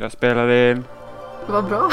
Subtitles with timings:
[0.00, 0.84] Jag spelar in.
[1.46, 1.90] Vad bra.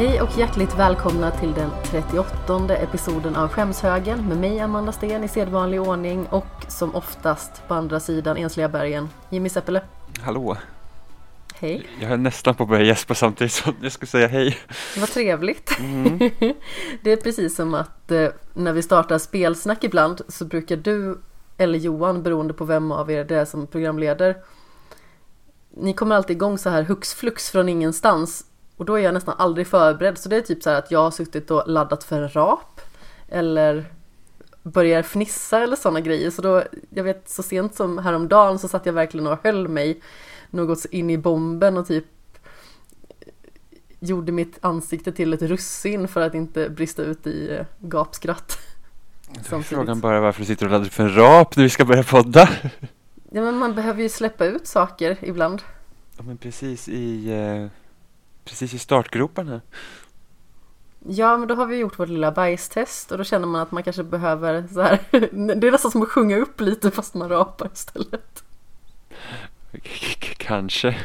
[0.00, 5.28] Hej och hjärtligt välkomna till den 38 episoden av Skämshögen med mig Amanda Sten i
[5.28, 9.82] sedvanlig ordning och som oftast på andra sidan ensliga bergen Jimmy Seppele.
[10.20, 10.56] Hallå.
[11.54, 11.86] Hej.
[12.00, 14.58] Jag höll nästan på att börja gäspa samtidigt som jag skulle säga hej.
[14.96, 15.78] Vad trevligt.
[15.78, 16.18] Mm.
[17.02, 21.20] Det är precis som att eh, när vi startar spelsnack ibland så brukar du
[21.56, 24.36] eller Johan, beroende på vem av er det är som programleder,
[25.76, 28.44] ni kommer alltid igång så här hux flux från ingenstans
[28.80, 31.02] och då är jag nästan aldrig förberedd så det är typ så här att jag
[31.02, 32.80] har suttit och laddat för en rap
[33.28, 33.84] eller
[34.62, 38.86] börjar fnissa eller sådana grejer så då, jag vet så sent som häromdagen så satt
[38.86, 40.00] jag verkligen och höll mig
[40.50, 42.04] något in i bomben och typ
[43.98, 48.58] gjorde mitt ansikte till ett russin för att inte brista ut i eh, gapskratt.
[49.50, 52.02] Då frågan bara varför du sitter och laddar för en rap när vi ska börja
[52.02, 52.48] podda.
[53.30, 55.62] Ja men man behöver ju släppa ut saker ibland.
[56.16, 57.80] Ja men precis i, eh,
[58.44, 59.60] precis i startgroparna.
[61.08, 63.82] Ja men då har vi gjort vårt lilla bajstest och då känner man att man
[63.82, 64.98] kanske behöver så här.
[65.56, 68.44] Det är nästan som att sjunga upp lite fast man rapar istället.
[69.72, 70.96] K- Kanske.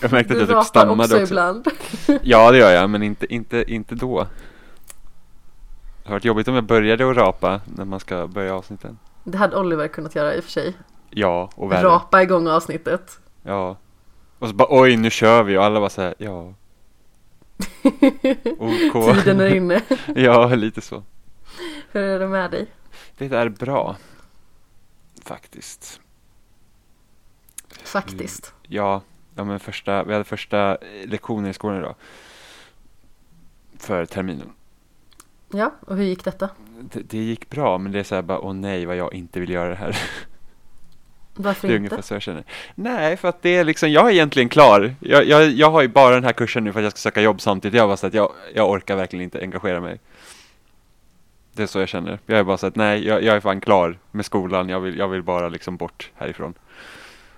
[0.00, 1.32] Jag märkte att Du jag typ rapar stammade också, också.
[1.34, 1.66] ibland.
[2.22, 4.26] Ja det gör jag men inte, inte, inte då.
[6.02, 8.98] Det har varit jobbigt om jag började att rapa när man ska börja avsnitten.
[9.24, 10.74] Det hade Oliver kunnat göra i och för sig.
[11.10, 11.84] Ja och värre.
[11.88, 13.18] Rapa igång avsnittet.
[13.42, 13.76] Ja.
[14.38, 16.54] Och så bara oj nu kör vi och alla bara såhär ja.
[18.58, 19.14] OK.
[19.14, 19.82] Tiden är inne.
[20.14, 21.02] Ja lite så.
[21.92, 22.66] Hur är det med dig?
[23.18, 23.96] Det är bra.
[25.24, 26.00] Faktiskt.
[27.84, 28.54] Faktiskt.
[28.62, 29.02] Ja,
[29.34, 31.94] ja men första, vi hade första eh, lektionen i skolan idag.
[33.78, 34.52] För terminen.
[35.52, 36.50] Ja, och hur gick detta?
[36.80, 39.40] Det, det gick bra men det är så här bara åh nej vad jag inte
[39.40, 39.98] vill göra det här.
[41.40, 41.86] Varför Det är inte?
[41.86, 42.44] ungefär så jag känner.
[42.74, 44.94] Nej för att det är liksom, jag är egentligen klar.
[45.00, 47.20] Jag, jag, jag har ju bara den här kursen nu för att jag ska söka
[47.20, 47.78] jobb samtidigt.
[47.78, 50.00] Jag var så att jag, jag orkar verkligen inte engagera mig.
[51.52, 52.18] Det är så jag känner.
[52.26, 54.68] Jag är bara så att nej, jag, jag är fan klar med skolan.
[54.68, 56.54] Jag vill, jag vill bara liksom bort härifrån.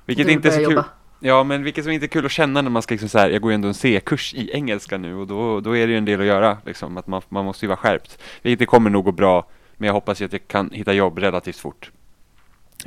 [0.05, 0.77] Vilket inte är så börjar kul.
[0.77, 0.89] jobba.
[1.23, 3.31] Ja, men vilket som inte är kul att känna när man ska liksom så här,
[3.31, 5.99] jag går ju ändå en C-kurs i engelska nu och då, då är det ju
[5.99, 8.19] en del att göra liksom, att man, man måste ju vara skärpt.
[8.43, 9.47] Vilket det kommer nog gå bra,
[9.77, 11.91] men jag hoppas ju att jag kan hitta jobb relativt fort.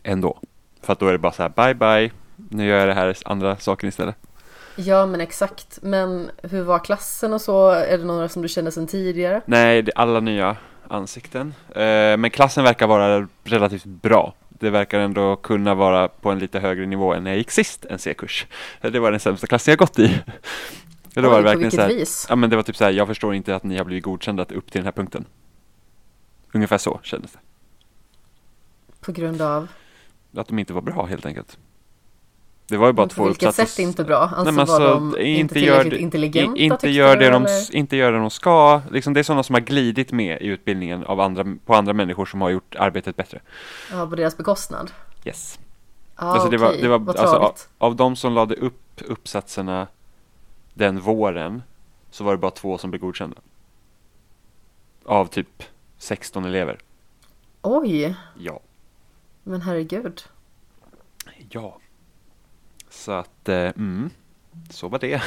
[0.04, 0.40] Ändå.
[0.84, 3.18] För att då är det bara så här, bye bye, nu gör jag det här
[3.26, 4.16] andra saken istället.
[4.76, 5.80] Ja men exakt.
[5.82, 7.70] Men hur var klassen och så?
[7.70, 9.42] Är det några som du känner sedan tidigare?
[9.46, 10.58] Nej, det är alla nya
[10.88, 11.54] ansikten.
[11.70, 14.34] Eh, men klassen verkar vara relativt bra.
[14.50, 17.86] Det verkar ändå kunna vara på en lite högre nivå än när jag gick sist
[17.86, 18.48] en C-kurs.
[18.82, 20.22] Det var den sämsta klassen jag gått i.
[21.14, 22.26] Då var det Oj, på verkligen vilket vis?
[22.30, 24.44] Ja men det var typ så här, jag förstår inte att ni har blivit godkända
[24.44, 25.26] upp till den här punkten.
[26.54, 27.40] Ungefär så kändes det.
[29.02, 29.68] På grund av?
[30.38, 31.58] Att de inte var bra helt enkelt.
[32.68, 33.66] Det var ju bara Men två på vilket uppsatser.
[33.66, 34.18] sätt inte bra?
[34.18, 38.12] Alltså, Nej, men var alltså, de inte tillräckligt intelligenta inte, gör det de, inte gör
[38.12, 38.82] det de ska.
[38.92, 42.26] Liksom, det är sådana som har glidit med i utbildningen av andra, på andra människor
[42.26, 43.40] som har gjort arbetet bättre.
[43.92, 44.92] Ja, på deras bekostnad?
[45.26, 45.60] Yes.
[46.16, 46.82] Ja, Alltså, det var- okej.
[46.82, 47.70] det var- Vad alltså, tragiskt.
[47.78, 49.88] Av de som lade upp uppsatserna
[50.74, 51.64] den våren
[52.12, 53.38] så var det bara två som blev godkända.
[55.06, 55.64] Av typ
[55.98, 56.78] 16 elever.
[57.62, 58.60] Oj, Ja.
[59.44, 60.24] Men herregud.
[61.50, 61.80] Ja.
[62.90, 64.10] Så att, eh, mm,
[64.70, 65.22] så var det.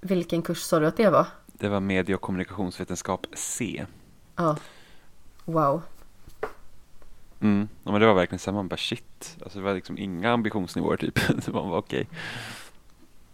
[0.00, 1.26] Vilken kurs sa du att det var?
[1.46, 3.86] Det var medie och kommunikationsvetenskap C.
[4.36, 4.56] Ja.
[5.44, 5.82] Wow.
[7.40, 9.36] Mm, ja, men det var verkligen så här, man bara shit.
[9.42, 11.18] Alltså det var liksom inga ambitionsnivåer typ.
[11.54, 12.08] man var okej.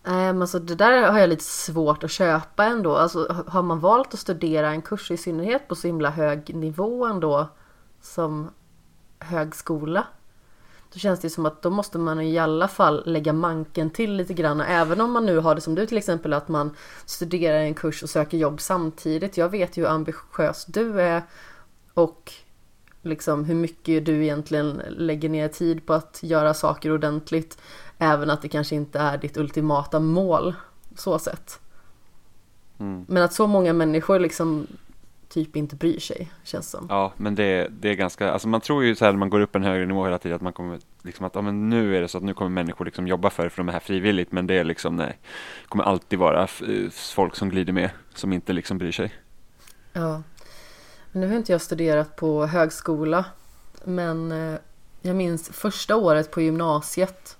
[0.05, 2.97] Nej men alltså det där har jag lite svårt att köpa ändå.
[2.97, 6.55] Alltså ha- har man valt att studera en kurs i synnerhet på så himla hög
[6.55, 7.49] nivå ändå
[8.07, 8.51] som
[9.19, 10.07] högskola.
[10.93, 14.35] Då känns det som att då måste man i alla fall lägga manken till lite
[14.35, 14.61] grann.
[14.61, 16.77] Även om man nu har det som du till exempel att man
[17.07, 19.37] studerar en kurs och söker jobb samtidigt.
[19.37, 21.23] Jag vet ju hur ambitiös du är
[21.95, 22.33] och
[23.03, 27.59] liksom hur mycket du egentligen lägger ner tid på att göra saker ordentligt.
[27.99, 30.55] Även att det kanske inte är ditt ultimata mål
[30.97, 31.61] så sett.
[32.79, 33.05] Mm.
[33.09, 34.67] Men att så många människor liksom
[35.37, 36.87] typ inte bryr sig känns som.
[36.89, 39.41] Ja, men det, det är ganska, alltså man tror ju så här när man går
[39.41, 42.01] upp en högre nivå hela tiden att man kommer liksom att, ja men nu är
[42.01, 44.33] det så att nu kommer människor liksom jobba för det för de är här frivilligt,
[44.33, 45.19] men det är liksom nej,
[45.63, 49.15] det kommer alltid vara eh, folk som glider med, som inte liksom bryr sig.
[49.93, 50.23] Ja.
[51.13, 53.25] Nu har inte jag studerat på högskola.
[53.85, 54.59] Men eh,
[55.03, 57.37] jag minns första året på gymnasiet.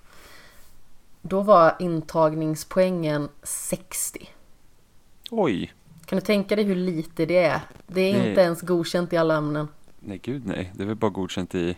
[1.23, 4.29] Då var intagningspoängen 60.
[5.31, 5.76] Oj!
[6.07, 7.61] Kan du tänka dig hur lite det är?
[7.87, 8.29] Det är Nej.
[8.29, 9.69] inte ens godkänt i alla ämnen.
[10.01, 10.73] Nej, gud nej.
[10.75, 11.77] Det är väl bara godkänt i...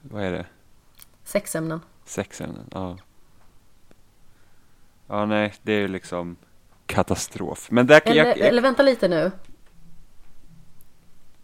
[0.00, 0.46] Vad är det?
[1.24, 1.80] Sex ämnen.
[2.04, 2.70] Sex ämnen?
[2.72, 2.98] Ja.
[5.06, 6.36] Ja, nej, det är ju liksom
[6.86, 7.70] katastrof.
[7.70, 8.38] Men där kan Eller, jag...
[8.38, 9.30] jag eller vänta lite nu.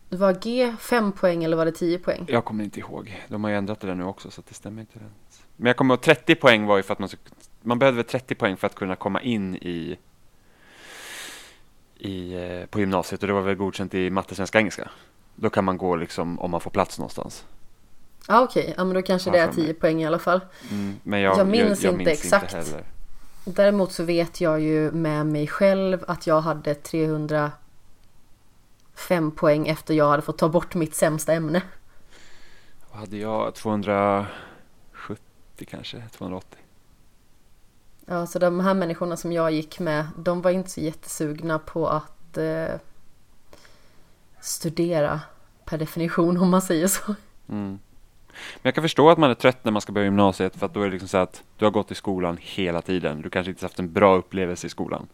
[0.09, 2.25] Var G 5 poäng eller var det 10 poäng?
[2.29, 3.23] Jag kommer inte ihåg.
[3.29, 5.45] De har ju ändrat det där nu också så det stämmer inte rent.
[5.57, 7.09] Men jag kommer ihåg 30 poäng var ju för att man
[7.63, 9.99] man behövde 30 poäng för att kunna komma in i,
[12.03, 14.91] i eh, på gymnasiet och det var väl godkänt i matte, svenska, engelska.
[15.35, 17.45] Då kan man gå liksom om man får plats någonstans.
[18.29, 19.65] Ja okej, ja men då kanske det är för mig.
[19.67, 20.41] 10 poäng i alla fall.
[20.71, 22.53] Mm, men jag, Jag minns inte minns exakt.
[22.53, 22.85] heller.
[23.45, 27.53] Däremot så vet jag ju med mig själv att jag hade 305
[29.37, 31.63] poäng efter jag hade fått ta bort mitt sämsta ämne.
[32.91, 33.55] Vad hade jag?
[33.55, 34.29] 270
[35.69, 36.03] kanske?
[36.13, 36.59] 280?
[38.13, 41.89] Ja, så de här människorna som jag gick med, de var inte så jättesugna på
[41.89, 42.75] att eh,
[44.41, 45.21] studera
[45.65, 47.15] per definition om man säger så.
[47.49, 47.79] Mm.
[48.29, 50.75] Men jag kan förstå att man är trött när man ska börja gymnasiet för att
[50.75, 53.23] då är det liksom så att du har gått i skolan hela tiden.
[53.23, 55.07] Du kanske inte haft en bra upplevelse i skolan.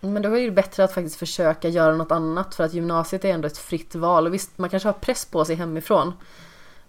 [0.00, 3.32] Men då är det bättre att faktiskt försöka göra något annat för att gymnasiet är
[3.32, 4.26] ändå ett fritt val.
[4.26, 6.12] Och visst, man kanske har press på sig hemifrån.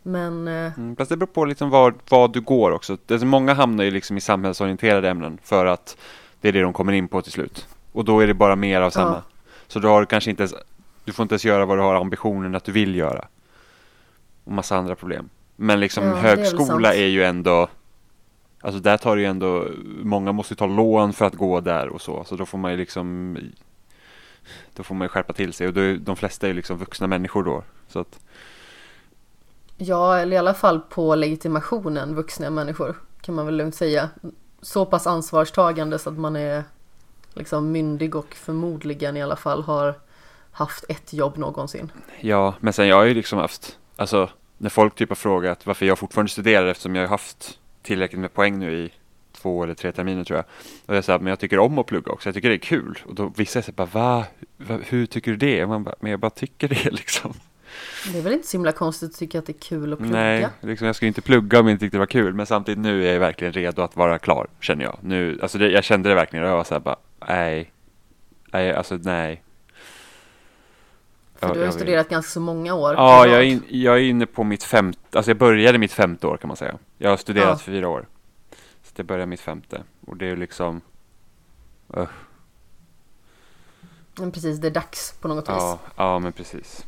[0.08, 2.98] Men eh, Mm, fast det beror på liksom vad, vad du går också.
[3.06, 5.98] Det är så många hamnar ju liksom i samhällsorienterade ämnen för att
[6.42, 7.68] det är det de kommer in på till slut.
[7.92, 9.12] Och då är det bara mer av samma.
[9.16, 9.24] Ja.
[9.68, 10.54] Så du har kanske inte ens,
[11.06, 13.28] du får inte ens göra vad du har ambitionen att du vill göra.
[14.44, 15.30] Och massa andra problem.
[15.56, 16.98] Men liksom Ja, är högskola sant.
[17.00, 17.68] är, ju ändå
[18.62, 19.68] Alltså där tar det ju ändå
[20.04, 22.24] Många måste ju ta lån för att gå där och så.
[22.24, 23.38] Så då får man ju liksom
[24.76, 26.78] Då får man ju skärpa till sig och då är, de flesta är ju liksom
[26.78, 27.64] vuxna människor då.
[27.88, 28.20] Så att
[29.78, 34.10] ja, eller i alla fall på legitimationen vuxna människor kan man väl lugnt säga.
[34.62, 36.64] Så pass ansvarstagande så att man är
[37.34, 39.96] liksom myndig och förmodligen i alla fall har
[40.52, 41.92] haft ett jobb någonsin.
[42.22, 45.86] Ja, men sen jag har ju liksom haft, alltså när folk typ har frågat varför
[45.86, 48.92] jag fortfarande studerar eftersom jag har haft tillräckligt med poäng nu i
[49.32, 50.46] två eller tre terminer tror jag.
[50.86, 53.00] Och jag säger men jag tycker om att plugga också, jag tycker det är kul.
[53.06, 54.26] Och då vissa säger bara va?
[54.58, 54.80] va?
[54.84, 55.64] Hur tycker du det?
[55.64, 57.34] Och man bara, men jag bara tycker det liksom.
[58.14, 60.14] Det är väl inte så himla konstigt att tycka att det är kul att plugga?
[60.14, 62.34] Nej, liksom, jag skulle inte plugga om jag inte tyckte det var kul.
[62.34, 64.98] Men samtidigt nu är jag verkligen redo att vara klar, känner jag.
[65.02, 66.96] Nu, alltså det, jag kände det verkligen och jag var såhär bara,
[67.28, 67.72] nej.
[68.52, 69.42] Nej, alltså nej.
[71.36, 72.94] För Jag- du har ju studerat ganska så många år.
[72.94, 76.28] Ja, jag är, in, jag är inne på mitt femte, alltså jag började mitt femte
[76.28, 76.78] år kan man säga.
[76.98, 77.58] Jag har studerat Ja.
[77.58, 78.06] fyra år.
[78.84, 79.84] Så jag började mitt femte.
[80.08, 80.82] Och det är ju liksom,
[81.98, 82.08] uh,
[84.20, 85.56] Men precis, det är dags på något vis.
[85.58, 86.86] ja, ja men precis.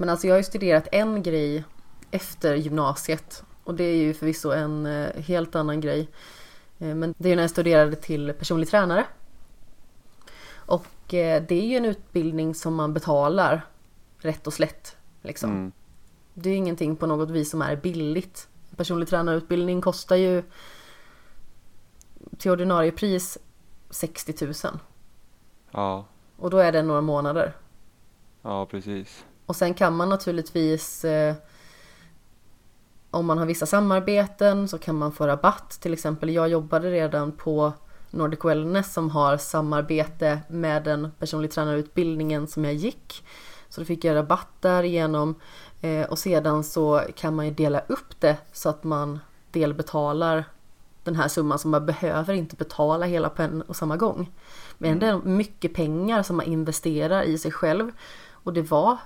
[0.00, 1.64] Men alltså jag har ju studerat en grej
[2.10, 3.44] efter gymnasiet.
[3.64, 6.08] Och det är ju förvisso en eh, helt annan grej.
[6.78, 9.06] Eh, Men det är ju när jag studerade till personlig tränare.
[10.54, 13.66] Och eh, det är ju en utbildning som man betalar
[14.18, 14.96] rätt och slätt.
[15.22, 15.50] Liksom.
[15.50, 15.72] Mm.
[16.34, 18.48] Det är ju ingenting på något vis som är billigt.
[18.76, 20.42] Personlig tränarutbildning kostar ju
[22.38, 23.38] till ordinarie pris
[23.90, 24.54] 60 000.
[25.70, 26.04] Ja,
[26.36, 27.56] Och då är det några månader.
[28.42, 29.24] ja precis.
[29.50, 31.34] Och sen kan man naturligtvis eh,
[33.10, 35.70] om man har vissa samarbeten så kan man få rabatt.
[35.80, 37.72] Till exempel jag jobbade redan på
[38.10, 43.24] Nordic Wellness som har samarbete med den personlig tränarutbildningen som jag gick.
[43.68, 45.34] Så då fick jag rabatt därigenom.
[45.80, 49.18] Eh, och sedan så kan man ju dela upp det så att man
[49.50, 50.44] delbetalar
[51.04, 54.30] den här summan som man behöver inte betala hela på en och samma gång.
[54.78, 57.92] Men det är mycket pengar som man investerar i sig själv.
[58.42, 58.98] Och det var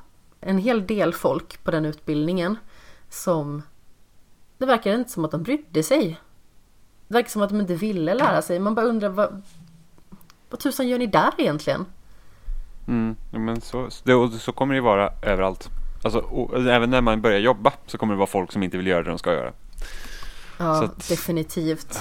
[0.47, 2.57] en hel del folk på den utbildningen
[3.09, 3.63] som
[4.59, 6.21] det verkar inte som att de brydde sig.
[7.09, 8.59] Det verkar som att de inte ville lära sig.
[8.59, 9.43] Man bara undrar vad,
[10.51, 11.87] vad tusan gör ni där egentligen?
[12.89, 15.69] Mm, men så, det, så kommer det ju vara överallt.
[16.05, 18.87] Alltså, och, även när man börjar jobba så kommer det vara folk som inte vill
[18.87, 19.53] göra det de ska göra.
[20.59, 21.99] Ja, att- definitivt.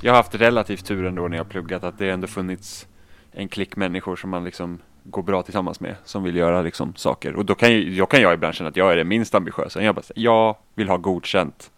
[0.00, 2.86] Jag har haft relativt tur ändå när jag har pluggat att det ändå funnits
[3.32, 7.36] en klick människor som man liksom går bra tillsammans med som vill göra liksom saker.
[7.36, 9.82] Och då kan, ju, jag, kan jag ibland känna att jag är det minst ambitiösa.
[9.82, 11.70] Jag bara jag vill ha godkänt.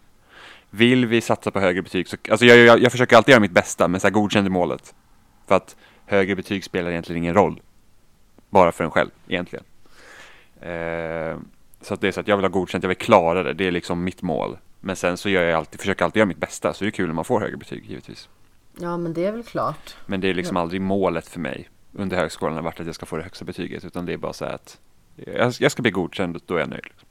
[0.69, 3.51] Vill vi satsa på högre betyg så, alltså jag, jag, jag försöker alltid göra mitt
[3.51, 4.95] bästa men så här godkänd är målet.
[5.47, 7.61] För att högre betyg spelar egentligen ingen roll.
[8.49, 9.65] Bara för en själv egentligen.
[10.61, 11.37] Eh,
[11.81, 13.67] så att det är så att jag vill ha godkänt, jag vill klara det, det
[13.67, 14.57] är liksom mitt mål.
[14.79, 17.07] Men sen så gör jag alltid, försöker alltid göra mitt bästa, så det är kul
[17.07, 18.29] när man får högre betyg givetvis.
[18.79, 19.95] Ja, men det är väl klart.
[20.05, 21.69] Men det är liksom aldrig målet för mig.
[21.95, 24.33] Under högskolan har varit att jag ska få det högsta betyget utan det är bara
[24.33, 24.79] så här att
[25.15, 26.83] jag, jag ska bli godkänd och då är jag nöjd.
[26.83, 27.07] Liksom.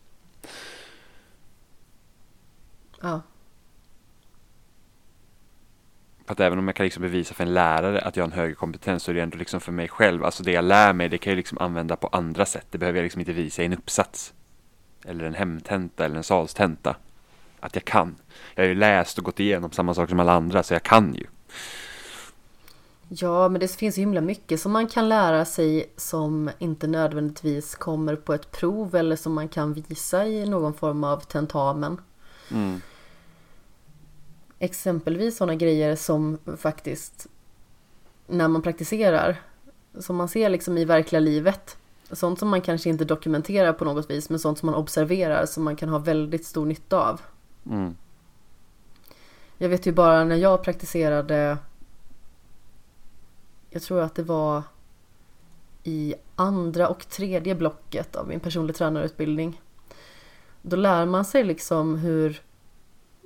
[3.01, 3.23] Ja.
[6.27, 8.39] För att även om jag kan liksom bevisa för en lärare att jag har en
[8.39, 10.25] högre kompetens så är det ändå liksom för mig själv.
[10.25, 12.67] Alltså det jag lär mig det kan jag liksom använda på andra sätt.
[12.71, 14.35] Det behöver jag liksom inte visa i en uppsats.
[15.05, 16.97] Eller en hemtenta eller en salstenta.
[17.61, 18.17] Att jag kan.
[18.55, 21.15] Jag har ju läst och gått igenom samma saker som alla andra så jag kan
[21.15, 21.27] ju.
[23.09, 27.75] Ja, men det finns ju himla mycket som man kan lära sig som inte nödvändigtvis
[27.75, 32.01] kommer på ett prov eller som man kan visa i någon form av tentamen.
[32.51, 32.81] Mm.
[34.59, 37.27] Exempelvis sådana grejer som faktiskt
[38.27, 39.43] när man praktiserar,
[39.99, 41.77] som man ser liksom i verkliga livet.
[42.13, 45.65] Sånt som man kanske inte dokumenterar på något vis, men sånt som man observerar som
[45.65, 47.21] man kan ha väldigt stor nytta av.
[47.67, 47.97] Mm.
[49.59, 51.59] Jag vet ju bara när jag praktiserade
[53.75, 54.63] jag tror att det var
[55.83, 59.61] i andra och tredje blocket av min personlig tränarutbildning.
[60.63, 62.43] Då lär man sig liksom hur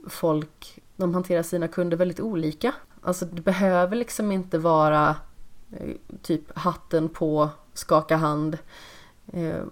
[0.06, 2.74] folk de hanterar sina kunder väldigt olika.
[3.02, 5.16] Alltså det behöver liksom inte vara
[5.72, 8.58] eh, typ hatten på, skaka hand
[9.32, 9.62] eh,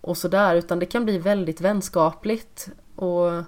[0.00, 3.42] och sådär utan det kan bli väldigt vänskapligt och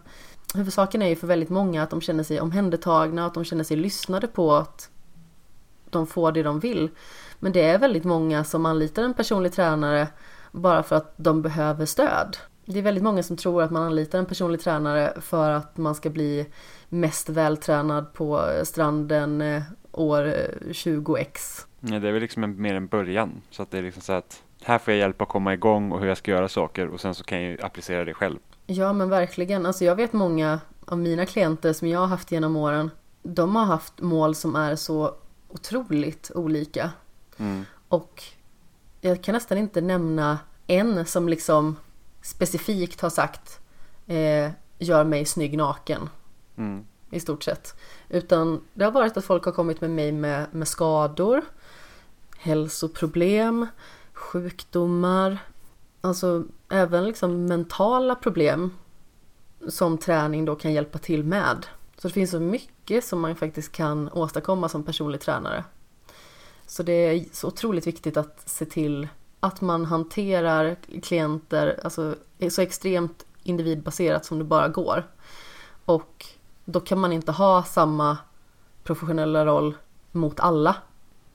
[0.55, 3.77] huvudsaken är ju för väldigt många att de känner sig omhändertagna, att de känner sig
[3.77, 4.91] lyssnade på, att
[5.91, 6.91] de får det de vill.
[7.39, 10.09] Men det är väldigt många som anlitar en personlig tränare
[10.53, 12.37] bara för att de behöver stöd.
[12.65, 15.95] Det är väldigt många som tror att man anlitar en personlig tränare för att man
[15.95, 16.47] ska bli
[16.89, 20.25] mest vältränad på stranden eh, år
[20.71, 21.65] 20x.
[21.81, 23.43] Ja, det är väl liksom en, mer en början.
[23.51, 26.01] Så att det är liksom så att här får jag hjälp att komma igång och
[26.01, 28.39] hur jag ska göra saker och sen så kan jag ju applicera det själv.
[28.67, 29.67] Ja men verkligen.
[29.67, 32.91] Alltså jag vet många av mina klienter som jag har haft genom åren.
[33.23, 35.15] De har haft mål som är så
[35.49, 36.91] otroligt olika.
[37.37, 37.65] Mm.
[37.89, 38.23] Och
[39.01, 41.77] jag kan nästan inte nämna en som liksom
[42.23, 43.61] specifikt har sagt
[44.07, 46.09] eh, gör mig snygg naken.
[46.57, 46.85] Mm.
[47.11, 47.75] I stort sett.
[48.09, 51.43] Utan det har varit att folk har kommit med mig med, med skador,
[52.39, 53.67] hälsoproblem,
[54.13, 55.39] sjukdomar,
[56.01, 58.71] alltså även liksom mentala problem
[59.69, 61.67] som träning då kan hjälpa till med.
[61.99, 65.65] Så det finns så mycket som man faktiskt kan åstadkomma som personlig tränare.
[66.67, 69.09] Så det är så otroligt viktigt att se till
[69.41, 72.15] att man hanterar klienter alltså,
[72.51, 75.07] så extremt individbaserat som det bara går.
[75.85, 76.27] Och
[76.65, 78.19] då kan man inte ha samma
[78.83, 79.77] professionella roll
[80.13, 80.77] mot alla.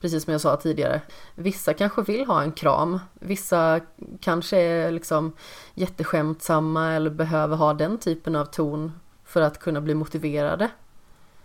[0.00, 1.00] Precis som jag sa tidigare.
[1.34, 3.00] Vissa kanske vill ha en kram.
[3.14, 3.80] Vissa
[4.20, 5.32] kanske är liksom
[5.74, 8.92] jätteskämtsamma eller behöver ha den typen av ton
[9.24, 10.70] för att kunna bli motiverade.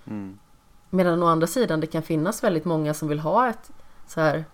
[0.10, 0.40] Mm.
[0.90, 3.72] Medan å andra sidan det kan finnas väldigt många som vill ha ett
[4.08, 4.46] så här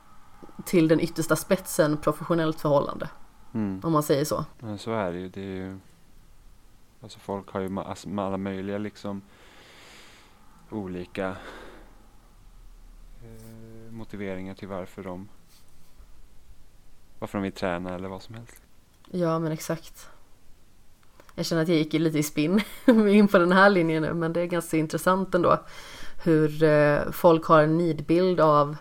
[0.66, 3.10] till den yttersta spetsen professionellt förhållande.
[3.54, 3.82] Mm.
[3.84, 4.46] Om man säger så.
[4.60, 5.30] Men så är det ju.
[5.30, 5.80] Det är ju
[7.02, 9.22] alltså folk har ju alltså, med alla möjliga liksom
[10.70, 11.36] olika
[13.24, 15.30] eh, motiveringar till varför de
[17.20, 18.62] varför de vill träna eller vad som helst.
[19.12, 20.10] Ja men exakt.
[21.36, 24.34] Jag känner att jag gick lite i spinn in på den här linjen nu men
[24.34, 25.60] det är ganska intressant ändå.
[26.24, 28.78] Hur eh, folk har en nidbild av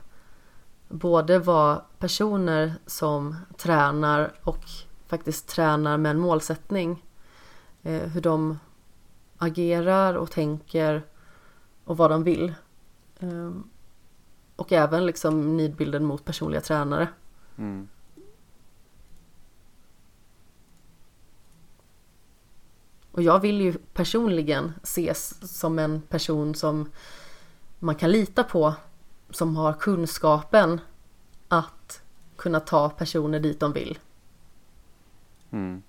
[0.88, 4.64] både vad personer som tränar och
[5.06, 7.04] faktiskt tränar med en målsättning.
[7.82, 8.58] Eh, hur de
[9.38, 11.02] agerar och tänker
[11.84, 12.54] och vad de vill.
[13.20, 13.68] Ehm,
[14.56, 17.08] och även liksom nidbilden mot personliga tränare.
[17.58, 17.88] Mm.
[23.14, 26.90] Och jag vill ju personligen ses som en person som
[27.78, 28.74] man kan lita på.
[29.30, 30.80] Som har kunskapen
[31.48, 32.02] att
[32.36, 33.98] kunna ta personer dit de vill.
[35.50, 35.82] Mm.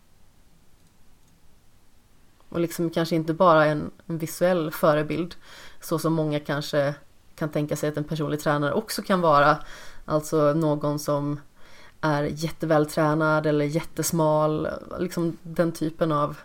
[2.49, 5.35] Och liksom kanske inte bara en, en visuell förebild.
[5.81, 6.95] Så som många kanske
[7.35, 9.57] kan tänka sig att en personlig tränare också kan vara.
[10.05, 11.39] Alltså någon som
[12.01, 14.67] är jättevältränad eller jättesmal.
[14.99, 16.37] Liksom den typen av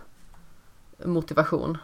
[1.04, 1.78] motivation.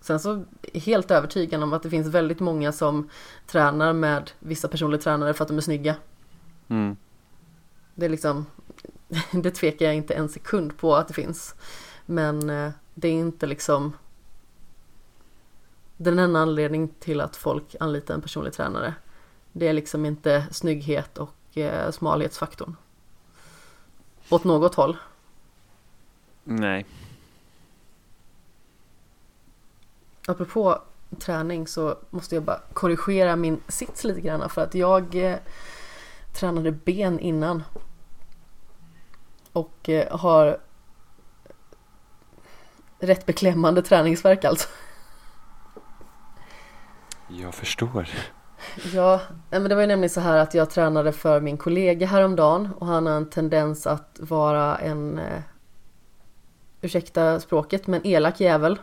[0.00, 3.10] Sen så är helt övertygad om att det finns väldigt många som
[3.46, 5.96] tränar med vissa personliga tränare för att de är snygga.
[6.68, 6.96] Mm.
[7.94, 8.46] Det är liksom,
[9.32, 11.54] det tvekar jag inte en sekund på att det finns.
[12.06, 13.92] Men eh, det är inte liksom
[15.96, 18.94] den enda anledningen till att folk anlitar en personlig tränare.
[19.52, 22.76] Det är liksom inte snygghet och eh, smalhetsfaktorn.
[24.30, 24.96] Åt något håll.
[26.44, 26.86] Nej.
[30.28, 30.82] Apropå
[31.18, 35.36] träning så måste jag bara korrigera min sits lite grann för att jag eh,
[36.32, 37.62] tränade ben innan.
[39.52, 40.58] Och eh, har
[42.98, 44.68] rätt beklämmande träningsverk alltså.
[47.28, 48.08] Jag förstår.
[48.94, 49.20] Ja,
[49.50, 52.86] men det var ju nämligen så här att jag tränade för min kollega häromdagen och
[52.86, 55.42] han har en tendens att vara en, eh,
[56.80, 58.78] ursäkta språket, men elak jävel.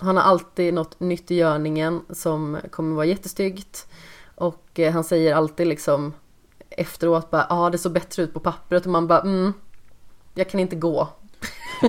[0.00, 3.88] Han har alltid något nytt i görningen som kommer vara jättestyggt
[4.34, 6.12] och eh, han säger alltid liksom
[6.70, 9.52] efteråt bara ja ah, det såg bättre ut på pappret och man bara mm,
[10.34, 11.08] jag kan inte gå.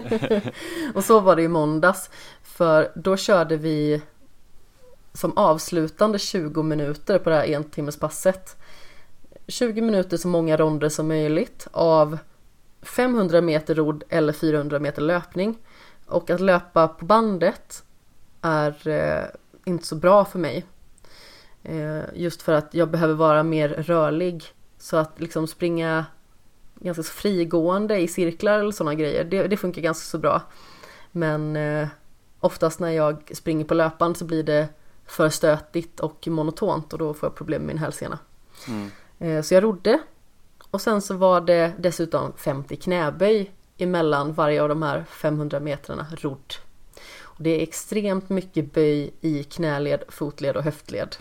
[0.96, 2.10] och så var det i måndags
[2.44, 4.02] för då körde vi
[5.14, 8.58] som avslutande 20 minuter på det här entimmespasset.
[9.48, 12.18] 20 minuter så många ronder som möjligt av
[12.82, 15.58] 500 meter rodd eller 400 meter löpning.
[16.06, 17.84] Och att löpa på bandet
[18.42, 19.26] är eh,
[19.66, 20.66] inte så bra för mig.
[21.64, 24.44] Eh, just för att jag behöver vara mer rörlig.
[24.78, 26.06] Så att liksom springa
[26.76, 30.42] ganska så frigående i cirklar eller sådana grejer, det, det, funkar ganska så bra.
[31.12, 31.88] Men eh,
[32.40, 34.68] oftast när jag springer på löpband så blir det
[35.06, 38.20] för stötigt och monotont och då får jag problem med min hälsena.
[38.68, 38.92] Mm.
[39.20, 40.00] Eh, så jag rodde
[40.72, 46.08] och sen så var det dessutom 50 knäböj emellan varje av de här 500 metrarna
[46.12, 46.54] rodd.
[47.42, 51.16] Och det är extremt mycket böj i knäled, fotled och höftled.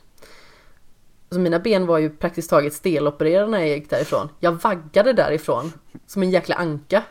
[1.31, 4.29] Så mina ben var ju praktiskt taget stelopererade när jag gick därifrån.
[4.41, 5.73] Jag vaggade därifrån
[6.07, 7.03] som en jäkla anka.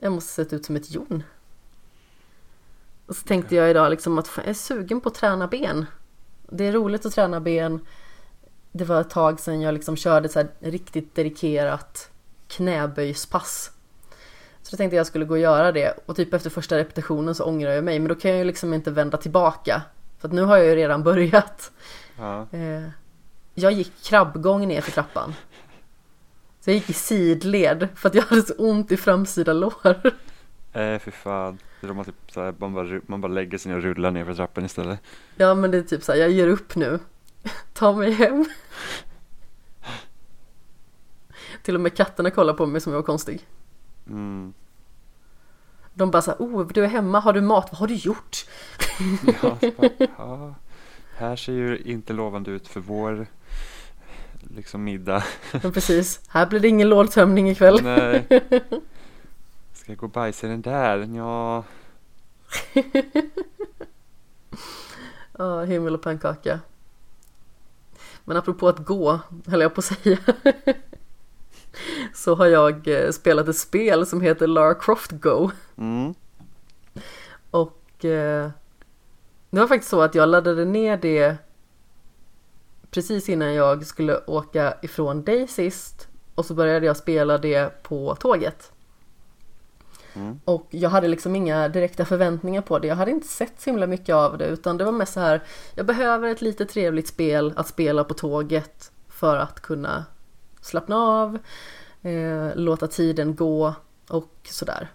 [0.00, 1.22] Jag måste sett ut som ett jon.
[3.06, 5.86] Och så tänkte jag idag liksom att jag är sugen på att träna ben.
[6.50, 7.86] Det är roligt att träna ben.
[8.72, 12.10] Det var ett tag sedan jag liksom körde så här riktigt dedikerat
[12.48, 13.70] knäböjspass.
[14.62, 17.44] Så då tänkte jag skulle gå och göra det och typ efter första repetitionen så
[17.44, 19.82] ångrar jag mig men då kan jag ju liksom inte vända tillbaka.
[20.18, 21.72] För att nu har jag ju redan börjat.
[22.18, 22.46] Ja.
[22.52, 22.82] Eh,
[23.54, 25.34] jag gick krabbgång ner för trappan.
[26.60, 30.12] Så jag gick i sidled för att jag hade så ont i framsida lår.
[30.72, 31.58] Nej, äh, för fan.
[31.80, 34.34] Man, typ så här, man, bara, man bara lägger sig ner och rullar ner för
[34.34, 35.00] trappan istället.
[35.36, 36.98] Ja, men det är typ så här, jag ger upp nu.
[37.72, 38.44] Ta mig hem.
[41.62, 43.46] Till och med katterna kollar på mig som jag var konstig.
[44.06, 44.54] Mm.
[45.94, 48.46] De bara såhär, oh du är hemma, har du mat, vad har du gjort?
[49.42, 50.54] ja, bara, ja,
[51.16, 53.26] här ser ju inte lovande ut för vår
[54.56, 55.24] liksom middag.
[55.62, 57.82] Ja, precis, här blir det ingen lådtömning ikväll.
[57.82, 58.26] Nej.
[59.72, 60.98] Ska jag gå och bajsa i den där?
[61.16, 61.64] Ja.
[65.38, 66.60] Ja, oh, himmel och pannkaka.
[68.24, 70.18] Men apropå att gå, höll jag på att säga.
[72.14, 75.50] så har jag eh, spelat ett spel som heter Lara Croft Go.
[75.76, 76.14] Mm.
[77.50, 78.50] Och eh,
[79.50, 81.36] det var faktiskt så att jag laddade ner det
[82.90, 88.14] precis innan jag skulle åka ifrån dig sist och så började jag spela det på
[88.14, 88.72] tåget.
[90.14, 90.40] Mm.
[90.44, 92.88] Och jag hade liksom inga direkta förväntningar på det.
[92.88, 95.42] Jag hade inte sett så himla mycket av det utan det var mest så här
[95.74, 100.04] Jag behöver ett lite trevligt spel att spela på tåget för att kunna
[100.62, 101.38] slappna av,
[102.02, 103.74] eh, låta tiden gå
[104.08, 104.90] och sådär.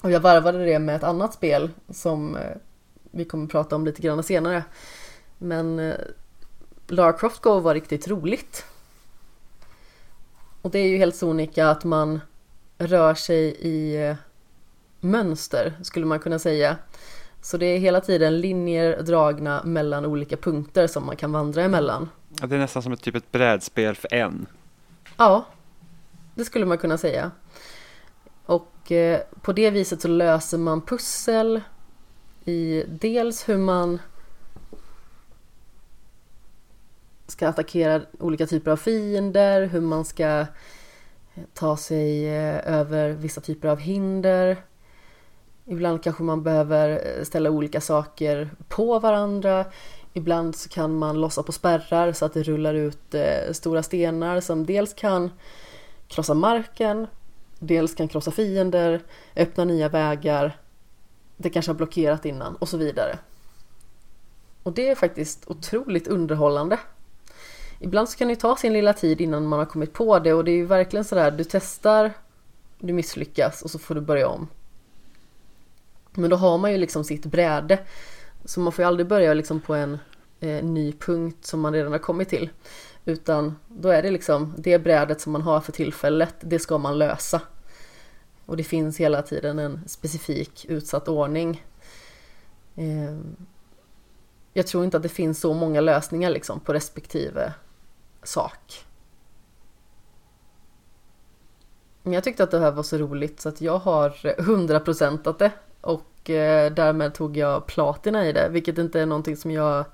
[0.00, 2.56] Och jag varvade det med ett annat spel som eh,
[3.10, 4.64] vi kommer att prata om lite grann senare.
[5.38, 5.94] Men eh,
[6.86, 8.64] Lara Croft Go var riktigt roligt.
[10.62, 12.20] Och det är ju helt sonika att man
[12.78, 14.16] rör sig i eh,
[15.00, 16.76] mönster skulle man kunna säga.
[17.42, 22.08] Så det är hela tiden linjer dragna mellan olika punkter som man kan vandra emellan.
[22.40, 24.46] Ja, det är nästan som ett typ ett brädspel för en.
[25.16, 25.44] Ja,
[26.34, 27.30] det skulle man kunna säga.
[28.46, 31.60] Och eh, på det viset så löser man pussel
[32.44, 33.98] i dels hur man
[37.26, 40.46] ska attackera olika typer av fiender, hur man ska
[41.54, 44.56] ta sig eh, över vissa typer av hinder.
[45.64, 49.64] Ibland kanske man behöver eh, ställa olika saker på varandra.
[50.18, 54.40] Ibland så kan man lossa på spärrar så att det rullar ut eh, stora stenar
[54.40, 55.30] som dels kan
[56.08, 57.06] krossa marken,
[57.58, 59.02] dels kan krossa fiender,
[59.36, 60.56] öppna nya vägar.
[61.36, 63.18] Det kanske har blockerat innan och så vidare.
[64.62, 66.78] Och det är faktiskt otroligt underhållande
[67.78, 70.44] ibland så kan det ta sin lilla tid innan man har kommit på det och
[70.44, 72.12] det är ju verkligen sådär, du testar,
[72.78, 74.48] du misslyckas och så får du börja om.
[76.12, 77.78] Men då har man ju liksom sitt bräde.
[78.44, 79.98] Så man får ju aldrig börja liksom på en
[80.40, 82.50] eh, ny punkt som man redan har kommit till.
[83.04, 86.98] Utan då är det liksom det brädet som man har för tillfället, det ska man
[86.98, 87.40] lösa.
[88.46, 91.64] Och det finns hela tiden en specifik utsatt ordning.
[92.76, 93.18] Eh,
[94.52, 97.52] jag tror inte att det finns så många lösningar liksom på respektive
[98.22, 98.84] sak.
[102.02, 105.52] Men jag tyckte att det här var så roligt så att jag har 100% det
[105.80, 109.84] och eh, därmed tog jag platina i det, vilket inte är någonting som jag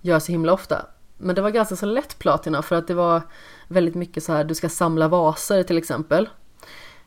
[0.00, 0.86] gör så himla ofta.
[1.18, 3.22] Men det var ganska så lätt platina för att det var
[3.68, 6.28] väldigt mycket så här, du ska samla vaser till exempel.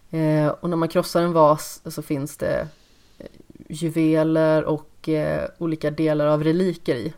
[0.09, 2.67] Eh, och när man krossar en vas så finns det
[3.17, 3.27] eh,
[3.69, 7.13] juveler och eh, olika delar av reliker i.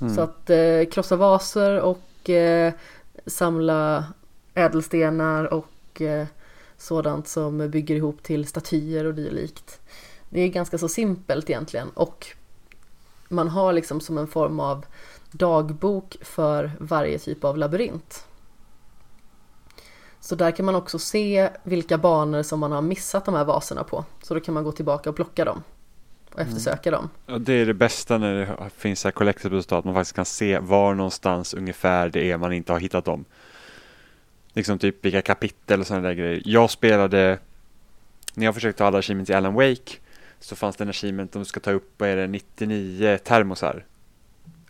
[0.00, 0.14] Mm.
[0.14, 2.72] Så att eh, krossa vaser och eh,
[3.26, 4.04] samla
[4.54, 6.26] ädelstenar och eh,
[6.76, 9.80] sådant som bygger ihop till statyer och dylikt.
[10.28, 12.26] Det är ganska så simpelt egentligen och
[13.28, 14.84] man har liksom som en form av
[15.30, 18.24] dagbok för varje typ av labyrint.
[20.20, 23.84] Så där kan man också se vilka banor som man har missat de här vaserna
[23.84, 24.04] på.
[24.22, 25.62] Så då kan man gå tillbaka och plocka dem
[26.32, 26.48] och mm.
[26.48, 27.00] eftersöka mm.
[27.00, 27.34] dem.
[27.34, 30.58] Och det är det bästa när det finns här collectibles att man faktiskt kan se
[30.58, 33.24] var någonstans ungefär det är man inte har hittat dem.
[34.52, 36.42] Liksom typ vilka kapitel och sådana där grejer.
[36.44, 37.38] Jag spelade,
[38.34, 39.92] när jag försökte ta alla achievements i Alan Wake
[40.40, 43.84] så fanns det en achievement de ska ta upp, vad är det, 99 termosar.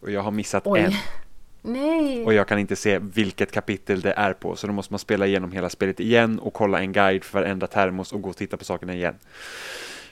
[0.00, 0.81] Och jag har missat Oj.
[0.81, 0.92] en.
[1.72, 2.24] Nej.
[2.24, 4.57] Och jag kan inte se vilket kapitel det är på.
[4.57, 7.66] Så då måste man spela igenom hela spelet igen och kolla en guide för varenda
[7.66, 9.14] termos och gå och titta på sakerna igen.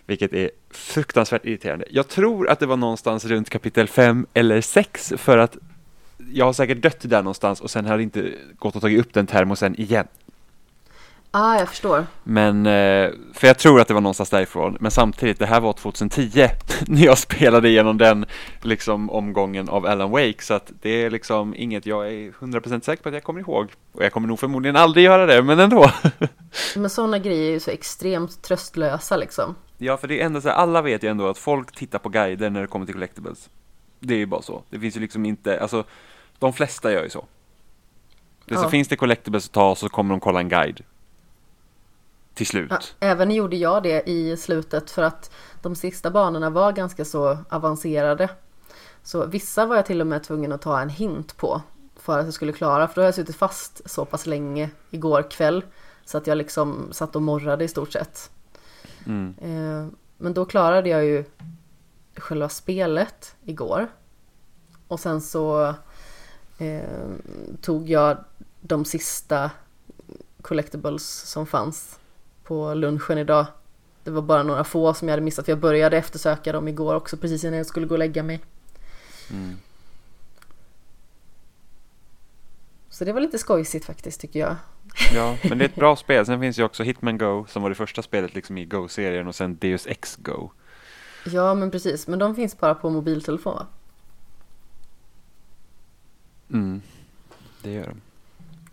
[0.06, 1.84] Vilket är fruktansvärt irriterande.
[1.90, 5.56] Jag tror att det var någonstans runt kapitel 5 eller 6 för att
[6.32, 9.14] jag har säkert dött där någonstans och sen har det inte gått att ta upp
[9.14, 10.06] den termosen igen.
[11.36, 12.06] Ah, jag förstår.
[12.24, 14.76] Men, eh, för jag tror att det var någonstans därifrån.
[14.80, 16.48] Men samtidigt, det här var 2010
[16.86, 18.26] när jag spelade igenom den
[18.62, 20.42] liksom omgången av Alan Wake.
[20.42, 23.72] Så att det är liksom inget jag är 100% säker på att jag kommer ihåg.
[23.92, 25.90] Och jag kommer nog förmodligen aldrig göra det, men ändå.
[26.76, 29.54] men sådana grejer är ju så extremt tröstlösa liksom.
[29.78, 32.08] Ja, för det är ändå så här, alla vet ju ändå att folk tittar på
[32.08, 33.50] guider när det kommer till collectibles.
[34.00, 34.62] Det är ju bara så.
[34.70, 35.84] Det finns ju liksom inte, alltså
[36.38, 37.24] de flesta gör ju så.
[38.44, 38.62] Det ja.
[38.62, 40.82] Så finns det collectibles att ta så kommer de kolla en guide.
[42.36, 42.70] Till slut.
[42.70, 45.30] Ja, även gjorde jag det i slutet för att
[45.62, 48.28] de sista banorna var ganska så avancerade.
[49.02, 51.62] Så vissa var jag till och med tvungen att ta en hint på
[51.96, 52.88] för att jag skulle klara.
[52.88, 55.64] För då har jag suttit fast så pass länge igår kväll.
[56.04, 58.30] Så att jag liksom satt och morrade i stort sett.
[59.06, 59.34] Mm.
[59.40, 61.24] Eh, men då klarade jag ju
[62.16, 63.88] själva spelet igår.
[64.88, 65.74] Och sen så
[66.58, 67.10] eh,
[67.60, 68.16] tog jag
[68.60, 69.50] de sista
[70.42, 71.98] collectibles som fanns
[72.46, 73.46] på lunchen idag.
[74.04, 76.94] Det var bara några få som jag hade missat för jag började eftersöka dem igår
[76.94, 78.40] också precis innan jag skulle gå och lägga mig.
[79.30, 79.56] Mm.
[82.88, 84.56] Så det var lite skojsigt faktiskt tycker jag.
[85.14, 86.26] Ja, men det är ett bra spel.
[86.26, 89.34] Sen finns ju också Hitman Go som var det första spelet liksom i Go-serien och
[89.34, 90.50] sen Deus Ex Go.
[91.26, 92.06] Ja, men precis.
[92.06, 93.66] Men de finns bara på mobiltelefon va?
[96.50, 96.82] Mm,
[97.62, 98.00] det gör de.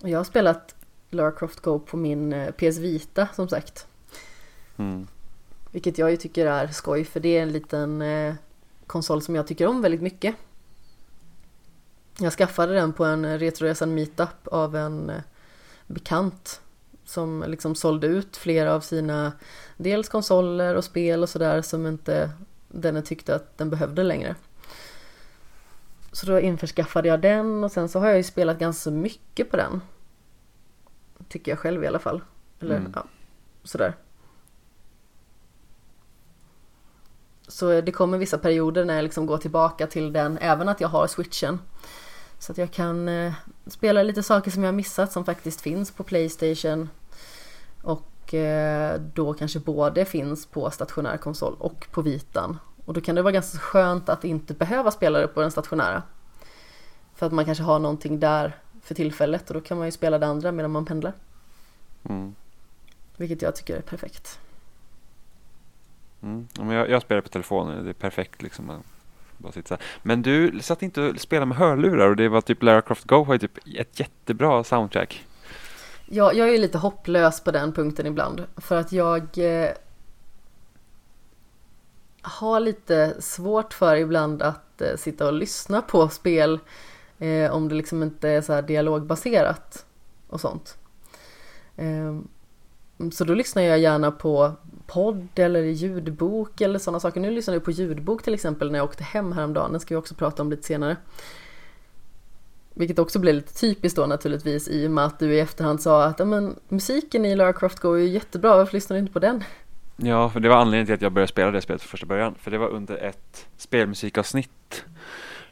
[0.09, 0.75] Jag har spelat
[1.13, 3.87] Lara Croft Go på min eh, PS Vita som sagt.
[4.77, 5.07] Mm.
[5.71, 8.33] Vilket jag ju tycker är skoj för det är en liten eh,
[8.87, 10.35] konsol som jag tycker om väldigt mycket.
[12.19, 15.21] Jag skaffade den på en Retroresan meetup av en eh,
[15.87, 16.61] bekant
[17.05, 19.31] som liksom sålde ut flera av sina
[19.77, 22.31] dels konsoler och spel och sådär som inte
[22.67, 24.35] denne tyckte att den behövde längre.
[26.11, 29.57] Så då införskaffade jag den och sen så har jag ju spelat ganska mycket på
[29.57, 29.81] den.
[31.29, 32.21] Tycker jag själv i alla fall.
[32.59, 32.91] Eller mm.
[32.95, 33.03] ja,
[33.63, 33.95] sådär.
[37.47, 40.87] Så det kommer vissa perioder när jag liksom går tillbaka till den, även att jag
[40.87, 41.59] har switchen.
[42.39, 43.33] Så att jag kan eh,
[43.67, 46.89] spela lite saker som jag missat som faktiskt finns på Playstation.
[47.81, 52.59] Och eh, då kanske både finns på stationär konsol och på vitan.
[52.85, 56.03] Och då kan det vara ganska skönt att inte behöva spela det på den stationära.
[57.15, 60.19] För att man kanske har någonting där för tillfället och då kan man ju spela
[60.19, 61.13] det andra medan man pendlar.
[62.09, 62.35] Mm.
[63.17, 64.39] Vilket jag tycker är perfekt.
[66.23, 66.47] Mm.
[66.57, 68.83] jag, jag spelar på telefonen, det är perfekt liksom.
[69.37, 72.81] Bara sitta Men du satt inte och spelade med hörlurar och det var typ Lara
[72.81, 75.25] Croft Go har ju typ ett jättebra soundtrack.
[76.05, 78.45] Ja, jag är lite hopplös på den punkten ibland.
[78.57, 79.69] För att jag eh,
[82.21, 86.59] har lite svårt för ibland att eh, sitta och lyssna på spel
[87.23, 89.85] eh, om det liksom inte är så här dialogbaserat
[90.27, 90.77] och sånt.
[91.75, 92.19] Eh,
[93.11, 94.51] så då lyssnar jag gärna på
[94.87, 97.19] podd eller ljudbok eller sådana saker.
[97.19, 99.71] Nu lyssnade jag på ljudbok till exempel när jag åkte hem häromdagen.
[99.71, 100.97] Den ska vi också prata om lite senare.
[102.73, 106.03] Vilket också blev lite typiskt då naturligtvis i och med att du i efterhand sa
[106.03, 109.43] att men, musiken i Lara Croft går ju jättebra, varför lyssnar du inte på den?
[109.97, 112.35] Ja, för det var anledningen till att jag började spela det spelet från första början.
[112.35, 114.85] För det var under ett spelmusikavsnitt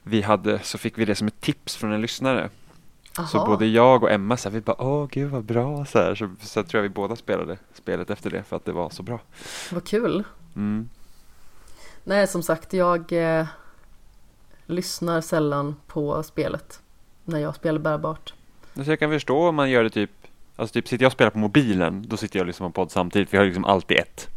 [0.04, 2.50] vi hade, så fick vi det som ett tips från en lyssnare.
[3.18, 3.28] Aha.
[3.28, 6.16] Så både jag och Emma så här, vi bara åh gud vad bra så här.
[6.16, 9.04] Så, så tror jag vi båda spelade spelet efter det för att det var så
[9.04, 9.20] bra.
[9.72, 10.24] Vad kul.
[10.56, 10.90] Mm.
[12.04, 13.46] Nej, som sagt, jag eh,
[14.66, 16.80] lyssnar sällan på spelet
[17.26, 18.34] när jag spelar bärbart.
[18.76, 20.12] Så jag kan förstå om man gör det typ,
[20.56, 22.92] alltså typ sitter jag och spelar på mobilen, då sitter jag och lyssnar på podd
[22.92, 24.28] samtidigt, vi har liksom alltid ett.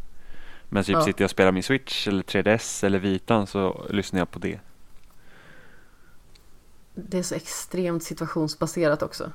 [0.69, 1.01] Men typ Ja.
[1.01, 4.59] sitter jag och spelar min Switch eller 3DS eller Vitan så lyssnar jag på det.
[6.95, 9.31] Det är så extremt situationsbaserat också.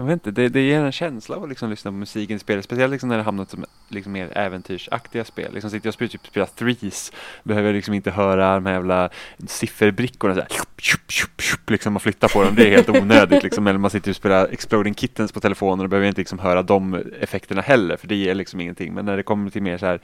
[0.00, 2.38] Jag vet inte, det, det ger en känsla av att liksom lyssna på musiken i
[2.38, 2.64] spelet.
[2.64, 5.54] Speciellt liksom när det hamnat som liksom mer äventyrsaktiga spel.
[5.54, 7.12] Liksom sitter jag och spelar, typ, spelar Threes.
[7.42, 9.10] Behöver jag liksom inte höra de här jävla
[9.46, 12.54] sifferbrickorna så här, tjup, tjup, tjup, tjup, liksom och flytta på dem.
[12.54, 13.66] Det är helt onödigt liksom.
[13.66, 16.94] Eller man sitter och spelar Exploding Kittens på telefonen och behöver inte liksom höra de
[17.20, 17.96] effekterna heller.
[17.96, 18.94] För det ger liksom ingenting.
[18.94, 20.00] Men när det kommer till mer så här,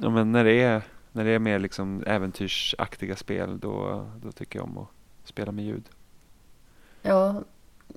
[0.00, 4.58] ja men när det är, när det är mer liksom äventyrsaktiga spel då, då tycker
[4.58, 4.88] jag om att
[5.30, 5.84] spela med ljud.
[7.02, 7.42] Ja,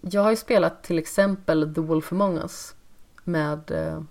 [0.01, 2.75] jag har ju spelat till exempel The Wolf Among Us
[3.23, 4.01] med eh,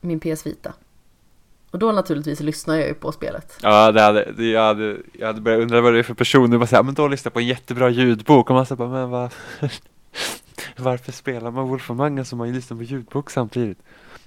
[0.00, 0.72] min PS Vita.
[1.70, 3.58] Och då naturligtvis lyssnar jag ju på spelet.
[3.62, 6.50] Ja, det hade, det, jag, hade, jag hade börjat undra vad det är för person.
[6.50, 8.50] Du bara säga, men då lyssnar jag på en jättebra ljudbok.
[8.50, 9.34] Och man säger bara, men vad,
[10.76, 13.78] varför spelar man Wolf Among Us om man lyssnar på ljudbok samtidigt?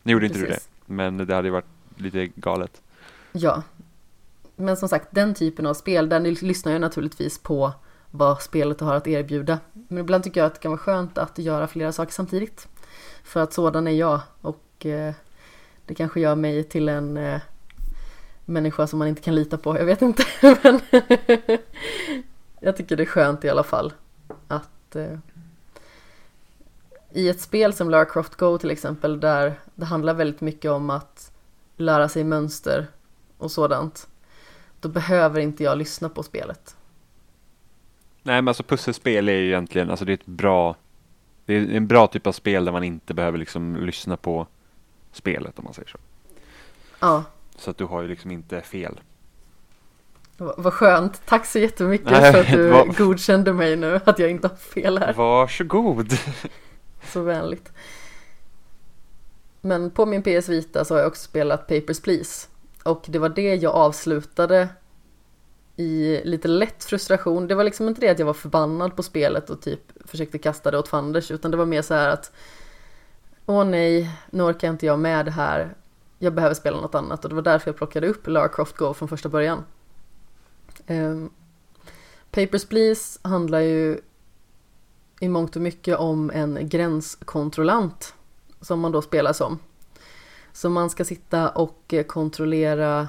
[0.03, 0.69] Nu gjorde inte du det, Precis.
[0.85, 1.65] men det hade ju varit
[1.97, 2.81] lite galet.
[3.31, 3.63] Ja.
[4.61, 7.73] Men som sagt, den typen av spel, där lyssnar jag naturligtvis på
[8.11, 9.59] vad spelet har att erbjuda.
[9.73, 12.67] Men ibland tycker jag att det kan vara skönt att göra flera saker samtidigt.
[13.23, 15.13] För att sådan är jag och eh,
[15.85, 17.41] det kanske gör mig till en eh,
[18.45, 19.77] människa som man inte kan lita på.
[19.77, 20.23] Jag vet inte.
[20.63, 20.79] Men
[22.59, 23.93] jag tycker det är skönt i alla fall
[24.47, 25.17] att eh,
[27.13, 30.89] i ett spel som Lara Croft Go till exempel där det handlar väldigt mycket om
[30.89, 31.31] att
[31.77, 32.87] lära sig mönster
[33.37, 34.07] och sådant.
[34.81, 36.75] Då behöver inte jag lyssna på spelet.
[38.23, 40.75] Nej, men alltså pusselspel är ju egentligen, alltså det är ett bra,
[41.45, 44.47] det är en bra typ av spel där man inte behöver liksom lyssna på
[45.11, 45.97] spelet om man säger så.
[46.99, 47.23] Ja,
[47.55, 48.99] Så att du har ju liksom inte fel.
[50.37, 51.21] vad skönt.
[51.25, 54.55] Tack så jättemycket Nej, för att du vad- godkände mig nu, att jag inte har
[54.55, 55.13] fel här.
[55.13, 56.13] Varsågod!
[57.03, 57.71] Så vänligt.
[59.61, 62.47] Men på min PS Vita så har jag också spelat Papers, Please.
[62.83, 64.69] Och det var det jag avslutade
[65.75, 67.47] i lite lätt frustration.
[67.47, 70.71] Det var liksom inte det att jag var förbannad på spelet och typ försökte kasta
[70.71, 72.31] det åt fanders, utan det var mer så här att
[73.45, 75.75] Åh nej, nu orkar inte jag med det här.
[76.19, 78.93] Jag behöver spela något annat och det var därför jag plockade upp Lara Croft Go
[78.93, 79.63] från första början.
[80.87, 81.29] Um,
[82.31, 84.01] Papers, Please handlar ju
[85.19, 88.13] i mångt och mycket om en gränskontrollant
[88.61, 89.59] som man då spelar som.
[90.53, 93.07] Så man ska sitta och eh, kontrollera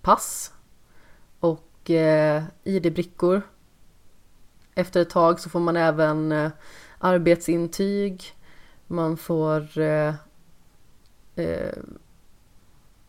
[0.00, 0.52] pass
[1.40, 3.42] och eh, ID-brickor.
[4.74, 6.50] Efter ett tag så får man även eh,
[6.98, 8.24] arbetsintyg.
[8.86, 10.14] Man får eh,
[11.36, 11.78] eh,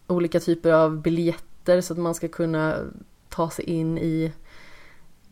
[0.08, 2.78] olika typer av biljetter så att man ska kunna
[3.30, 4.34] ta sig in i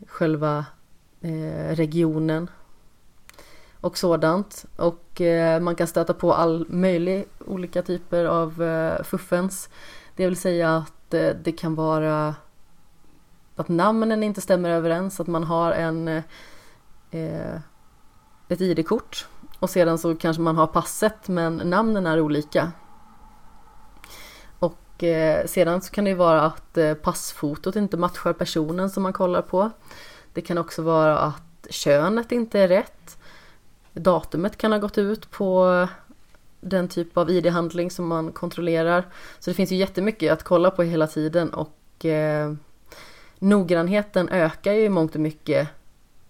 [0.06, 0.66] själva
[1.20, 2.50] eh, regionen
[3.86, 4.64] och sådant.
[4.76, 9.68] Och eh, man kan stöta på all möjlig olika typer av eh, fuffens.
[10.16, 12.34] Det vill säga att eh, det kan vara
[13.56, 16.22] att namnen inte stämmer överens, att man har en eh,
[17.10, 17.60] eh
[18.48, 19.26] ett ID-kort
[19.58, 22.72] och sedan så kanske man har passet men namnen är olika.
[24.58, 29.02] Och eh, sedan så kan det ju vara att eh, passfotot inte matchar personen som
[29.02, 29.70] man kollar på.
[30.32, 33.15] Det kan också vara att könet inte är rätt.
[34.00, 35.88] Datumet kan ha gått ut på
[36.60, 39.04] den typ av ID-handling som man kontrollerar.
[39.38, 42.54] Så det finns ju jättemycket att kolla på hela tiden och eh,
[43.38, 45.68] noggrannheten ökar ju i mångt och mycket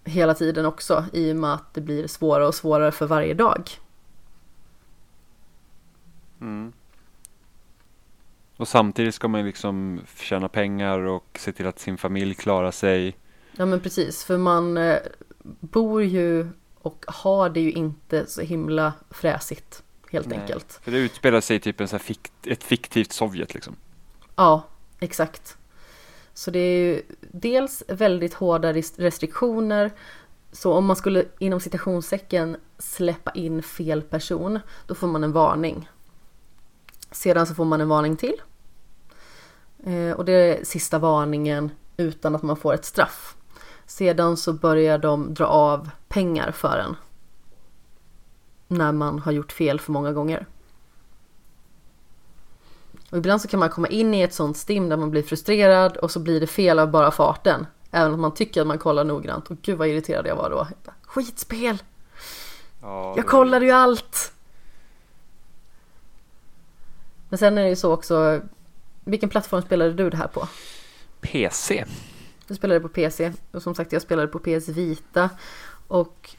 [0.03, 3.69] hela tiden också i och med att det blir svårare och svårare för varje dag.
[6.41, 6.73] Mm.
[8.57, 12.71] Och samtidigt ska man ju liksom tjäna pengar och se till att sin familj klarar
[12.71, 13.17] sig.
[13.51, 14.97] Ja men precis, för man eh,
[15.59, 16.47] bor ju
[16.87, 20.39] och har det ju inte så himla fräsigt helt Nej.
[20.39, 20.79] enkelt.
[20.83, 23.75] För det utspelar sig typ en så fikt, ett fiktivt Sovjet liksom.
[24.35, 24.63] Ja,
[24.99, 25.57] exakt.
[26.33, 29.91] Så det är ju dels väldigt hårda res- restriktioner.
[30.51, 35.89] Så om man skulle inom citationstecken släppa in fel person, då får man en varning.
[37.11, 38.41] Sedan så får man en varning till.
[39.83, 43.35] Eh, och det är sista varningen utan att man får ett straff.
[43.85, 46.95] Sedan så börjar de dra av pengar för en.
[48.67, 50.45] När man har gjort fel för många gånger.
[53.09, 55.97] Och ibland så kan man komma in i ett sånt stim där man blir frustrerad
[55.97, 57.65] och så blir det fel av bara farten.
[57.91, 59.47] Även om man tycker att man kollar noggrant.
[59.51, 60.67] Och gud vad irriterad jag var då.
[61.01, 61.83] Skitspel!
[62.81, 64.33] Ja, Jag kollade ju allt!
[67.29, 68.41] Men sen är det ju så också.
[69.03, 70.47] Vilken plattform spelade du det här på?
[71.21, 71.85] PC.
[72.47, 75.29] Du spelade på PC och som sagt jag spelade på PS Vita
[75.87, 76.35] och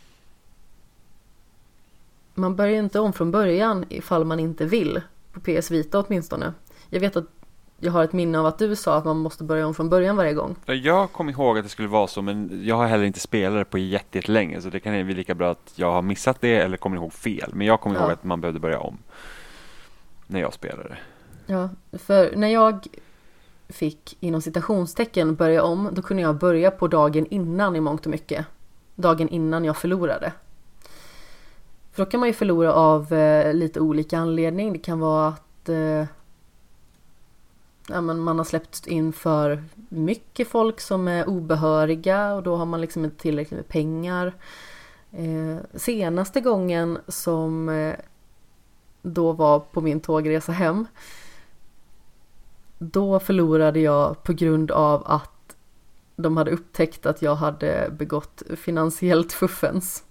[2.34, 5.00] man börjar inte om från början ifall man inte vill
[5.32, 6.52] på PS Vita åtminstone.
[6.90, 7.24] Jag vet att
[7.80, 10.16] jag har ett minne av att du sa att man måste börja om från början
[10.16, 10.56] varje gång.
[10.66, 13.64] Jag kom ihåg att det skulle vara så, men jag har heller inte spelat det
[13.64, 16.76] på jätte- jättelänge, så det kan bli lika bra att jag har missat det eller
[16.76, 17.50] kommer ihåg fel.
[17.54, 18.02] Men jag kommer Ja.
[18.02, 18.98] ihåg att man behövde börja om
[20.26, 20.98] när jag spelade.
[21.46, 22.86] Ja, för när jag
[23.68, 28.10] fick inom citationstecken börja om, då kunde jag börja på dagen innan i mångt och
[28.10, 28.46] mycket.
[28.98, 30.32] Dagen innan jag förlorade.
[31.92, 34.72] För då kan man ju förlora av eh, lite olika anledning.
[34.72, 36.04] Det kan vara att eh,
[37.88, 42.66] ja, men man har släppt in för mycket folk som är obehöriga och då har
[42.66, 44.34] man liksom inte tillräckligt med pengar.
[45.12, 47.94] Eh, senaste gången som eh,
[49.02, 50.86] då var på min tågresa hem
[52.78, 55.37] då förlorade jag på grund av att
[56.18, 60.04] de hade upptäckt att jag hade begått finansiellt fuffens.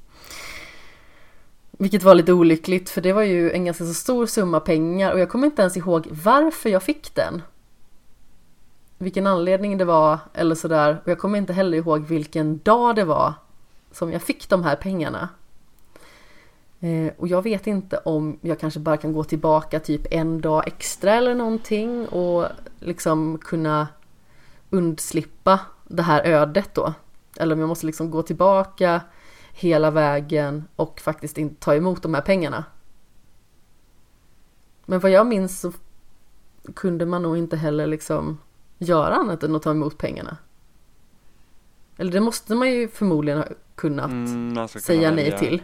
[1.72, 5.20] Vilket var lite olyckligt för det var ju en ganska så stor summa pengar och
[5.20, 7.42] jag kommer inte ens ihåg varför jag fick den.
[8.98, 13.04] Vilken anledning det var eller sådär och jag kommer inte heller ihåg vilken dag det
[13.04, 13.34] var
[13.92, 15.30] som jag fick de här pengarna.
[16.80, 20.68] Eh, och jag vet inte om jag kanske bara kan gå tillbaka typ en dag
[20.68, 22.46] extra eller någonting och
[22.80, 23.88] liksom kunna
[24.70, 26.94] undslippa det här ödet då.
[27.38, 29.02] Eller om jag måste liksom gå tillbaka
[29.52, 32.64] hela vägen och faktiskt inte ta emot de här pengarna.
[34.86, 35.72] Men vad jag minns så
[36.76, 38.38] kunde man nog inte heller liksom
[38.78, 40.38] göra annat än att ta emot pengarna.
[41.98, 45.40] Eller det måste man ju förmodligen ha kunnat Mm, säga nej välja.
[45.40, 45.62] till.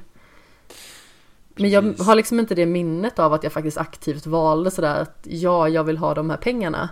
[1.55, 5.19] Men jag har liksom inte det minnet av att jag faktiskt aktivt valde sådär att
[5.23, 6.89] ja, jag vill ha de här pengarna.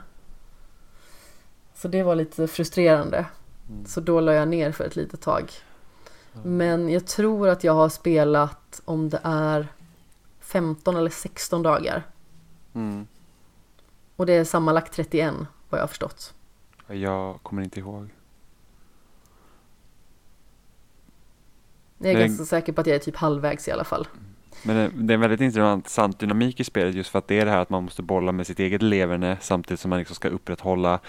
[1.81, 3.25] Så det var lite frustrerande.
[3.69, 3.85] Mm.
[3.85, 5.51] Så då la jag ner för ett litet tag.
[6.43, 9.67] Men jag tror att jag har spelat om det är
[10.39, 12.03] 15 eller 16 dagar.
[12.73, 13.07] Mm.
[14.15, 15.33] Och det är sammanlagt 31
[15.69, 16.33] vad jag har förstått.
[16.87, 18.09] Jag kommer inte ihåg.
[21.97, 24.07] Jag är ganska säker på att jag är typ halvvägs i alla fall.
[24.63, 27.45] Men det- det är en väldigt intressant dynamik i spelet just för att det är
[27.45, 30.27] det här att man måste bolla med sitt eget leverne samtidigt som man liksom ska
[30.29, 30.99] upprätthålla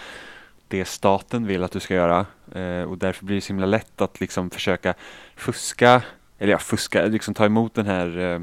[0.73, 2.25] det staten vill att du ska göra.
[2.55, 4.93] Eh, och därför blir det så himla lätt att liksom försöka
[5.35, 6.01] fuska,
[6.37, 8.39] eller ja fuska, liksom ta emot den här eh,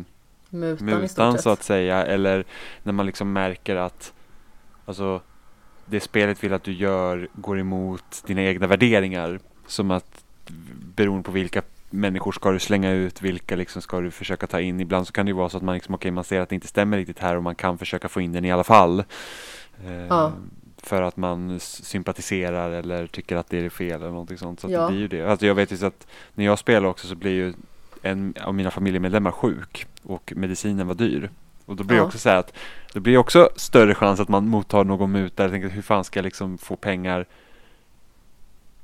[0.51, 2.07] Mutan, mutan så att säga.
[2.07, 2.45] Eller
[2.83, 4.13] när man liksom märker att
[4.87, 5.21] alltså,
[5.87, 9.41] det spelet vill att du gör går emot dina egna värderingar.
[9.67, 10.25] Som att
[10.97, 14.81] beroende på vilka människor ska du slänga ut, vilka liksom ska du försöka ta in.
[14.81, 16.55] Ibland så kan det ju vara så att man, liksom, okej, man ser att det
[16.55, 19.05] inte stämmer riktigt här och man kan försöka få in den i alla fall.
[19.85, 20.33] Eh, Ja.
[20.83, 24.61] För att man sympatiserar eller tycker att det är fel eller någonting sånt.
[24.61, 24.81] Så Ja.
[24.81, 25.23] det blir ju det.
[25.31, 27.53] Alltså jag vet ju att när jag spelar också så blir ju
[28.03, 31.31] en av mina familjemedlemmar sjuk och medicinen var dyr.
[31.67, 32.07] Och då blir det Ja.
[32.07, 32.53] också så här att
[32.93, 35.43] då blir det också större chans att man mottar någon muta.
[35.43, 37.27] Jag tänker hur fan ska jag liksom få pengar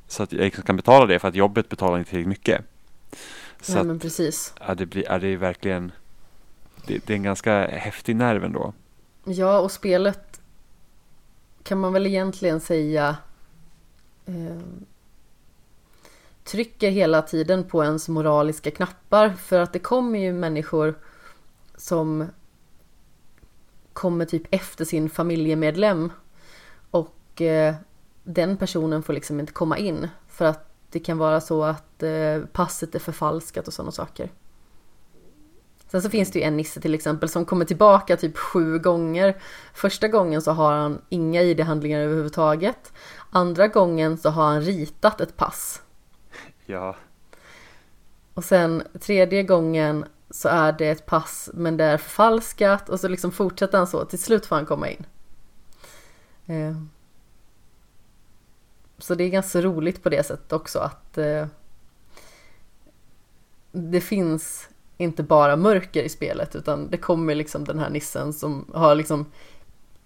[0.08, 2.60] så att jag liksom kan betala det för att jobbet betalar inte tillräckligt mycket.
[3.60, 4.54] Så Nej men precis.
[4.66, 5.92] ja, det blir, ja, det är verkligen
[6.86, 8.72] det, det är en ganska häftig nerv ändå.
[9.24, 10.35] Ja, och spelet
[11.66, 13.16] kan man väl egentligen säga
[14.26, 14.60] eh,
[16.44, 19.30] trycker hela tiden på ens moraliska knappar.
[19.30, 20.98] För att det kommer ju människor
[21.76, 22.26] som
[23.92, 26.12] kommer typ efter sin familjemedlem.
[26.90, 27.74] Och eh,
[28.24, 30.08] den personen får liksom inte komma in.
[30.28, 34.30] För att det kan vara så att eh, passet är förfalskat och sådana saker.
[35.88, 39.36] Sen så finns det ju en nisse till exempel som kommer tillbaka typ sju gånger.
[39.74, 42.92] Första gången så har han inga ID-handlingar överhuvudtaget.
[43.30, 45.82] Andra gången så har han ritat ett pass.
[46.66, 46.96] Ja,
[48.34, 53.08] Och sen tredje gången så är det ett pass men det är förfalskat och så
[53.08, 54.04] liksom fortsätter han så.
[54.04, 55.06] Till slut får han komma in.
[56.46, 56.76] Eh.
[58.98, 61.46] Så det är ganska roligt på det sättet också att eh,
[63.72, 68.70] det finns inte bara mörker i spelet utan det kommer liksom den här nissen som
[68.74, 69.26] har liksom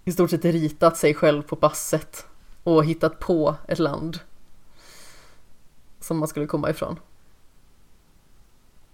[0.03, 2.25] i stort sett ritat sig själv på passet
[2.63, 4.19] och hittat på ett land
[5.99, 6.99] som man skulle komma ifrån.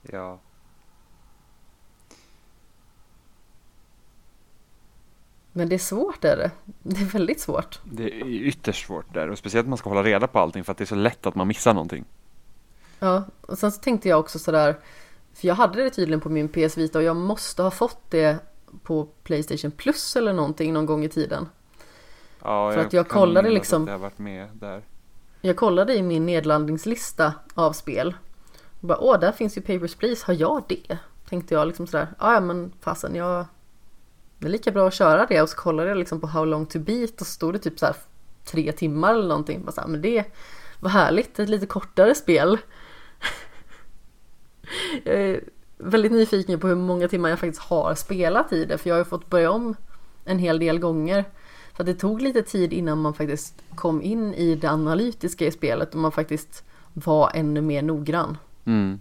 [0.02, 0.40] ja.
[5.58, 6.52] Men det är svårt är det.
[6.84, 7.80] Det är väldigt svårt.
[7.84, 10.72] Det är ytterst svårt där och speciellt om man ska hålla reda på allting för
[10.72, 12.06] att det är så lätt att man missar någonting.
[13.00, 14.80] Ja, och sen så tänkte jag också sådär,
[15.38, 18.38] för jag hade det tydligen på min PS Vita och jag måste ha fått det
[18.84, 21.50] på Playstation Plus eller någonting någon gång i tiden.
[22.44, 24.84] Ja, För att jag kollade liksom- Att jag varit med där.
[25.42, 28.16] Jag kollade i min nedladdningslista av spel.
[28.82, 30.98] Och bara, Åh, där finns ju Papers, Please, har jag det?
[31.30, 33.46] Tänkte jag liksom sådär, "Ja, ja men fasen jag...
[34.40, 36.66] Det är lika bra att köra det och så kollade jag liksom på How long
[36.66, 37.96] to beat och så stod det typ så här
[38.46, 39.66] tre timmar eller någonting.
[39.66, 40.26] Bara så här, men det
[40.80, 42.58] var härligt, ett lite kortare spel.
[45.04, 45.44] Jag är
[45.78, 49.00] väldigt nyfiken på hur många timmar jag faktiskt har spelat i det för jag har
[49.00, 49.76] ju fått börja om
[50.26, 51.26] en hel del gånger.
[51.74, 55.94] För det tog lite tid innan man faktiskt kom in i det analytiska i spelet
[55.94, 56.64] och man faktiskt
[56.94, 58.38] var ännu mer noggrann.
[58.66, 59.00] Mm.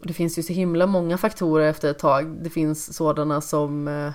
[0.00, 2.26] Och det finns ju så himla många faktorer efter ett tag.
[2.26, 4.12] Det finns sådana som eh,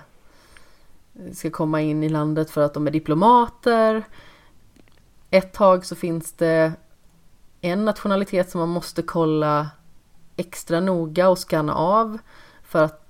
[1.34, 4.04] ska komma in i landet för att de är diplomater.
[5.30, 6.74] Ett tag så finns det
[7.62, 9.70] en nationalitet som man måste kolla
[10.36, 12.18] extra noga och scanna av
[12.64, 13.06] för att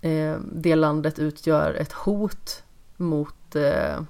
[0.00, 2.62] eh, det landet utgör ett hot
[2.96, 4.02] mot eh,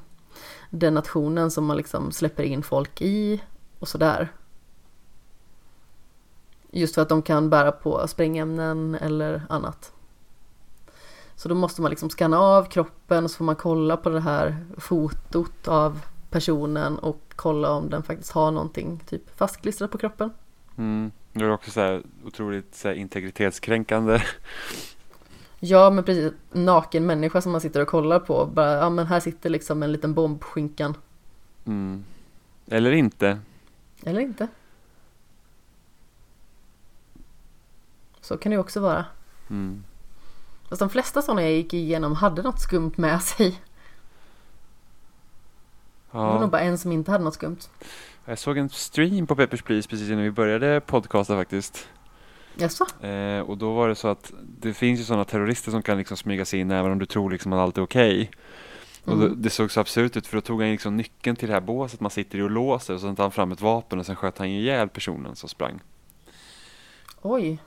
[0.71, 3.43] den nationen som man liksom släpper in folk i
[3.79, 4.33] och sådär.
[6.71, 9.93] Just för att de kan bära på sprängämnen eller annat.
[11.37, 14.21] Så då måste man liksom scanna av kroppen och så får man kolla på det
[14.21, 20.31] här fotot av personen och kolla om den faktiskt har någonting typ fastklistrat på kroppen.
[20.79, 21.13] Mm.
[21.33, 24.23] Det är också så här otroligt så här integritetskränkande.
[25.61, 28.47] Ja men precis, naken människa som man sitter och kollar på.
[28.47, 30.97] Bara, ja men här sitter liksom en liten bombskinkan.
[31.65, 32.05] Mm.
[32.67, 33.39] Eller inte.
[34.03, 34.49] Eller inte.
[38.21, 39.05] Så kan det också vara.
[39.51, 39.85] Mm.
[40.69, 43.61] Fast de flesta sådana jag gick igenom hade något skumt med sig.
[46.13, 46.47] Det var nog Ja.
[46.47, 47.59] bara en som inte hade något skumt.
[48.25, 51.89] Jag såg en stream på Peppers Please precis innan vi började podcasta faktiskt.
[52.57, 53.07] Jaså?
[53.07, 56.17] Eh, och då var det så att det finns ju sådana terrorister som kan liksom
[56.17, 58.31] smyga sig in även om du tror liksom att allt är okej.
[59.05, 59.43] Och då, Mm.
[59.43, 62.01] det såg så absurt ut för då tog han liksom nyckeln till det här båset
[62.01, 64.39] man sitter i och låser och sen tar han fram ett vapen och sen sköt
[64.39, 65.81] han ihjäl personen som sprang.
[67.23, 67.59] Oj.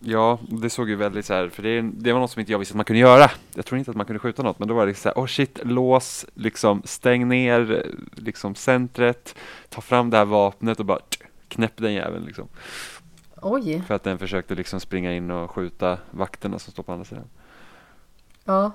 [0.00, 2.58] Ja, det såg ju väldigt så här, för det, det var något som inte jag
[2.58, 3.30] visste att man kunde göra.
[3.54, 5.26] Jag tror inte att man kunde skjuta något, men då var det så här, oh
[5.26, 7.86] shit, lås, liksom stäng ner
[8.16, 9.34] liksom centret,
[9.68, 10.98] ta fram det här vapnet och bara
[11.48, 12.48] knäpp den jäveln liksom.
[13.42, 13.82] Oj.
[13.86, 17.24] För att den försökte liksom springa in och skjuta vakterna som står på andra sidan.
[18.44, 18.72] Ja.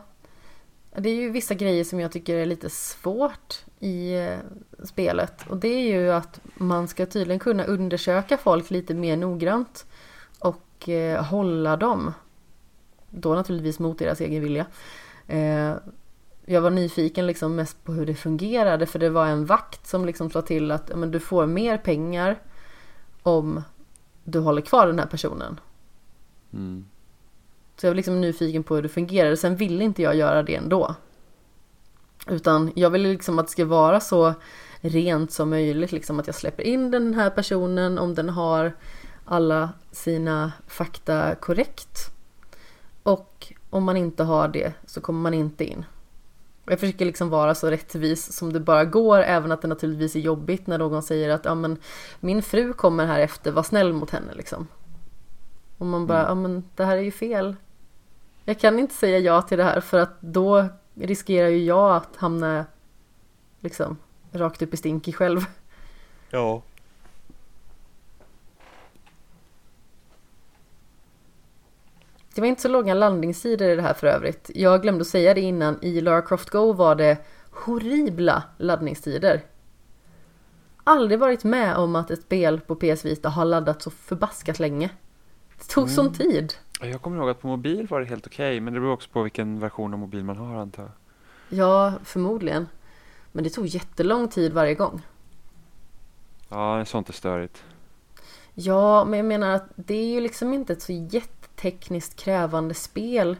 [0.98, 4.38] Det är ju vissa grejer som jag tycker är lite svårt i eh,
[4.84, 5.48] spelet.
[5.48, 9.86] Och det är ju att man ska tydligen kunna undersöka folk lite mer noggrant.
[10.40, 12.14] Och eh, hålla dem.
[13.10, 14.66] Då naturligtvis mot deras egen vilja.
[15.28, 15.74] Eh,
[16.46, 18.86] jag var nyfiken liksom mest på hur det fungerade.
[18.86, 22.42] För det var en vakt som liksom sa till att men du får mer pengar
[23.24, 23.64] om
[24.24, 25.60] du håller kvar den här personen.
[26.54, 26.86] Mm.
[27.76, 29.38] Så jag var liksom nyfiken på hur det fungerade.
[29.38, 30.96] Sen ville inte jag göra det ändå.
[32.28, 34.34] Utan jag ville liksom att det ska vara så
[34.82, 35.92] rent som möjligt.
[35.92, 38.74] Liksom att jag släpper in den här personen om den har
[39.26, 42.12] alla sina fakta korrekt.
[43.04, 45.86] Och om man inte har det så kommer man inte in.
[46.66, 50.20] Jag försöker liksom vara så rättvis som det bara går, även att det naturligtvis är
[50.20, 51.78] jobbigt när någon säger att ja, men,
[52.20, 54.68] min fru kommer här efter, var snäll mot henne liksom.
[55.78, 56.30] Och man bara, Mm.
[56.30, 57.56] ja men det här är ju fel.
[58.46, 60.66] Jag kan inte säga ja till det här för att då
[60.96, 62.66] riskerar ju jag att hamna
[63.60, 63.98] liksom
[64.32, 65.40] rakt upp i stinky själv.
[66.30, 66.62] Ja.
[72.36, 74.52] Det var inte så långa landningstider i det här för övrigt.
[74.56, 75.80] Jag glömde att säga det innan.
[75.84, 77.18] I Lara Croft Go var det
[77.52, 79.42] horribla laddningstider.
[80.84, 84.90] Aldrig varit med om att ett spel på PS Vita har laddat så förbaskat länge.
[85.58, 86.14] Det tog sån Mm.
[86.18, 86.54] tid.
[86.82, 89.24] Jag kommer ihåg att på mobil var det helt okej, men det beror också på
[89.24, 90.92] vilken version av mobil man har antar jag.
[91.60, 92.68] Ja, förmodligen.
[93.32, 95.02] Men det tog jättelång tid varje gång.
[96.50, 97.64] Ja, sånt är störigt.
[98.54, 100.92] Ja, men jag menar att det är ju liksom inte ett så
[101.64, 103.38] jättetekniskt krävande spel.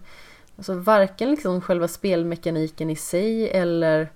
[0.58, 4.12] Alltså varken liksom själva spelmekaniken i sig eller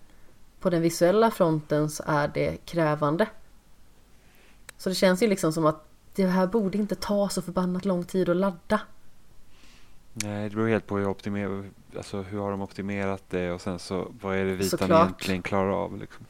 [0.59, 3.27] på den visuella fronten så är det krävande.
[4.77, 5.83] Så det känns ju liksom som att
[6.15, 8.81] det här borde inte ta så förbannat lång tid att ladda.
[10.13, 13.79] Nej, det beror helt på hur, optimer, alltså, hur har de optimerat det och sen
[13.79, 15.05] så vad är det vitan Såklart.
[15.07, 16.25] egentligen klarar av liksom.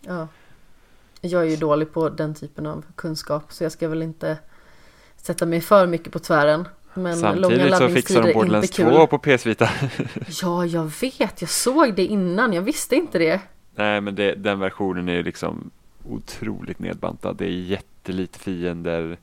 [0.00, 0.28] Ja.
[1.20, 4.38] Jag är ju dålig på den typen av kunskap så jag ska väl inte
[5.16, 6.68] sätta mig för mycket på tvären.
[6.94, 8.94] Men Samtidigt så fixar de Borderlands inte kul.
[8.94, 9.70] 2 på PS Vita.
[10.42, 11.40] Ja, jag vet.
[11.40, 12.52] Jag såg det innan.
[12.52, 13.40] Jag visste inte det.
[13.74, 15.70] Nej, men det, den versionen är ju liksom
[16.04, 17.36] otroligt nedbantad.
[17.36, 19.18] Det är jättelite fiender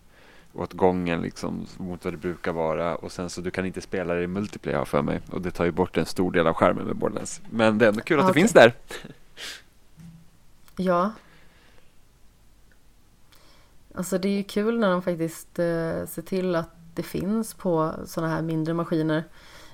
[0.54, 4.14] åt gången liksom mot vad det brukar vara och sen så du kan inte spela
[4.14, 6.86] det i multiplayer för mig och det tar ju bort en stor del av skärmen
[6.86, 7.42] med Borderlands.
[7.50, 8.74] Men det är ändå kul att det finns där.
[10.76, 11.12] Ja.
[13.96, 17.94] Alltså det är ju kul när de faktiskt eh, ser till att det finns på
[18.06, 19.24] sådana här mindre maskiner.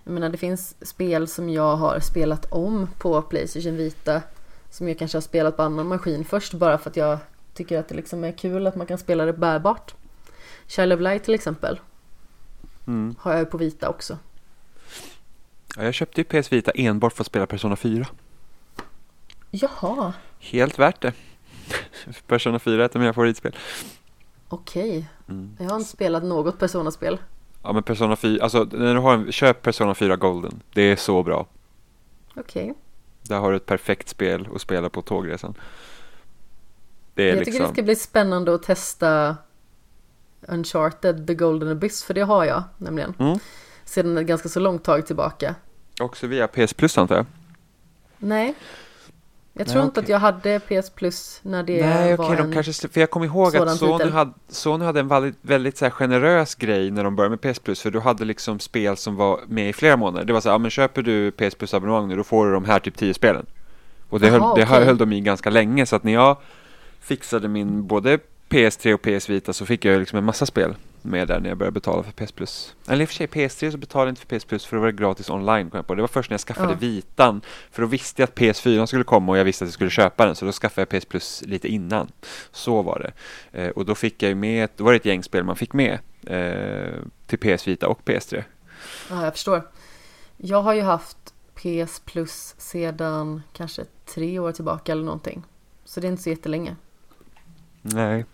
[0.03, 4.21] Jag menar det finns spel som jag har spelat om på Playstation Vita.
[4.69, 7.17] Som jag kanske har spelat på annan maskin först bara för att jag
[7.53, 9.93] tycker att det liksom är kul att man kan spela det bärbart.
[10.67, 11.79] Child of Light till exempel
[12.87, 13.15] Mm.
[13.19, 14.17] har jag ju på Vita också.
[15.77, 18.07] Ja, jag köpte ju PS Vita enbart för att spela Persona 4.
[19.51, 21.13] Jaha, Helt värt det.
[22.27, 23.55] Persona 4 är ett av mina favoritspel.
[24.53, 25.09] Okej.
[25.29, 25.57] Mm.
[25.59, 27.17] Jag har inte spelat något Persona-spel.
[27.63, 30.61] Ja men Persona 4, alltså när du har en, köp Persona 4 Golden.
[30.73, 31.47] Det är så bra.
[32.35, 32.73] Okej.
[33.21, 35.53] Där har du ett perfekt spel att spela på tågresan.
[37.13, 39.37] Det är Jag liksom, tycker det ska bli spännande att testa
[40.41, 43.13] Uncharted The Golden Abyss för det har jag nämligen.
[43.19, 43.39] Mm.
[43.85, 45.55] Sedan ett ganska så långt tag tillbaka.
[45.99, 47.25] också via PS Plus antar jag.
[48.17, 48.55] Nej.
[49.55, 50.03] Jag Nej, tror inte okej.
[50.03, 52.49] att jag hade PS Plus när det Nej var okej, en...
[52.49, 54.11] de kanske, för jag kommer ihåg att Sony titel.
[54.11, 57.81] hade, Sony hade en väldigt, väldigt så generös grej när de började med PS Plus,
[57.81, 60.25] för du hade liksom spel som var med i flera månader.
[60.25, 62.53] Det var så här, ja men köper du PS Plus abonnemang nu, då får du
[62.53, 63.45] de här typ 10 spelen.
[64.09, 64.85] Och det, Jaha, höll, det okej.
[64.85, 66.37] höll de i ganska länge, så att när jag
[66.99, 70.75] fixade min både PS3 och PS Vita så fick jag liksom en massa spel
[71.05, 72.75] med där när jag började betala för PS Plus.
[72.87, 74.81] Eller i och för sig, PS3 så betalade jag inte för PS Plus för det
[74.81, 75.95] var gratis online kom jag på.
[75.95, 76.77] Det var först när jag skaffade Ja.
[76.79, 77.41] Vitan,
[77.71, 80.25] för då visste jag att PS4 skulle komma och jag visste att jag skulle köpa
[80.25, 82.11] den, så då skaffade jag PS Plus lite innan.
[82.51, 83.13] Så var det.
[83.63, 85.73] Eh, och då fick jag ju med, då var det ett gäng spel man fick
[85.73, 88.43] med eh, till PS Vita och PS3.
[89.09, 89.61] Ja, jag förstår.
[90.37, 95.43] Jag har ju haft PS Plus sedan kanske tre år tillbaka eller någonting.
[95.85, 96.75] Så det är inte så jättelänge.
[97.81, 98.25] Nej.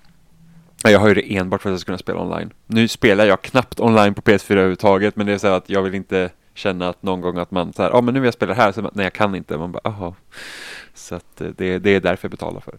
[0.83, 2.53] Ja, Jag har ju det enbart för att jag ska kunna spela online.
[2.67, 5.95] Nu spelar jag knappt online på PS4 överhuvudtaget, men det är så att jag vill
[5.95, 8.33] inte känna att någon gång att man så här, ja ah, men nu vill jag
[8.33, 9.57] spela här, så, nej jag kan inte.
[9.57, 10.15] Man bara, aha.
[10.93, 12.75] Så att eh, det, det är därför jag betalar för.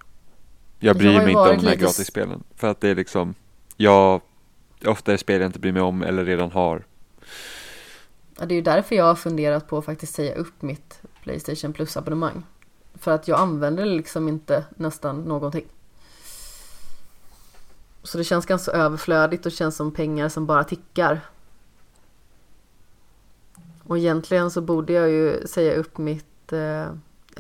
[0.79, 2.43] Jag Jag bryr ju mig inte om de här lite gratisspelen.
[2.57, 3.35] För att det är liksom,
[3.77, 4.21] jag,
[4.85, 6.85] ofta är spel jag inte bryr mig om eller redan har.
[8.39, 11.73] Ja, det är ju därför jag har funderat på att faktiskt säga upp mitt Playstation
[11.73, 12.43] Plus abonnemang.
[12.95, 15.65] För att jag använder liksom inte nästan någonting.
[18.03, 21.21] Så det känns ganska överflödigt och känns som pengar som bara tickar.
[23.83, 26.87] Och egentligen så borde jag ju säga upp mitt eh,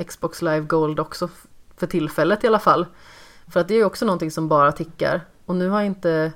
[0.04, 1.28] Xbox Live Gold också.
[1.76, 2.86] För tillfället i alla fall.
[3.48, 5.20] För att det är ju också någonting som bara tickar.
[5.46, 6.32] Och nu har inte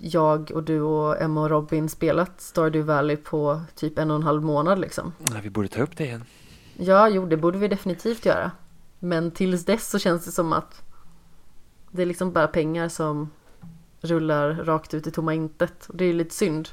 [0.00, 4.22] jag och du och Emma och Robin spelat Stardew Valley på typ en och en
[4.22, 5.12] halv månad liksom.
[5.18, 6.24] Nej, vi borde ta upp det igen.
[6.76, 8.50] Ja, jo, det borde vi definitivt göra.
[8.98, 10.82] Men tills dess så känns det som att
[11.90, 13.30] det är liksom bara pengar som
[14.00, 15.86] rullar rakt ut i tomma intet.
[15.86, 16.68] Och det är ju lite synd.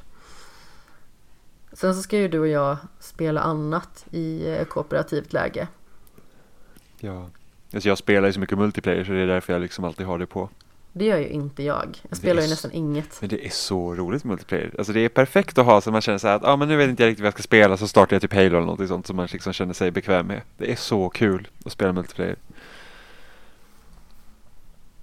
[1.72, 5.68] Sen så ska ju du och jag spela annat i eh, kooperativt läge.
[7.00, 7.28] Ja.
[7.74, 10.18] Alltså jag spelar ju så mycket multiplayer så det är därför jag liksom alltid har
[10.18, 10.48] det på.
[10.92, 12.00] Det gör ju inte jag.
[12.08, 13.20] Jag spelar ju nästan inget.
[13.20, 14.74] Men det är så roligt multiplayer.
[14.78, 16.76] Alltså det är perfekt att ha så man känner så här att ah, men nu
[16.76, 18.88] vet inte jag riktigt vad jag ska spela så startar jag typ Halo eller något
[18.88, 20.40] sånt som man liksom känner sig bekväm med.
[20.56, 22.36] Det är så kul att spela multiplayer.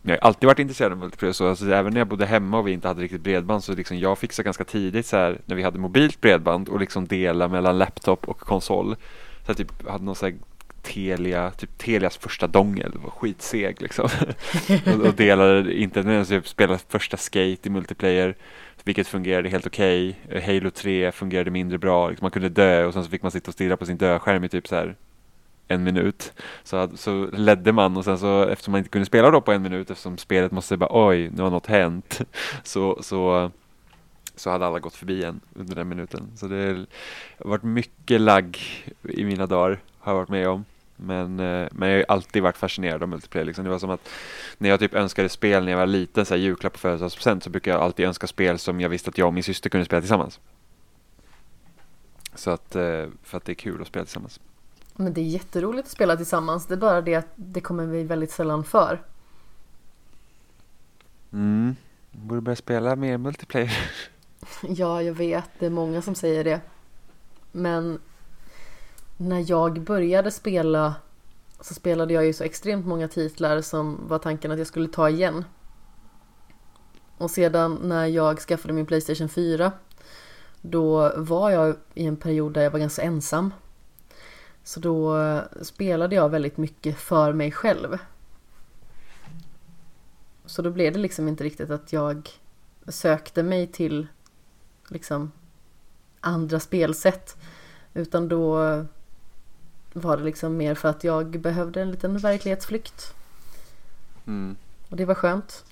[0.05, 2.67] Jag har alltid varit intresserad av multiplayer så alltså, även när jag bodde hemma och
[2.67, 5.63] vi inte hade riktigt bredband så liksom jag fixade ganska tidigt så här när vi
[5.63, 8.95] hade mobilt bredband och liksom dela mellan laptop och konsol.
[9.45, 10.35] Så jag typ hade någon så här
[10.81, 14.09] Telia, typ Telias första dongel, det var skitseg liksom.
[14.85, 18.35] och, och delade internet, så jag spelade första Skate i multiplayer,
[18.83, 20.19] vilket fungerade helt okej.
[20.27, 20.41] Okay.
[20.41, 23.49] Halo 3 fungerade mindre bra, liksom man kunde dö och sen så fick man sitta
[23.49, 24.95] och stirra på sin dödskärm i typ så här
[25.73, 26.33] en minut.
[26.63, 29.61] Så, så ledde man och sen så eftersom man inte kunde spela då på en
[29.61, 32.21] minut eftersom spelet måste bara oj, nu har något hänt.
[32.63, 33.51] Så, så,
[34.35, 36.31] så hade alla gått förbi en under den minuten.
[36.35, 36.85] Så det
[37.37, 38.59] har varit mycket lagg
[39.03, 40.65] i mina dagar, har jag varit med om.
[40.95, 43.45] Men, eh, men jag har ju alltid varit fascinerad av multiplayer.
[43.45, 43.63] Liksom.
[43.63, 44.09] Det var som att
[44.57, 47.49] när jag typ önskade spel när jag var liten, så här julklapp på födelsedagspresent, så
[47.49, 50.01] brukar jag alltid önska spel som jag visste att jag och min syster kunde spela
[50.01, 50.39] tillsammans.
[52.35, 54.39] Så att, eh, för att det är kul att spela tillsammans.
[54.95, 56.65] Men det är jätteroligt att spela tillsammans.
[56.65, 59.01] Det är bara det att det kommer vi väldigt sällan för.
[61.33, 61.75] Mm.
[62.11, 63.71] Borde börja spela mer multiplayer.
[64.61, 65.49] Ja, jag vet.
[65.59, 66.61] Det är många som säger det.
[67.51, 67.99] Men
[69.17, 70.95] när jag började spela
[71.61, 75.09] så spelade jag ju så extremt många titlar som var tanken att jag skulle ta
[75.09, 75.45] igen.
[77.17, 79.71] Och sedan när jag skaffade min Playstation 4
[80.61, 83.53] då var jag i en period där jag var ganska ensam.
[84.63, 85.17] Så då
[85.61, 87.97] spelade jag väldigt mycket för mig själv.
[90.45, 92.29] Så då blev det liksom inte riktigt att jag
[92.87, 94.07] sökte mig till
[94.87, 95.31] liksom
[96.19, 97.37] andra spelsätt.
[97.93, 98.55] Utan då
[99.93, 103.13] var det liksom mer för att jag behövde en liten verklighetsflykt.
[104.27, 104.55] Mm.
[104.89, 105.65] Och det var skönt.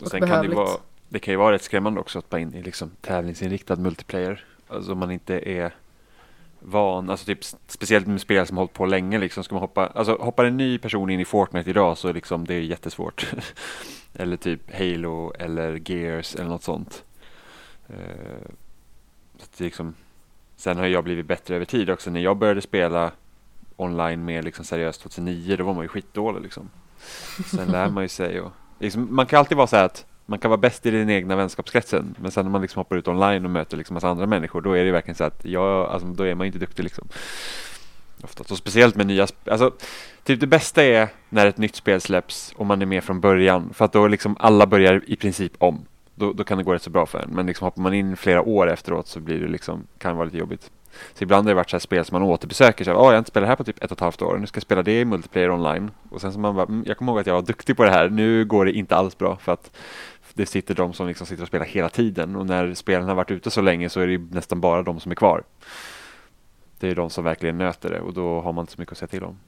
[0.00, 0.78] Och sen kan det, vara,
[1.08, 4.44] det kan ju vara rätt skrämmande också att hoppa in i liksom tävlingsinriktad multiplayer.
[4.68, 5.74] Alltså om man inte är
[6.64, 10.16] van, alltså typ speciellt med spel som hållit på länge liksom, ska man hoppa, alltså
[10.16, 13.26] hoppar en ny person in i Fortnite idag så liksom det är jättesvårt.
[14.14, 17.04] eller typ Halo eller Gears eller något sånt.
[17.90, 17.96] Uh,
[19.38, 19.94] så det liksom,
[20.56, 22.10] sen har jag blivit bättre över tid också.
[22.10, 23.12] När jag började spela
[23.76, 26.70] online mer liksom seriöst 2009 då var man ju skitdålig liksom.
[27.46, 30.38] Sen lär man ju sig och liksom, man kan alltid vara så här att man
[30.38, 33.44] kan vara bäst i den egna vänskapskretsen men sen när man liksom hoppar ut online
[33.44, 36.24] och möter liksom massa andra människor då är det verkligen så att jag, alltså, då
[36.24, 37.08] är man inte duktig liksom.
[38.22, 38.50] Oftast.
[38.50, 39.52] Och speciellt med nya spel.
[39.52, 39.72] Alltså,
[40.24, 43.70] typ det bästa är när ett nytt spel släpps och man är med från början
[43.74, 45.84] för att då liksom alla börjar i princip om.
[46.14, 47.30] Då, då kan det gå rätt så bra för en.
[47.30, 50.24] Men liksom hoppar man in flera år efteråt så blir det liksom, kan det vara
[50.24, 50.70] lite jobbigt.
[51.14, 52.84] Så ibland har det varit så här spel som man återbesöker.
[52.84, 54.22] Så här, oh, jag har inte spelat det här på typ ett och ett halvt
[54.22, 54.38] år.
[54.38, 55.90] Nu ska jag spela det i multiplayer online.
[56.10, 57.90] Och sen så man bara, mm, jag kommer ihåg att jag var duktig på det
[57.90, 58.08] här.
[58.08, 59.70] Nu går det inte alls bra för att
[60.34, 63.30] det sitter de som liksom sitter och spelar hela tiden och när spelen har varit
[63.30, 65.44] ute så länge så är det nästan bara de som är kvar.
[66.78, 68.98] Det är de som verkligen nöter det och då har man inte så mycket att
[68.98, 69.38] säga till om.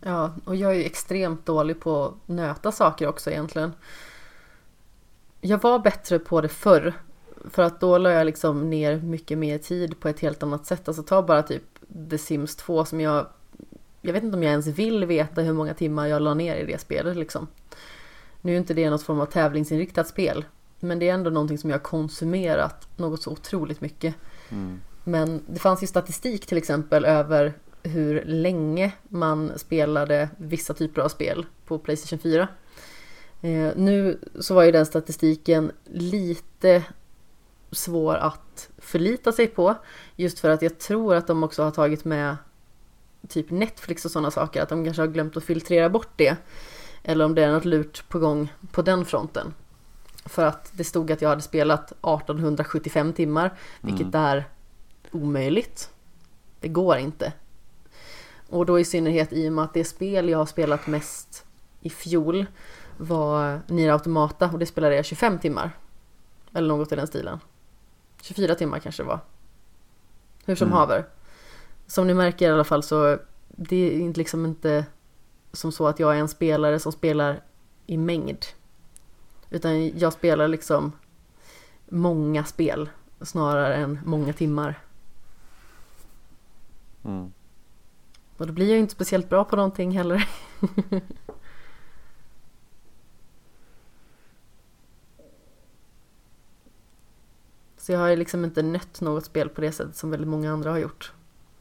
[0.00, 3.72] Ja, och jag är ju extremt dålig på att nöta saker också egentligen.
[5.40, 6.92] Jag var bättre på det förr.
[7.50, 10.88] För att då la jag liksom ner mycket mer tid på ett helt annat sätt.
[10.88, 11.62] Alltså ta bara typ
[12.10, 13.26] The Sims 2 som jag...
[14.00, 16.66] Jag vet inte om jag ens vill veta hur många timmar jag la ner i
[16.66, 17.46] det spelet liksom.
[18.40, 20.44] Nu är inte det något form av tävlingsinriktat spel.
[20.80, 24.14] Men det är ändå någonting som jag har konsumerat något så otroligt mycket.
[24.48, 24.80] Mm.
[25.04, 31.08] Men det fanns ju statistik till exempel över hur länge man spelade vissa typer av
[31.08, 32.48] spel på Playstation 4.
[33.40, 36.84] Eh, nu så var ju den statistiken lite
[37.70, 39.74] svår att förlita sig på.
[40.16, 42.36] Just för att jag tror att de också har tagit med
[43.28, 44.62] typ Netflix och sådana saker.
[44.62, 46.36] Att de kanske har glömt att filtrera bort det.
[47.08, 49.54] Eller om det är något lurt på gång på den fronten.
[50.24, 54.20] För att det stod att jag hade spelat 1875 timmar, vilket mm.
[54.20, 54.48] är
[55.12, 55.90] omöjligt.
[56.60, 57.32] Det går inte.
[58.48, 61.44] Och då i synnerhet i och med att det spel jag har spelat mest
[61.80, 62.46] i fjol
[62.96, 65.70] var Nier Automata och det spelade jag 25 timmar.
[66.54, 67.38] Eller något i den stilen.
[68.22, 69.20] 24 timmar kanske det var.
[70.44, 70.78] Hur som mm.
[70.78, 71.06] haver.
[71.86, 74.84] Som ni märker i alla fall så det är liksom inte
[75.52, 77.42] som så att jag är en spelare som spelar
[77.86, 78.44] i mängd.
[79.50, 80.92] Utan jag spelar liksom
[81.88, 82.90] många spel
[83.20, 84.80] snarare än många timmar.
[87.04, 87.32] Mm.
[88.36, 90.28] Och då blir jag inte speciellt bra på någonting heller.
[97.76, 100.52] Så jag har ju liksom inte nött något spel på det sättet som väldigt många
[100.52, 101.12] andra har gjort.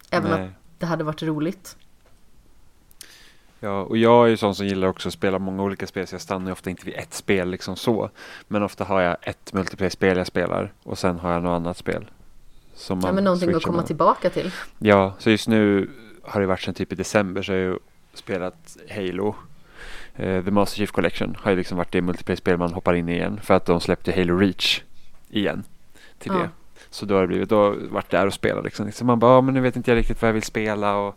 [0.10, 0.48] Även Nej.
[0.48, 1.78] att det hade varit roligt.
[3.60, 6.16] Ja, och jag är ju sån som gillar också att spela många olika spel så
[6.16, 8.10] jag stannar ofta inte vid ett spel liksom så.
[8.48, 12.06] Men ofta har jag ett multiplayer-spel jag spelar och sen har jag något annat spel.
[12.76, 13.88] Som ja, men någonting att komma med.
[13.88, 14.52] tillbaka till.
[14.80, 15.90] Ja, så just nu
[16.24, 17.80] har det varit sen typ i december så har jag
[18.14, 19.36] spelat Halo.
[20.20, 23.14] Uh, The Master Chief Collection har ju liksom varit det multiplayer-spel man hoppar in i
[23.14, 24.82] igen för att de släppte Halo Reach
[25.30, 25.64] igen
[26.20, 26.40] till ja.
[26.40, 26.50] det.
[26.90, 28.92] Så då har det blivit, då har jag varit där och spelat liksom.
[28.92, 31.16] Så man bara, ja, men nu vet inte jag riktigt vad jag vill spela och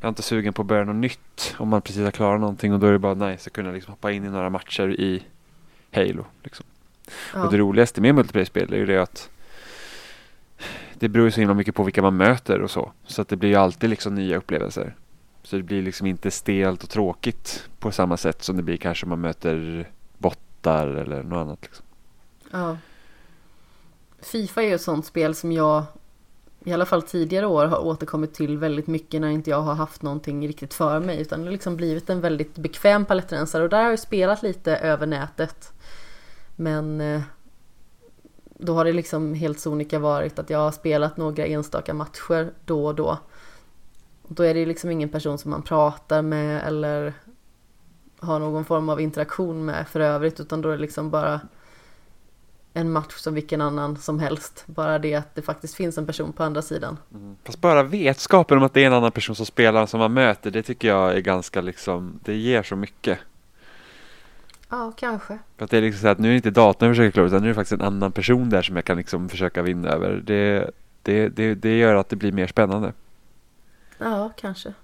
[0.00, 2.72] jag är inte sugen på att börja något nytt om man precis har klarat någonting
[2.72, 5.22] och då är det bara nice att kunna liksom hoppa in i några matcher i
[5.92, 6.24] Halo.
[6.42, 6.66] Liksom.
[7.34, 7.44] Ja.
[7.44, 9.30] Och det roligaste med multiplayer-spel är ju det att
[10.94, 12.92] det beror ju så himla mycket på vilka man möter och så.
[13.06, 14.94] Så att det blir ju alltid liksom nya upplevelser.
[15.42, 19.06] Så det blir liksom inte stelt och tråkigt på samma sätt som det blir kanske
[19.06, 19.88] om man möter
[20.18, 21.58] bottar eller något annat.
[21.62, 21.84] Liksom.
[22.50, 22.76] Ja.
[24.22, 25.84] Fifa är ju ett sånt spel som jag
[26.64, 30.02] i alla fall tidigare år har återkommit till väldigt mycket när inte jag har haft
[30.02, 33.82] någonting riktigt för mig utan det har liksom blivit en väldigt bekväm palettrensare och där
[33.82, 35.72] har jag spelat lite över nätet.
[36.56, 37.22] Men eh,
[38.44, 42.86] då har det liksom helt sonika varit att jag har spelat några enstaka matcher då
[42.86, 43.18] och då.
[44.28, 47.14] Då är det liksom ingen person som man pratar med eller
[48.18, 51.40] har någon form av interaktion med för övrigt utan då är det liksom bara
[52.74, 54.64] en match som vilken annan som helst.
[54.66, 56.98] Bara det att det faktiskt finns en person på andra sidan.
[57.14, 57.36] Mm.
[57.44, 60.50] Fast bara vetskapen om att det är en annan person som spelar som man möter,
[60.50, 63.18] det tycker jag är ganska liksom, det ger så mycket.
[64.68, 65.38] Ja, kanske.
[65.56, 67.26] För att det är liksom så att nu är det inte datorn jag försöker klara
[67.26, 69.88] utan nu är det faktiskt en annan person där som jag kan liksom försöka vinna
[69.88, 70.22] över.
[70.24, 70.70] Det,
[71.02, 72.92] det, det, det gör att det blir mer spännande.
[73.98, 74.74] Ja, kanske.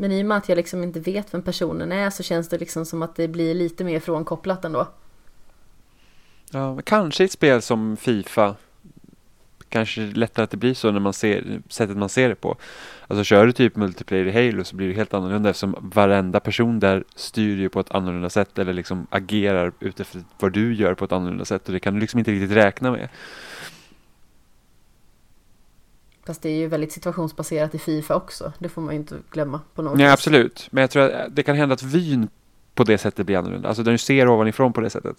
[0.00, 2.58] Men i och med att jag liksom inte vet vem personen är så känns det
[2.58, 4.88] liksom som att det blir lite mer frånkopplat ändå.
[6.50, 8.54] Ja, kanske i ett spel som Fifa
[9.68, 12.56] kanske lättare att det blir så när man ser sättet man ser det på.
[13.08, 16.80] Alltså kör du typ multiplayer i Halo så blir det helt annorlunda eftersom varenda person
[16.80, 21.04] där styr ju på ett annorlunda sätt eller liksom agerar utifrån vad du gör på
[21.04, 23.08] ett annorlunda sätt och det kan du liksom inte riktigt räkna med.
[26.28, 28.52] Fast det är ju väldigt situationsbaserat i Fifa också.
[28.58, 30.68] Det får man ju inte glömma på något Nej, absolut.
[30.70, 32.28] Men jag tror att det kan hända att vyn
[32.74, 33.68] på det sättet blir annorlunda.
[33.68, 35.16] Alltså du ser ovanifrån på det sättet.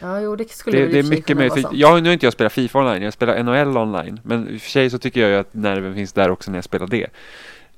[0.00, 1.66] Ja, jo, det skulle Det, det är mycket sant.
[1.72, 4.20] jag, nu har inte jag spelat Fifa online, jag spelar NHL online.
[4.24, 6.58] Men i och för sig så tycker jag ju att nerven finns där också när
[6.58, 7.06] jag spelar det.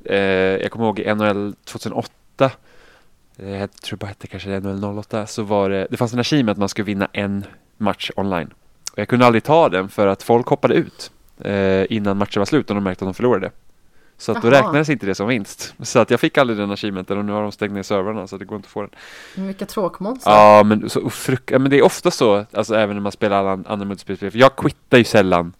[0.04, 0.18] Eh,
[0.62, 2.50] jag kommer ihåg i NHL 2008.
[3.36, 5.26] eh, Jag tror bara hette kanske NHL 08.
[5.26, 7.44] Så var det, det fanns en achievement att man skulle vinna en
[7.76, 8.50] match online.
[8.92, 11.10] Och jag kunde aldrig ta den för att folk hoppade ut
[11.44, 13.50] eh, innan matchen var slut och de märkte att de förlorade.
[14.16, 15.74] Så att då räknades inte det som vinst.
[15.82, 18.36] Så att jag fick aldrig den achievementen och nu har de stängt ner servrarna så
[18.36, 18.90] det går inte att få den.
[19.36, 20.30] Men Vilka tråkmånsar.
[20.30, 23.36] Ja, men, så, frukt, ja, men det är ofta så, alltså även när man spelar
[23.36, 23.96] alla an- andra.
[23.96, 25.52] För jag quittar ju sällan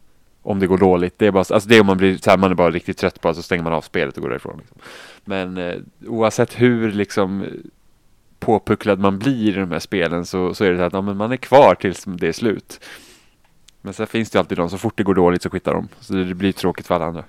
[0.43, 1.19] om det går dåligt.
[1.19, 2.99] Det är bara, alltså det är om man blir så här, man är bara riktigt
[2.99, 4.59] trött på det så stänger man av spelet och går därifrån.
[4.59, 4.77] Liksom.
[5.25, 5.75] Men eh,
[6.07, 7.47] oavsett hur liksom
[8.39, 11.33] påpucklad man blir i de här spelen så, så är det så att ja, man
[11.33, 12.81] är kvar tills det är slut.
[13.85, 15.89] Men sen finns det ju alltid de, så fort det går dåligt så quittar de.
[16.01, 17.25] Så det blir tråkigt för alla andra.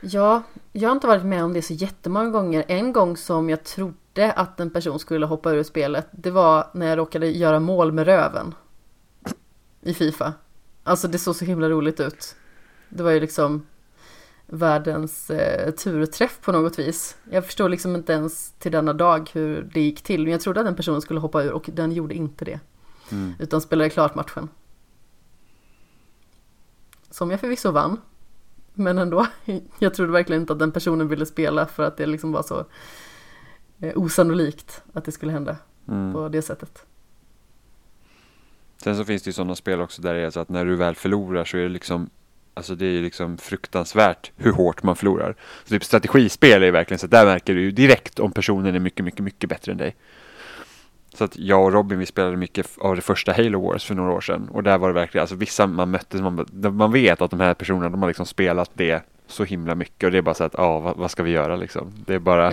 [0.00, 0.42] Ja,
[0.72, 2.64] jag har inte varit med om det så jättemånga gånger.
[2.68, 6.86] En gång som jag trodde att en person skulle hoppa ur spelet, det var när
[6.86, 8.54] jag råkade göra mål med röven.
[9.80, 10.32] I Fifa.
[10.84, 12.36] Alltså det såg så himla roligt ut.
[12.88, 13.66] Det var ju liksom
[14.46, 17.16] världens eh, turträff på något vis.
[17.30, 20.22] Jag förstår liksom inte ens till denna dag hur det gick till.
[20.22, 22.60] Men jag trodde att den personen skulle hoppa ur och den gjorde inte det.
[23.12, 23.34] Mm.
[23.38, 24.48] Utan spelade klart matchen.
[27.18, 28.00] Som jag förvisso vann.
[28.74, 29.26] Men ändå,
[29.78, 32.64] jag trodde verkligen inte att den personen ville spela för att det liksom var så
[33.80, 35.56] eh, osannolikt att det skulle hända
[35.88, 36.12] Mm.
[36.12, 36.86] på det sättet.
[38.82, 40.76] Sen så finns det ju sådana spel också där det är så att när du
[40.76, 42.10] väl förlorar så är det liksom
[42.54, 45.36] Alltså det är ju liksom fruktansvärt hur hårt man förlorar.
[45.64, 48.78] Så typ strategispel är verkligen så att där märker du ju direkt om personen är
[48.80, 49.96] mycket, mycket, mycket bättre än dig.
[51.18, 54.12] Så att jag och Robin vi spelade mycket av det första Halo Wars för några
[54.12, 54.48] år sedan.
[54.52, 57.54] Och där var det verkligen, alltså vissa man mötte, man, man vet att de här
[57.54, 60.04] personerna de har liksom spelat det så himla mycket.
[60.04, 61.92] Och det är bara så att, ja vad, vad ska vi göra liksom?
[62.06, 62.52] Det är bara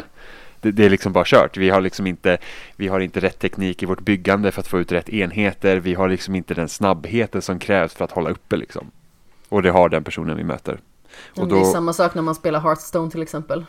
[0.61, 1.57] det, det är liksom bara kört.
[1.57, 2.37] Vi har liksom inte,
[2.75, 5.77] vi har inte rätt teknik i vårt byggande för att få ut rätt enheter.
[5.77, 8.91] Vi har liksom inte den snabbheten som krävs för att hålla uppe liksom.
[9.49, 10.79] Och det har den personen vi möter.
[11.35, 13.65] Och Det är då, samma sak när man spelar Hearthstone till exempel.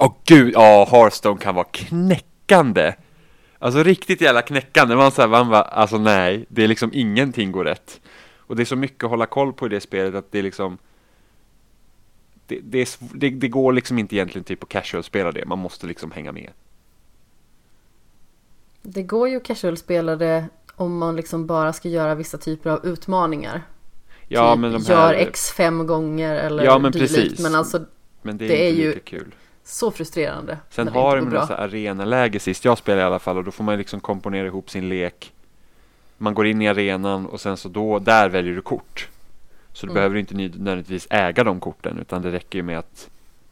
[0.00, 2.94] åh gud, ja Hearthstone kan vara knäckande.
[3.58, 4.96] Alltså riktigt jävla knäckande.
[4.96, 8.00] Man säger, man bara, alltså nej, det är liksom ingenting går rätt.
[8.36, 10.42] Och det är så mycket att hålla koll på i det spelet att det är
[10.42, 10.78] liksom
[12.46, 12.88] det, det, är,
[13.18, 15.44] det, det går liksom inte egentligen typ att casual-spela det.
[15.46, 16.50] Man måste liksom hänga med.
[18.82, 20.44] Det går ju att casual-spela det
[20.74, 23.62] om man liksom bara ska göra vissa typer av utmaningar.
[24.28, 25.14] Ja, typ, men de Gör här...
[25.14, 27.14] X fem gånger eller Ja, men dylikt.
[27.14, 27.40] precis.
[27.40, 27.84] Men alltså
[28.22, 29.34] Men det är, det är ju kul.
[29.68, 30.58] Så frustrerande.
[30.70, 33.78] Sen har de här arenaläge sist jag spelade i alla fall och då får man
[33.78, 35.32] liksom komponera ihop sin lek.
[36.18, 39.08] Man går in i arenan och sen så då, där väljer du kort.
[39.72, 39.94] Så du Mm.
[39.94, 43.10] behöver inte nödvändigtvis äga de korten utan det räcker ju med att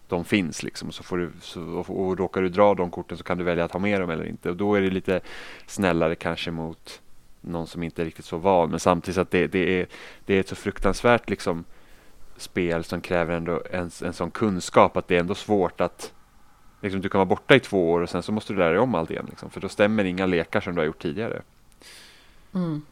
[0.08, 0.92] de finns liksom.
[0.92, 3.64] Så får du, så, och, och råkar du dra de korten så kan du välja
[3.64, 4.50] att ha med dem eller inte.
[4.50, 5.20] Och då är det lite
[5.66, 7.00] snällare kanske mot
[7.40, 8.70] någon som inte är riktigt så van.
[8.70, 9.86] Men samtidigt att det, det, är,
[10.24, 11.64] det är ett så fruktansvärt liksom
[12.36, 16.12] spel som kräver ändå en, en sån kunskap att det är ändå svårt att
[16.80, 18.78] liksom, du kan vara borta i två år och sen så måste du lära dig
[18.78, 19.26] om allt igen.
[19.30, 21.42] Liksom, för då stämmer inga lekar som du har gjort tidigare.
[22.54, 22.82] Mm.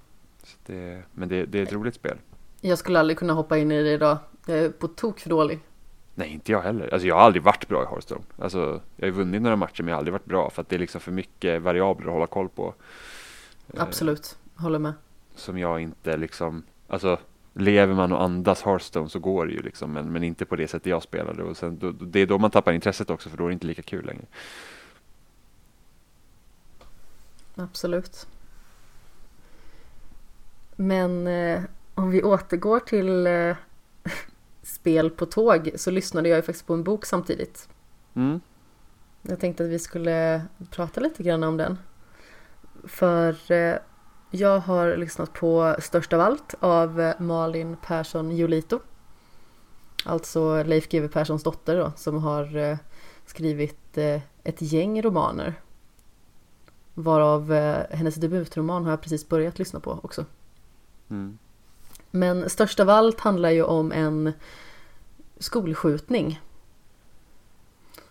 [0.67, 2.19] Det, men det, det är ett roligt spel.
[2.61, 4.19] Jag skulle aldrig kunna hoppa in i det idag.
[4.47, 5.61] Jag är på tok för dålig.
[6.15, 6.93] Nej, inte jag heller.
[6.93, 8.21] Alltså jag har aldrig varit bra i Hearthstone.
[8.39, 10.77] Alltså, jag har vunnit några matcher men jag har aldrig varit bra för att det
[10.77, 12.75] är liksom för mycket variabler att hålla koll på.
[13.75, 14.93] Eh, Absolut, håller med.
[15.35, 17.19] som jag inte liksom, alltså
[17.55, 20.69] lever man och andas Hearthstone så går det ju liksom men, men inte på det
[20.69, 23.45] sättet jag spelade och sen, då, det är då man tappar intresset också för då
[23.45, 24.25] är det inte lika kul längre.
[27.55, 28.27] Absolut.
[30.77, 31.63] Men eh,
[31.95, 33.57] om vi återgår till eh,
[34.63, 37.69] spel på tåg så lyssnade jag ju faktiskt på en bok samtidigt.
[38.15, 38.41] Mm.
[39.23, 41.79] Jag tänkte att vi skulle prata lite grann om den.
[42.85, 43.77] För eh,
[44.35, 48.80] jag har lyssnat på Störst av allt av Malin Persson Julito.
[50.05, 52.78] Alltså Leif GW Perssons dotter då, som har eh,
[53.26, 55.55] skrivit eh, ett gäng romaner.
[56.95, 60.24] Varav eh, hennes debutroman har jag precis börjat lyssna på också.
[61.11, 61.39] Mm.
[62.11, 64.32] Men störst av allt handlar ju om en
[65.39, 66.41] skolskjutning.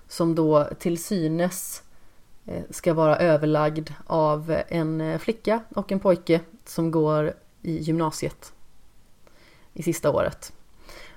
[0.08, 1.84] Som då till synes
[2.46, 8.54] Eh, ska vara överlagd av en eh, flicka och en pojke som går i gymnasiet
[9.74, 10.54] i sista året.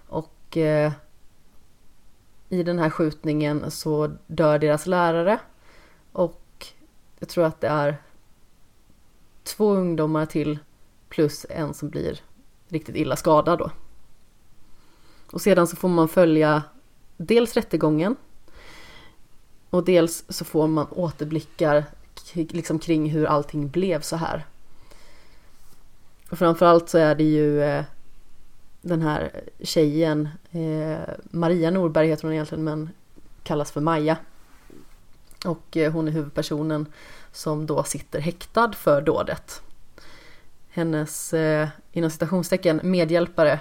[0.09, 0.93] Och eh,
[2.49, 5.39] i den här skjutningen så dör deras lärare
[6.13, 6.67] och
[7.19, 8.03] jag tror att det är
[9.43, 10.59] två ungdomar till
[11.09, 12.21] plus en som blir
[12.69, 13.71] riktigt illa skadad då.
[15.31, 16.63] Och sedan så får man följa
[17.17, 18.17] dels rättegången
[19.77, 21.85] och dels så får man återblickar
[22.35, 24.47] liksom kring hur allting blev så här.
[26.31, 27.85] Och framförallt så är det ju eh,
[28.81, 32.91] den här tjejen, eh, Maria Norberg heter hon egentligen men
[33.43, 34.17] kallas för Maja.
[35.45, 36.87] Och eh, hon är huvudpersonen
[37.33, 39.63] som då sitter häktad för dådet.
[40.69, 43.61] Hennes, eh, inom citationstecken, medhjälpare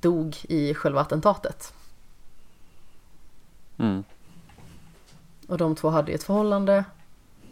[0.00, 1.72] dog i själva attentatet.
[3.78, 4.04] Mm.
[5.50, 6.84] Och de två hade ett förhållande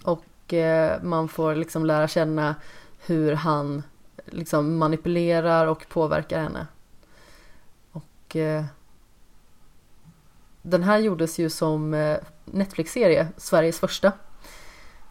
[0.02, 2.54] och eh, man får liksom lära känna
[3.06, 3.82] hur han
[4.26, 6.66] liksom manipulerar och påverkar henne.
[7.92, 8.64] Och eh,
[10.62, 14.12] den här gjordes ju som eh, Netflix-serie, Sveriges första.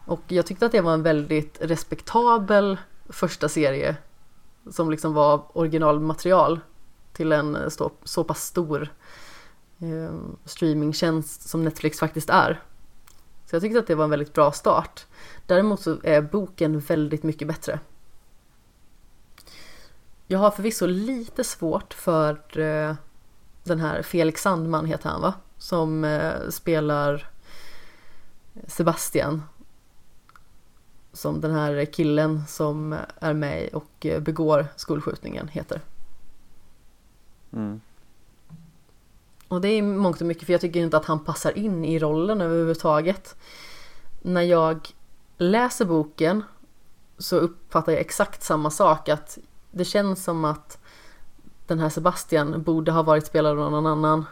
[0.06, 2.78] Och jag tyckte att det var en väldigt respektabel
[3.08, 3.96] första serie
[4.70, 6.60] som liksom var originalmaterial
[7.12, 8.92] till en eh, så, så pass stor
[9.78, 10.14] eh,
[10.44, 12.62] streamingtjänst som Netflix faktiskt är.
[13.48, 15.06] Så jag tyckte att det var en väldigt bra start.
[15.46, 17.80] Däremot så är boken väldigt mycket bättre.
[20.26, 22.94] Jag har förvisso lite svårt för eh,
[23.64, 25.34] den här Felix Sandman heter han va?
[25.58, 27.30] Som eh, spelar
[28.66, 29.42] Sebastian.
[31.12, 35.80] Som den här killen som är med och eh, begår skolskjutningen heter.
[37.52, 37.80] Mm.
[39.48, 41.98] Och det är mångt och mycket för jag tycker inte att han passar in i
[41.98, 43.36] rollen överhuvudtaget.
[44.22, 44.88] När jag
[45.38, 46.42] läser boken
[47.18, 49.38] så uppfattar jag exakt samma sak att
[49.70, 50.78] det känns som att
[51.66, 54.24] den här Sebastian borde ha varit spelad av någon annan.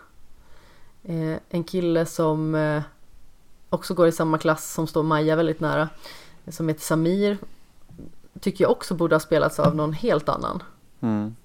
[1.03, 2.83] Eh, en kille som eh,
[3.71, 5.89] också går i samma klass som står Maja väldigt nära.
[6.49, 7.39] Som heter Samir.
[8.41, 10.63] Tycker jag också borde ha spelats av någon helt annan.
[11.01, 11.37] Mm.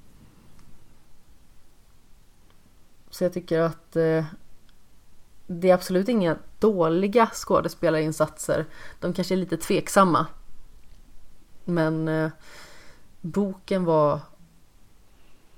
[3.12, 4.26] Så jag tycker att eh,
[5.48, 8.66] det är absolut inga dåliga skådespelarinsatser.
[9.00, 10.26] De kanske är lite tveksamma.
[11.66, 12.30] Men eh,
[13.22, 14.20] boken var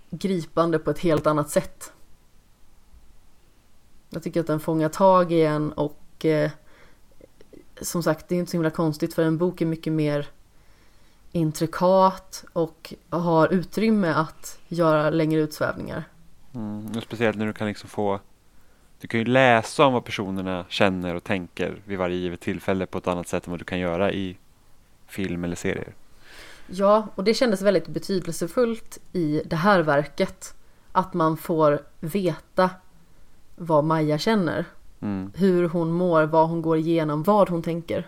[0.10, 1.91] gripande på ett helt annat sätt.
[4.10, 6.51] Jag tycker att den fångar tag i en och eh,
[7.82, 10.28] som sagt, det är inte så himla konstigt för en bok är mycket mer
[11.32, 16.12] intrikat och har utrymme att göra längre utsvävningar.
[16.56, 17.01] Mm.
[17.01, 18.20] Speciellt när du kan liksom få
[19.01, 22.97] Du kan ju läsa om vad personerna känner och tänker vid varje givet tillfälle på
[22.97, 24.38] ett annat sätt än vad du kan göra i
[25.08, 25.93] film eller serier.
[26.68, 30.56] Ja, och det kändes väldigt betydelsefullt i det här verket.
[30.91, 32.70] Att man får veta
[33.56, 34.66] vad Maja känner.
[35.01, 35.32] Mm.
[35.36, 38.08] Hur hon mår, vad hon går igenom, vad hon tänker.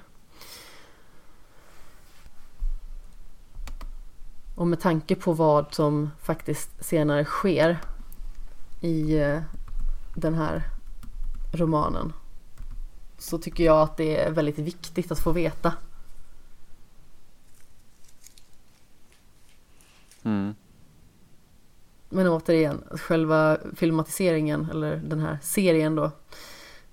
[4.56, 7.80] Och med tanke på vad som faktiskt senare sker
[8.86, 9.42] i eh,
[10.16, 10.64] den här
[11.52, 12.14] romanen
[13.18, 15.74] så tycker jag att det är väldigt viktigt att få veta.
[20.24, 20.56] Mm.
[22.10, 26.12] Men återigen, själva filmatiseringen eller den här serien då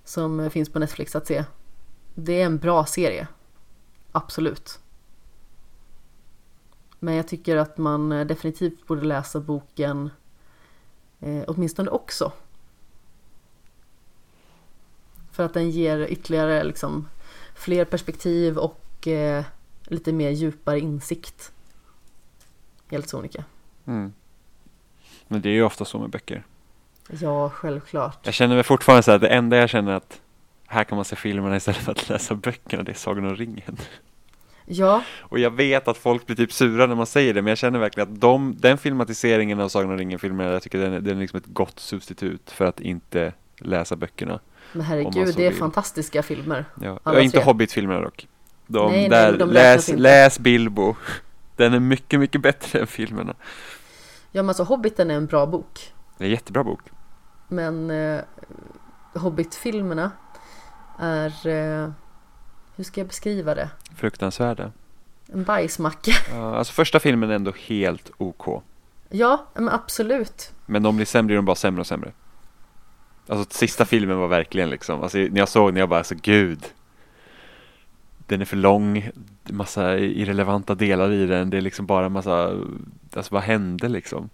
[0.05, 1.45] som finns på Netflix att se.
[2.15, 3.29] Det är en bra serie.
[4.13, 4.81] Absolut.
[6.99, 10.11] Men jag tycker att man definitivt borde läsa boken
[11.23, 12.33] eh, åtminstone också.
[15.33, 17.09] För att den ger ytterligare liksom
[17.55, 19.45] fler perspektiv och eh,
[19.83, 21.53] lite mer djupare insikt.
[22.91, 23.45] Helt sonika.
[23.85, 24.13] Mm.
[25.29, 26.45] Men det är ju ofta så med böcker.
[27.21, 28.19] Ja, självklart.
[28.23, 30.21] Jag känner mig fortfarande så här, det enda jag känner att
[30.67, 33.77] här kan man se filmerna istället för att läsa böckerna, det är Sagan om ringen.
[34.73, 37.59] Ja, Och jag vet att folk blir typ sura när man säger det, men jag
[37.59, 41.21] känner verkligen att de, den filmatiseringen av Sagan om ringen-filmerna, jag tycker den den är
[41.21, 44.41] liksom ett gott substitut för att inte läsa böckerna.
[44.73, 45.59] men herregud, det är vill.
[45.59, 46.65] fantastiska filmer.
[46.81, 47.41] Ja, ja inte.
[47.41, 48.29] Hobbit-filmerna dock.
[48.67, 50.97] De, Nej, nej, där, de räknas läs, läs Bilbo.
[51.57, 53.35] Den är mycket, mycket bättre än filmerna.
[54.33, 55.93] Ja, men alltså Hobbiten är en bra bok.
[56.19, 56.81] Det är en jättebra bok.
[57.49, 58.21] Men eh,
[59.15, 60.11] Hobbit-filmerna
[60.99, 61.47] är...
[61.47, 61.91] Eh,
[62.83, 63.71] hur ska jag beskriva det?
[63.97, 64.73] Fruktansvärda.
[65.33, 66.13] En bajsmacka.
[66.31, 68.63] Ja, alltså första filmen är ändå helt OK.
[69.09, 70.53] Ja, men absolut.
[70.67, 72.13] Men de blir sämre, de bara sämre och sämre.
[73.27, 76.65] Alltså sista filmen var verkligen liksom, alltså när jag såg den jag bara, alltså gud.
[78.27, 79.11] Den är för lång,
[79.51, 82.61] massa irrelevanta delar i den, det är liksom bara massa,
[83.15, 84.31] alltså vad hände liksom?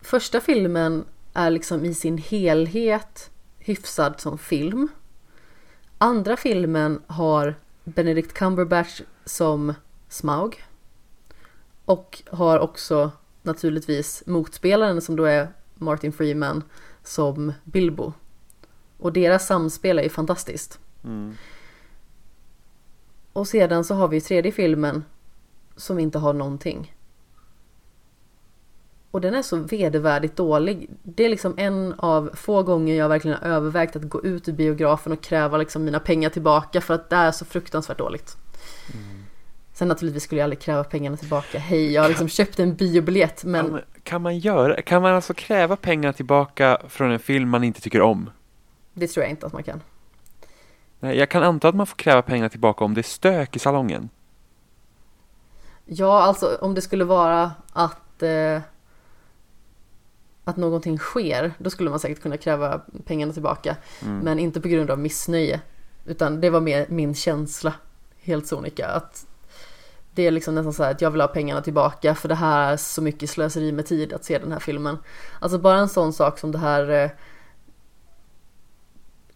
[0.00, 4.88] Första filmen är liksom i sin helhet hyfsad som film.
[5.98, 9.74] Andra filmen har Benedict Cumberbatch som
[10.08, 10.64] Smaug.
[11.84, 13.10] Och har också
[13.42, 16.62] naturligtvis motspelaren som då är Martin Freeman
[17.02, 18.12] som Bilbo.
[18.98, 20.78] Och deras samspel är ju fantastiskt.
[21.04, 21.34] Mm.
[23.32, 25.04] Och sedan så har vi tredje filmen
[25.76, 26.95] som inte har någonting.
[29.16, 30.90] Och den är så vedervärdigt dålig.
[31.02, 34.52] Det är liksom en av få gånger jag verkligen har övervägt att gå ut ur
[34.52, 38.36] biografen och kräva liksom mina pengar tillbaka för att det är så fruktansvärt dåligt.
[38.94, 39.24] Mm.
[39.72, 41.58] Sen naturligtvis skulle jag aldrig kräva pengarna tillbaka.
[41.58, 43.70] Hej, jag har liksom köpt en biobiljett men...
[43.70, 47.80] Kan, kan man göra, kan man alltså kräva pengar tillbaka från en film man inte
[47.80, 48.30] tycker om?
[48.94, 49.80] Det tror jag inte att man kan.
[51.00, 53.58] Nej, jag kan anta att man får kräva pengar tillbaka om det är stök i
[53.58, 54.08] salongen.
[55.84, 58.60] Ja, alltså om det skulle vara att eh,
[60.48, 63.76] att någonting sker, då skulle man säkert kunna kräva pengarna tillbaka.
[64.02, 64.18] Mm.
[64.18, 65.60] Men inte på grund av missnöje.
[66.04, 67.74] Utan det var mer min känsla,
[68.18, 68.86] helt sonika.
[68.86, 69.26] Att
[70.14, 72.72] det är liksom nästan så här att jag vill ha pengarna tillbaka för det här
[72.72, 74.98] är så mycket slöseri med tid att se den här filmen.
[75.40, 77.10] Alltså bara en sån sak som det här eh,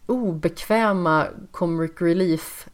[0.06, 2.68] obekväma comic relief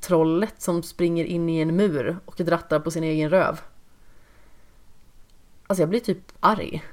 [0.00, 3.60] trollet som springer in i en mur och drattar på sin egen röv.
[5.66, 6.84] Alltså jag blir typ arg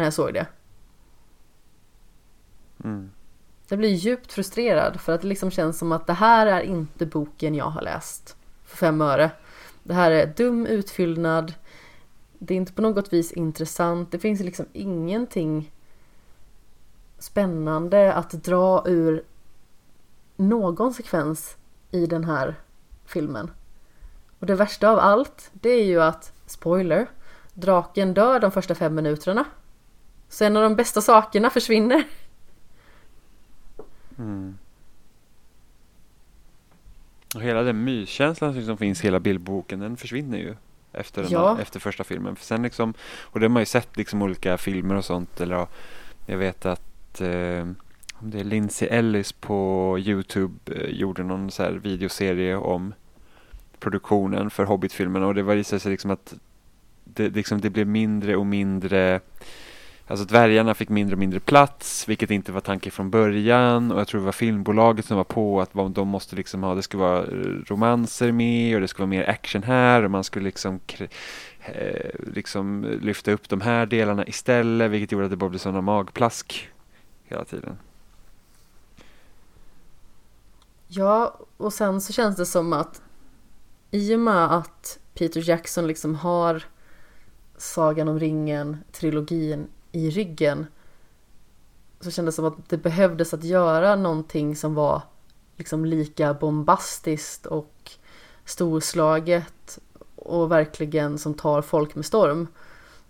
[0.00, 0.46] när jag såg det.
[2.84, 3.10] Mm.
[3.68, 7.06] Jag blir djupt frustrerad för att det liksom känns som att det här är inte
[7.06, 9.30] boken jag har läst för fem öre.
[9.82, 11.54] Det här är dum utfyllnad.
[12.38, 14.12] Det är inte på något vis intressant.
[14.12, 15.72] Det finns liksom ingenting
[17.18, 19.24] spännande att dra ur
[20.36, 21.56] någon sekvens
[21.90, 22.54] i den här
[23.04, 23.50] filmen.
[24.38, 27.10] Och det värsta av allt, det är ju att, spoiler,
[27.54, 29.44] draken dör de första fem minuterna.
[30.30, 32.04] Så en av de bästa sakerna försvinner.
[34.18, 34.58] Mm.
[37.34, 40.54] Och hela den myskänslan som finns i hela bildboken, den försvinner ju
[40.92, 41.58] efter, den Ja.
[41.60, 42.36] efter första filmen.
[42.36, 45.40] För sen liksom, och det har man ju sett liksom olika filmer och sånt.
[45.40, 45.68] Eller ja,
[46.26, 47.66] jag vet att eh,
[48.12, 52.94] om det är Lindsay Ellis på Youtube eh, gjorde någon så här videoserie om
[53.78, 56.34] produktionen för Hobbit-filmerna och det visade sig liksom att
[57.04, 59.20] det, liksom, det blev mindre och mindre
[60.10, 63.92] Alltså dvärgarna fick mindre och mindre plats, vilket inte var tanken från början.
[63.92, 66.82] Och jag tror det var filmbolaget som var på att de måste liksom ha, det
[66.82, 67.26] skulle vara eh,
[67.66, 70.80] romanser med och det skulle vara mer action här och man skulle liksom,
[71.60, 75.80] eh, liksom lyfta upp de här delarna istället, vilket gjorde att det bara blev sådana
[75.80, 76.68] magplask
[77.24, 77.78] hela tiden.
[80.86, 83.02] Ja, och sen så känns det som att
[83.90, 86.64] i och med att Peter Jackson liksom har
[87.56, 90.66] Sagan om ringen-trilogin i ryggen
[92.00, 95.02] så kändes det som att det behövdes att göra någonting som var
[95.56, 97.90] liksom lika bombastiskt och
[98.44, 99.78] storslaget
[100.16, 102.48] och verkligen som tar folk med storm.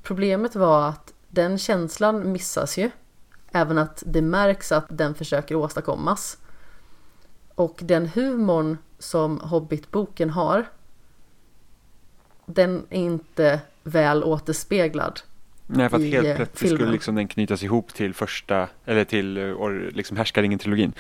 [0.03, 2.91] Problemet var att den känslan missas ju.
[3.53, 6.39] Även att det märks att den försöker åstadkommas.
[7.55, 10.67] Och den humorn som Hobbit-boken har
[12.47, 15.21] den är inte väl återspeglad.
[15.73, 16.77] Nej, för att I, helt eh, plötsligt filmen.
[16.79, 20.93] skulle liksom den knytas ihop till första, eller till eh, or, liksom Härskaringen-trilogin.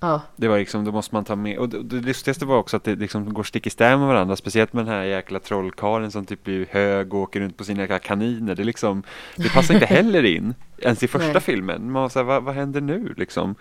[0.00, 2.76] Ja, Det var liksom, då måste man ta med, och det, det lustigaste var också
[2.76, 6.10] att det liksom går stick i stäv med varandra, speciellt med den här jäkla trollkarlen
[6.10, 8.54] som typ blir hög och åker runt på sina jäkla kaniner.
[8.54, 9.02] Det liksom,
[9.36, 11.40] det passar inte heller in, ens i första Nej.
[11.40, 11.92] filmen.
[11.92, 13.54] Man var så här, vad, vad händer nu liksom?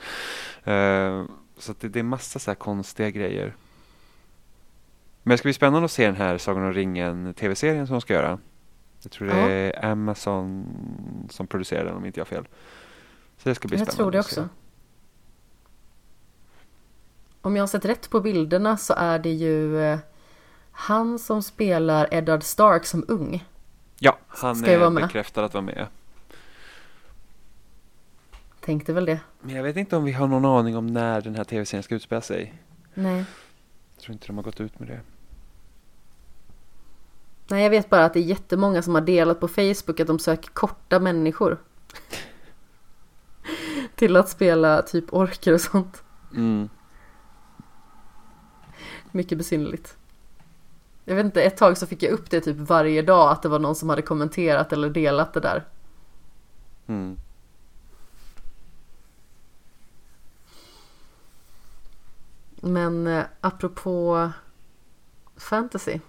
[0.63, 1.23] Eh,
[1.57, 3.53] så det, det är massa så här konstiga grejer.
[5.23, 8.01] Men det ska bli spännande att se den här Sagan om ringen tv-serien som de
[8.01, 8.39] ska göra.
[9.03, 9.49] Jag tror det Ja.
[9.49, 10.65] är Amazon
[11.29, 12.47] som producerar den om inte jag har fel.
[13.37, 14.49] Så det ska bli jag spännande tror det också.
[17.41, 19.99] Om jag har sett rätt på bilderna så är det ju eh,
[20.71, 23.45] han som spelar Eddard Stark som ung.
[23.99, 25.87] Ja, han Ska jag är bekräftad att vara med.
[28.59, 29.19] Tänkte väl det.
[29.41, 31.95] Men jag vet inte om vi har någon aning om när den här tv-serien ska
[31.95, 32.53] utspela sig.
[32.93, 33.25] Nej.
[33.95, 34.99] Jag tror inte de har gått ut med det.
[37.53, 40.19] Nej, jag vet bara att det är jättemånga som har delat på Facebook att de
[40.19, 41.57] söker korta människor.
[43.95, 46.03] Till att spela typ orker och sånt.
[46.35, 46.69] Mm.
[49.11, 49.97] mycket besynnerligt.
[51.05, 53.49] Jag vet inte, ett tag så fick jag upp det typ varje dag att det
[53.49, 55.65] var någon som hade kommenterat eller delat det där.
[56.87, 57.17] Mm.
[62.61, 64.31] Men eh, apropå
[65.37, 65.99] fantasy.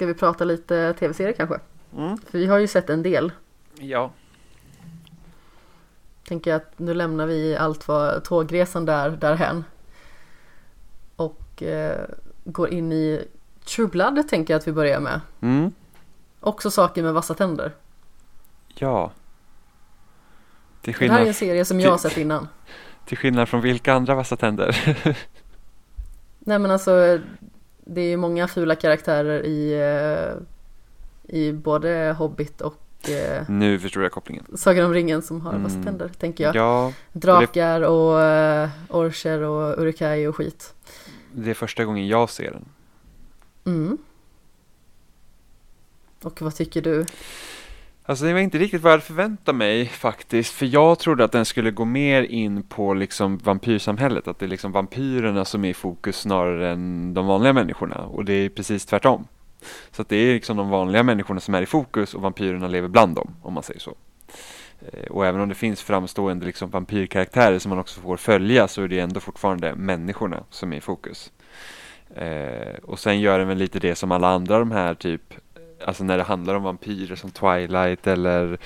[0.00, 1.60] Ska vi prata lite tv-serier kanske?
[1.96, 2.18] Mm.
[2.18, 3.32] För vi har ju sett en del.
[3.78, 4.12] Ja.
[6.28, 9.64] Tänker att nu lämnar vi allt vad tågresan där därhän.
[11.16, 12.08] Och eh,
[12.44, 13.24] går in i
[13.64, 15.20] True Blood tänker jag att vi börjar med.
[15.40, 15.72] Mm.
[16.40, 17.72] Också saker med vassa tänder.
[18.74, 19.12] Ja.
[20.80, 22.48] Till Det här är en skillnad, serie som jag har sett innan.
[23.04, 24.96] till skillnad från vilka andra vassa tänder?
[26.38, 27.20] Nej men alltså
[27.84, 34.02] det är ju många fula karaktärer i, eh, i både Hobbit och eh, nu förstår
[34.02, 34.46] jag kopplingen.
[34.56, 35.82] Sagan om ringen som har Mm.
[35.84, 36.56] tänder tänker jag.
[36.56, 40.74] Ja, Drakar och eh, orcher och urukai och skit.
[41.32, 42.64] det är första gången jag ser den.
[43.64, 43.98] Mm.
[46.22, 47.06] Och vad tycker du?
[48.10, 51.32] Alltså det var inte riktigt vad jag hade förväntat mig faktiskt, för jag trodde att
[51.32, 55.68] den skulle gå mer in på liksom vampyrsamhället, att det är liksom vampyrerna som är
[55.68, 59.26] i fokus snarare än de vanliga människorna, och det är precis tvärtom.
[59.90, 62.88] Så att det är liksom de vanliga människorna som är i fokus och vampyrerna lever
[62.88, 63.94] bland dem, om man säger så.
[64.80, 68.82] Eh, och även om det finns framstående liksom vampyrkaraktärer som man också får följa så
[68.82, 71.32] är det ändå fortfarande människorna som är i fokus.
[72.14, 75.34] Eh, och sen gör den väl lite det som alla andra de här typ
[75.84, 78.58] Alltså när det handlar om vampyrer som Twilight eller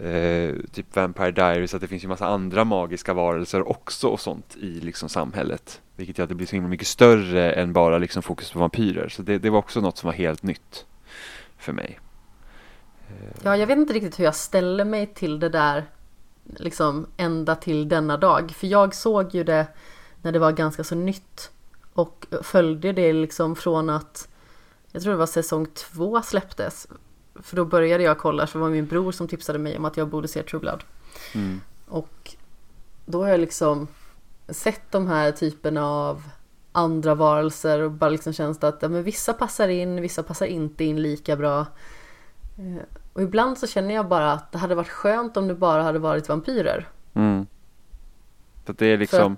[0.00, 4.56] eh, typ Vampire Diaries att det finns ju massa andra magiska varelser också och sånt
[4.56, 5.80] i liksom samhället.
[5.96, 9.08] Vilket gör att det blir så himla mycket större än bara liksom fokus på vampyrer.
[9.08, 10.86] Så det, det var också något som var helt nytt
[11.58, 11.98] för mig.
[13.08, 13.40] Eh.
[13.42, 15.84] Ja, jag vet inte riktigt hur jag ställer mig till det där
[16.56, 18.50] liksom ända till denna dag.
[18.50, 19.66] För jag såg ju det
[20.22, 21.50] när det var ganska så nytt
[21.92, 24.28] och följde det liksom från att
[24.92, 26.86] jag tror det var säsong två släpptes.
[27.34, 29.96] För då började jag kolla, för det var min bror som tipsade mig om att
[29.96, 30.84] jag borde se True Blood.
[31.34, 31.60] Mm.
[31.88, 32.36] Och
[33.06, 33.88] då har jag liksom
[34.48, 36.22] sett de här typerna av
[36.72, 40.46] andra varelser och bara liksom känns det att ja, men vissa passar in, vissa passar
[40.46, 41.60] inte in lika bra.
[42.58, 42.82] Eh,
[43.12, 45.98] Och ibland så känner jag bara att det hade varit skönt om det bara hade
[45.98, 46.88] varit vampyrer.
[47.14, 47.46] Mm.
[48.66, 49.36] Att det är liksom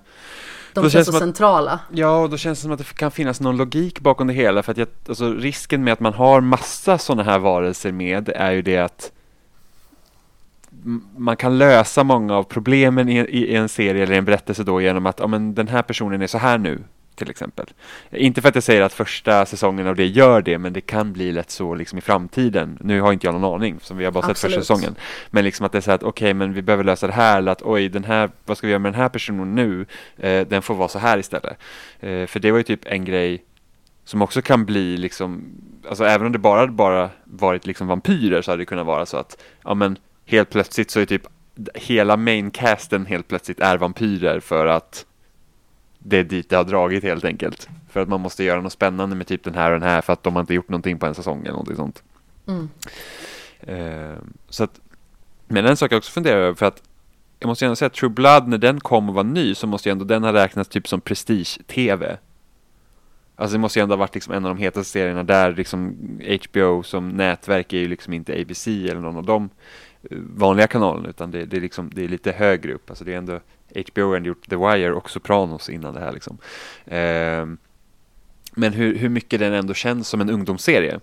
[0.73, 1.79] De Då känns så att- centrala.
[1.91, 4.63] Ja, och då känns det som att det kan finnas någon logik bakom det hela.
[4.63, 8.51] För att jag, alltså, risken med att man har massa sådana här varelser med är
[8.51, 9.11] ju det att
[11.17, 14.81] man kan lösa många av problemen i, i, i en serie eller en berättelse då
[14.81, 16.83] genom att ja, men den här personen är så här nu,
[17.19, 17.65] till exempel.
[18.11, 21.13] Inte för att jag säger att första säsongen av det gör det, men det kan
[21.13, 22.77] bli lätt så liksom i framtiden.
[22.81, 24.55] Nu har inte jag någon aning, som vi har bara sett Absolut.
[24.55, 24.95] första säsongen.
[25.29, 27.37] Men liksom att det är så här att okej, men vi behöver lösa det här,
[27.37, 29.85] eller att oj, den här, vad ska vi göra med den här personen nu?
[30.17, 31.57] Eh, den får vara så här istället.
[31.99, 33.43] Eh, för det var ju typ en grej
[34.03, 35.43] som också kan bli liksom,
[35.89, 39.05] alltså även om det bara hade bara varit liksom vampyrer så hade det kunnat vara
[39.05, 41.27] så att, ja men helt plötsligt så är typ
[41.75, 45.05] hela maincasten helt plötsligt är vampyrer för att
[45.99, 47.69] det är dit det har dragit helt enkelt.
[47.89, 50.13] För att man måste göra något spännande med typ den här och den här för
[50.13, 52.03] att de har inte gjort någonting på en säsong eller någonting sånt.
[52.47, 52.69] Mm.
[53.59, 54.17] Eh,
[54.49, 54.79] så att,
[55.47, 56.83] men en sak jag också funderar över för att
[57.39, 59.89] jag måste ändå säga att True Blood när den kom och var ny så måste
[59.89, 62.17] ju ändå den ha räknats typ som prestige-tv.
[63.35, 65.95] Alltså det måste ju ändå ha varit liksom en av de hetaste serierna där liksom
[66.49, 69.49] HBO som nätverk är ju liksom inte ABC eller någon av de
[70.09, 72.89] eh, vanliga kanalerna utan det, det, är liksom, det är lite högre upp.
[72.89, 73.39] Alltså det är ändå
[73.75, 76.37] HBO har gjort The Wire och Sopranos innan det här liksom.
[76.85, 77.45] Eh,
[78.51, 80.99] men hur, hur mycket den ändå känns som en ungdomsserie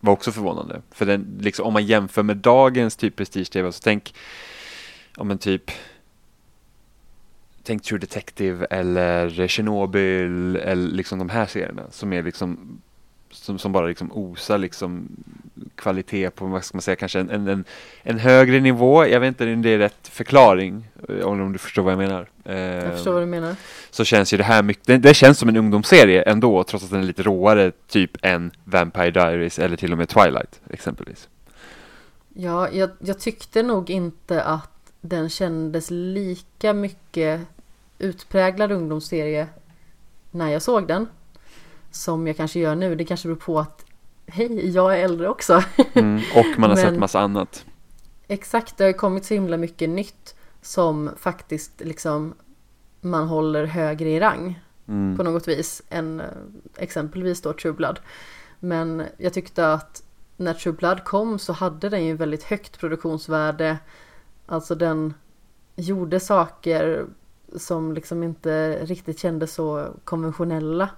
[0.00, 0.82] var också förvånande.
[0.90, 4.14] För den, liksom, om man jämför med dagens typ prestige-tv så tänk,
[5.16, 5.70] ja men typ
[7.64, 12.80] Tänk True Detective eller Chernobyl eller liksom de här serierna som är liksom
[13.32, 15.08] som, som bara liksom osar liksom
[15.74, 17.64] kvalitet på, vad ska man säga, kanske en, en, en,
[18.02, 19.06] en högre nivå.
[19.06, 21.98] Jag vet inte om det är rätt förklaring, eh, om om du förstår vad jag
[21.98, 22.28] menar.
[22.44, 23.56] Jag Eh, förstår vad du menar.
[23.90, 26.90] så känns ju det här mycket, det, det känns som en ungdomsserie ändå, trots att
[26.90, 31.28] den är lite råare typ än Vampire Diaries eller till och med Twilight exempelvis.
[32.34, 37.40] Ja, jag, jag tyckte nog inte att den kändes lika mycket
[37.98, 39.46] utpräglad ungdomsserie
[40.30, 41.06] när jag såg den.
[41.92, 42.94] Som jag kanske gör nu.
[42.94, 43.84] Det kanske beror på att
[44.26, 45.62] hej, jag är äldre också.
[45.92, 47.64] Mm, och man har sett Men- massa annat.
[48.28, 52.34] Exakt, det har kommit så himla mycket nytt som faktiskt liksom
[53.00, 55.16] man håller högre i rang Mm.
[55.16, 56.26] på något vis än eh,
[56.76, 58.00] exempelvis då True Blood.
[58.60, 60.02] Men jag tyckte att
[60.36, 63.78] när True Blood kom så hade den ju väldigt högt produktionsvärde.
[64.46, 65.14] Alltså den
[65.76, 67.06] gjorde saker
[67.56, 70.88] som liksom inte riktigt kändes så konventionella.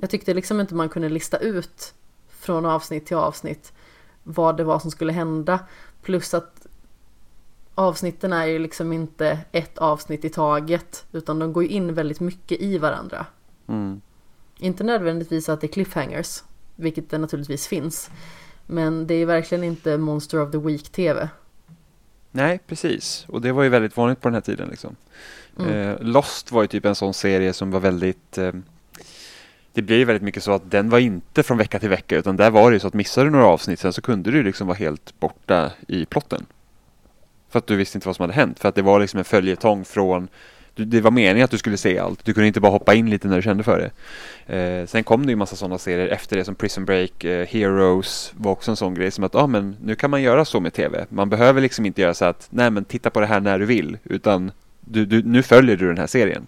[0.00, 1.94] Jag tyckte liksom inte man kunde lista ut
[2.28, 3.72] från avsnitt till avsnitt
[4.22, 5.58] vad det var som skulle hända.
[6.02, 6.66] Plus att
[7.74, 12.20] avsnitten är ju liksom inte ett avsnitt i taget utan de går ju in väldigt
[12.20, 13.26] mycket i varandra.
[13.66, 14.00] Mm.
[14.58, 16.42] Inte nödvändigtvis att det är cliffhangers,
[16.76, 18.10] vilket det naturligtvis finns.
[18.66, 21.28] Men det är verkligen inte Monster of the Week TV.
[22.30, 23.24] Nej, precis.
[23.28, 24.68] Och det var ju väldigt vanligt på den här tiden.
[24.68, 24.96] Liksom.
[25.58, 25.70] Mm.
[25.70, 28.52] Eh, Lost var ju typ en sån serie som var väldigt eh,
[29.74, 32.36] det blev ju väldigt mycket så att den var inte från vecka till vecka utan
[32.36, 34.66] där var det ju så att missade du några avsnitt sen så kunde du liksom
[34.66, 36.46] vara helt borta i plotten.
[37.50, 38.60] För att du visste inte vad som hade hänt.
[38.60, 40.28] För att det var liksom en följetong från
[40.76, 42.24] det var meningen att du skulle se allt.
[42.24, 44.56] Du kunde inte bara hoppa in lite när du kände för det.
[44.56, 48.32] Eh, sen kom det ju massa sådana serier efter det som Prison Break, eh, Heroes
[48.36, 50.72] var också en sån grej som att ah, men nu kan man göra så med
[50.72, 51.06] tv.
[51.08, 53.66] Man behöver liksom inte göra så att nej men titta på det här när du
[53.66, 56.46] vill utan du, du, nu följer du den här serien.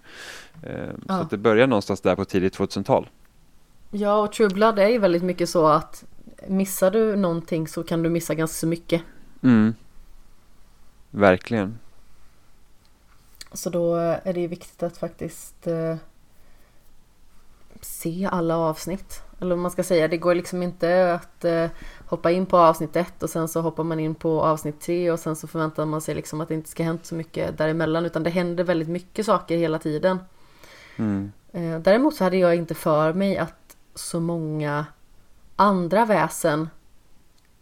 [0.66, 0.94] Eh.
[1.06, 3.08] Så att det börjar någonstans där på tidigt 2000-tal.
[3.90, 6.04] Ja, och True Blood är ju väldigt mycket så att
[6.46, 9.02] missar du någonting så kan du missa ganska så mycket.
[9.42, 9.74] Mm.
[11.10, 11.78] Verkligen.
[13.52, 15.96] Så då är det ju viktigt att faktiskt eh,
[17.80, 19.22] se alla avsnitt.
[19.40, 21.66] Eller vad man ska säga, det går liksom inte att eh,
[22.06, 25.20] hoppa in på avsnitt ett och sen så hoppar man in på avsnitt tre och
[25.20, 28.22] sen så förväntar man sig liksom att det inte ska hända så mycket däremellan utan
[28.22, 30.18] det händer väldigt mycket saker hela tiden.
[30.96, 31.32] Mm.
[31.52, 34.86] Eh, däremot så hade jag inte för mig att så många
[35.56, 36.68] andra väsen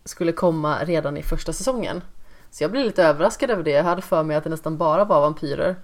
[0.05, 2.03] skulle komma redan i första säsongen.
[2.51, 3.71] Så jag blev lite överraskad över det.
[3.71, 5.77] Jag hade för mig att det nästan bara var vampyrer.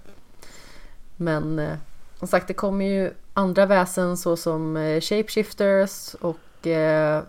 [1.15, 1.77] Men eh,
[2.19, 7.23] som sagt, det kommer ju andra väsen såsom eh, shapeshifters och eh,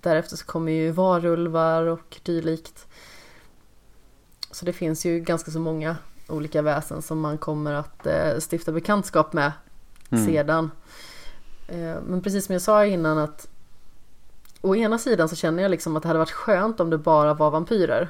[0.00, 2.86] därefter så kommer ju varulvar och dylikt.
[4.50, 5.96] Så det finns ju ganska så många
[6.28, 9.52] olika väsen som man kommer att eh, stifta bekantskap med
[10.10, 10.26] Mm.
[10.26, 10.70] sedan.
[11.68, 13.48] Eh, Men precis som jag sa innan att
[14.60, 17.34] Å ena sidan så känner jag liksom att det hade varit skönt om det bara
[17.34, 18.08] var vampyrer.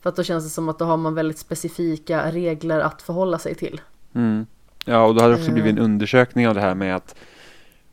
[0.00, 3.38] För att då känns det som att då har man väldigt specifika regler att förhålla
[3.38, 3.80] sig till.
[4.14, 4.46] Mm.
[4.84, 5.54] Ja, och då hade det också Eh.
[5.54, 7.14] blivit en undersökning av det här med att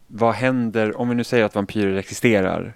[0.07, 2.75] vad händer om vi nu säger att vampyrer existerar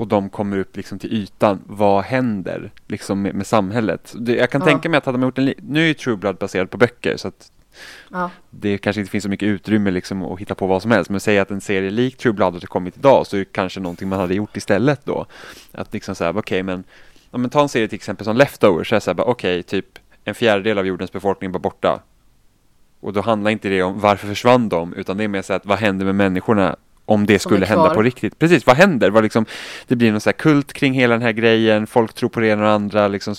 [0.00, 1.60] och de kommer upp liksom till ytan.
[1.66, 4.14] Vad händer liksom med, med samhället?
[4.18, 4.66] Det, jag kan Ja.
[4.66, 7.16] tänka mig att hade man gjort en nu är ju True Blood baserad på böcker
[7.16, 7.52] så att
[8.10, 11.10] Ja, det kanske inte finns så mycket utrymme liksom att hitta på vad som helst.
[11.10, 13.80] Men säg att en serie lik True Blood hade kommit idag så är det kanske
[13.80, 15.26] någonting man hade gjort istället då.
[15.72, 16.84] Att liksom säga, okej men,
[17.30, 19.62] ja, men ta en serie till exempel som Leftovers, så är det så här, okej
[19.62, 22.02] typ en fjärdedel av jordens befolkning var borta.
[23.00, 25.66] Och då handlar inte det om varför försvann de, utan det är mer så att
[25.66, 26.76] vad händer med människorna
[27.10, 28.38] om det skulle hända på riktigt.
[28.38, 29.10] Precis, vad händer?
[29.10, 29.46] Vad liksom,
[29.86, 32.46] det blir någon så här kult kring hela den här grejen, folk tror på det
[32.46, 33.34] ena och andra, liksom,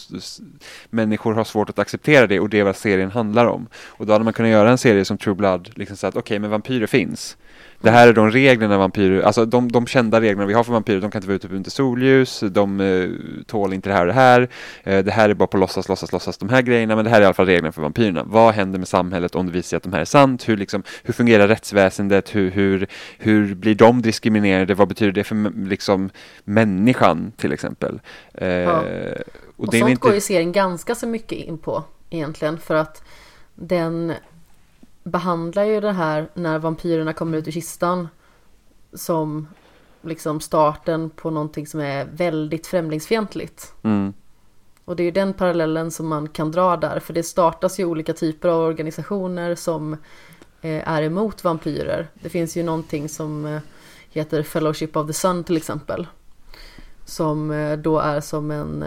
[0.90, 3.68] människor har svårt att acceptera det och det är vad serien handlar om.
[3.76, 6.40] Och då hade man kunnat göra en serie som True Blood, liksom så att okej,
[6.40, 7.38] men vampyrer finns.
[7.82, 11.02] Det här är de reglerna vampyrer, alltså de, de kända reglerna vi har för vampyrer,
[11.02, 13.10] de kan inte vara ute under sollljus, de eh,
[13.46, 14.50] tål inte det här och det här,
[14.84, 17.18] eh, det här är bara på låtsas, låtsas, låtsas, de här grejerna, men det här
[17.18, 18.24] är i alla fall reglerna för vampyrerna.
[18.26, 20.50] Vad händer med samhället om det visar sig att de här är sant?
[20.50, 22.36] Hur, liksom, hur fungerar rättsväsendet?
[22.36, 22.88] Hur, hur,
[23.18, 24.74] hur blir de diskriminerade?
[24.74, 26.10] Vad betyder det för liksom,
[26.44, 28.00] människan till exempel?
[28.34, 28.84] Eh, Ja.
[29.58, 30.02] och och, sånt inte...
[30.02, 32.58] går ju serien ganska så mycket in på egentligen.
[32.58, 33.04] För att
[33.56, 34.14] den
[35.04, 38.08] behandlar ju det här när vampyrerna kommer ut ur kistan
[38.94, 39.48] som
[40.02, 43.74] liksom starten på någonting som är väldigt främlingsfientligt.
[43.84, 44.14] Mm,
[44.86, 47.86] Och det är ju den parallellen som man kan dra där, för det startas ju
[47.86, 49.94] olika typer av organisationer som
[50.62, 52.08] eh, är emot vampyrer.
[52.14, 53.62] Det finns ju någonting som eh,
[54.10, 56.08] heter Fellowship of the Sun till exempel.
[57.06, 58.86] Som eh, då är som en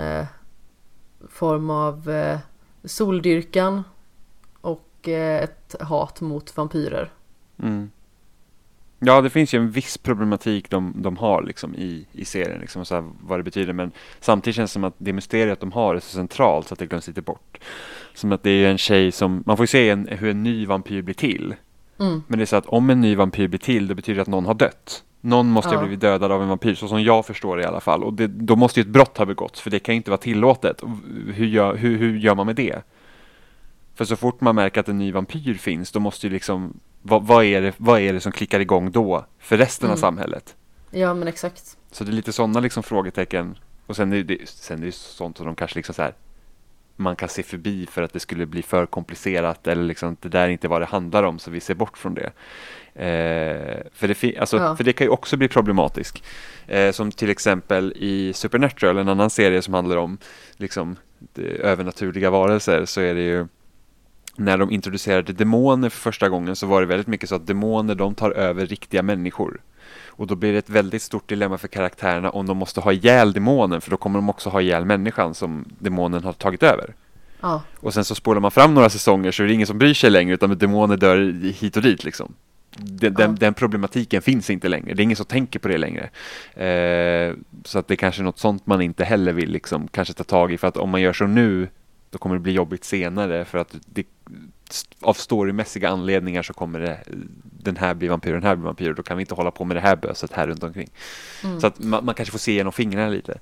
[1.29, 2.11] form av
[2.85, 3.83] soldyrkan
[5.05, 7.11] och eh, ett hat mot vampyrer.
[7.63, 7.91] mm.
[9.07, 12.85] Ja, det finns ju en viss problematik de, de har liksom i, i serien, liksom,
[12.85, 13.73] så vad det betyder.
[13.73, 16.79] Men samtidigt känns det som att det mysteriet de har är så centralt så att
[16.79, 17.59] det glöms lite bort.
[18.15, 20.67] Som att det är en tjej som, man får ju se en, hur en ny
[20.67, 21.55] vampyr blir till.
[22.01, 22.23] Mm.
[22.27, 24.47] Men det är så att om en ny vampyr blir till, det betyder att någon
[24.47, 25.03] har dött.
[25.21, 25.81] Någon måste ha Ja.
[25.81, 28.05] blivit dödad av en vampyr, så som jag förstår det i alla fall.
[28.05, 30.21] Och det, då måste ju ett brott ha begåtts, för det kan ju inte vara
[30.21, 30.83] tillåtet.
[31.35, 32.83] Hur gör, hur, hur gör man med det?
[33.95, 37.27] För så fort man märker att en ny vampyr finns, då måste ju liksom, vad,
[37.27, 40.01] vad, är, det, vad är det som klickar igång då för resten av Mm.
[40.01, 40.57] samhället?
[40.91, 41.77] Ja men exakt.
[41.91, 43.59] Så det är lite sådana liksom frågetecken.
[43.87, 46.15] Och sen är det, sen är det sånt som de kanske liksom så här
[46.97, 50.41] man kan se förbi för att det skulle bli för komplicerat eller liksom det där
[50.45, 52.33] är inte vad det handlar om så vi ser bort från det.
[52.95, 54.77] Eh, för, det alltså, Ja.
[54.77, 56.23] för det kan ju också bli problematiskt.
[56.67, 60.19] Eh, som till exempel i Supernatural, en annan serie som handlar om
[60.57, 60.97] liksom,
[61.61, 63.47] övernaturliga varelser, så är det ju
[64.37, 67.95] när de introducerade demoner för första gången så var det väldigt mycket så att demoner
[67.95, 69.61] de tar över riktiga människor.
[70.17, 73.33] Och då blir det ett väldigt stort dilemma för karaktärerna om de måste ha ihjäl
[73.33, 76.95] demonen för då kommer de också ha ihjäl människan som demonen har tagit över.
[77.41, 79.95] Ja, Och sen så spolar man fram några säsonger så är det ingen som bryr
[79.95, 82.35] sig längre utan demoner dör hit och dit liksom.
[82.77, 83.37] Den, den, Ja.
[83.41, 86.11] den problematiken finns inte längre, det är ingen som tänker på det längre.
[86.55, 87.35] Eh,
[87.65, 90.25] så att det är kanske är något sånt man inte heller vill liksom, kanske ta
[90.25, 91.69] tag i för att om man gör så nu
[92.15, 94.07] då kommer det bli jobbigt senare för att det,
[95.01, 97.01] av storymässiga anledningar så kommer det,
[97.43, 99.65] den här blir vampyr, den här blir vampyr och då kan vi inte hålla på
[99.65, 100.91] med det här böset här runt omkring.
[101.45, 101.61] Mm.
[101.61, 103.39] Så att man, man kanske får se genom fingrarna lite.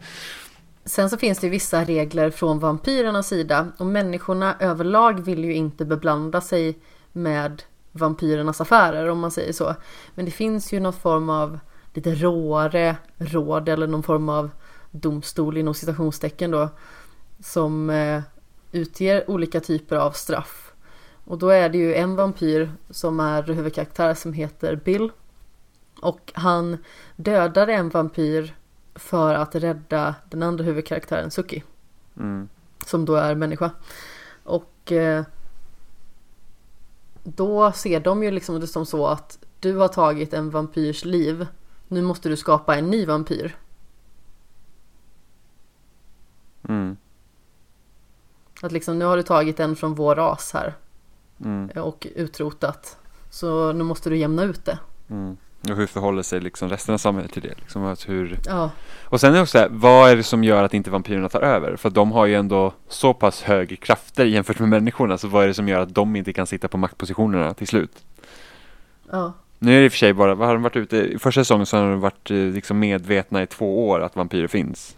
[0.85, 5.55] Sen så finns det ju vissa regler från vampyrernas sida och människorna överlag vill ju
[5.55, 6.78] inte beblanda sig
[7.12, 7.62] med
[7.93, 9.74] vampyrernas affärer om man säger så.
[10.15, 11.59] Men det finns ju någon form av
[11.94, 14.51] lite råare råd eller någon form av
[14.90, 16.69] domstol inom citationstecken då
[17.40, 18.23] som eh,
[18.73, 20.73] utger olika typer av straff.
[21.24, 25.11] Och då är det ju en vampyr som är huvudkaraktär som heter Bill.
[26.01, 26.78] Och han
[27.16, 28.55] dödade en vampyr
[28.94, 31.62] för att rädda den andra huvudkaraktären Suki.
[32.16, 32.49] Mm.
[32.86, 33.70] Som då är människa.
[34.44, 35.24] Och eh,
[37.23, 41.47] då ser de ju liksom det som så att du har tagit en vampyrs liv.
[41.89, 43.57] Nu måste du skapa en ny vampyr.
[46.69, 46.97] Mm.
[48.64, 50.74] Att liksom nu har du tagit en från vår ras här
[51.44, 51.68] Mm.
[51.82, 52.97] och utrotat.
[53.30, 54.78] Så nu måste du jämna ut det.
[55.10, 55.36] Mm.
[55.70, 57.55] Och hur förhåller sig liksom resten av samhället till det?
[57.60, 58.39] Liksom att hur...
[58.47, 58.70] Ja,
[59.05, 61.28] Och sen är det också så här, vad är det som gör att inte vampyrerna
[61.28, 61.76] tar över?
[61.76, 65.48] För de har ju ändå så pass hög krafter jämfört med människorna, så vad är
[65.48, 68.05] det som gör att de inte kan sitta på maktpositionerna till slut?
[69.10, 71.40] ja, Nu är det i och för sig bara, har de varit ute, i första
[71.40, 74.97] säsongen så har de varit eh, liksom medvetna i två år att vampyrer finns.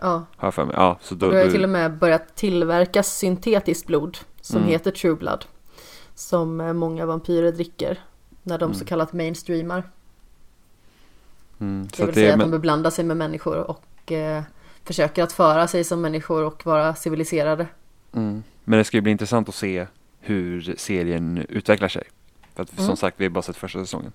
[0.00, 0.24] Ja.
[0.36, 0.74] Har jag för mig.
[0.78, 4.56] Ja, så då, Och det har då- till och med börjat tillverkas syntetiskt blod som
[4.56, 4.68] Mm.
[4.68, 5.44] heter True Blood.
[6.14, 7.98] Som eh, många vampyrer dricker
[8.42, 8.74] när de Mm.
[8.78, 9.90] så kallat mainstreamar.
[11.60, 14.42] mm, Det så vill säga det, att de men, beblandar sig med människor och eh,
[14.84, 17.66] försöker att föra sig som människor och vara civiliserade.
[18.12, 19.86] mm, men det ska ju bli intressant att se
[20.20, 22.02] hur serien utvecklar sig.
[22.54, 22.86] För att Mm.
[22.86, 24.12] som sagt, vi har bara sett första säsongen.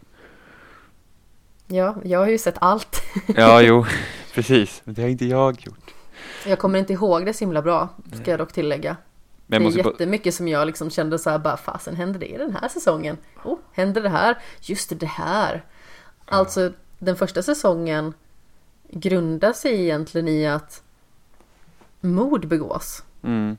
[1.68, 3.02] Ja, jag har ju sett allt.
[3.28, 3.86] Ja, jo,
[4.36, 4.82] precis.
[4.86, 5.94] Men det har inte jag gjort.
[6.48, 7.90] Jag kommer inte ihåg det så himla bra,
[8.22, 8.98] ska jag dock tillägga.
[9.48, 12.26] Men det är bara- jättemycket som jag liksom kände så här bara fasen hände det
[12.34, 13.18] i den här säsongen?
[13.44, 14.38] Oh, hände det här?
[14.62, 15.66] Just det, här.
[16.26, 18.14] Alltså den första säsongen
[18.90, 20.84] grundar sig egentligen i att
[22.02, 23.04] mord begås.
[23.24, 23.58] Mm.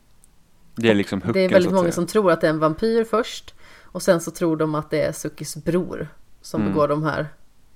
[0.75, 3.05] Det är liksom hooken det är väldigt många som tror att det är en vampyr
[3.05, 6.09] först och sen så tror de att det är Sukis bror
[6.43, 6.73] som Mm.
[6.73, 7.27] begår de här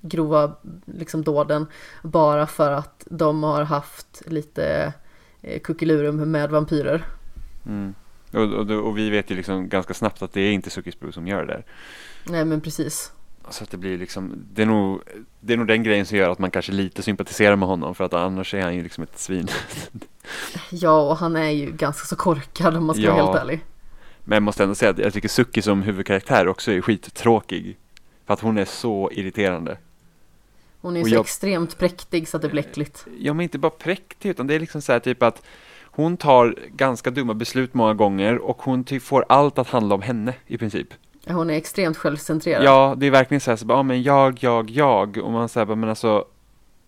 [0.01, 0.51] grova
[0.85, 1.67] liksom dåden
[2.03, 4.93] bara för att de har haft lite
[5.41, 7.05] eh, kuckelurum med vampyrer.
[7.65, 7.93] Mm.
[8.31, 11.11] Och, och, och vi vet ju liksom ganska snabbt att det är inte Sukis bror
[11.11, 11.65] som gör det där.
[12.23, 13.11] Nej men precis.
[13.49, 15.01] Så att det blir liksom, det är, nog,
[15.39, 18.03] det är nog den grejen som gör att man kanske lite sympatiserar med honom för
[18.03, 19.47] att annars är han ju liksom ett svin.
[20.69, 23.25] Ja och han är ju ganska så korkad om man ska vara Ja.
[23.25, 23.65] helt ärlig.
[24.23, 27.77] Men jag måste ändå säga att jag tycker Suki som huvudkaraktär också är skittråkig.
[28.25, 29.77] För att hon är så irriterande.
[30.81, 33.05] Hon är så jag- extremt präktig så att det blir äckligt.
[33.19, 35.41] Ja men inte bara präktig utan det är liksom så här typ att
[35.93, 40.01] hon tar ganska dumma beslut många gånger och hon ty- får allt att handla om
[40.01, 40.87] henne i princip.
[41.27, 42.63] Hon är extremt självcentrerad.
[42.63, 45.17] Ja, det är verkligen så här, så bara, ja men jag, jag, jag.
[45.17, 46.25] Och man säger men alltså,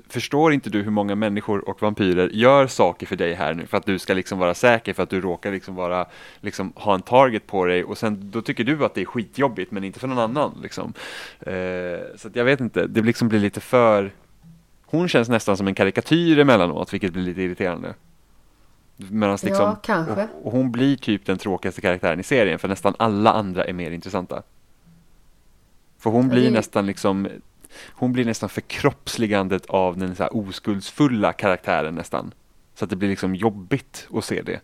[0.07, 3.77] förstår inte du hur många människor och vampyrer gör saker för dig här nu för
[3.77, 6.05] att du ska liksom vara säker för att du råkar liksom vara,
[6.41, 9.71] liksom ha en target på dig och sen då tycker du att det är skitjobbigt
[9.71, 10.93] men inte för någon annan liksom.
[11.39, 11.53] Eh,
[12.17, 14.11] så jag vet inte, det liksom blir lite för,
[14.85, 17.93] hon känns nästan som en karikatyr emellanåt vilket blir lite irriterande.
[18.97, 20.13] Medans liksom, Ja, kanske.
[20.13, 23.73] och, och hon blir typ den tråkigaste karaktären i serien för nästan alla andra är
[23.73, 24.43] mer intressanta.
[25.97, 27.27] För hon blir nästan liksom
[27.93, 32.33] Hon blir nästan förkroppsligandet av den så oskuldsfulla karaktären nästan.
[32.75, 34.59] Så att det blir liksom jobbigt att se det.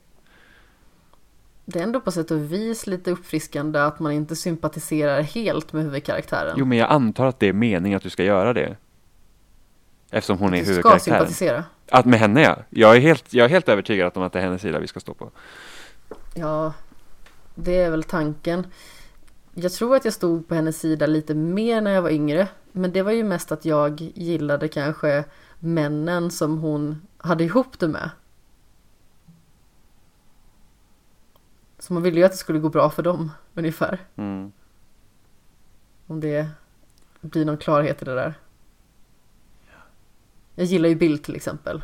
[1.65, 5.83] Det är ändå på sätt och vis lite uppfriskande att man inte sympatiserar helt med
[5.83, 6.55] huvudkaraktären.
[6.57, 8.77] Jo men jag antar att det är meningen att du ska göra det.
[10.11, 11.17] Eftersom hon är du ska huvudkaraktären.
[11.17, 11.63] sympatisera.
[11.91, 12.57] Att med henne ja.
[12.69, 14.99] Jag är helt, jag är helt övertygad om att det är hennes sida vi ska
[14.99, 15.31] stå på.
[16.35, 16.73] Ja,
[17.55, 18.67] det är väl tanken.
[19.61, 22.47] Jag tror att jag stod på hennes sida lite mer när jag var yngre.
[22.71, 25.25] Men det var ju mest att jag gillade kanske
[25.59, 28.09] männen som hon hade ihop det med.
[31.79, 33.99] Så man ville ju att det skulle gå bra för dem, ungefär.
[34.15, 34.51] Mm.
[36.07, 36.47] Om det
[37.21, 38.33] blir någon klarhet i det där.
[40.55, 41.81] Jag gillar ju Bill till exempel.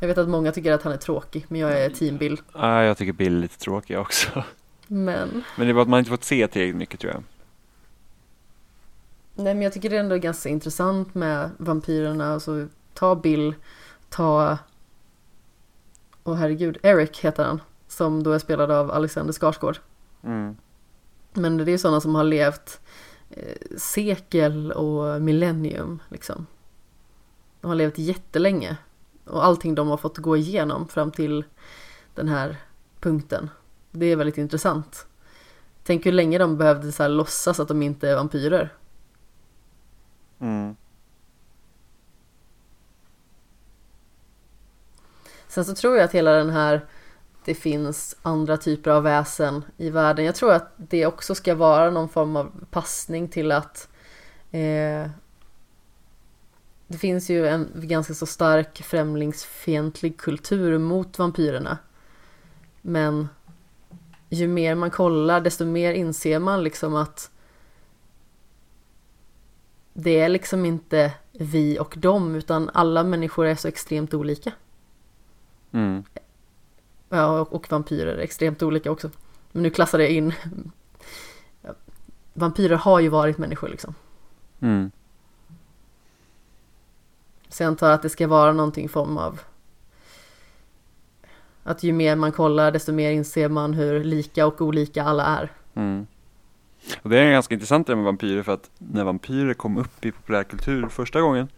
[0.00, 2.40] Jag vet att många tycker att han är tråkig, men jag är team Bill.
[2.52, 4.44] Ah, jag tycker Bill är lite tråkig också.
[4.86, 7.22] Men, Men det var att man inte fått se tillräckligt mycket tror jag.
[9.34, 12.32] nej men jag tycker det ändå är ganska intressant med vampyrerna.
[12.32, 13.54] Alltså, ta Bill,
[14.08, 14.58] ta...
[16.24, 17.60] Åh herregud, Eric heter han.
[17.88, 19.78] Som då är spelad av Alexander Skarsgård.
[20.22, 20.56] Mm.
[21.32, 22.80] Men det är ju sådana som har levt
[23.30, 26.46] eh, sekel och millennium liksom.
[27.60, 28.76] De har levt jättelänge.
[29.24, 31.44] Och allting de har fått gå igenom fram till
[32.14, 32.56] den här
[33.00, 33.50] punkten.
[33.98, 35.06] Det är väldigt intressant.
[35.84, 38.72] Tänk hur länge de behövde så här låtsas att de inte är vampyrer.
[40.38, 40.76] Mm.
[45.48, 46.86] Sen så tror jag att hela den här
[47.44, 50.24] det finns andra typer av väsen i världen.
[50.24, 53.88] Jag tror att det också ska vara någon form av passning till att
[54.50, 55.10] eh,
[56.86, 61.78] det finns ju en ganska så stark främlingsfientlig kultur mot vampyrerna.
[62.82, 63.28] Men
[64.28, 67.30] ju mer man kollar desto mer inser man liksom att
[69.92, 74.52] det är liksom inte vi och dem utan alla människor är så extremt olika.
[75.72, 76.04] Mm.
[77.08, 79.10] Ja, och, och vampyrer är extremt olika också.
[79.52, 80.34] Men nu klassar jag in
[82.38, 83.94] Vampyrer har ju varit människor liksom.
[84.60, 84.90] Mm.
[87.48, 89.40] Så jag antar att det ska vara någonting form av
[91.66, 95.52] att ju mer man kollar desto mer inser man hur lika och olika alla är.
[95.74, 96.06] Mm.
[97.02, 100.12] Och det är ganska intressant det med vampyrer för att när vampyrer kom upp i
[100.12, 101.48] populärkultur första gången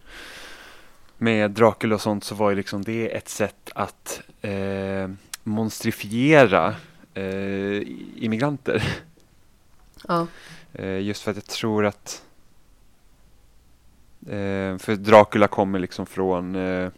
[1.17, 5.09] med Dracula och sånt så var ju liksom det ett sätt att eh,
[5.43, 6.75] monstrifiera
[7.13, 7.81] eh,
[8.15, 8.83] immigranter.
[10.07, 10.27] Ja,
[10.73, 12.23] Eh, just för att jag tror att
[14.21, 16.91] eh, för Dracula kommer liksom från eh,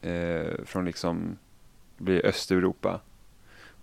[0.00, 1.38] eh, från liksom
[1.98, 3.00] det blir Östeuropa.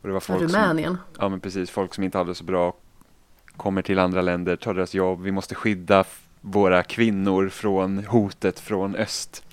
[0.01, 0.97] Och det var folk som, Rumänien.
[1.19, 2.73] ja men precis, folk som inte hade det så bra
[3.57, 6.03] kommer till andra länder, tar deras jobb, vi måste skydda
[6.41, 9.43] våra kvinnor från hotet från öst.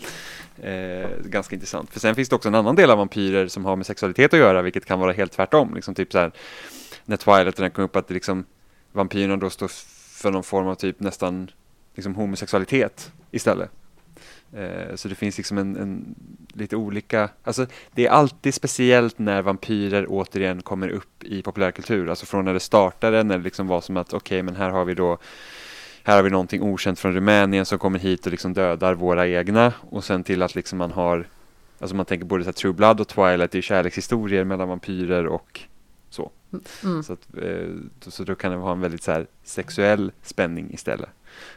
[0.62, 1.90] Eh, ganska intressant.
[1.90, 4.40] För sen finns det också en annan del av vampyrer som har med sexualitet att
[4.40, 5.74] göra, vilket kan vara helt tvärtom.
[5.74, 6.32] Liksom typ så här,
[7.04, 8.44] när Twilight den kom upp, att det liksom,
[8.92, 9.68] vampyrerna då står
[10.22, 11.50] för någon form av typ nästan
[11.94, 13.70] liksom homosexualitet istället.
[14.56, 16.14] Eh, så det finns liksom en, en
[16.54, 22.26] lite olika, alltså det är alltid speciellt när vampyrer återigen kommer upp i populärkultur, alltså
[22.26, 24.94] från när det startade, när det liksom var som att okej, men här har vi
[24.94, 25.18] då
[26.04, 29.72] här har vi någonting okänt från Rumänien som kommer hit och liksom dödar våra egna
[29.80, 31.26] och sen till att liksom man har
[31.78, 35.26] Alltså man tänker både så här True Blood och Twilight, det är kärlekshistorier mellan vampyrer
[35.26, 35.60] och
[36.10, 36.30] så.
[36.84, 37.02] Mm.
[37.02, 37.68] Så, att, eh,
[38.04, 41.08] då- så då kan det ha en väldigt så sexuell spänning istället.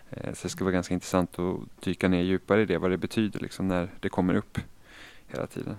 [0.10, 2.98] Eh, så det ska vara ganska intressant att dyka ner djupare i det, vad det
[2.98, 4.58] betyder liksom när det kommer upp
[5.28, 5.76] hela tiden.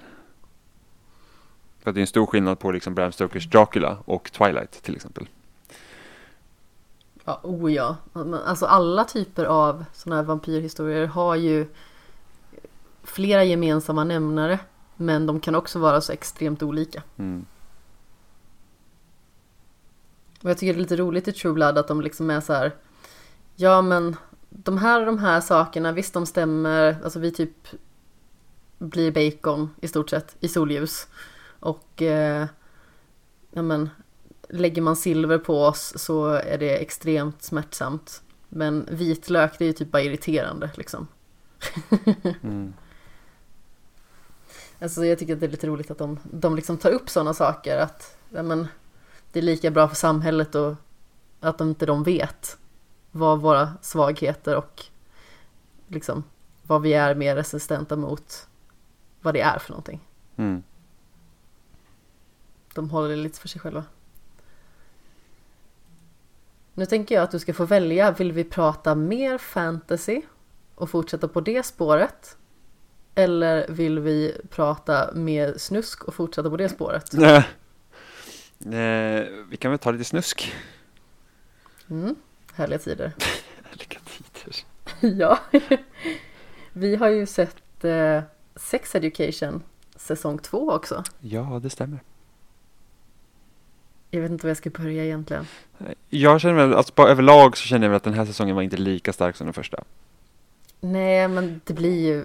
[1.79, 5.29] För det är en stor skillnad på liksom Bram Stokers Dracula och Twilight till exempel.
[7.25, 7.97] Ja, oh ja.
[8.45, 11.67] Alltså alla typer av sådana här vampyrhistorier har ju
[13.03, 14.59] flera gemensamma nämnare.
[14.97, 17.03] Men de kan också vara så extremt olika.
[17.17, 17.47] Mm.
[20.43, 22.53] Och jag tycker det är lite roligt i True Blood att de liksom är så
[22.53, 22.73] här.
[23.57, 24.17] Ja men
[24.51, 26.97] de här och de här sakerna, visst de stämmer.
[27.05, 27.69] Alltså vi typ
[28.79, 31.07] blir bacon i stort sett i solljus.
[31.61, 32.47] Och eh,
[33.51, 33.91] ja men
[34.49, 38.23] lägger man silver på oss så är det extremt smärtsamt.
[38.49, 41.07] Men vitlök det är ju typ bara irriterande liksom.
[42.43, 42.75] Mm.
[44.79, 47.35] Alltså jag tycker att det är lite roligt att de, de liksom tar upp sådana
[47.35, 47.79] saker.
[47.79, 48.69] Att ja, men,
[49.33, 50.75] det är lika bra för samhället och
[51.41, 52.59] att de inte de vet
[53.17, 54.85] vad våra svagheter och
[55.89, 56.25] liksom
[56.63, 58.49] vad vi är mer resistenta mot.
[59.21, 60.09] Vad det är för någonting.
[60.37, 60.63] Mm.
[62.75, 63.85] De håller det lite för sig själva.
[66.75, 68.11] Nu tänker jag att du ska få välja.
[68.11, 70.23] Vill vi prata mer fantasy
[70.75, 72.37] och fortsätta på det spåret?
[73.15, 77.15] Eller vill vi prata mer snusk och fortsätta på det spåret?
[78.61, 80.55] Eh, vi kan väl ta lite snusk.
[81.91, 82.17] Mm,
[82.57, 83.13] härliga tider.
[83.73, 84.65] Lycka tider.
[85.21, 85.39] ja.
[86.73, 88.21] vi har ju sett eh,
[88.57, 89.63] Sex Education
[89.97, 91.05] säsong två också.
[91.21, 91.99] Ja, det stämmer.
[94.11, 95.47] Jag vet inte var jag ska börja egentligen.
[96.11, 98.63] Jag känner väl, alltså på överlag så känner jag väl att den här säsongen var
[98.63, 99.85] inte lika stark som den första.
[100.81, 102.25] Nej, men det blir ju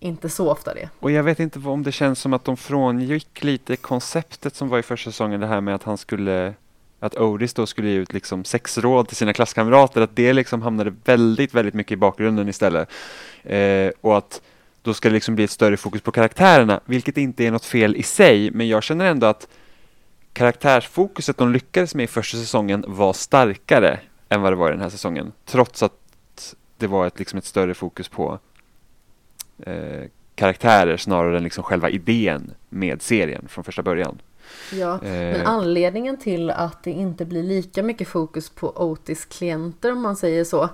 [0.00, 0.88] inte så ofta det.
[1.00, 4.78] Och jag vet inte om det känns som att de frångick lite konceptet som var
[4.78, 6.54] i första säsongen, det här med att han skulle
[7.00, 10.94] att Otis då skulle ge ut liksom sexråd till sina klasskamrater, att det liksom hamnade
[11.04, 12.88] väldigt, väldigt mycket i bakgrunden istället.
[13.42, 14.42] Eh, och att
[14.82, 17.96] då ska det liksom bli ett större fokus på karaktärerna, vilket inte är något fel
[17.96, 19.48] i sig, men jag känner ändå att
[20.32, 24.80] karaktärsfokuset de lyckades med i första säsongen var starkare än vad det var i den
[24.80, 25.32] här säsongen.
[25.44, 25.92] Trots att
[26.78, 28.38] det var ett, liksom ett större fokus på
[29.58, 30.04] eh,
[30.34, 34.18] karaktärer snarare än liksom själva idén med serien från första början.
[34.72, 35.32] Ja, Eh.
[35.38, 40.16] men anledningen till att det inte blir lika mycket fokus på Otis klienter om man
[40.16, 40.68] säger så.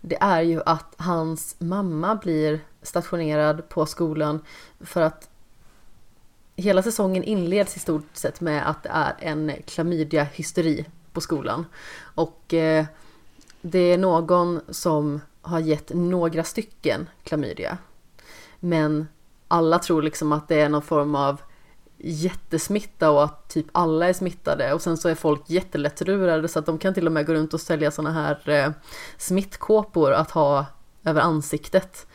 [0.00, 4.40] Det är ju att hans mamma blir stationerad på skolan
[4.80, 5.28] för att
[6.56, 11.66] hela säsongen inleds i stort sett med att det är en klamydia-hysteri på skolan.
[12.00, 12.84] Och eh,
[13.62, 17.78] det är någon som har gett några stycken klamydia.
[18.60, 19.08] Men
[19.48, 21.40] alla tror liksom att det är någon form av
[21.98, 26.66] jättesmitta och att typ alla är smittade och sen så är folk jättelättlurade så att
[26.66, 28.70] de kan till och med gå runt och sälja såna här eh,
[29.16, 30.66] smittkåpor att ha
[31.04, 32.06] över ansiktet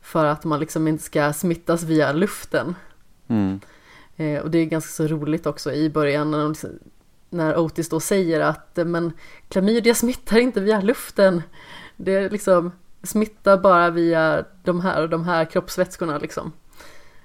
[0.00, 2.74] för att man liksom inte ska smittas via luften.
[3.28, 3.60] Mm.
[4.16, 6.54] Eh, och det är ganska så roligt också i början när, de,
[7.30, 9.12] när Otis då säger att eh, men
[9.48, 11.42] klamydia smittar inte via luften.
[11.96, 16.52] Det är liksom smittar bara via de här och de här kroppsvätskorna liksom.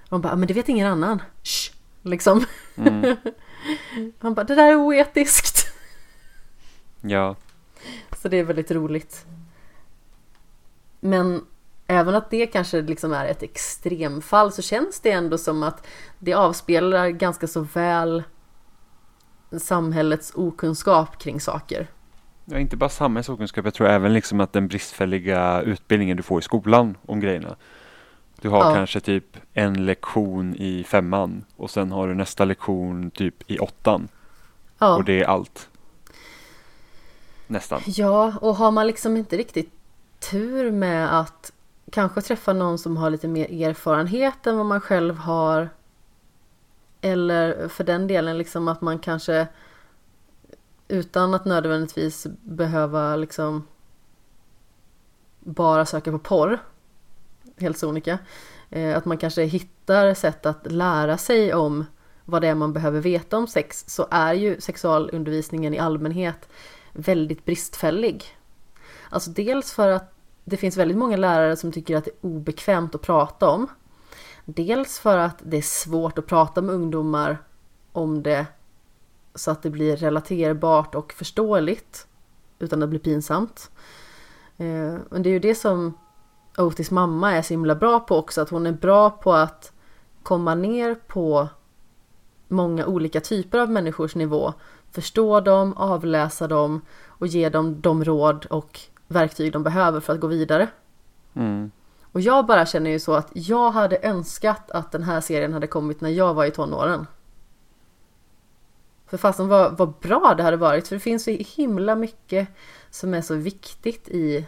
[0.03, 1.21] Och de bara, men det vet ingen annan.
[1.43, 1.74] Shh,
[2.05, 2.45] liksom.
[2.75, 3.15] Mm.
[4.19, 5.67] Han bara, det där är oetiskt.
[7.01, 7.35] Ja,
[8.17, 9.25] Så det är väldigt roligt.
[10.99, 11.45] Men
[11.87, 15.87] även att det kanske liksom är ett extremfall så känns det ändå som att
[16.19, 18.23] det avspeglar ganska så väl
[19.59, 21.87] samhällets okunskap kring saker.
[22.45, 26.41] Ja, inte bara samhällsokunskap, jag tror även liksom att den bristfälliga utbildningen du får i
[26.41, 27.55] skolan om grejerna.
[28.41, 28.73] Du har Ja.
[28.73, 34.07] kanske typ en lektion i femman och sen har du nästa lektion typ i åttan
[34.77, 35.69] Ja, och det är allt.
[37.47, 37.81] Nästan.
[37.85, 39.71] ja och har man liksom inte riktigt
[40.31, 41.51] tur med att
[41.91, 45.69] kanske träffa någon som har lite mer erfarenhet än vad man själv har.
[47.01, 49.47] Eller för den delen liksom att man kanske
[50.87, 53.67] utan att nödvändigtvis behöva liksom
[55.39, 56.59] bara söka på porr.
[57.57, 58.19] Helt sonika.
[58.69, 61.85] Eh, att man kanske hittar sätt att lära sig om
[62.25, 66.49] vad det är man behöver veta om sex så är ju sexualundervisningen i allmänhet
[66.93, 68.23] väldigt bristfällig.
[69.09, 70.13] Alltså dels för att
[70.43, 73.67] det finns väldigt många lärare som tycker att det är obekvämt att prata om.
[74.45, 77.37] Dels för att det är svårt att prata med ungdomar
[77.91, 78.45] om det
[79.35, 82.07] så att det blir relaterbart och förståeligt
[82.59, 83.71] utan att det blir pinsamt.
[84.57, 85.97] Eh, men det är ju det som
[86.57, 89.71] Otis mamma är så himla bra på också, att hon är bra på att
[90.23, 91.47] komma ner på
[92.47, 94.53] många olika typer av människors nivå,
[94.91, 100.19] förstå dem, avläsa dem och ge dem de råd och verktyg de behöver för att
[100.19, 100.67] gå vidare.
[101.33, 101.71] Mm.
[102.11, 105.67] Och jag bara känner ju så att jag hade önskat att den här serien hade
[105.67, 107.07] kommit när jag var i tonåren.
[109.07, 112.47] För fasen vad, vad bra det hade varit, för det finns så himla mycket
[112.89, 114.47] som är så viktigt i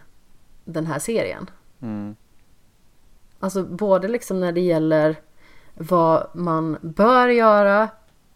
[0.65, 1.49] den här serien.
[1.81, 2.15] Mm.
[3.39, 5.15] Alltså både liksom när det gäller
[5.73, 7.89] vad man bör göra,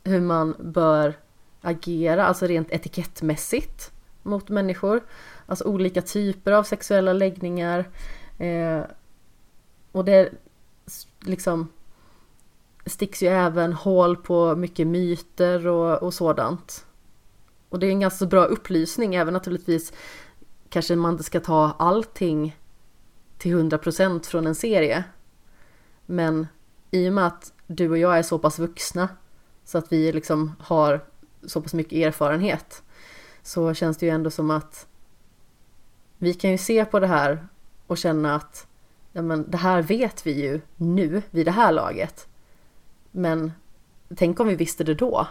[0.04, 1.18] hur man bör
[1.62, 3.92] agera, alltså rent etikettmässigt
[4.24, 5.02] mot människor.
[5.46, 7.90] Alltså olika typer av sexuella läggningar.
[8.38, 8.82] Eh,
[9.92, 10.30] och det
[11.20, 11.68] liksom
[12.86, 16.86] sticks ju även hål på mycket myter och, och sådant.
[17.70, 19.94] Och det är en ganska bra upplysning, även naturligtvis
[20.70, 22.58] kanske man inte ska ta allting
[23.42, 25.04] till 100% från en serie.
[26.06, 26.48] Men
[26.92, 29.10] i och med att du och jag är så pass vuxna
[29.64, 31.06] så att vi liksom har
[31.46, 32.84] så pass mycket erfarenhet
[33.44, 34.88] så känns det ju ändå som att
[36.18, 37.48] vi kan ju se på det här
[37.88, 38.68] och känna att
[39.12, 42.28] ja, men det här vet vi ju nu vid det här laget.
[43.12, 43.52] Men
[44.16, 45.28] tänk om vi visste det då.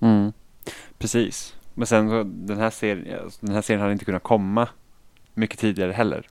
[0.00, 0.32] Mm.
[0.98, 1.56] Precis.
[1.74, 4.68] Men sen den här serien, den här serien hade inte kunnat komma
[5.34, 6.26] mycket tidigare heller.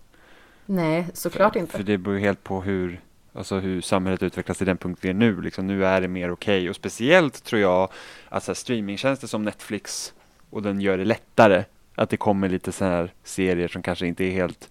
[0.71, 1.77] Nej, såklart inte.
[1.77, 3.01] För det beror ju helt på hur,
[3.33, 5.41] alltså hur samhället utvecklas till den punkt vi är nu.
[5.41, 7.89] Liksom, nu är det mer okej och speciellt tror jag
[8.29, 10.13] att så här, streamingtjänster som Netflix
[10.49, 11.63] och den gör det lättare
[11.95, 14.69] att det kommer lite så här serier som kanske inte är helt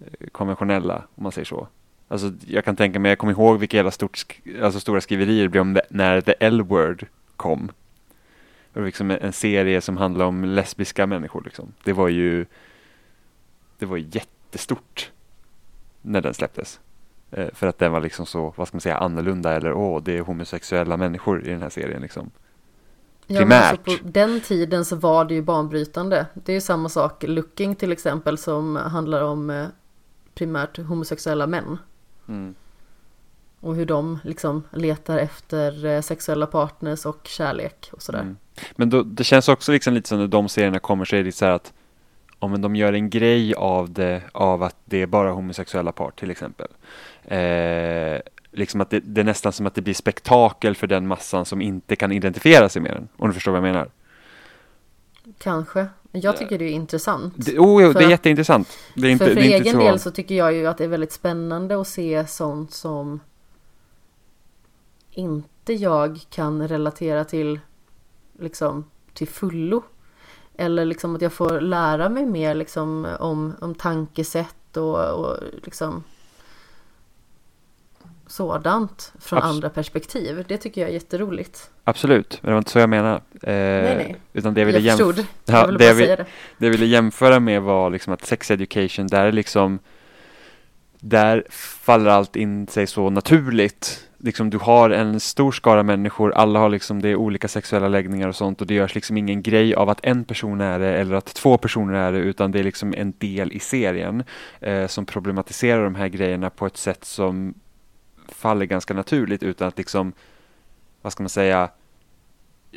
[0.00, 1.68] eh, konventionella om man säger så.
[2.08, 5.48] Alltså jag kan tänka mig, jag kommer ihåg vilka jävla stort, alltså, stora skriverier det
[5.48, 7.70] blev om det, när The L-word kom.
[8.72, 11.72] Det var liksom en, en serie som handlade om lesbiska människor liksom.
[11.84, 12.46] Det var ju
[13.78, 13.96] det var
[14.54, 15.10] jättestort
[16.02, 16.80] när den släpptes.
[17.30, 20.18] Eh, för att den var liksom så, vad ska man säga, annorlunda eller åh, det
[20.18, 22.30] är homosexuella människor i den här serien liksom.
[23.26, 24.02] Ja, men alltså primärt.
[24.02, 26.26] på den tiden så var det ju banbrytande.
[26.34, 29.66] Det är ju samma sak, Looking till exempel, som handlar om eh,
[30.34, 31.78] primärt homosexuella män.
[32.28, 32.54] Mm.
[33.60, 38.20] Och hur de liksom letar efter eh, sexuella partners och kärlek och sådär.
[38.20, 38.36] Mm.
[38.76, 41.32] Men då, det känns också liksom lite som när de serierna kommer så är det
[41.32, 41.72] så här att
[42.52, 46.30] om de gör en grej av det, av att det är bara homosexuella par till
[46.30, 46.68] exempel.
[47.24, 48.20] Eh,
[48.52, 51.60] liksom att det, det, är nästan som att det blir spektakel för den massan som
[51.60, 53.08] inte kan identifiera sig med den.
[53.16, 53.90] Om du förstår vad jag menar.
[55.38, 55.86] Kanske.
[56.12, 57.34] Jag tycker det är intressant.
[57.36, 58.68] Det, oh, jo, det är jätteintressant.
[58.94, 59.78] Det är inte, för för egen så...
[59.78, 63.20] del så tycker jag ju att det är väldigt spännande att se sånt som
[65.10, 67.60] inte jag kan relatera till
[68.38, 68.84] liksom
[69.14, 69.82] till fullo.
[70.56, 76.04] Eller liksom att jag får lära mig mer liksom om, om tankesätt och, och liksom
[78.26, 80.44] sådant från Abs andra perspektiv.
[80.48, 81.70] Det tycker jag är jätteroligt.
[81.84, 83.16] Absolut, men det var inte så jag menade.
[83.42, 84.16] Eh, nej, nej.
[84.32, 85.26] Utan det jag ville jag förstod.
[85.44, 86.26] Ja, jag ville det, jag vill, det.
[86.58, 89.78] det jag ville jämföra med var liksom att sex education, där är liksom
[91.04, 94.08] där faller allt in sig så naturligt.
[94.18, 98.28] Liksom du har en stor skara människor, alla har liksom, det är olika sexuella läggningar
[98.28, 101.14] och sånt och det görs liksom ingen grej av att en person är det eller
[101.14, 104.24] att två personer är det utan det är liksom en del i serien
[104.60, 107.54] eh, som problematiserar de här grejerna på ett sätt som
[108.28, 110.12] faller ganska naturligt utan att liksom,
[111.02, 111.68] vad ska man säga,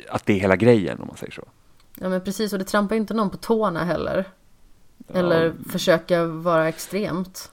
[0.08, 1.44] att det är hela grejen om man säger så.
[1.94, 4.24] Ja men precis och det trampar inte någon på tårna heller.
[5.14, 5.52] Eller ja.
[5.70, 7.50] försöka vara extremt.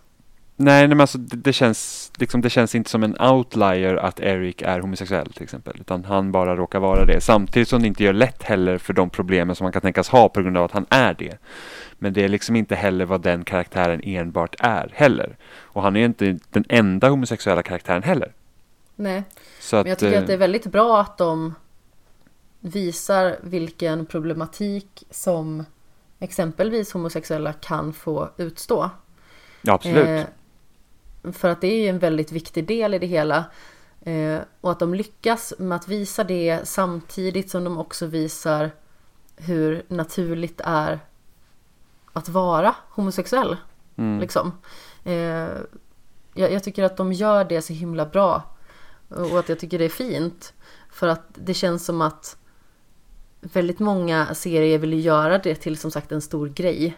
[0.58, 4.62] Nej, men alltså det, det, känns, liksom, det känns inte som en outlier att Eric
[4.62, 5.78] är homosexuell till exempel.
[5.80, 7.22] Utan han bara råkar vara det.
[7.22, 10.30] Samtidigt som det inte gör lätt heller för de problemen som man kan tänkas ha
[10.30, 11.38] på grund av att han är det.
[11.98, 15.38] Men det är liksom inte heller vad den karaktären enbart är heller.
[15.58, 18.34] Och han är inte den enda homosexuella karaktären heller.
[18.96, 19.24] Nej,
[19.60, 21.56] Så men jag tycker att eh, det är väldigt bra att de
[22.60, 25.66] visar vilken problematik som
[26.20, 28.90] exempelvis homosexuella kan få utstå.
[29.62, 30.08] Ja, absolut.
[30.08, 30.24] Eh,
[31.34, 33.46] för att det är ju en väldigt viktig del i det hela.
[34.02, 38.72] Eh, och att de lyckas med att visa det samtidigt som de också visar
[39.36, 41.00] hur naturligt det är
[42.14, 43.58] att vara homosexuell.
[43.96, 44.20] Mm.
[44.20, 44.52] Liksom.
[45.04, 45.14] Eh,
[46.34, 48.44] jag, jag, tycker att de gör det så himla bra.
[49.10, 50.54] Och att jag tycker det är fint.
[50.90, 52.38] För att det känns som att
[53.42, 56.98] väldigt många serier vill göra det till som sagt en stor grej.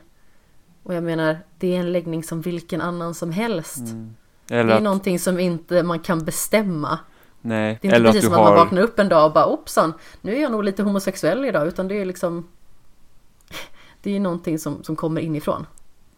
[0.87, 3.77] Och jag menar, det är en läggning som vilken annan som helst.
[3.77, 4.15] Mm.
[4.47, 4.83] det är att...
[4.83, 6.99] någonting som inte man kan bestämma.
[7.41, 7.77] Nej.
[7.81, 8.45] Det är inte Eller precis som att har...
[8.45, 11.67] man vaknar upp en dag och bara oppsan, nu är jag nog lite homosexuell idag.
[11.67, 12.47] Utan det är liksom
[14.01, 15.65] Det är någonting som, som kommer inifrån.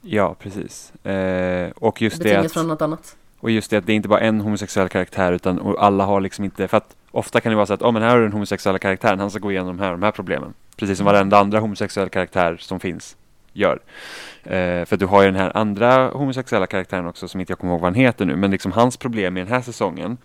[0.01, 1.05] Ja, precis.
[1.05, 3.15] Eh, och just det, det att, från något annat.
[3.39, 6.45] Och just det att det är inte bara en homosexuell karaktär utan alla har liksom
[6.45, 8.33] inte, för att ofta kan det vara så att, oh, men här har du den
[8.33, 10.53] homosexuella karaktären, han ska gå igenom de här, de här problemen.
[10.75, 13.15] Precis som varenda andra homosexuell karaktär som finns
[13.53, 13.79] gör.
[14.43, 17.73] Eh, för du har ju den här andra homosexuella karaktären också som inte jag kommer
[17.73, 20.17] ihåg vad han heter nu, men liksom hans problem i den här säsongen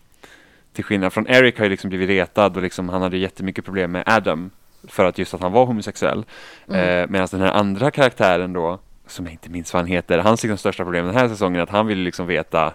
[0.73, 3.93] till skillnad från Eric har ju liksom blivit retad och liksom han hade jättemycket problem
[3.93, 4.51] med Adam
[4.89, 6.25] för att just att han var homosexuell.
[6.69, 6.81] Mm.
[6.81, 10.43] Eh, Medan den här andra karaktären då, som jag inte minns vad han heter, hans
[10.43, 12.73] liksom största problem den här säsongen är att han vill liksom veta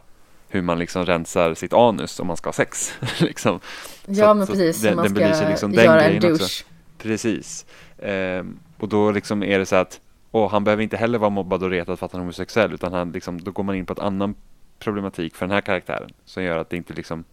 [0.49, 2.93] hur man liksom rensar sitt anus om man ska ha sex.
[3.19, 3.59] liksom.
[4.05, 6.33] Ja så, men precis, den, man den ska liksom göra en douche.
[6.33, 6.65] Också.
[6.97, 7.65] Precis.
[7.97, 8.43] Eh,
[8.77, 9.99] och då liksom är det så att
[10.31, 12.93] och han behöver inte heller vara mobbad och retad för att han är homosexuell utan
[12.93, 14.35] han liksom, då går man in på ett annan
[14.79, 17.23] problematik för den här karaktären som gör att det inte liksom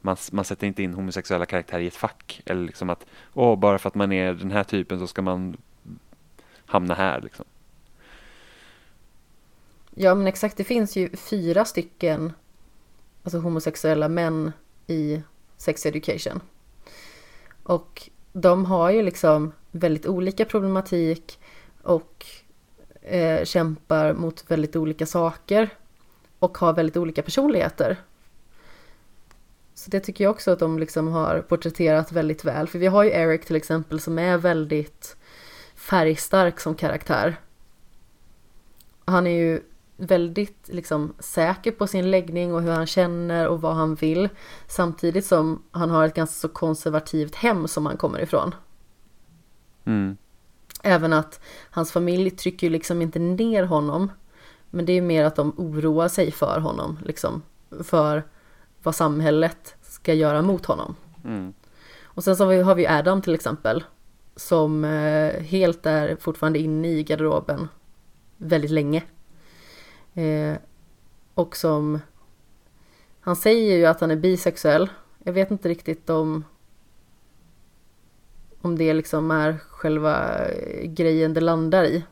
[0.00, 3.78] man, man sätter inte in homosexuella karaktärer i ett fack eller liksom att åh, bara
[3.78, 5.56] för att man är den här typen så ska man
[6.66, 7.44] hamna här liksom.
[9.94, 12.32] Ja men exakt, det finns ju fyra stycken
[13.22, 14.52] alltså homosexuella män
[14.86, 15.22] i
[15.56, 16.40] sex education.
[17.62, 21.38] Och de har ju liksom väldigt olika problematik
[21.86, 22.26] och
[23.02, 25.70] eh, kämpar mot väldigt olika saker
[26.38, 27.96] och har väldigt olika personligheter.
[29.74, 32.68] Så det tycker jag också att de liksom har porträtterat väldigt väl.
[32.68, 35.16] För vi har ju Eric till exempel som är väldigt
[35.74, 37.36] färgstark som karaktär.
[39.04, 39.62] Han är ju
[39.96, 44.28] väldigt liksom säker på sin läggning och hur han känner och vad han vill.
[44.66, 48.54] Samtidigt som han har ett ganska så konservativt hem som han kommer ifrån.
[49.84, 50.16] Mm.
[50.86, 51.40] Även att
[51.70, 54.12] hans familj trycker liksom inte ner honom.
[54.70, 57.42] Men det är mer att de oroar sig för honom, liksom.
[57.84, 58.22] För
[58.82, 60.96] vad samhället ska göra mot honom.
[61.24, 61.52] Mm.
[62.02, 63.84] Och sen så har vi, har vi Adam till exempel.
[64.36, 67.68] Som eh, helt är fortfarande inne i garderoben
[68.36, 69.02] väldigt länge.
[70.14, 70.54] Eh,
[71.34, 72.00] och som...
[73.20, 74.90] Han säger ju att han är bisexuell.
[75.24, 76.44] Jag vet inte riktigt om...
[78.66, 80.40] Om det liksom är själva
[80.84, 82.04] grejen det landar i.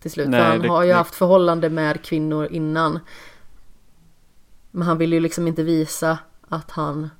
[0.00, 0.28] Till slut.
[0.28, 0.94] Nej, han det, har ju det...
[0.94, 2.98] haft förhållande med kvinnor innan.
[4.70, 6.18] Men han vill ju liksom inte visa
[6.48, 7.10] att han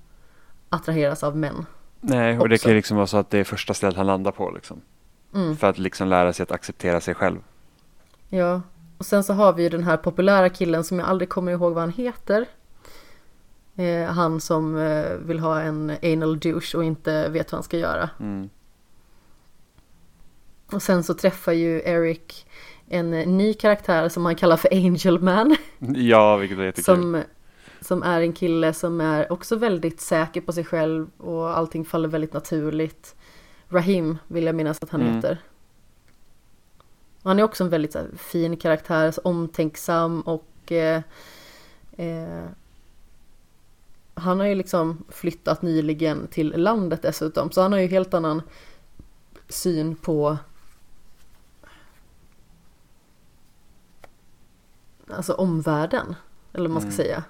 [0.69, 1.67] attraheras av män.
[2.01, 2.65] Nej, och det Också.
[2.65, 4.81] kan ju liksom vara så att det är första stället han landar på liksom.
[5.35, 5.57] Mm.
[5.57, 7.39] För att liksom lära sig att acceptera sig själv.
[8.29, 8.61] Ja,
[8.99, 11.73] och sen så har vi ju den här populära killen som jag aldrig kommer ihåg
[11.73, 12.47] vad han heter.
[13.77, 17.79] Eh, han som eh, vill ha en anal douche och inte vet vad han ska
[17.79, 18.11] göra.
[18.21, 18.51] Mm.
[20.73, 22.47] Och sen så träffar ju Eric
[22.89, 25.57] en ny karaktär som han kallar för Angel Man.
[25.97, 26.85] Ja, vilket är jättekul.
[26.85, 27.23] Som,
[27.81, 32.09] som är en kille som är också väldigt säker på sig själv och allting faller
[32.09, 33.15] väldigt naturligt.
[33.69, 35.15] Rahim vill jag minnas att han Mm.
[35.15, 35.39] heter.
[37.23, 41.03] Och han är också en väldigt här, fin karaktär, så omtänksam och eh,
[41.97, 42.45] eh,
[44.15, 48.43] han har ju liksom flyttat nyligen till landet dessutom så han har ju helt annan
[49.49, 50.39] syn på
[55.13, 56.15] alltså omvärlden
[56.53, 56.97] eller vad man ska Mm.
[56.97, 57.25] säga.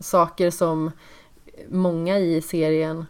[0.00, 0.90] Saker som
[1.68, 3.06] många i serien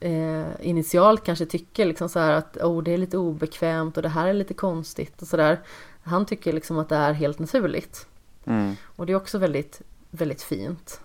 [0.00, 4.08] eh, initialt kanske tycker liksom så här att oh, det är lite obekvämt och det
[4.08, 5.60] här är lite konstigt och sådär.
[6.02, 8.06] Han tycker liksom att det är helt naturligt.
[8.44, 8.76] Mm.
[8.96, 11.00] Och det är också väldigt, väldigt fint.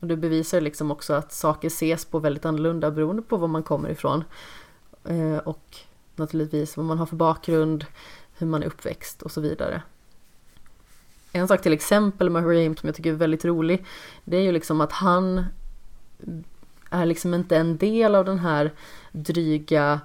[0.00, 3.62] Och det bevisar liksom också att saker ses på väldigt annorlunda beroende på var man
[3.62, 4.24] kommer ifrån.
[5.04, 5.76] Eh, och
[6.16, 7.84] naturligtvis vad man har för bakgrund,
[8.38, 9.82] hur man är uppväxt och så vidare.
[11.32, 13.84] En sak till exempel med Raheem som jag tycker är väldigt rolig,
[14.24, 15.44] det är ju liksom att han
[16.90, 18.72] är liksom inte en del av den här
[19.12, 20.00] dryga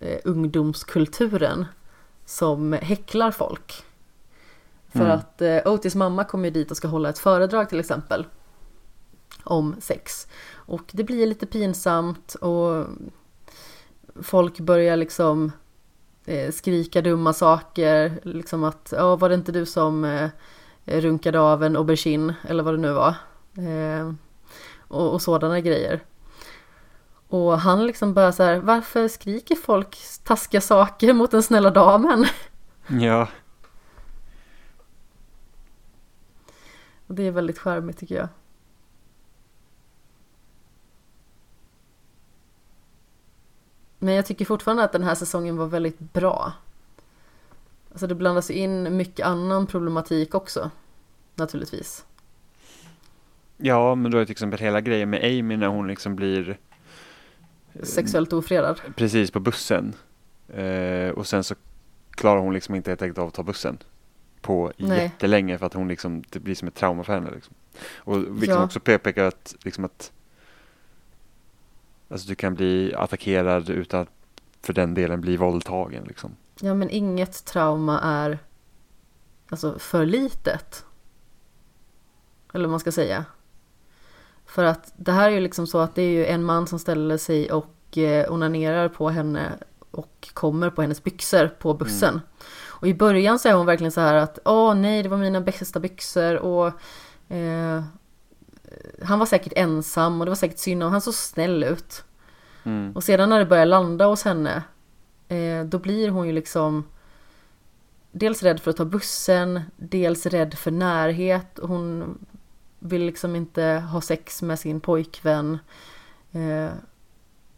[0.00, 1.66] eh, ungdomskulturen
[2.24, 3.84] som häcklar folk.
[4.88, 5.10] För Mm.
[5.18, 8.26] att eh, Otis mamma kommer ju dit och ska hålla ett föredrag till exempel.
[9.44, 10.26] Om sex.
[10.52, 12.86] Och det blir lite pinsamt och
[14.22, 15.52] folk börjar liksom
[16.52, 18.20] skrika dumma saker.
[18.22, 20.30] Liksom att, ja var det inte du som eh,
[20.84, 23.14] runkade av en aubergine eller vad det nu var.
[23.58, 24.12] Eh,
[24.88, 26.00] och, och sådana grejer.
[27.28, 32.26] Och han liksom bara så här, varför skriker folk taskiga saker mot den snälla damen?
[32.86, 33.28] Ja.
[37.06, 38.28] Och det är väldigt charmigt tycker jag.
[44.02, 46.52] Men jag tycker fortfarande att den här säsongen var väldigt bra.
[47.92, 50.70] Alltså det blandas in mycket annan problematik också.
[51.34, 52.04] Naturligtvis.
[53.56, 56.58] Ja, men då är till exempel hela grejen med Amy när hon liksom blir
[57.82, 58.80] Sexuellt ofredad.
[58.96, 59.94] precis på bussen.
[60.48, 61.54] Eh, och sen så
[62.10, 63.78] klarar hon liksom inte helt enkelt av att ta bussen
[64.40, 65.02] på Nej.
[65.02, 67.30] jättelänge för att hon liksom, det blir som ett trauma för henne.
[67.30, 67.54] Liksom.
[67.96, 68.64] Och vi kan Ja.
[68.64, 70.12] också påpeka att, liksom att
[72.12, 74.08] alltså du kan bli attackerad utan att
[74.62, 76.04] för den delen bli våldtagen.
[76.04, 76.36] Liksom.
[76.60, 78.38] Ja men inget trauma är
[79.48, 80.84] alltså för litet.
[82.52, 83.24] Eller vad man ska säga.
[84.46, 86.78] För att det här är ju liksom så att det är ju en man som
[86.78, 89.52] ställer sig och eh, onanerar på henne
[89.90, 92.20] och kommer på hennes byxor på bussen.
[92.68, 95.40] Och i början så är hon verkligen så här att åh nej det var mina
[95.40, 96.66] bästa byxor och
[97.32, 97.82] eh,
[99.02, 102.04] han var säkert ensam och det var säkert synd om han såg snäll ut.
[102.64, 102.92] Mm.
[102.94, 104.62] Och sedan när det börjar landa hos henne
[105.28, 106.84] eh, Då blir hon ju liksom
[108.12, 112.18] Dels rädd för att ta bussen Dels rädd för närhet Hon
[112.78, 115.58] vill liksom inte ha sex med sin pojkvän
[116.32, 116.70] eh,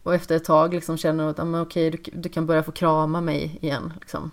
[0.02, 2.62] Och efter ett tag liksom känner hon att ah, men okej du, du kan börja
[2.62, 4.30] få krama mig igen liksom.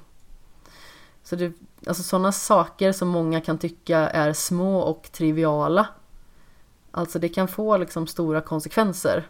[1.24, 1.54] Så det,
[1.88, 5.88] alltså sådana saker som många kan tycka är små och triviala
[6.92, 9.28] Alltså det kan få liksom stora konsekvenser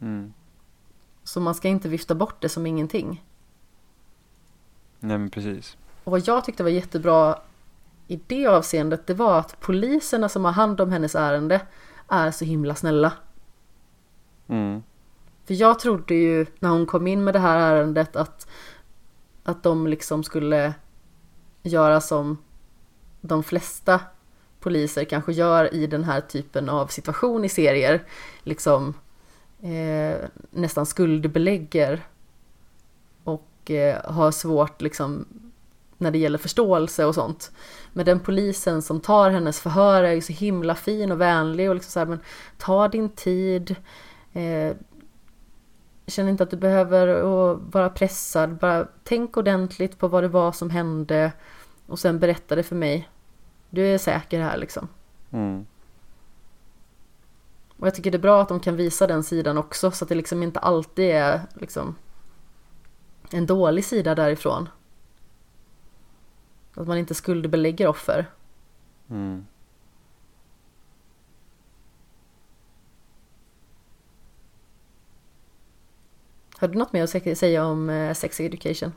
[0.00, 0.32] Mm.
[1.24, 3.24] så man ska inte vifta bort det som ingenting.
[5.00, 5.76] Nej men precis.
[6.04, 7.38] Och vad jag tyckte var jättebra
[8.08, 11.60] i det avseendet, det var att poliserna som har hand om hennes ärende
[12.08, 13.12] är så himla snälla.
[14.48, 14.82] Mm.
[15.44, 18.46] För jag trodde ju när hon kom in med det här ärendet att,
[19.44, 20.74] att de liksom skulle
[21.62, 22.38] göra som
[23.20, 24.00] de flesta
[24.62, 28.02] poliser kanske gör i den här typen av situation i serier.
[28.42, 28.94] Liksom
[29.62, 30.16] eh,
[30.50, 32.00] nästan skuldbelägger
[33.24, 35.26] och eh, har svårt liksom
[35.98, 37.52] när det gäller förståelse och sånt.
[37.92, 41.74] Men den polisen som tar hennes förhör är ju så himla fin och vänlig och
[41.74, 42.20] liksom så här, men
[42.58, 43.76] ta din tid.
[44.32, 44.76] Eh,
[46.06, 47.22] känn inte att du behöver
[47.54, 48.56] vara pressad.
[48.56, 51.32] Bara tänk ordentligt på vad det var som hände
[51.86, 53.08] och sen berätta det för mig.
[53.74, 54.88] Du är säker här liksom.
[55.30, 55.66] Mm.
[57.76, 60.08] Och jag tycker det är bra att de kan visa den sidan också så att
[60.08, 61.94] det liksom inte alltid är liksom
[63.30, 64.68] en dålig sida därifrån.
[66.74, 68.30] Att man inte skuldbelägger offer.
[69.10, 69.46] Mm.
[76.56, 78.92] Har du något mer att säga om eh, sex education?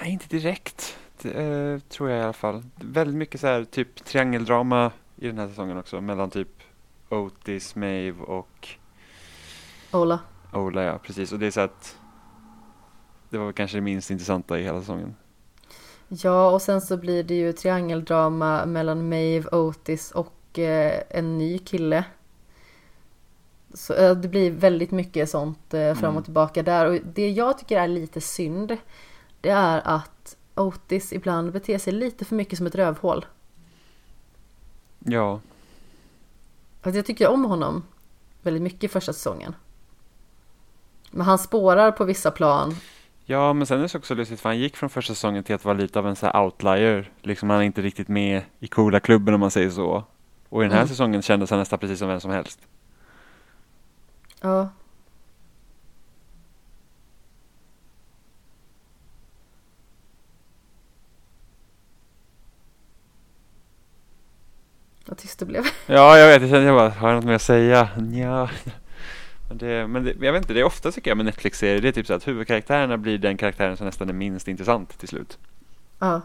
[0.00, 0.96] Nej, inte direkt.
[1.24, 2.62] Eh, tror jag i alla fall.
[2.76, 6.48] Väldigt mycket så här typ triangeldrama i den här säsongen också mellan typ
[7.08, 8.68] Otis, Maeve och
[9.92, 10.20] Ola.
[10.52, 11.32] Ola ja, precis.
[11.32, 11.96] Och det är så att
[13.30, 15.16] det var kanske det minst intressanta i hela säsongen.
[16.08, 21.58] Ja, och sen så blir det ju triangeldrama mellan Maeve, Otis och eh, en ny
[21.58, 22.04] kille.
[23.74, 26.22] Så eh, det blir väldigt mycket sånt eh, fram och Mm.
[26.22, 26.86] tillbaka där.
[26.86, 28.76] Och det jag tycker är lite synd,
[29.40, 33.26] det är att Otis ibland beter sig lite för mycket som ett rövhål.
[34.98, 35.40] Ja,
[36.82, 37.82] Alltså jag tycker om honom
[38.42, 39.54] väldigt mycket i första säsongen.
[41.10, 42.76] Men han spårar på vissa plan.
[43.24, 45.64] ja men sen är det också lustigt för han gick från första säsongen till att
[45.64, 47.12] vara lite av en så här outlier.
[47.22, 50.04] Liksom han är inte riktigt med i coola klubben om man säger så.
[50.48, 50.88] Och i den här Mm.
[50.88, 52.60] säsongen kändes han nästan precis som vem som helst.
[54.40, 54.68] Ja.
[65.08, 65.64] Vad tyst det blev.
[65.86, 66.42] Ja, jag vet.
[66.42, 67.88] Jag kände jag bara, har jag något mer att säga?
[68.12, 68.50] Ja.
[69.48, 71.88] Men, det, men det, jag vet inte, det är ofta tycker jag med Netflix-serier, det
[71.88, 75.38] är typ så att huvudkaraktärerna blir den karaktären som nästan är minst intressant till slut.
[75.98, 76.20] Ja.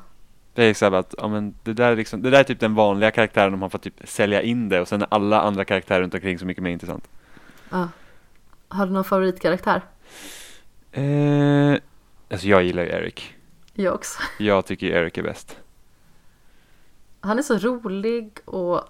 [0.53, 2.59] Det är så här att, ja men det där är liksom, det där är typ
[2.59, 5.65] den vanliga karaktären om man får typ sälja in det och sen är alla andra
[5.65, 7.07] karaktärer runt omkring så mycket mer intressant.
[7.69, 7.89] ja.
[8.67, 9.81] Har du någon favoritkaraktär?
[10.91, 11.75] Eh,
[12.31, 13.33] alltså jag gillar ju Eric.
[13.73, 14.21] Jag också.
[14.43, 15.57] Jag tycker ju Eric är bäst.
[17.23, 18.81] Han är så rolig och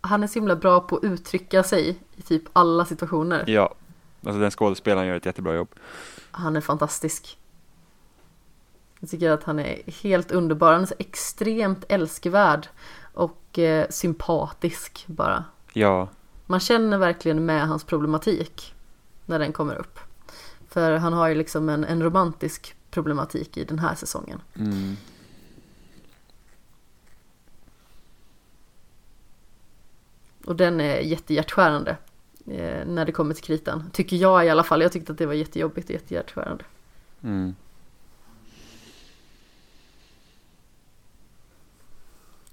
[0.00, 3.44] han är så himla bra på att uttrycka sig i typ alla situationer.
[3.46, 3.74] Ja,
[4.24, 5.68] alltså den skådespelaren gör ett jättebra jobb.
[6.30, 7.38] Han är fantastisk.
[9.00, 10.72] Jag tycker att han är helt underbar.
[10.72, 12.68] Han är så extremt älskvärd
[13.14, 15.44] och eh, sympatisk bara.
[15.72, 16.08] Ja,
[16.46, 18.74] Man känner verkligen med hans problematik
[19.26, 19.98] när den kommer upp.
[20.68, 24.40] För han har ju liksom en, en romantisk problematik i den här säsongen.
[24.54, 24.96] mm.
[30.44, 31.96] Och den är jättehjärtskärande
[32.46, 33.90] eh, när det kommer till kritan.
[33.92, 34.82] Tycker jag i alla fall.
[34.82, 36.64] Jag tyckte att det var jättejobbigt och jättehjärtskärande.
[37.22, 37.54] Mm.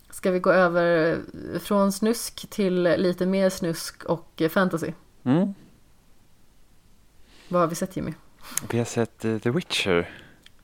[0.09, 1.19] Ska vi gå över
[1.59, 4.91] från snusk till lite mer snusk och eh, fantasy?
[5.23, 5.53] Mm.
[7.49, 8.14] Vad har vi sett Jimmy?
[8.72, 10.09] Vi har sett eh, The Witcher.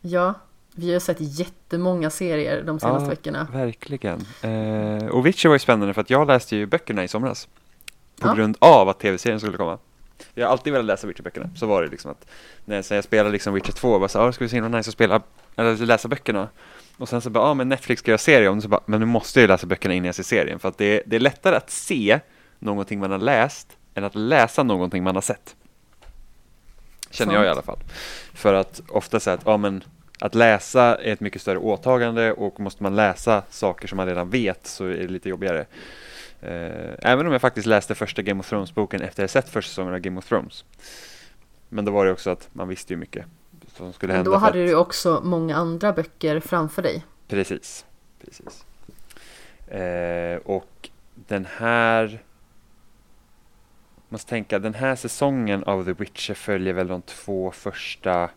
[0.02, 0.34] Ja,
[0.76, 3.10] vi har sett jättemånga serier de senaste Ja.
[3.10, 3.48] veckorna.
[3.54, 4.26] Verkligen.
[4.42, 7.48] Eh, och Witcher var ju spännande för att jag läste ju böckerna i somras.
[8.20, 8.34] På Ja.
[8.34, 9.78] grund av att tv-serien skulle komma.
[10.34, 11.50] Jag har alltid velat läsa Witcher-böckerna.
[11.56, 12.26] Så var det liksom att
[12.66, 14.90] när sen jag spelade liksom Witcher 2, bara så ah, det skulle se himla nice
[14.90, 15.22] att spela,
[15.56, 16.50] eller läsa böckerna.
[16.98, 18.82] Och sen så bara, ja ah, men Netflix ska göra serie om det, så bara,
[18.86, 20.60] men nu måste jag ju läsa böckerna innan jag ser serien.
[20.60, 22.20] För att det, det är lättare att se
[22.60, 25.56] någonting man har läst än att läsa någonting man har sett.
[27.10, 27.80] Känner jag i alla fall.
[28.34, 29.84] För att ofta säga att, ja men
[30.24, 34.30] att läsa är ett mycket större åtagande och måste man läsa saker som man redan
[34.30, 35.66] vet så är det lite jobbigare.
[36.42, 39.70] Eh, även om jag faktiskt läste första Game of Thrones-boken efter att jag sett första
[39.70, 40.66] säsongen av Game of Thrones.
[41.70, 43.26] Men då var det också att man visste ju mycket
[43.76, 44.32] som skulle Men hända.
[44.32, 47.06] då för hade att- du också många andra böcker framför dig.
[47.28, 47.86] Precis.
[48.26, 48.66] Precis.
[49.68, 52.20] Eh, och den här...
[54.10, 58.30] Måste tänka, den här säsongen av The Witcher följer väl de två första...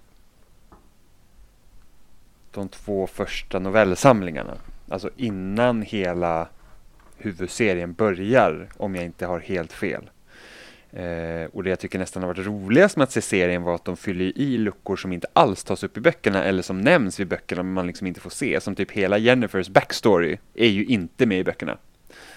[2.57, 4.55] De två första novellsamlingarna.
[4.89, 6.49] Alltså innan hela
[7.17, 10.11] huvudserien börjar, om jag inte har helt fel.
[10.93, 13.85] Eh, och det jag tycker nästan har varit roligast med att se serien var att
[13.85, 17.25] de fyller i luckor som inte alls tas upp i böckerna eller som nämns i
[17.25, 18.61] böckerna men man liksom inte får se.
[18.61, 21.79] Som typ hela Jennifers backstory är ju inte med i böckerna.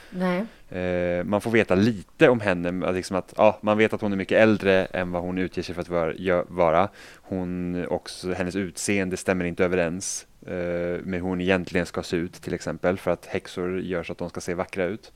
[0.09, 0.45] Nej.
[0.69, 4.17] Eh, man får veta lite om henne, liksom att ja, man vet att hon är
[4.17, 6.43] mycket äldre än vad hon utger sig för att vara.
[6.47, 6.89] vara.
[7.15, 12.33] Hon också, hennes utseende stämmer inte överens eh, med hur hon egentligen ska se ut
[12.33, 15.11] till exempel för att häxor gör så att de ska se vackra ut.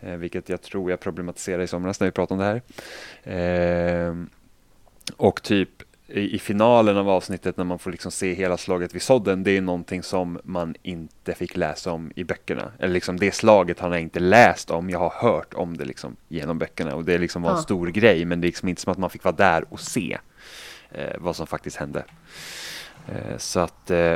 [0.00, 2.62] Eh, vilket jag tror jag problematiserade i somras när vi pratade om det
[3.24, 4.08] här.
[4.08, 4.14] Eh,
[5.16, 5.79] och typ
[6.10, 9.50] i, i finalen av avsnittet när man får liksom se hela slaget vid sådden, det
[9.56, 12.72] är någonting som man inte fick läsa om i böckerna.
[12.78, 16.16] Eller liksom det slaget har jag inte läst om, jag har hört om det liksom
[16.28, 17.62] genom böckerna och det liksom var en Ja.
[17.62, 20.18] stor grej men det är liksom inte som att man fick vara där och se
[20.90, 22.04] eh, vad som faktiskt hände.
[23.08, 24.14] Eh, så att eh,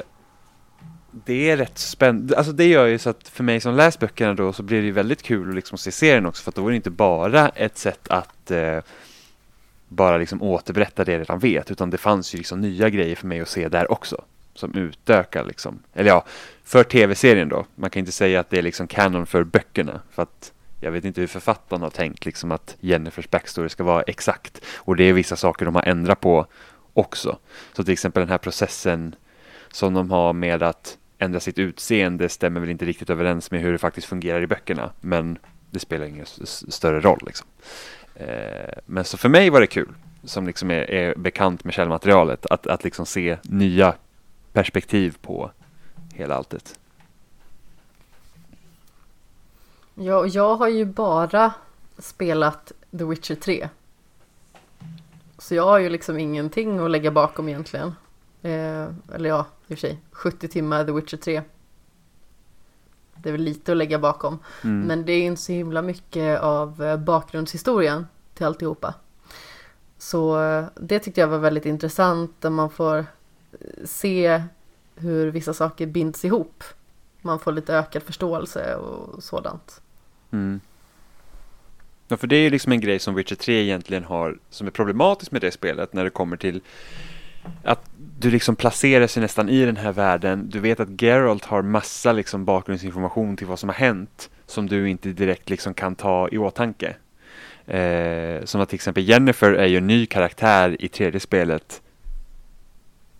[1.27, 4.35] det är rätt spännande, alltså det gör ju så att för mig som läst böckerna
[4.35, 6.71] då så blir det väldigt kul att liksom se serien också för att då är
[6.71, 8.79] det inte bara ett sätt att eh,
[9.95, 13.27] bara liksom återberätta det jag redan vet utan det fanns ju liksom nya grejer för
[13.27, 16.25] mig att se där också som utökar liksom, eller ja,
[16.65, 17.67] för tv-serien då.
[17.75, 21.05] Man kan inte säga att det är liksom canon för böckerna för att jag vet
[21.05, 25.13] inte hur författarna har tänkt liksom att Jennifers backstory ska vara exakt och det är
[25.13, 26.47] vissa saker de har ändrat på
[26.93, 27.39] också.
[27.73, 29.15] Så till exempel den här processen
[29.73, 33.73] som de har med att ändra sitt utseende stämmer väl inte riktigt överens med hur
[33.73, 34.93] det faktiskt fungerar i böckerna.
[35.01, 35.39] Men
[35.71, 36.27] det spelar ingen
[36.69, 37.23] större roll.
[37.27, 37.47] Liksom.
[38.15, 42.47] Eh, men så för mig var det kul, som liksom är, är bekant med källmaterialet,
[42.47, 43.95] att, att liksom se nya
[44.53, 45.51] perspektiv på
[46.15, 46.79] hela alltet.
[49.95, 51.53] Ja, jag har ju bara
[51.99, 53.69] spelat The Witcher 3.
[55.39, 57.95] Så jag har ju liksom ingenting att lägga bakom egentligen.
[58.43, 61.43] Eh, eller ja, i och för sig, 70 timmar The Witcher 3.
[63.25, 64.39] Det är väl lite att lägga bakom.
[64.65, 64.87] Mm.
[64.87, 68.95] Men det är inte så himla mycket av eh, bakgrundshistorien till alltihopa.
[69.99, 73.05] Så eh, det tyckte jag var väldigt intressant där man får eh,
[73.85, 74.43] se
[74.97, 76.65] hur vissa saker binds ihop.
[77.23, 79.81] Man får lite ökad förståelse och sådant.
[80.31, 80.61] Mm.
[82.09, 85.33] Ja, för det är liksom en grej som Witcher 3 egentligen har som är problematiskt
[85.33, 86.61] med det spelet när det kommer till
[87.65, 90.51] att du liksom placerar sig nästan i den här världen.
[90.51, 94.91] Du vet att Geralt har massa liksom bakgrundsinformation till vad som har hänt som du
[94.91, 96.97] inte direkt liksom kan ta i åtanke.
[97.67, 101.83] Eh, som att till exempel Jennifer är ju en ny karaktär i tredje spelet.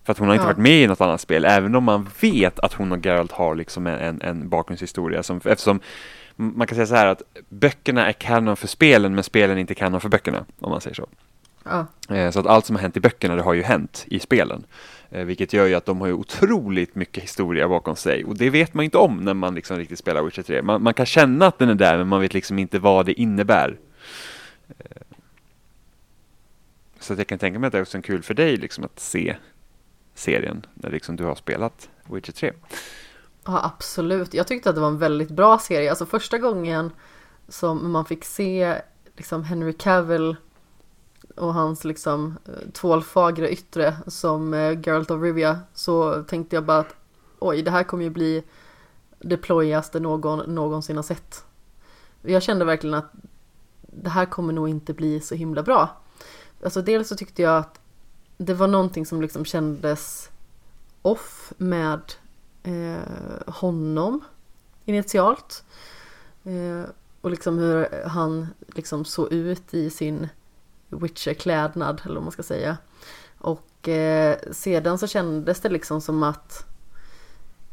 [0.05, 0.49] För att hon har inte ja.
[0.49, 3.55] varit med i något annat spel, även om man vet att hon och Geralt har
[3.55, 5.23] liksom en, en bakgrundshistoria.
[5.23, 5.81] Som, eftersom
[6.37, 9.75] man kan säga så här att böckerna är kanon för spelen, men spelen är inte
[9.75, 11.09] kanon för böckerna, om man säger så.
[11.65, 11.87] Ja.
[12.09, 14.65] Eh, så att allt som har hänt i böckerna, det har ju hänt i spelen.
[15.11, 18.25] Eh, vilket gör ju att de har ju otroligt mycket historia bakom sig.
[18.25, 20.63] Och det vet man inte om när man liksom riktigt spelar Witcher 3.
[20.63, 23.21] Man, man kan känna att den är där, men man vet liksom inte vad det
[23.21, 23.79] innebär.
[24.69, 25.03] Eh,
[26.99, 29.01] så att jag kan tänka mig att det är också kul för dig liksom att
[29.01, 29.37] se
[30.15, 32.53] serien när liksom du har spelat Witcher 3.
[33.45, 34.35] Ja, absolut.
[34.35, 35.91] Jag tyckte att det var en väldigt bra serie.
[35.91, 36.91] Alltså första gången
[37.49, 38.75] som man fick se
[39.17, 40.37] liksom Henry Cavill
[41.35, 46.79] och hans liksom eh, tvålfagra yttre som eh, Geralt of Rivia så tänkte jag bara
[46.79, 46.95] att
[47.39, 48.45] oj, det här kommer ju bli
[49.19, 51.45] det plojigaste någon någonsin har sett.
[52.23, 53.13] Jag kände verkligen att
[53.81, 56.03] det här kommer nog inte bli så himla bra.
[56.65, 57.81] Alltså dels så tyckte jag att
[58.37, 60.31] det var någonting som liksom kändes
[61.03, 62.01] off med
[62.63, 64.21] eh, honom
[64.85, 65.65] initialt.
[66.45, 66.91] Eh,
[67.21, 70.29] och liksom hur han liksom såg ut i sin
[70.89, 72.77] Witcher-klädnad eller vad man ska säga.
[73.39, 76.67] Och eh, sedan så kändes det liksom som att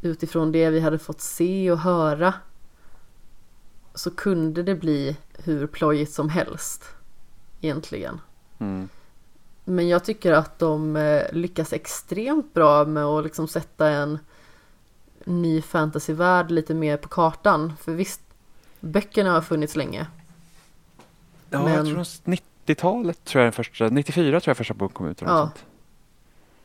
[0.01, 2.33] utifrån det vi hade fått se och höra
[3.93, 6.85] så kunde det bli hur plojigt som helst
[7.61, 8.21] egentligen.
[8.59, 8.89] Mm.
[9.63, 14.19] Men jag tycker att de eh, lyckas extremt bra med att liksom sätta en
[15.25, 17.73] ny fantasyvärld lite mer på kartan.
[17.81, 18.21] För visst,
[18.79, 20.07] böckerna har funnits länge.
[21.49, 21.73] Ja, men...
[21.73, 22.03] jag tror
[22.73, 25.21] 90-talet tror jag den första, 94 tror jag första boken kom ut.
[25.21, 25.27] ja.
[25.27, 25.65] Sånt.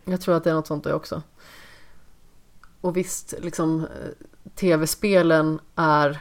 [0.04, 1.22] Jag tror att det är något sånt där också.
[2.80, 6.18] Och visst, liksom eh, tv-spelen är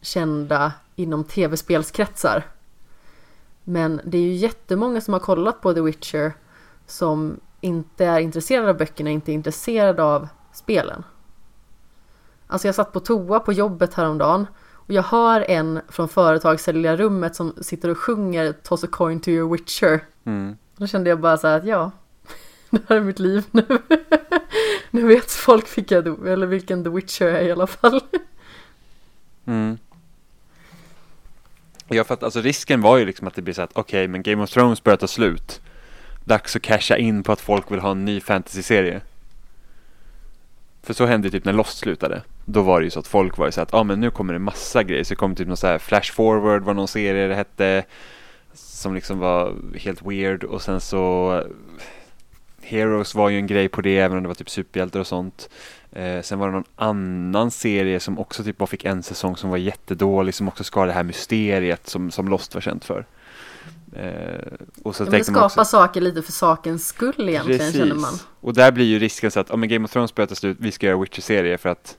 [0.00, 2.46] kända inom tv-spelskretsar.
[3.64, 6.32] Men det är ju jättemånga som har kollat på The Witcher
[6.86, 11.04] som inte är intresserade av böckerna, inte är intresserade av spelen.
[12.46, 14.46] Alltså jag satt på toa på jobbet häromdagen
[14.88, 19.52] och jag hör en från företagssäljarrummet som sitter och sjunger Toss a coin to your
[19.52, 20.00] Witcher.
[20.24, 20.56] Mm.
[20.76, 21.90] Då kände jag bara så här att ja,
[22.70, 23.66] det här är mitt liv nu.
[24.90, 28.00] nu vet folk vilka, eller vilken The Witcher är i alla fall.
[29.46, 29.78] Mm.
[31.88, 34.08] Ja, för att alltså risken var ju liksom att det blir så att okej, okay,
[34.08, 35.60] men Game of Thrones börjar ta slut.
[36.24, 39.00] Dags att casha in på att folk vill ha en ny fantasy-serie.
[40.82, 42.22] För så hände typ när Lost slutade.
[42.50, 44.32] Då var det ju så att folk var ju så att, ah, men nu kommer
[44.32, 45.04] det massa grejer.
[45.04, 47.84] Så det kom typ någon så här Flash Forward var någon serie det hette.
[48.52, 51.42] Som liksom var helt weird och sen så
[52.62, 55.48] Heroes var ju en grej på det även om det var typ superhjältar och sånt.
[55.92, 59.50] Eh, sen var det någon annan serie som också typ bara fick en säsong som
[59.50, 63.06] var jättedålig som också ska det här mysteriet som, som Lost var känt för.
[63.92, 64.52] Eh,
[64.82, 67.76] och så ja, det skapar också, saker lite för sakens skull egentligen precis.
[67.76, 68.14] känner man.
[68.40, 70.72] Och där blir ju risken så att om Game of Thrones börjar ta slut, vi
[70.72, 71.96] ska göra Witcher-serie för att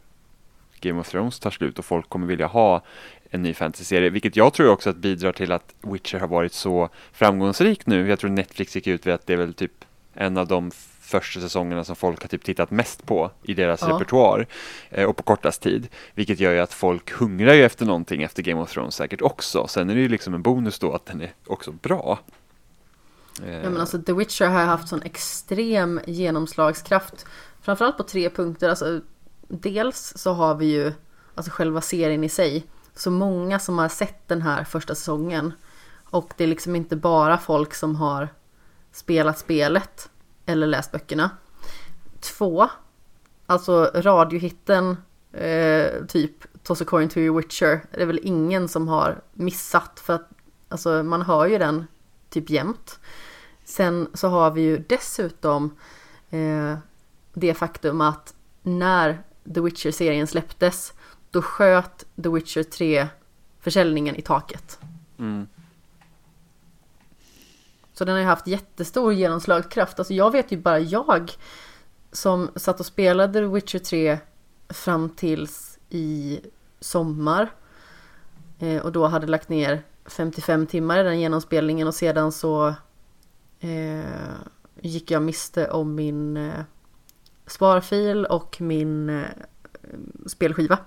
[0.82, 2.82] Game of Thrones tar slut och folk kommer vilja ha
[3.30, 6.90] en ny fantasy-serie, vilket jag tror också att bidrar till att Witcher har varit så
[7.12, 8.10] framgångsrik nu.
[8.10, 11.40] Jag tror Netflix gick ut med att det är väl typ en av de första
[11.40, 13.88] säsongerna som folk har typ tittat mest på i deras ja.
[13.88, 14.48] repertoar
[14.90, 15.88] eh, och på kortast tid.
[16.16, 19.68] Vilket gör ju att folk hungrar ju efter någonting efter Game of Thrones säkert också.
[19.68, 22.20] Sen är det ju liksom en bonus då att den är också bra.
[23.46, 23.54] Eh.
[23.56, 27.26] Ja men alltså The Witcher har haft sån extrem genomslagskraft.
[27.62, 28.70] Framförallt på tre punkter.
[28.70, 29.02] Alltså,
[29.50, 30.94] dels så har vi ju
[31.36, 32.66] alltså själva serien i sig.
[32.96, 35.54] Så många som har sett den här första säsongen.
[36.04, 38.28] Och det är liksom inte bara folk som har
[38.92, 40.10] spelat spelet
[40.46, 41.30] eller läst böckerna.
[42.20, 42.70] Två,
[43.46, 44.98] alltså radiohitten
[45.32, 47.86] eh, typ Toss a coin to your Witcher.
[47.92, 50.30] Det är väl ingen som har missat för att
[50.70, 51.88] alltså, man hör ju den
[52.30, 53.00] typ jämt.
[53.66, 55.76] Sen så har vi ju dessutom
[56.30, 56.78] eh,
[57.34, 59.24] det faktum att när
[59.54, 60.94] The Witcher-serien släpptes
[61.32, 63.08] då sköt The Witcher 3
[63.60, 64.80] försäljningen i taket.
[65.20, 65.48] Mm.
[67.94, 70.00] Så den har ju haft jättestor genomslagskraft.
[70.00, 71.32] Alltså jag vet ju bara jag
[72.12, 74.18] som satt och spelade The Witcher 3
[74.70, 76.40] fram tills i
[76.80, 77.52] sommar.
[78.60, 82.68] Eh, och då hade lagt ner 55 timmar i den genomspelningen och sedan så
[83.60, 84.04] eh,
[84.82, 86.64] gick jag miste om min eh,
[87.50, 89.26] sparfil och min eh,
[90.26, 90.78] spelskiva.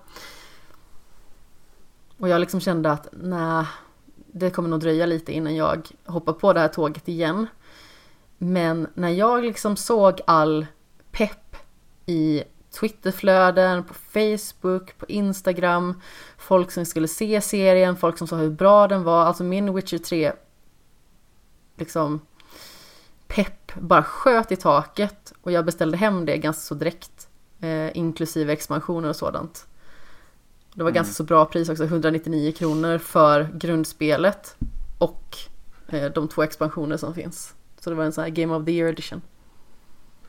[2.18, 3.66] Och jag liksom kände att nej,
[4.26, 7.47] det kommer nog dröja lite innan jag hoppar på det här tåget igen.
[8.39, 10.66] Men när jag liksom såg all
[11.10, 11.56] pepp
[12.06, 12.43] i
[12.80, 16.01] Twitterflöden, på Facebook, på Instagram,
[16.36, 19.98] folk som skulle se serien, folk som sa hur bra den var, alltså min Witcher
[19.98, 20.32] 3
[21.76, 22.20] liksom
[23.34, 27.28] pepp bara sköt i taket och jag beställde hem det ganska så direkt,
[27.60, 29.66] eh, inklusive expansioner och sådant.
[30.74, 30.94] Det var Mm.
[30.94, 34.56] ganska så bra pris också, 199 kronor för grundspelet
[34.98, 35.36] och
[35.88, 37.54] eh, de två expansioner som finns.
[37.80, 39.22] Så det var en sån här Game of the Year edition.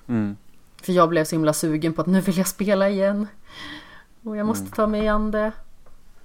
[0.07, 0.37] Mm.
[0.81, 3.27] För jag blev så himla sugen på att nu vill jag spela igen.
[4.23, 4.71] Och jag måste Mm.
[4.71, 5.51] ta mig an det.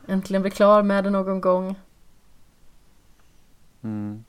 [0.06, 1.74] Äntligen bli klar med det någon gång.
[3.82, 4.24] Mm.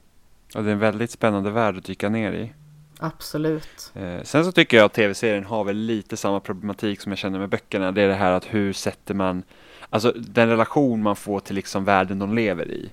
[0.56, 2.54] Och det är en väldigt spännande värld att dyka ner i.
[3.00, 3.92] Absolut.
[3.96, 7.40] Eh, sen så tycker jag att tv-serien har väl lite samma problematik som jag känner
[7.40, 7.92] med böckerna.
[7.92, 9.44] Det är det här att hur sätter man,
[9.90, 12.90] alltså den relation man får till liksom världen de lever i.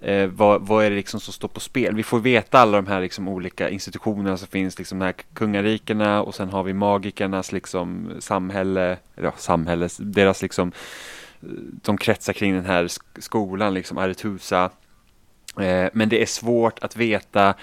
[0.00, 1.94] Eh, vad, vad är det liksom som står på spel?
[1.94, 6.22] Vi får veta alla de här liksom olika institutionerna som finns, liksom de här kungarikena
[6.22, 10.72] och sen har vi magikernas liksom samhälle, ja, samhälle, deras liksom,
[11.42, 11.48] eh,
[11.82, 14.70] de kretsar kring den här sk- skolan, liksom Aretusa.
[15.60, 17.54] Eh, men det är svårt att veta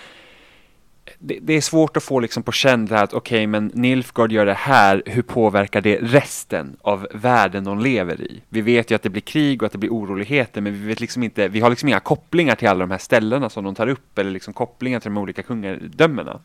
[1.19, 4.31] det, det är svårt att få liksom på känn det här att okej, men Nilfgaard
[4.31, 8.41] gör det här, hur påverkar det resten av världen de lever i?
[8.49, 10.99] Vi vet ju att det blir krig och att det blir oroligheter, men vi vet
[10.99, 13.87] liksom inte, vi har liksom inga kopplingar till alla de här ställena som de tar
[13.87, 16.39] upp, eller liksom kopplingar till de olika kungadömena.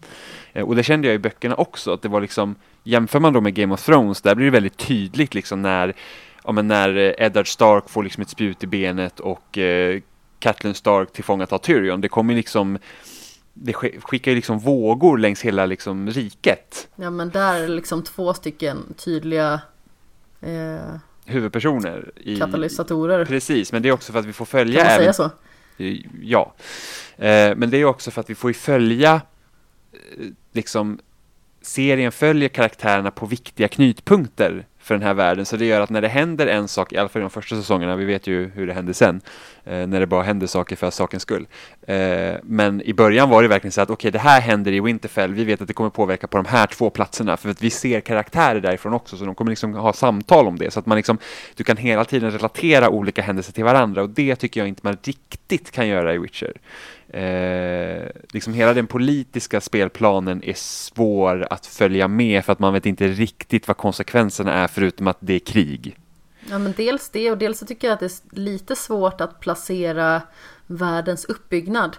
[0.53, 2.55] Eh, och det kände jag i böckerna också, att det var liksom,
[2.85, 5.95] jämför man då med Game of Thrones, där blir det väldigt tydligt liksom när,
[6.45, 10.01] ja men när Eddard Stark får liksom ett spjut i benet och eh,
[10.39, 12.79] Catelyn Stark tillfångatar Tyrion, det kommer liksom
[13.55, 16.89] det sk- skickar ju liksom vågor längs hela liksom riket.
[16.97, 19.61] Ja men där är det liksom två stycken tydliga
[20.41, 20.95] eh,
[21.25, 22.13] Huvudpersoner.
[22.17, 23.25] I, katalysatorer.
[23.25, 25.31] Precis, men det är också för att vi får Kan följa man säga även, så?
[26.23, 26.55] Ja.
[27.17, 29.21] Eh, men det är också för att vi får ju följa
[29.93, 30.99] eh, liksom
[31.63, 35.47] serien följer karaktärerna på viktiga knutpunkter för den här världen.
[35.47, 37.57] Så det gör att när det händer en sak, i alla fall i de första
[37.57, 39.21] säsongerna, vi vet ju hur det hände sen, eh,
[39.69, 41.47] Eh, när det bara händer saker för sakens skull.
[41.87, 45.35] Eh, men i början var det verkligen så att okej, det här händer i Winterfell,
[45.35, 48.01] vi vet att det kommer påverka på de här två platserna, för att vi ser
[48.01, 51.19] karaktärer därifrån också, så de kommer liksom ha samtal om det, så att man liksom,
[51.55, 54.97] du kan hela tiden relatera olika händelser till varandra, och det tycker jag inte man
[55.03, 56.53] riktigt kan göra i Witcher.
[57.09, 62.87] Eh, liksom hela den politiska spelplanen är svår att följa med för att man vet
[62.87, 65.97] inte riktigt vad konsekvenserna är förutom att det är krig.
[66.51, 69.41] Ja men dels det och dels så tycker jag att det är lite svårt att
[69.41, 70.23] placera
[70.67, 71.97] världens uppbyggnad.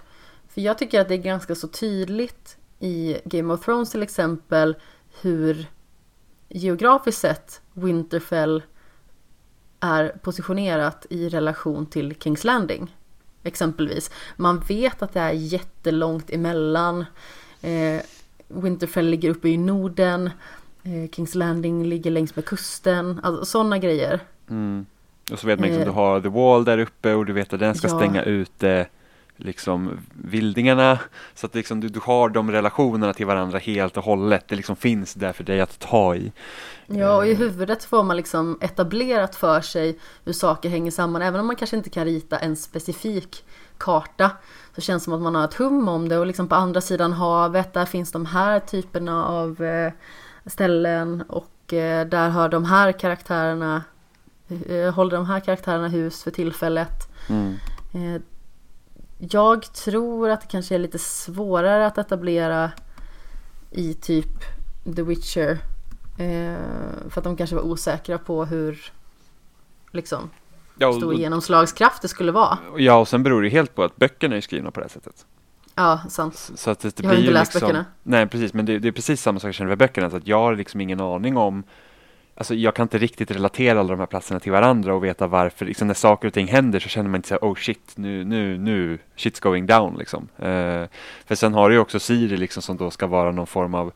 [0.48, 4.76] För jag tycker att det är ganska så tydligt i Game of Thrones till exempel
[5.20, 5.66] hur
[6.48, 8.62] geografiskt sett Winterfell
[9.80, 12.96] är positionerat i relation till Kings Landing.
[13.42, 14.10] Exempelvis.
[14.36, 17.04] Man vet att det är jättelångt emellan.
[17.62, 18.02] Eh,
[18.48, 20.30] Winterfell ligger uppe i Norden.
[20.82, 23.20] Eh, Kings Landing ligger längs med kusten.
[23.22, 24.20] Alltså sådana grejer.
[24.50, 24.86] Mm.
[25.32, 25.86] Och så vet man liksom, Eh.
[25.88, 27.96] du har The Wall där uppe och du vet att den ska Ja.
[27.96, 28.86] stänga ute
[29.36, 30.98] liksom vildingarna.
[31.34, 34.48] Så att liksom, du, du har de relationerna till varandra helt och hållet.
[34.48, 36.32] Det liksom finns där för dig att ta i.
[36.86, 41.22] Ja, och i huvudet får man liksom etablerat för sig hur saker hänger samman.
[41.22, 43.44] Även om man kanske inte kan rita en specifik
[43.78, 44.30] karta
[44.74, 46.18] så känns det som att man har ett hum om det.
[46.18, 49.92] Och liksom på andra sidan havet, där finns de här typerna av eh,
[50.46, 51.22] ställen.
[51.28, 53.82] Och eh, där har de här karaktärerna, eh,
[54.94, 57.08] håller de här karaktärerna hus för tillfället.
[57.28, 57.54] Mm.
[57.94, 58.22] Eh,
[59.18, 62.70] Jag tror att det kanske är lite svårare att etablera
[63.70, 64.26] i typ
[64.96, 65.58] The Witcher.
[66.18, 66.56] Eh,
[67.08, 68.92] för att de kanske var osäkra på hur
[69.92, 70.30] liksom,
[70.78, 72.58] Ja, stor genomslagskraft det skulle vara.
[72.76, 75.26] ja, och sen beror det helt på att böckerna är skrivna på det här sättet.
[75.74, 76.50] Ja, sant.
[76.54, 77.84] Så att det, det Jag har inte läst liksom, böckerna.
[78.02, 80.26] Nej, precis, men det, det är precis samma sak jag känner med böckerna, så att
[80.26, 81.62] jag har liksom ingen aning om
[82.34, 85.66] Alltså jag kan inte riktigt relatera alla de här platserna till varandra och veta varför,
[85.66, 88.24] liksom när saker och ting händer så känner man inte så här, oh shit, nu,
[88.24, 90.28] nu, nu, shit's going down liksom.
[90.38, 90.84] Eh,
[91.26, 93.92] för sen har du ju också Siri liksom som då ska vara någon form av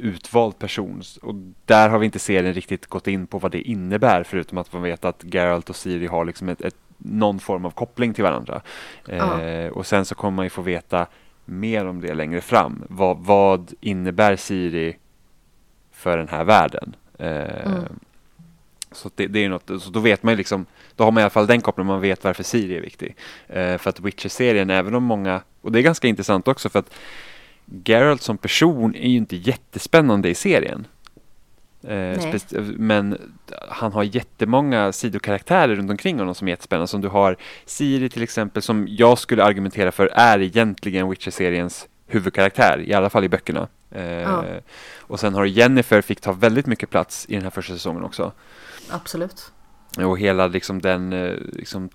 [0.00, 1.34] utvald person och
[1.64, 4.82] där har vi inte serien riktigt gått in på vad det innebär förutom att man
[4.82, 8.60] vet att Geralt och Siri har liksom ett, ett någon form av koppling till varandra.
[9.08, 11.06] Eh, och sen så kommer man ju få veta
[11.44, 12.84] mer om det längre fram.
[12.88, 14.96] Vad, vad innebär Siri
[15.92, 16.96] för den här världen?
[17.18, 17.98] Eh, Mm.
[18.92, 20.66] Så det, det är något, så då vet man ju liksom,
[20.96, 23.16] då har man i alla fall den kopplingen, man vet varför Siri är viktig.
[23.48, 26.94] Eh, för att Witcher-serien, även om många, och det är ganska intressant också för att
[27.84, 30.86] Geralt som person är ju inte jättespännande i serien.
[31.82, 32.18] Eh,
[32.76, 33.18] men
[33.68, 36.86] han har jättemånga sidokaraktärer runt omkring honom som är jättespännande.
[36.86, 42.78] Som du har Siri till exempel, som jag skulle argumentera för är egentligen Witcher-seriens huvudkaraktär,
[42.86, 43.68] i alla fall i böckerna.
[43.90, 44.44] Eh, Ja.
[45.00, 48.32] Och sen har Jennifer fick ta väldigt mycket plats i den här första säsongen också.
[48.90, 49.52] Absolut.
[49.98, 51.88] Och hela liksom den, eh, liksom,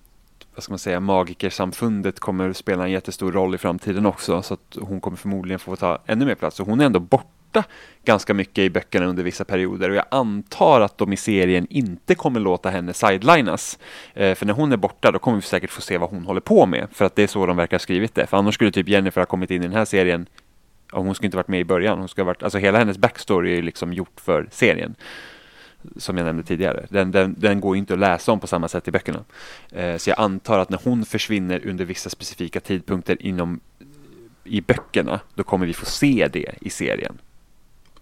[0.55, 4.41] vad ska man säga, magikersamfundet kommer spela en jättestor roll i framtiden också.
[4.41, 6.59] Så att hon kommer förmodligen få ta ännu mer plats.
[6.59, 7.27] Och hon är ändå borta
[8.05, 9.89] ganska mycket i böckerna under vissa perioder.
[9.89, 13.79] Och jag antar att de i serien inte kommer låta henne sidelinas.
[14.13, 16.41] Eh, för när hon är borta då kommer vi säkert få se vad hon håller
[16.41, 16.87] på med.
[16.91, 18.27] För att det är så de verkar ha skrivit det.
[18.27, 20.25] För annars skulle typ Jennifer ha kommit in i den här serien
[20.91, 21.99] och hon skulle inte varit med i början.
[21.99, 24.95] Hon skulle varit, alltså hela hennes backstory är ju liksom gjort för serien
[25.97, 26.85] som jag nämnde tidigare.
[26.89, 29.23] Den, den, den går ju inte att läsa om på samma sätt i böckerna.
[29.71, 33.59] Eh, så jag antar att när hon försvinner under vissa specifika tidpunkter inom
[34.43, 37.17] i böckerna, då kommer vi få se det i serien.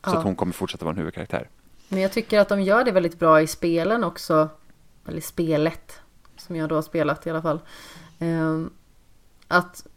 [0.04, 0.18] Så Ja.
[0.18, 1.50] att hon kommer fortsätta vara en huvudkaraktär.
[1.90, 4.50] Men jag tycker att de gör det väldigt bra i spelen också.
[5.08, 6.00] Eller spelet.
[6.38, 7.60] Som jag då har spelat i alla fall.
[8.20, 8.70] Ehm,
[9.48, 9.88] att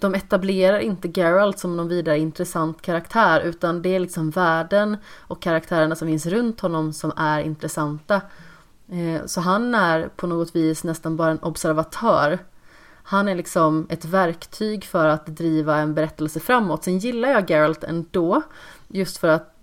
[0.00, 3.40] de etablerar inte Geralt som någon vidare intressant karaktär.
[3.40, 8.20] Utan det är liksom världen och karaktärerna som finns runt honom som är intressanta.
[8.88, 12.38] Eh, Så han är på något vis nästan bara en observatör.
[13.08, 16.84] Han är liksom ett verktyg för att driva en berättelse framåt.
[16.84, 18.42] Sen gillar jag Geralt ändå.
[18.88, 19.54] Just för att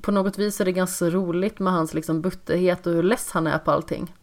[0.00, 3.46] på något vis är det ganska roligt med hans liksom butterhet och hur less han
[3.46, 4.14] är på allting.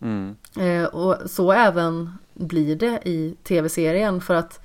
[0.00, 0.36] Mm.
[0.58, 4.60] Eh, och så även blir det i tv-serien för att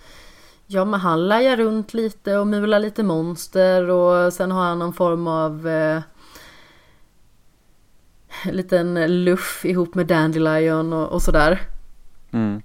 [0.67, 4.93] ja, men han lajar runt lite och mular lite monster och sen har han någon
[4.93, 6.01] form av eh,
[8.51, 11.72] liten luff ihop med Dandelion och, och sådär.
[12.33, 12.61] Mm.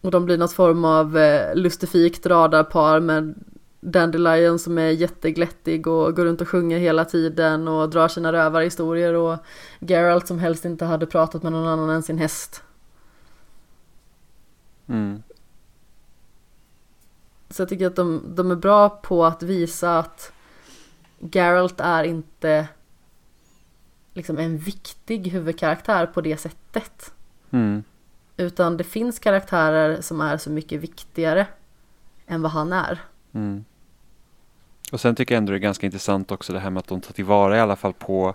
[0.00, 3.34] Och de blir något form av eh, lustifikt radarpar med
[3.80, 9.14] Dandelion som är jätteglättig och går runt och sjunger hela tiden och drar sina rövarhistorier
[9.14, 9.38] och
[9.80, 12.62] Geralt som helst inte hade pratat med någon annan än sin häst.
[14.86, 15.22] Mm.
[17.50, 20.32] Så jag tycker att de, de är bra på att visa att
[21.32, 22.68] Geralt är inte
[24.14, 27.12] liksom en viktig huvudkaraktär på det sättet.
[27.50, 27.82] Mm.
[28.38, 31.46] Utan det finns karaktärer som är så mycket viktigare
[32.26, 32.98] än vad han är.
[33.34, 33.64] Mm.
[34.92, 37.00] Och sen tycker jag ändå det är ganska intressant också det här med att de
[37.00, 38.34] tar tillvara i alla fall på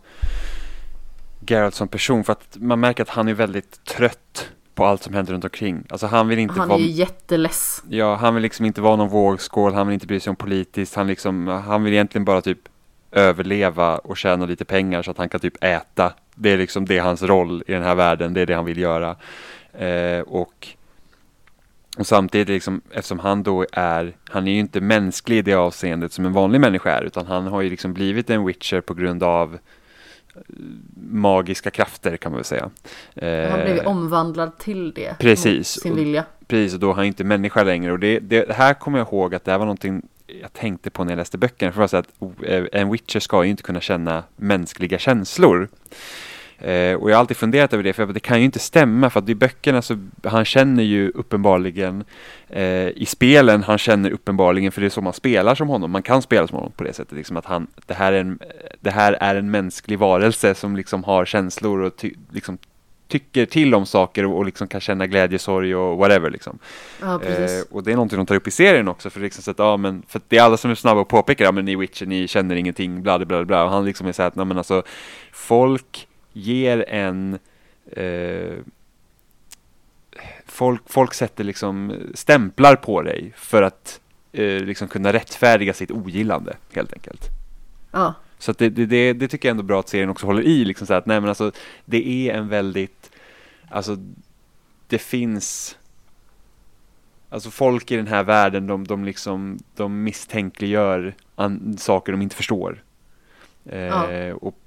[1.48, 2.24] Geralt som person.
[2.24, 5.84] För att man märker att han är väldigt trött på allt som händer runt omkring.
[5.90, 6.80] Alltså han vill inte Han är vara...
[6.80, 7.84] ju jätteless.
[7.90, 10.96] Ja, han vill liksom inte vara någon vågskål, han vill inte bry sig om politiskt,
[10.96, 12.60] han, liksom, han vill egentligen bara typ
[13.12, 16.14] överleva och tjäna lite pengar så att han kan typ äta.
[16.36, 18.66] Det är liksom det är hans roll i den här världen, det är det han
[18.66, 19.16] vill göra.
[19.74, 20.68] Eh, och,
[21.98, 26.14] och samtidigt liksom, eftersom han då är, han är ju inte mänsklig i det avseendet
[26.14, 29.24] som en vanlig människa är, utan han har ju liksom blivit en witcher på grund
[29.24, 29.54] av
[30.36, 30.42] eh,
[31.08, 32.70] magiska krafter kan man väl säga.
[33.22, 35.16] Han har Eh, omvandlad till det.
[35.20, 35.68] precis.
[35.82, 36.26] Sin vilja.
[36.48, 37.92] Precis, och då är han inte människa längre.
[37.92, 40.02] Och det, det här kommer jag ihåg att det här var någonting
[40.42, 41.72] jag tänkte på när jag läste böckerna.
[41.72, 45.68] För att oh, eh, en witcher ska ju inte kunna känna mänskliga känslor.
[46.60, 49.10] Eh, och jag har alltid funderat över det, för det kan ju inte stämma.
[49.10, 52.04] För att i böckerna så, han känner ju uppenbarligen,
[52.50, 55.92] eh, i spelen, han känner uppenbarligen, för det är så man spelar som honom.
[55.92, 57.18] Man kan spela som honom på det sättet.
[57.18, 58.40] Liksom att han, det, här är en,
[58.82, 62.58] det här är en mänsklig varelse som liksom har känslor och ty, liksom
[63.14, 66.60] tycker till om saker och, och liksom kan känna glädje, sorg och whatever liksom.
[67.02, 67.24] Ja.
[67.24, 69.60] Eh, och det är någonting de tar upp i serien också för liksom så att,
[69.60, 72.06] ja men, för det är alla som är snabba och påpekar, ja men ni Witcher,
[72.06, 74.84] ni känner ingenting, bla bla bla, och han liksom är såhär att, nej men alltså,
[75.32, 77.40] folk ger en
[77.92, 78.58] eh,
[80.46, 84.00] folk, folk sätter liksom stämplar på dig för att
[84.32, 87.30] eh, liksom kunna rättfärdiga sitt ogillande helt enkelt.
[87.92, 90.42] Ja, Så det, det, det, det tycker jag ändå är bra att serien också håller
[90.44, 90.66] i.
[90.66, 91.52] Liksom så att, nej, men alltså,
[91.86, 93.12] det är en väldigt,
[93.70, 93.98] alltså
[94.88, 95.78] det finns,
[97.30, 102.36] Alltså folk i den här världen, de, de liksom, de misstänkliggör an, saker de inte
[102.36, 102.84] förstår.
[103.66, 104.34] Eh, Ja.
[104.34, 104.58] och,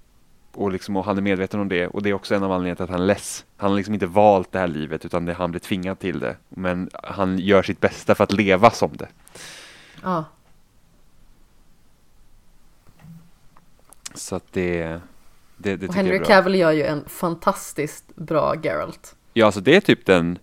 [0.56, 1.86] och, liksom, och han är medveten om det.
[1.86, 3.44] Och det är också en av anledningarna till att han är less.
[3.56, 6.36] Han har liksom inte valt det här livet, utan det, han blir tvingad till det.
[6.48, 9.08] Men han gör sitt bästa för att leva som det.
[10.02, 10.24] Ja.
[14.14, 15.00] Så att det,
[15.56, 16.18] det, det Och Henry.
[16.24, 19.16] Cavill gör ju en fantastiskt bra Geralt.
[19.32, 20.38] Ja, alltså det är typ den,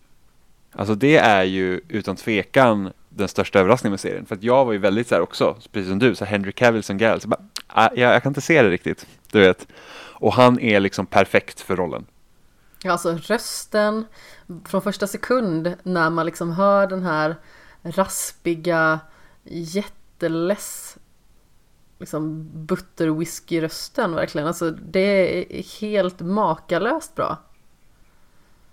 [0.72, 4.26] alltså det är ju utan tvekan den största överraskningen med serien.
[4.26, 6.84] För att jag var ju väldigt så här också, precis som du, så Henry Cavill
[6.84, 7.22] som Geralt.
[7.22, 9.68] Så bara, ah, jag, jag kan inte se det riktigt, du vet.
[10.24, 12.06] Och han är liksom perfekt för rollen.
[12.84, 14.06] Ja, alltså rösten
[14.66, 17.36] från första sekund när man liksom hör den här
[17.82, 19.00] raspiga,
[19.44, 20.98] jätteless
[22.00, 24.48] liksom butterwhisky-rösten verkligen.
[24.48, 27.38] Alltså det är helt makalöst bra.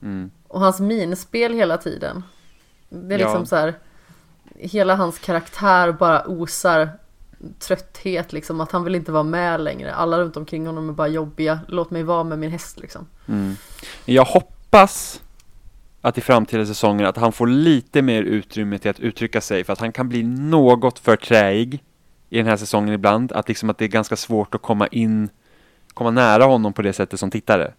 [0.03, 0.31] Mm.
[0.49, 2.23] Och hans minspel hela tiden.
[2.89, 3.27] Det är Ja.
[3.27, 3.79] liksom så här.
[4.55, 6.91] Hela hans karaktär bara osar
[7.59, 8.61] trötthet liksom.
[8.61, 9.95] Att han vill inte vara med längre.
[9.95, 11.61] Alla runt omkring honom är bara jobbiga.
[11.69, 13.07] Låt mig vara med min häst liksom.
[13.29, 13.55] Mm.
[14.05, 15.23] Jag hoppas
[16.01, 19.73] att i framtida säsonger att han får lite mer utrymme till att uttrycka sig för
[19.73, 21.83] att han kan bli något för träig
[22.29, 23.33] i den här säsongen ibland.
[23.33, 25.29] Att liksom att det är ganska svårt att komma in,
[25.95, 27.73] komma nära honom på det sättet som tittare.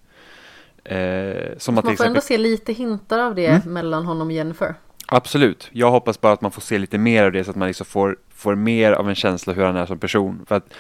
[0.83, 3.73] Eh, som Man får ändå exempel, se lite hintar av det Mm.
[3.73, 4.75] mellan honom och Jennifer
[5.11, 7.67] absolut, jag hoppas bara att man får se lite mer av det så att man
[7.67, 10.45] liksom får, får mer av en känsla hur han är som person.
[10.47, 10.73] För att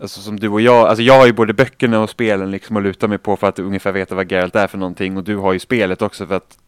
[0.00, 2.82] Alltså som du och jag, alltså jag har ju både böckerna och spelen liksom att
[2.82, 5.52] luta mig på för att ungefär veta vad Geralt är för någonting och du har
[5.52, 6.58] ju spelet också för att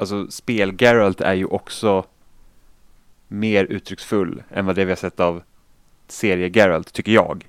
[0.00, 2.04] Alltså spel-Geralt är ju också
[3.28, 5.42] mer uttrycksfull än vad det vi har sett av
[6.08, 7.46] serie-Geralt, tycker jag.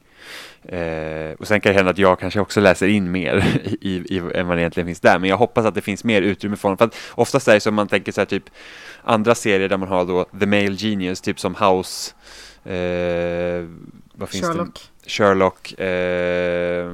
[0.66, 3.38] Eh, och sen kan det hända att jag kanske också läser in mer
[3.82, 5.20] i, i, än vad det egentligen finns där.
[5.20, 6.78] Men jag hoppas att det finns mer utrymme för honom.
[6.78, 8.44] För att oftast är det som man tänker så här typ
[9.04, 12.14] andra serier där man har då The Male Genius, typ som House,
[12.66, 13.66] eh,
[14.14, 14.54] vad finns det?
[14.54, 14.80] Sherlock.
[15.06, 16.92] Sherlock, eh,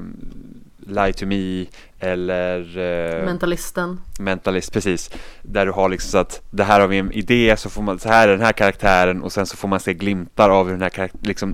[0.89, 1.65] Lie to Me
[1.99, 4.01] eller eh, Mentalisten.
[4.19, 5.09] Mentalist, precis.
[5.41, 7.99] Där du har liksom så att det här har vi en idé, så får man,
[7.99, 10.71] så här är den här karaktären och sen så får man se glimtar av hur
[10.73, 11.53] den här karak- liksom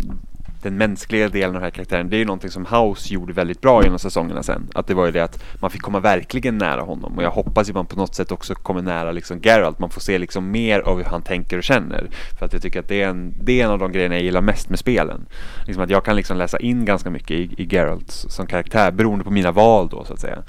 [0.64, 2.10] den mänskliga delen av den här karaktären.
[2.10, 4.68] Det är ju någonting som House gjorde väldigt bra genom säsongerna sen.
[4.74, 7.18] Att det var ju det att man fick komma verkligen nära honom.
[7.18, 9.80] Och jag hoppas att man på något sätt också kommer nära liksom Geralt.
[9.80, 12.08] Man får se liksom mer av hur han tänker och känner.
[12.40, 14.24] För att jag tycker att det är en, det är en av de grejerna jag
[14.24, 15.26] gillar mest med spelen.
[15.66, 19.24] Liksom att jag kan liksom läsa in ganska mycket i, i Geralt som karaktär beroende
[19.24, 20.44] på mina val då så att säga.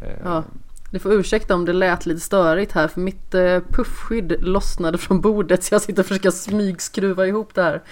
[0.00, 0.44] Eh, ja.
[0.92, 5.20] Ni får ursäkta om det lät lite störigt här för mitt eh, puffskydd lossnade från
[5.20, 7.82] bordet så jag sitter och försöker smygskruva ihop det här.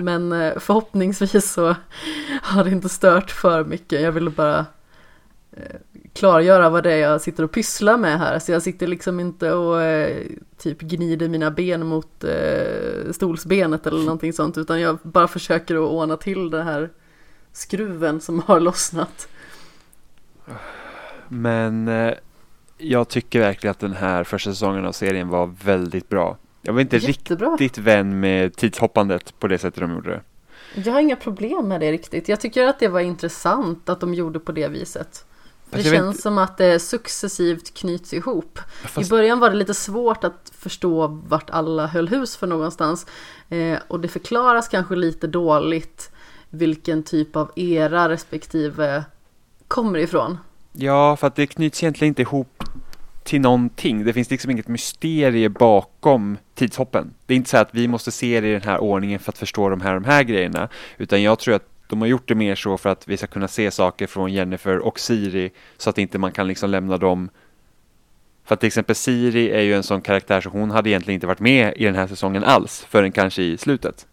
[0.00, 1.76] Men eh, förhoppningsvis så
[2.42, 4.00] har det inte stört för mycket.
[4.00, 4.66] Jag ville bara
[5.52, 5.76] eh,
[6.12, 8.38] klargöra vad det är jag sitter och pysslar med här.
[8.38, 10.26] Så jag sitter liksom inte och eh,
[10.58, 15.90] typ gnider mina ben mot eh, stolsbenet eller någonting sånt utan jag bara försöker att
[15.90, 16.90] ordna till den här
[17.52, 19.28] skruven som har lossnat.
[21.28, 22.14] Men eh,
[22.80, 26.36] jag tycker verkligen att den här första säsongen av serien var väldigt bra.
[26.62, 27.50] Jag var inte Jättebra.
[27.50, 30.20] riktigt vän med tidshoppandet på det sättet de gjorde det.
[30.80, 32.28] Jag har inga problem med det riktigt.
[32.28, 35.24] Jag tycker att det var intressant att de gjorde på det viset.
[35.70, 38.58] Fast det känns inte- som att det successivt knyts ihop.
[38.82, 43.06] Fast- I början var det lite svårt att förstå vart alla höll hus för någonstans.
[43.48, 46.10] Eh, och det förklaras kanske lite dåligt
[46.50, 49.04] vilken typ av era respektive
[49.68, 50.38] kommer ifrån.
[50.72, 52.64] Ja, för att det knyts egentligen inte ihop
[53.22, 54.04] till någonting.
[54.04, 57.14] Det finns liksom inget mysterie bakom tidshoppen.
[57.26, 59.38] Det är inte så att vi måste se det i den här ordningen för att
[59.38, 60.68] förstå de här, de här grejerna.
[60.98, 63.48] Utan jag tror att de har gjort det mer så för att vi ska kunna
[63.48, 67.30] se saker från Jennifer och Siri så att inte man kan liksom lämna dem
[68.44, 71.26] för att till exempel Siri är ju en sån karaktär så hon hade egentligen inte
[71.26, 74.06] varit med i den här säsongen alls förrän kanske i slutet.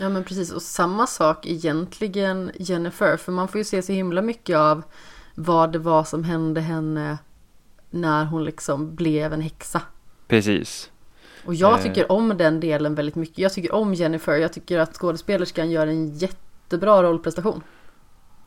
[0.00, 4.22] Ja men precis och samma sak egentligen Jennifer för man får ju se så himla
[4.22, 4.82] mycket av
[5.40, 7.18] vad det var som hände henne
[7.90, 9.80] när hon liksom blev en häxa.
[10.28, 10.90] Precis.
[11.46, 11.82] Och jag Eh.
[11.82, 13.38] tycker om den delen väldigt mycket.
[13.38, 14.32] Jag tycker om Jennifer.
[14.36, 17.62] Jag tycker att skådespelerskan gör en jättebra rollprestation.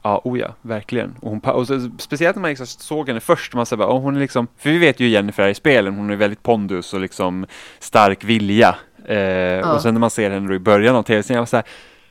[0.03, 1.15] Ja, oh ja, verkligen.
[1.21, 4.19] Och, hon, och så, speciellt när man liksom såg henne först, man säger hon är
[4.19, 7.45] liksom, för vi vet ju Jennifer i spelen, hon är väldigt pondus och liksom
[7.79, 8.75] stark vilja.
[9.05, 11.65] Eh, Och sen när man ser henne i början av tv-serien, jag var så här,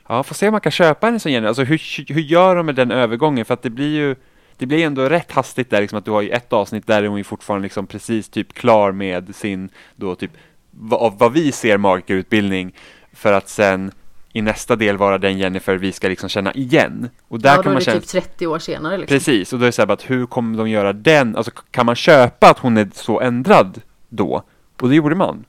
[0.07, 1.47] ja, får se om man kan köpa henne som Jennifer.
[1.47, 3.45] Alltså hur, hur gör de med den övergången?
[3.45, 4.15] För att det blir ju,
[4.61, 7.07] det blir ändå rätt hastigt där, liksom att du har ju ett avsnitt där är
[7.07, 10.31] hon ju fortfarande liksom precis typ klar med sin, då typ,
[10.71, 12.75] vad, av vad vi ser magikerutbildning,
[13.13, 13.91] för att sen
[14.33, 17.09] i nästa del vara den Jennifer vi ska liksom känna igen.
[17.27, 19.15] Och där ja, då kan är man det känna, typ 30 år senare liksom.
[19.15, 21.85] precis, och då är det så här att hur kommer de göra den, alltså kan
[21.85, 24.43] man köpa att hon är så ändrad då?
[24.81, 25.45] Och det gjorde man.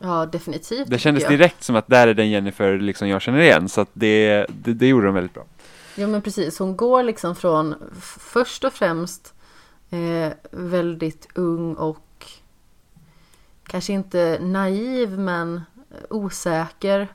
[0.00, 0.90] Ja, definitivt.
[0.90, 3.90] Det kändes direkt som att där är den Jennifer liksom jag känner igen, så att
[3.92, 5.44] det, det, det gjorde de väldigt bra.
[5.98, 9.34] Ja men precis, hon går liksom från först och främst
[9.90, 12.26] eh, väldigt ung och
[13.66, 15.62] kanske inte naiv men
[16.10, 17.08] osäker.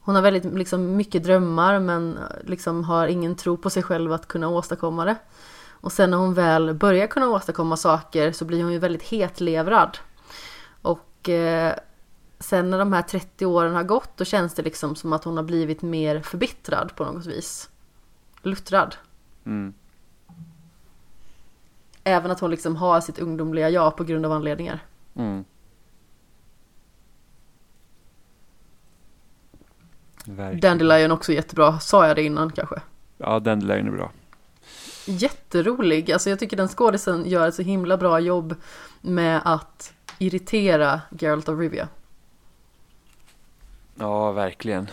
[0.00, 4.12] Hon har väldigt liksom, mycket drömmar men eh, liksom har ingen tro på sig själv
[4.12, 5.16] att kunna åstadkomma det.
[5.68, 9.98] Och sen när hon väl börjar kunna åstadkomma saker så blir hon ju väldigt hetlevrad.
[10.82, 11.74] Och eh,
[12.38, 15.36] sen när de här 30 åren har gått då känns det liksom som att hon
[15.36, 17.68] har blivit mer förbittrad på något vis.
[18.46, 18.96] Luttrad.
[19.46, 19.74] Mm.
[22.04, 24.80] Även att hon liksom har sitt ungdomliga jag på grund av anledningar.
[25.14, 25.44] Mm.
[30.24, 30.60] Verkligen.
[30.60, 32.80] Dandelion också jättebra, sa jag det innan kanske?
[33.18, 34.10] Ja, Dandelion är bra.
[35.06, 38.54] Jätterolig, alltså jag tycker den skådisen gör ett så himla bra jobb
[39.00, 41.88] med att irritera Geralt of Rivia.
[43.94, 44.88] Ja, verkligen.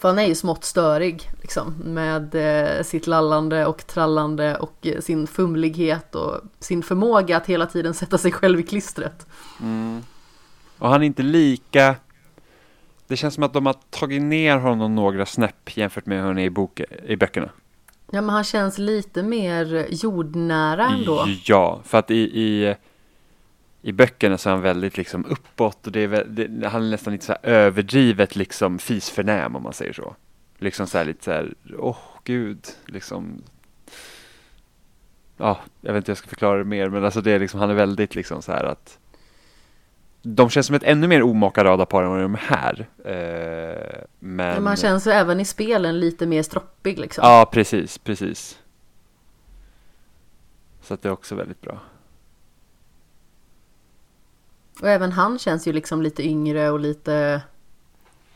[0.00, 5.00] För han är ju smått störig liksom med eh, sitt lallande och trallande och eh,
[5.00, 9.26] sin fumlighet och sin förmåga att hela tiden sätta sig själv i klistret.
[9.60, 10.02] Mm.
[10.78, 11.94] Och han är inte lika...
[13.06, 16.38] Det känns som att de har tagit ner honom några snäpp jämfört med hur han
[16.38, 17.48] är i, bok, i böckerna.
[18.10, 21.26] Ja men han känns lite mer jordnära ändå.
[21.44, 22.74] Ja, för att i, i,
[23.82, 26.90] i böckerna så är han väldigt liksom uppåt och det är, väl, det, han är
[26.90, 30.16] nästan lite så här överdrivet liksom fisförnäm om man säger så.
[30.58, 33.42] Liksom så här lite så här, åh gud, liksom.
[35.36, 37.60] Ja, jag vet inte hur jag ska förklara det mer, men alltså det är liksom,
[37.60, 38.98] han är väldigt liksom så här att
[40.22, 42.88] de känns som ett ännu mer omaka radarpar än vad de är här.
[43.04, 44.54] Eh, men...
[44.54, 47.22] Men man känns ju även i spelen lite mer stroppig liksom.
[47.24, 48.58] Ja, precis, precis.
[50.82, 51.80] Så att det är också väldigt bra.
[54.80, 57.42] Och även han känns ju liksom lite yngre och lite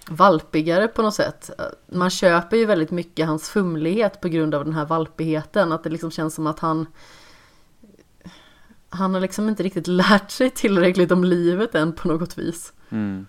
[0.09, 1.51] valpigare på något sätt.
[1.87, 5.73] Man köper ju väldigt mycket hans fumlighet på grund av den här valpigheten.
[5.73, 6.87] Att det liksom känns som att han
[8.91, 12.73] han har liksom inte riktigt lärt sig tillräckligt om livet än på något vis.
[12.89, 13.27] Mm.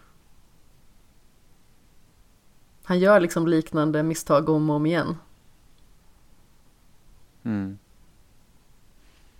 [2.83, 5.17] Han gör liksom liknande misstag om och om igen.
[7.43, 7.77] Mm.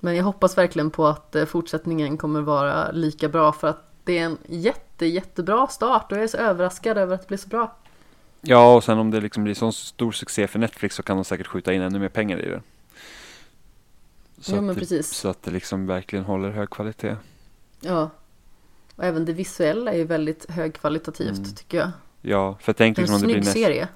[0.03, 4.17] Men jag hoppas verkligen på att eh, fortsättningen kommer vara lika bra för att det
[4.17, 7.47] är en jätte, jättebra start och jag är så överraskad över att det blir så
[7.49, 7.75] bra.
[8.41, 11.25] Ja, och sen om det liksom blir sån stor succé för Netflix så kan de
[11.25, 12.61] säkert skjuta in ännu mer pengar i det.
[14.39, 15.09] Så, Jo, att, men det, precis.
[15.09, 17.15] så att det liksom verkligen håller hög kvalitet.
[17.79, 18.09] Ja.
[18.95, 21.53] Och även det visuella är ju väldigt högkvalitativt Mm.
[21.55, 21.91] tycker jag.
[22.21, 23.87] Ja, för tänk liksom om det blir nästa, serie.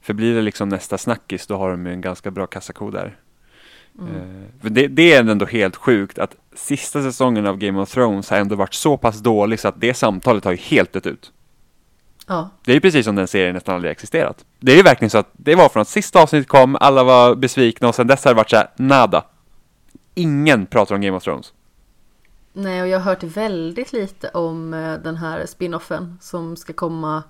[0.00, 3.18] för blir det liksom nästa snackis då har de ju en ganska bra kassako där.
[3.98, 4.14] Mm.
[4.16, 8.30] Eh, för det, det är ändå helt sjukt att sista säsongen av Game of Thrones
[8.30, 11.32] har ändå varit så pass dålig så att det samtalet har ju helt dött ut.
[12.26, 14.44] Ja, Det är ju precis som den serien nästan aldrig existerat.
[14.60, 17.34] Det är ju verkligen så att det var från att sista avsnittet kom, alla var
[17.34, 19.24] besvikna och sen dess har det varit så här, nada.
[20.14, 21.52] Ingen pratar om Game of Thrones.
[22.52, 27.22] nej och jag har hört väldigt lite om eh, den här spinoffen som ska komma.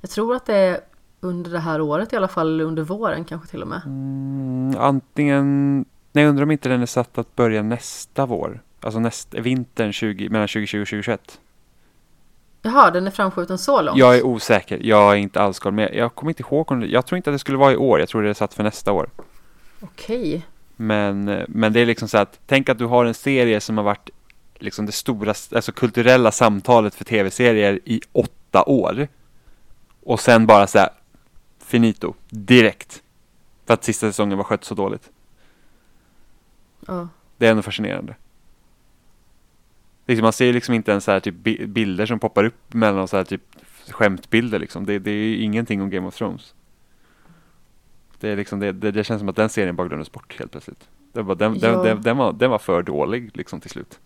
[0.00, 0.80] Jag tror att det är
[1.20, 3.82] under det här året i alla fall, eller under våren kanske till och med.
[3.86, 8.62] Mm, antingen, nej jag undrar om inte den är satt att börja nästa vår.
[8.80, 11.40] Alltså näst, vintern 20, mellan 2020 och 2021.
[12.62, 13.98] Jaha, den är framskjuten så långt?
[13.98, 15.94] Jag är osäker, jag är inte alls koll med.
[15.94, 18.00] Jag kommer inte ihåg om det, jag tror inte att det skulle vara i år,
[18.00, 19.10] jag tror det är satt för nästa år.
[19.80, 20.46] Okej.
[20.76, 23.84] Men, men det är liksom så att, tänk att du har en serie som har
[23.84, 24.10] varit
[24.58, 29.08] liksom det stora, alltså kulturella samtalet för tv-serier i åtta år.
[30.02, 30.88] Och sen bara så här,
[31.64, 33.02] finito, direkt.
[33.66, 35.10] För att sista säsongen var skött så dåligt.
[36.90, 37.08] Ja.
[37.38, 38.14] Det är ändå fascinerande.
[40.06, 43.08] Liksom, man ser liksom inte ens så här typ bi- bilder som poppar upp mellan
[43.08, 43.42] så här typ
[43.88, 44.86] skämtbilder liksom.
[44.86, 46.54] Det, det är ju ingenting om Game of Thrones.
[48.20, 50.50] Det, är liksom, det, det, det känns som att den serien bara glömdes bort helt
[50.52, 50.88] plötsligt.
[51.12, 51.82] Det var, den, den, Ja.
[51.82, 53.98] den, den, var, den var för dålig liksom till slut.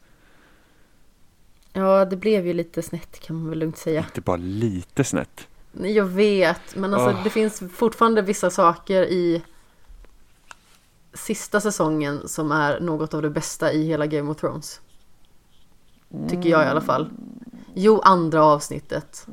[1.72, 4.00] ja, det blev ju lite snett kan man väl lugnt säga.
[4.00, 5.48] Inte bara lite snett.
[5.82, 7.24] Jag vet, men alltså Åh.
[7.24, 9.42] det finns fortfarande vissa saker i
[11.14, 14.80] sista säsongen som är något av det bästa i hela Game of Thrones.
[16.28, 17.10] Tycker jag i alla fall.
[17.74, 19.26] Jo, andra avsnittet.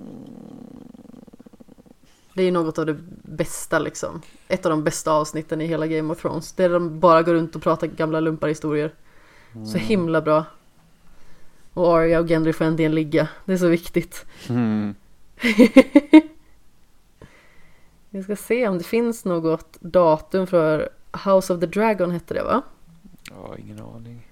[2.34, 4.22] Det är något av det bästa liksom.
[4.48, 6.54] Ett av de bästa avsnitten i hela Game of Thrones.
[6.54, 8.94] Där de bara går runt och pratar gamla lumparhistorier.
[9.66, 10.46] Så himla bra.
[11.74, 13.28] Och Arya och Gendry får äntligen ligga.
[13.46, 14.26] Det är så viktigt.
[14.50, 14.96] Mm.
[18.10, 22.44] Vi ska se om det finns något datum för House of the Dragon hette det
[22.44, 22.62] va?
[23.30, 24.28] Ja, ingen aning.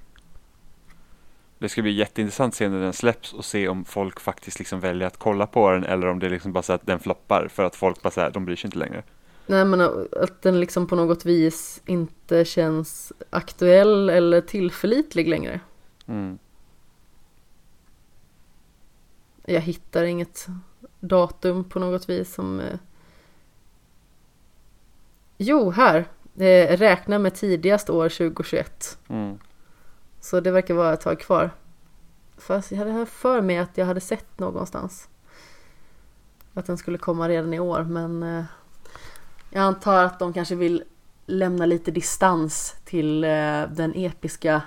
[1.57, 4.80] Det ska bli jätteintressant att se när den släpps och se om folk faktiskt liksom
[4.80, 7.47] väljer att kolla på den eller om det är liksom bara så att den floppar
[7.47, 9.03] för att folk bara så här, de bryr sig inte längre.
[9.45, 9.81] Nej men
[10.22, 15.60] att den liksom på något vis inte känns aktuell eller tillförlitlig längre.
[16.06, 16.38] Mm.
[19.45, 20.47] Jag hittar inget
[20.99, 22.60] datum på något vis som...
[22.60, 22.80] Eh...
[25.38, 26.06] Jo, här!
[26.40, 28.98] Eh, räkna med tidigast år 2021.
[29.07, 29.40] Mm.
[30.20, 31.52] Så det verkar vara ett tag kvar.
[32.38, 35.10] Fast jag hade för mig att jag hade sett någonstans.
[36.53, 38.44] Att den skulle komma redan i år men eh,
[39.49, 40.84] jag antar att de kanske vill
[41.26, 43.30] lämna lite distans till eh,
[43.70, 44.61] den episka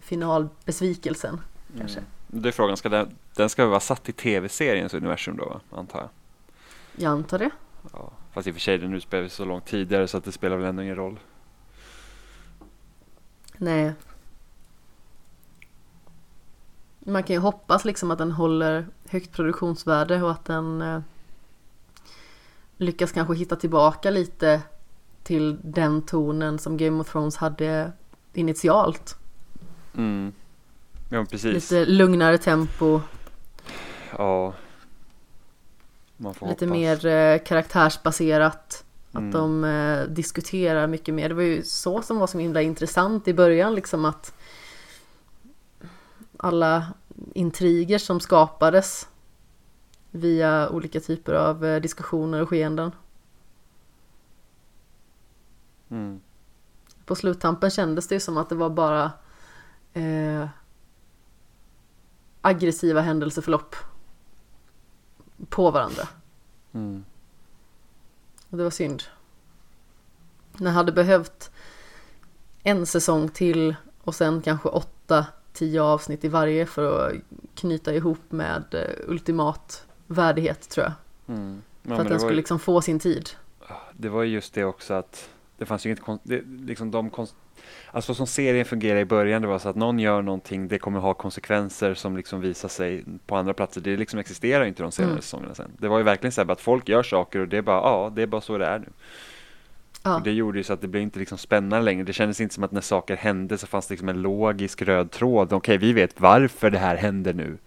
[0.00, 1.40] finalbesvikelsen.
[1.78, 1.98] Kanske.
[1.98, 2.10] Mm.
[2.26, 6.08] Det är frågan, ska den, den ska vara satt i tv-seriens universum då, antar jag?
[6.96, 7.50] Jag antar det.
[7.92, 10.32] Ja, fast i och för sig den utspelar sig så långt tidigare så att det
[10.32, 11.18] spelar väl ändå ingen roll.
[13.56, 13.92] Nej.
[16.98, 21.00] Man kan ju hoppas liksom att den håller högt produktionsvärde och att den eh,
[22.76, 24.62] lyckas kanske hitta tillbaka lite
[25.22, 27.92] till den tonen som Game of Thrones hade
[28.32, 29.16] initialt.
[29.96, 30.32] Mm.
[31.10, 31.54] Ja, precis.
[31.70, 33.00] Lite lugnare tempo.
[34.18, 34.54] Ja.
[36.16, 36.62] Lite hoppas.
[36.62, 38.84] mer eh, karaktärsbaserat.
[39.12, 39.30] Att Mm.
[39.30, 41.28] de eh, diskuterar mycket mer.
[41.28, 44.34] Det var ju så som var så himla intressant i början liksom att
[46.36, 46.86] alla
[47.34, 49.08] intriger som skapades
[50.10, 52.92] via olika typer av eh, diskussioner och skeenden.
[55.90, 56.20] Mm.
[57.04, 59.12] På sluttampen kändes det ju som att det var bara
[62.40, 63.76] aggressiva händelseförlopp
[65.48, 66.08] på varandra.
[66.72, 67.04] Mm.
[68.50, 69.02] Och det var synd.
[70.58, 71.50] Jag hade behövt
[72.62, 77.14] en säsong till och sen kanske åtta, tio avsnitt i varje för att
[77.54, 80.92] knyta ihop med eh, ultimat värdighet tror jag.
[81.36, 81.62] Mm.
[81.82, 83.30] Ja, För att den skulle ju- liksom få sin tid.
[83.92, 85.28] det var ju just det också att
[85.58, 87.34] det fanns ju inget det, liksom de konst-
[87.90, 91.00] Alltså som serien fungerar i början, det var så att någon gör någonting, det kommer
[91.00, 93.80] ha konsekvenser som liksom visar sig på andra platser.
[93.80, 95.22] Det liksom existerar inte de senare Mm.
[95.22, 95.70] säsongerna sen.
[95.78, 98.12] Det var ju verkligen så här att folk gör saker och det är bara, ja,
[98.16, 98.88] det är bara så det är nu.
[100.02, 100.16] Ja.
[100.16, 102.04] Och det gjorde ju så att det blev inte liksom spännande längre.
[102.04, 105.10] Det kändes inte som att när saker hände så fanns det liksom en logisk röd
[105.10, 105.52] tråd.
[105.52, 107.58] Okej, vi vet varför det här händer nu.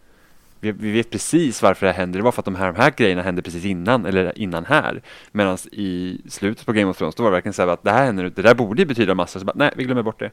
[0.60, 2.20] Vi, vi vet precis varför det här händer.
[2.20, 5.02] Det var för att de här, de här grejerna hände precis innan, eller innan här.
[5.32, 7.92] Medan i slutet på Game of Thrones, då var det verkligen så här att det
[7.92, 8.30] här händer nu.
[8.30, 9.40] Det där borde ju betyda massa.
[9.40, 10.32] Så bara, nej, vi glömmer bort det.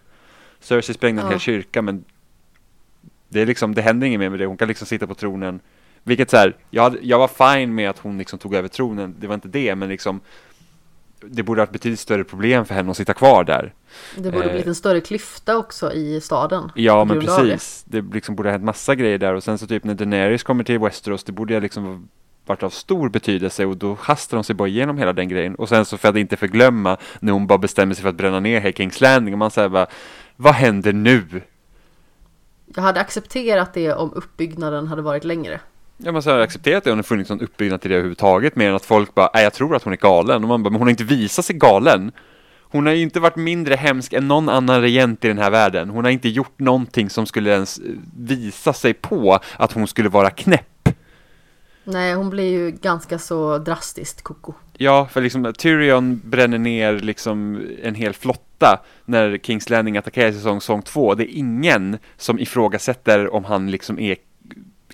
[0.61, 1.31] Cersei sprängde en Ja.
[1.31, 2.05] hel kyrka, men
[3.29, 4.47] det, är liksom, det händer inget mer med det.
[4.47, 5.61] Hon kan liksom sitta på tronen.
[6.03, 9.15] Vilket så här, jag, hade, jag var fine med att hon liksom tog över tronen.
[9.19, 10.21] Det var inte det, men liksom
[11.31, 13.75] det borde ha ett betydligt större problem för henne att sitta kvar där.
[14.17, 14.51] Det borde Eh.
[14.51, 16.71] blivit en större klyfta också i staden.
[16.75, 17.27] Ja, men av det.
[17.51, 17.85] precis.
[17.89, 20.65] Det, liksom borde ha hänt massa grejer där och sen så typ när Daenerys kommer
[20.65, 22.09] till Westeros, det borde ha liksom
[22.47, 25.55] varit av stor betydelse och då hastar de sig bara igenom hela den grejen.
[25.55, 28.41] Och sen så för att inte förglömma när hon bara bestämmer sig för att bränna
[28.41, 29.87] ner High Kings Landing och man säger bara
[30.37, 31.43] vad händer nu?
[32.75, 35.61] Jag hade accepterat det om uppbyggnaden hade varit längre.
[36.05, 38.69] Ja, man så har accepterat det om det funnits någon uppbyggnad till det överhuvudtaget mer
[38.69, 40.87] än att folk bara, jag tror att hon är galen och man bara, men hon
[40.87, 42.13] har inte visat sig galen.
[42.61, 45.91] Hon har ju inte varit mindre hemsk än någon annan regent i den här världen.
[45.91, 47.85] Hon har inte gjort någonting som skulle ens eh,
[48.17, 50.89] visa sig på att hon skulle vara knäpp.
[51.85, 54.53] Nej, hon blir ju ganska så drastiskt koko.
[54.73, 60.33] Ja, för liksom Tyrion bränner ner liksom en hel flotta när Kings Landing attackerar i
[60.33, 61.15] säsong, säsong två.
[61.15, 64.17] Det är ingen som ifrågasätter om han liksom är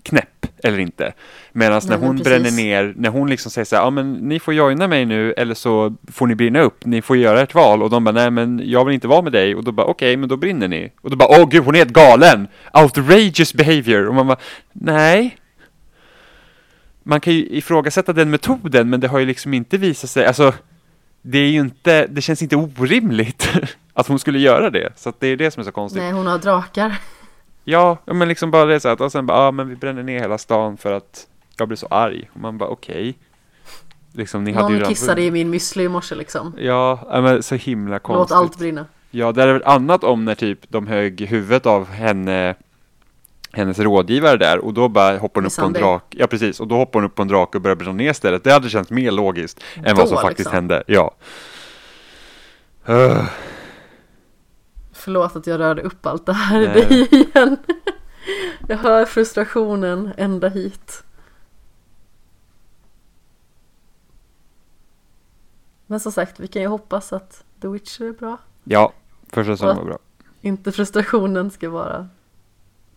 [0.02, 1.12] knäpp eller inte.
[1.52, 2.24] Medan när hon precis.
[2.24, 5.32] bränner ner, när hon liksom säger så här, ja men ni får joina mig nu
[5.32, 8.30] eller så får ni brinna upp, ni får göra ett val och de bara, nej
[8.30, 10.92] men jag vill inte vara med dig och då bara, okej men då brinner ni.
[11.00, 12.48] Och då bara, åh gud hon är helt galen!
[12.72, 14.08] Outrageous behavior!
[14.08, 14.38] Och man bara,
[14.72, 15.36] nej.
[17.02, 20.52] Man kan ju ifrågasätta den metoden men det har ju liksom inte visat sig, alltså
[21.22, 23.48] det är ju inte, det känns inte orimligt
[23.94, 24.92] att hon skulle göra det.
[24.96, 26.02] Så att det är det som är så konstigt.
[26.02, 26.96] Nej, hon har drakar.
[27.64, 30.20] Ja, men liksom bara det så att och sen bara, ja men vi bränner ner
[30.20, 31.26] hela stan för att
[31.58, 32.30] jag blir så arg.
[32.32, 33.18] Och man bara okej.
[34.12, 36.54] Liksom ni hade ju Någon redan kissade i min müsli i morse liksom.
[36.58, 38.36] Ja, men så himla Låt konstigt.
[38.36, 38.86] allt brinna.
[39.10, 42.54] Ja, det är väl annat om när typ de högg huvudet av henne
[43.52, 45.82] hennes rådgivare där och då bara hoppar hon upp på en Missandei.
[45.82, 46.04] drak.
[46.10, 46.60] Ja, precis.
[46.60, 48.44] Och då hoppar hon upp på en drake och börjar bränna ner stället.
[48.44, 50.54] Det hade känts mer logiskt än vad Då, som faktiskt liksom.
[50.54, 50.82] hände.
[50.86, 51.14] Ja.
[52.88, 53.24] Uh,
[55.00, 57.56] Förlåt att jag rörde upp allt det här i dig igen.
[58.68, 61.04] Jag hör frustrationen ända hit.
[65.86, 68.38] Men som sagt, vi kan ju hoppas att The Witcher är bra.
[68.64, 68.92] ja,
[69.28, 69.98] första säsongen var bra.
[70.40, 72.08] Inte frustrationen ska vara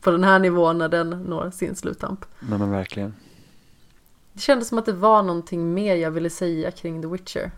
[0.01, 2.25] på den här nivån när den når sin sluttamp.
[2.39, 3.15] Nej men verkligen.
[4.33, 7.51] Det kändes som att det var någonting mer jag ville säga kring The Witcher.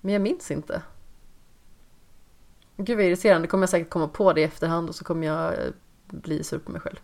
[0.00, 0.82] Men jag minns inte.
[2.76, 5.52] Gud vad irriterande, kommer jag säkert komma på det i efterhand och så kommer jag
[5.52, 5.70] eh,
[6.06, 6.96] bli sur på mig själv.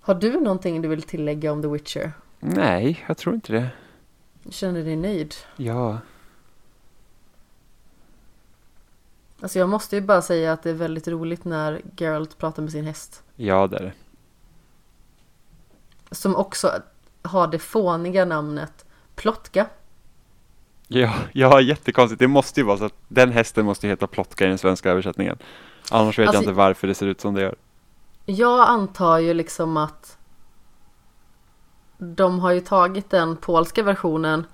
[0.00, 2.12] Har du någonting du vill tillägga om The Witcher?
[2.40, 3.70] Nej, jag tror inte det.
[4.50, 5.34] Känner du dig nöjd?
[5.56, 5.98] Ja.
[9.40, 12.72] Alltså jag måste ju bara säga att det är väldigt roligt när Geralt pratar med
[12.72, 13.22] sin häst.
[13.36, 13.92] Ja, det är det.
[16.14, 16.82] Som också
[17.22, 19.66] har det fåniga namnet Plotka.
[20.94, 22.18] Ja, ja, jättekonstigt.
[22.18, 25.38] Det måste ju vara så att den hästen måste heta Plotka i den svenska översättningen.
[25.90, 27.54] Annars vet Alltså- jag inte varför det ser ut som det gör.
[28.26, 30.18] Jag antar ju liksom att
[31.98, 34.46] de har ju tagit den polska versionen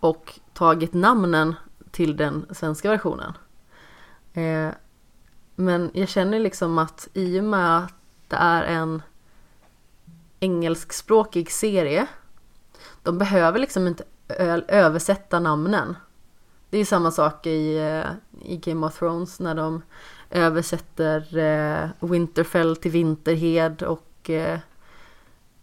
[0.00, 1.54] och tagit namnen
[1.90, 3.32] till den svenska versionen.
[4.32, 4.68] Eh,
[5.56, 7.94] men jag känner liksom att i och med att
[8.28, 9.02] det är en
[10.40, 12.06] engelskspråkig serie
[13.02, 14.04] de behöver liksom inte
[14.68, 15.96] översätta namnen.
[16.70, 18.06] Det är ju samma sak i, eh,
[18.42, 19.82] i Game of Thrones när de
[20.30, 24.58] översätter eh, Winterfell till Vinterhed och eh,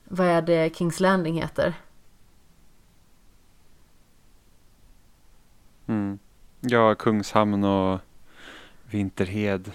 [0.03, 1.73] vad är det Kings Landing heter?
[5.85, 6.19] Mm.
[6.59, 7.99] Ja, Kungshamn och
[8.85, 9.71] Vinterhed.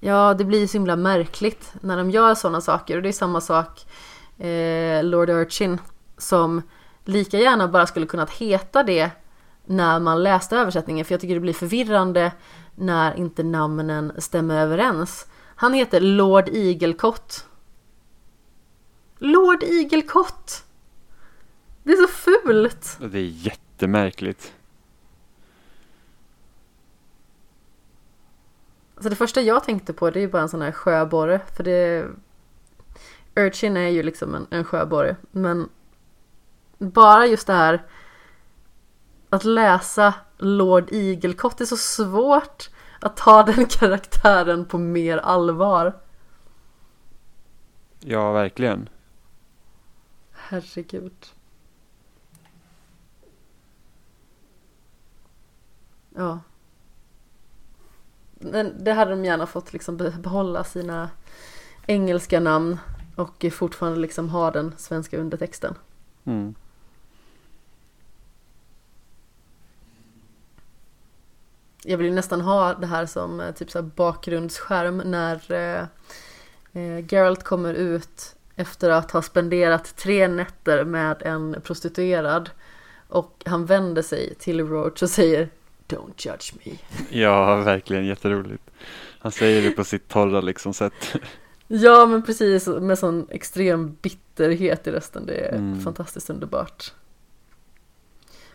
[0.00, 3.40] Ja, det blir så himla märkligt när de gör sådana saker och det är samma
[3.40, 3.86] sak
[4.38, 5.80] eh, Lord Urchin
[6.18, 6.62] som
[7.08, 9.10] lika gärna bara skulle kunnat heta det
[9.64, 12.32] när man läste översättningen för jag tycker det blir förvirrande
[12.74, 15.26] när inte namnen stämmer överens.
[15.56, 17.46] Han heter Lord Igelkott.
[19.18, 20.64] Lord Igelkott!
[21.82, 22.98] Det är så fult!
[23.00, 24.52] Det är jättemärkligt.
[28.94, 31.64] Alltså det första jag tänkte på det är ju bara en sån här sjöborre för
[31.64, 32.06] det
[33.36, 35.68] Urchin är ju liksom en, en sjöborre men
[36.78, 37.86] bara just det här
[39.30, 42.68] att läsa Lord Igelkott är så svårt
[43.00, 46.00] att ta den karaktären på mer allvar.
[48.00, 48.88] Ja, verkligen.
[50.32, 51.26] Herregud.
[56.14, 56.40] Ja.
[58.34, 61.10] Men det hade de gärna fått liksom be- behålla sina
[61.86, 62.78] engelska namn
[63.16, 65.74] och fortfarande liksom ha den svenska undertexten.
[66.24, 66.54] Mm.
[71.90, 75.80] Jag vill nästan ha det här som eh, typ så bakgrundsskärm när eh,
[76.82, 82.50] eh, Geralt kommer ut efter att ha spenderat tre nätter med en prostituerad
[83.08, 85.48] och han vänder sig till Roach och säger
[85.88, 86.72] Don't judge me.
[87.20, 88.62] Ja, verkligen jätteroligt.
[89.18, 91.14] Han säger det på sitt torra liksom sätt.
[91.68, 95.26] Ja men precis med sån extrem bitterhet i rösten.
[95.26, 95.80] Det är Mm.
[95.80, 96.92] fantastiskt underbart.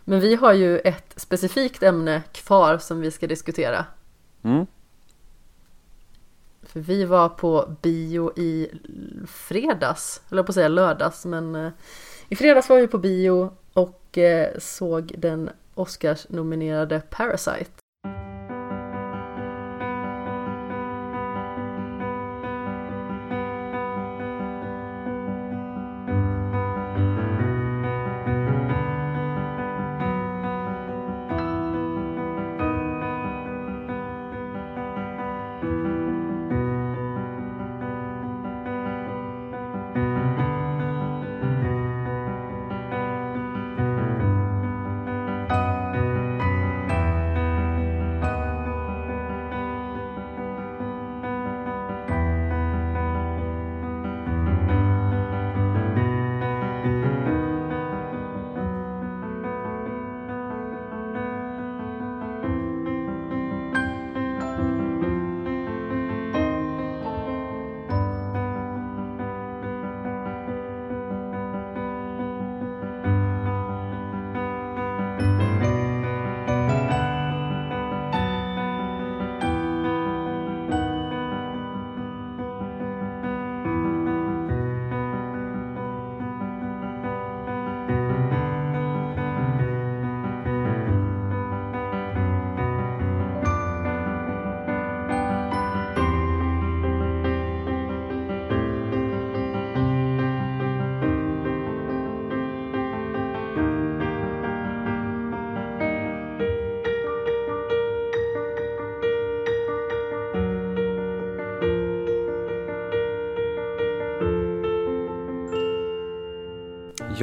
[0.04, 3.86] Men vi har ju ett specifikt ämne kvar som vi ska diskutera.
[4.42, 4.66] Mm.
[6.62, 8.70] För vi var på bio i
[9.26, 11.72] fredags, eller på att säga lördags, men eh,
[12.28, 17.83] i fredags var vi på bio och eh, såg den Oscars-nominerade Parasite.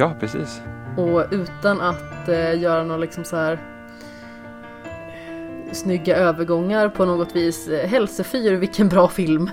[0.02, 0.62] Ja, precis.
[0.96, 3.58] Och utan att eh, göra några liksom så här
[5.72, 7.68] snygga övergångar på något vis.
[7.68, 9.50] Eh, Hälsefyr, vilken bra film.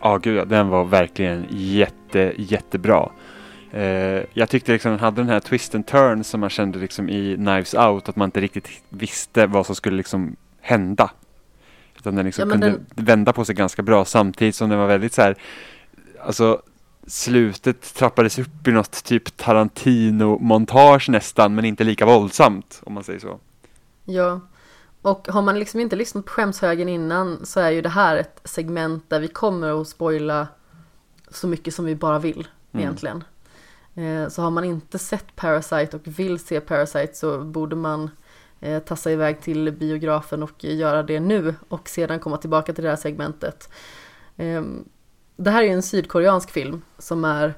[0.00, 3.10] Ja, gud ja, den var verkligen jätte, jättebra.
[3.72, 7.08] Eh, jag tyckte liksom den hade den här twist and turn som man kände liksom
[7.08, 11.10] i Knives Out, att man inte riktigt visste vad som skulle liksom hända.
[11.98, 15.12] Utan den liksom Ja, kunde vända på sig ganska bra samtidigt som den var väldigt
[15.12, 15.36] så här,
[16.20, 16.62] alltså
[17.06, 23.18] slutet trappades upp i något typ Tarantino-montage nästan, men inte lika våldsamt om man säger
[23.20, 23.38] så.
[24.04, 24.40] Ja,
[25.02, 28.40] och har man liksom inte lyssnat på skämshögen innan så är ju det här ett
[28.44, 30.46] segment där vi kommer att spoila
[31.30, 32.82] så mycket som vi bara vill Mm.
[32.84, 33.24] egentligen.
[33.94, 38.10] Eh, Så har man inte sett Parasite och vill se Parasite så borde man
[38.60, 42.90] eh, tassa iväg till biografen och göra det nu och sedan komma tillbaka till det
[42.90, 43.68] här segmentet.
[45.42, 47.54] Det här är en sydkoreansk film som är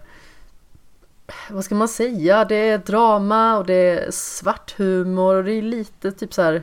[1.50, 5.62] vad ska man säga, det är drama och det är svart humor och det är
[5.62, 6.62] lite typ så här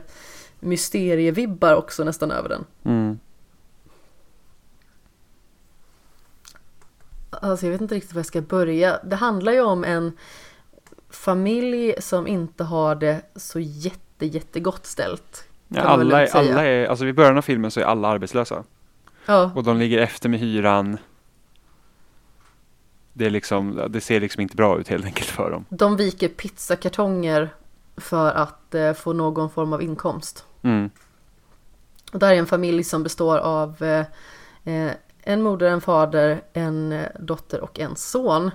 [0.60, 2.64] mysterievibbar också nästan över den.
[2.84, 3.18] Mm.
[7.30, 8.98] Alltså jag vet inte riktigt var jag ska börja.
[9.04, 10.12] Det handlar ju om en
[11.10, 15.44] familj som inte har det så jätte jättegott ställt.
[15.68, 18.64] Ja, alla, är, alla är, alltså vid början av filmen så är alla arbetslösa.
[19.26, 20.98] Ja, Och de ligger efter med hyran.
[23.12, 25.64] Det, är liksom, det ser liksom inte bra ut helt enkelt för dem.
[25.68, 27.48] de viker pizzakartonger
[27.96, 30.44] för att eh, få någon form av inkomst.
[30.62, 30.90] Mm.
[32.12, 34.06] Och där är en familj som består av eh,
[34.64, 38.50] eh, en moder, en fader, en eh, dotter och en son.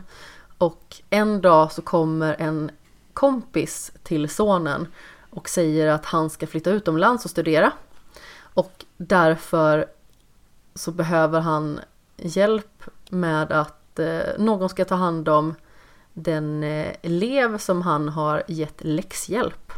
[0.58, 2.72] Och en dag så kommer en
[3.14, 4.88] kompis till sonen
[5.30, 7.72] och säger att han ska flytta utomlands och studera.
[8.38, 9.85] Och därför
[10.75, 11.80] så behöver han
[12.17, 15.56] hjälp med att eh, någon ska ta hand om
[16.14, 19.72] den eh, elev som han har gett läxhjälp.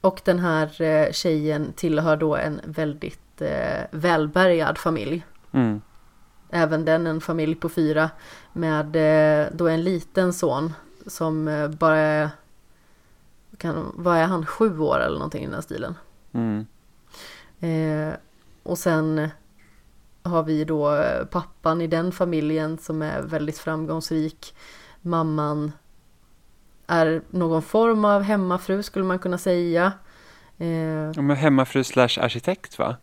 [0.00, 3.20] Och den här eh, tjejen tillhör då en väldigt
[3.90, 5.26] välbärgad familj.
[5.52, 5.80] Mm.
[6.50, 8.10] Även den en familj på fyra
[8.52, 8.86] med
[9.52, 10.72] då en liten son
[11.06, 12.30] som bara är,
[13.58, 15.94] kan, vad är han, sju år eller någonting i den här stilen.
[16.32, 16.66] Mm.
[17.60, 18.14] Eh,
[18.62, 19.28] och sen
[20.26, 24.54] har vi då eh, pappan i den familjen som är väldigt framgångsrik.
[25.02, 25.72] Mamman
[26.86, 29.92] är någon form av hemmafru skulle man kunna säga.
[30.58, 32.96] Eh, men hemmafru slash arkitekt va?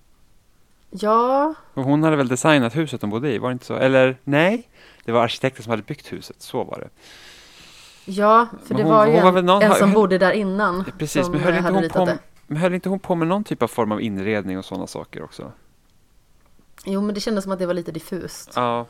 [0.90, 3.76] ja, Och hon hade väl designat huset de bodde i, var det inte så?
[3.76, 4.70] Eller nej?
[5.06, 6.90] Det var arkitekten som hade byggt huset, så var det.
[8.12, 10.32] ja, för det hon- var ju var en, väl någon- en som höll- bodde där
[10.32, 10.84] innan.
[10.98, 12.18] Precis, men höll inte, hon på, det.
[12.48, 15.24] men höll inte hon på med någon typ av form av inredning och sådana saker
[15.24, 15.52] också?
[16.84, 18.52] Jo, men det kändes som att det var lite diffust.
[18.56, 18.86] Ja.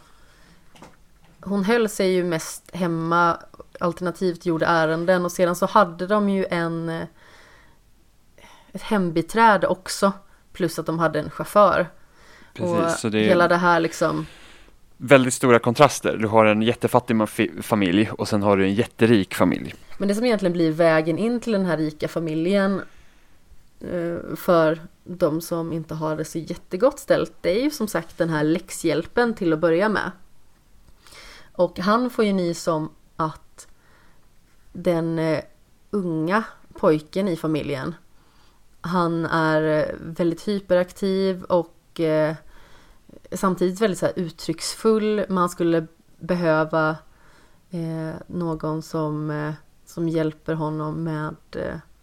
[1.42, 3.38] Hon höll sig ju mest hemma,
[3.80, 7.04] alternativt gjorde ärenden och sedan så hade de ju en eh,
[8.74, 10.12] ett hembiträde också.
[10.54, 11.88] Plus att de hade en chaufför.
[12.54, 14.26] Precis, och så det är hela det här liksom.
[14.98, 16.18] väldigt stora kontraster.
[16.18, 17.18] Du har en jättefattig
[17.62, 19.76] familj och sen har du en jätterik familj.
[19.98, 22.82] Men det som egentligen blir vägen in till den här rika familjen
[23.84, 28.18] Eh, för de som inte har det så jättegott ställt, det är ju som sagt
[28.18, 30.12] den här läxhjälpen till att börja med.
[31.52, 33.68] Och han får ju nys om att
[34.74, 35.44] den eh,
[35.92, 37.96] unga pojken i familjen,
[38.82, 41.70] han är eh, väldigt hyperaktiv och
[43.32, 45.26] samtidigt väldigt så här uttrycksfull.
[45.30, 45.88] Man skulle
[46.20, 46.98] behöva
[48.28, 49.54] någon som,
[49.86, 51.36] som hjälper honom med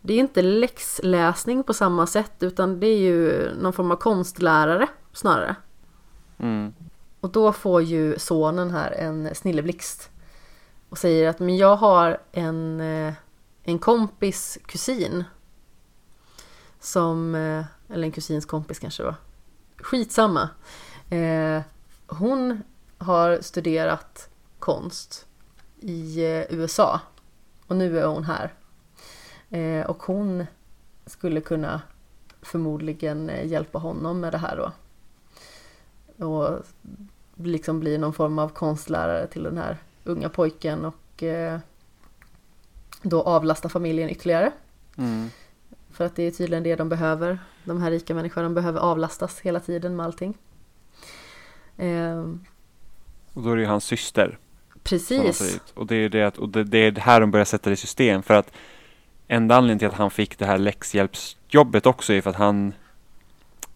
[0.01, 4.89] det är inte läxläsning på samma sätt utan det är ju någon form av konstlärare
[5.13, 5.57] snarare.
[6.39, 6.75] Mm.
[7.21, 10.11] Och då får ju sonen här en snilleblixt
[10.89, 13.15] och säger att men jag har en, eh,
[13.63, 15.25] en kompis kusin
[16.81, 17.65] som, eh,
[17.95, 19.15] eller en kusins kompis kanske då.
[19.77, 20.49] Skitsamma.
[21.11, 21.63] Eh,
[22.07, 22.63] hon
[22.99, 25.27] har studerat konst
[25.81, 27.01] i eh, USA
[27.67, 28.55] och nu är hon här.
[29.51, 30.47] Eh, och hon
[31.07, 31.83] skulle kunna
[32.43, 34.73] förmodligen eh, hjälpa honom med det här då.
[36.27, 36.63] Och
[37.35, 41.59] liksom bli någon form av konstlärare till den här unga pojken och eh,
[43.03, 44.53] då avlasta familjen ytterligare.
[44.99, 45.29] Mm.
[45.93, 47.39] För att det är tydligen det de behöver.
[47.65, 50.35] De här rika människorna de behöver avlastas hela tiden med allting.
[51.77, 52.21] Eh,
[53.35, 54.39] Och då är det ju hans syster.
[54.83, 55.63] precis.
[55.75, 58.23] Och det är det, och det, det är här de börjar sätta det i system.
[58.23, 58.53] För att
[59.31, 62.73] enda anledningen till att han fick det här läxhjälpsjobbet också är för att han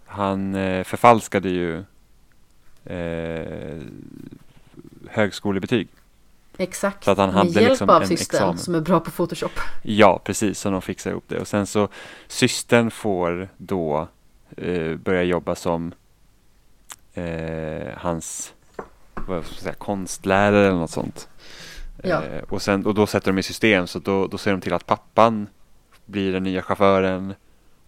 [0.07, 1.85] han eh, förfalskade ju
[2.85, 3.83] eh,
[5.09, 5.89] högskolebetyg.
[6.57, 9.11] Exakt, Så att han med hade hjälp liksom av en systern som är bra på
[9.11, 9.53] Photoshop.
[9.83, 11.41] Ja, precis, så de fixar ihop det.
[11.41, 11.89] Och sen så
[12.29, 14.09] systern får då
[14.57, 15.93] eh, börja jobba som
[17.15, 18.53] eh, hans
[19.15, 21.29] vad ska jag säga, konstlärare eller något sånt.
[22.05, 22.23] Ja.
[22.25, 24.73] Eh, och, sen, och då sätter de i system så då, då ser de till
[24.75, 25.47] att pappan
[26.07, 27.35] blir den nya chauffören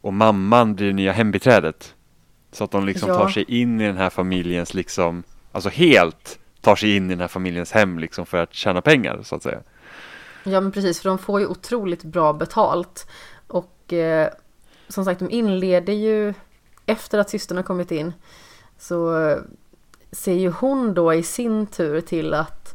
[0.00, 1.94] och mamman blir det nya hembiträdet.
[2.52, 3.14] Så att de liksom Ja.
[3.14, 5.22] tar sig in i den här familjens liksom,
[5.52, 9.20] alltså helt tar sig in i den här familjens hem liksom för att tjäna pengar
[9.22, 9.60] så att säga.
[10.44, 13.08] Ja men precis, för de får ju otroligt bra betalt.
[13.46, 14.28] Och eh,
[14.88, 16.34] som sagt, de inleder ju
[16.86, 18.12] efter att systern har kommit in.
[18.78, 19.38] Så eh,
[20.12, 22.65] ser ju hon då i sin tur till att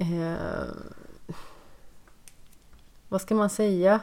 [0.00, 0.64] eh,
[3.08, 4.00] vad ska man säga?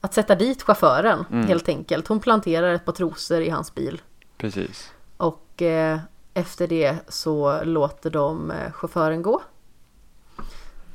[0.00, 1.46] Att sätta dit chauffören Mm.
[1.48, 2.08] helt enkelt.
[2.08, 4.02] Hon planterar ett par trosor i hans bil.
[4.36, 4.92] Precis.
[5.16, 5.98] Och eh,
[6.34, 9.42] efter det så låter de eh, chauffören gå.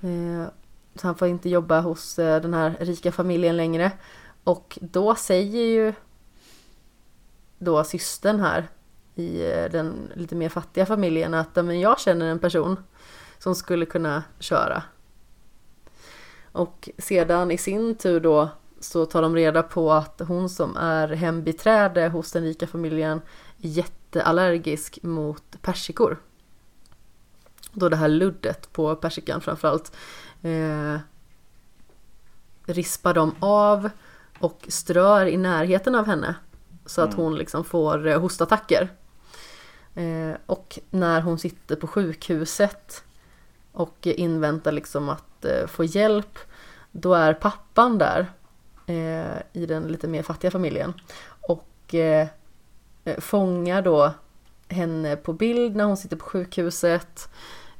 [0.02, 0.48] Eh,
[0.96, 3.92] så han får inte jobba hos eh, den här rika familjen längre.
[4.44, 5.94] Och då säger ju
[7.58, 8.68] då systern här
[9.16, 12.78] i eh, den lite mer fattiga familjen att "Ja, men jag känner en person
[13.46, 14.84] som skulle kunna köra.
[16.52, 18.50] Och sedan i sin tur då
[18.80, 23.22] så tar de reda på att hon som är hembiträde hos den rika familjen
[23.62, 26.18] är jätteallergisk mot persikor.
[27.72, 29.96] Då det här luddet på persikan framförallt
[30.42, 30.98] eh,
[32.66, 33.90] rispar de av
[34.40, 36.36] och strör i närheten av henne.
[36.86, 38.90] Så att hon liksom får eh, hostattacker.
[39.96, 43.04] Eh, och när hon sitter på sjukhuset
[43.76, 46.40] och inväntar liksom att eh, få hjälp
[46.92, 48.28] då är pappan där
[48.86, 50.94] eh, i den lite mer fattiga familjen
[51.48, 52.28] och eh,
[53.04, 54.14] eh fångar då
[54.68, 57.30] henne på bild när hon sitter på sjukhuset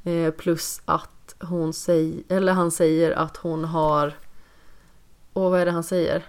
[0.04, 4.14] eh, plus att hon säger, eller han säger att hon har
[5.32, 6.22] Åh, vad är det han säger?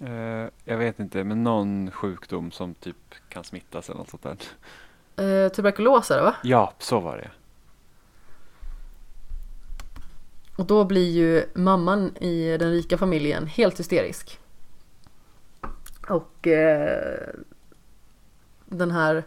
[0.00, 4.36] Eh, jag vet inte, men någon sjukdom som typ kan smittas eller något sånt där.
[5.20, 6.34] Eh, tuberkulos är det va?
[6.42, 7.30] Ja, så var det.
[10.56, 14.38] Och då blir ju mamman i den rika familjen helt hysterisk.
[16.08, 17.28] Och eh,
[18.66, 19.24] den här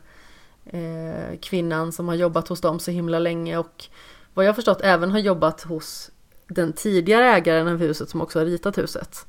[0.66, 3.86] eh, kvinnan som har jobbat hos dem så himla länge och
[4.34, 6.12] vad jag förstått även har jobbat hos
[6.48, 9.26] den tidigare ägaren av huset som också har ritat huset.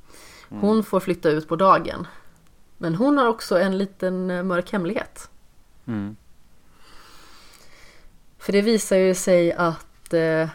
[0.48, 2.06] Hon får flytta ut på dagen.
[2.78, 5.30] Men hon har också en liten eh, mörk hemlighet.
[5.86, 6.16] Mm.
[8.44, 10.48] För det visar ju sig att eh,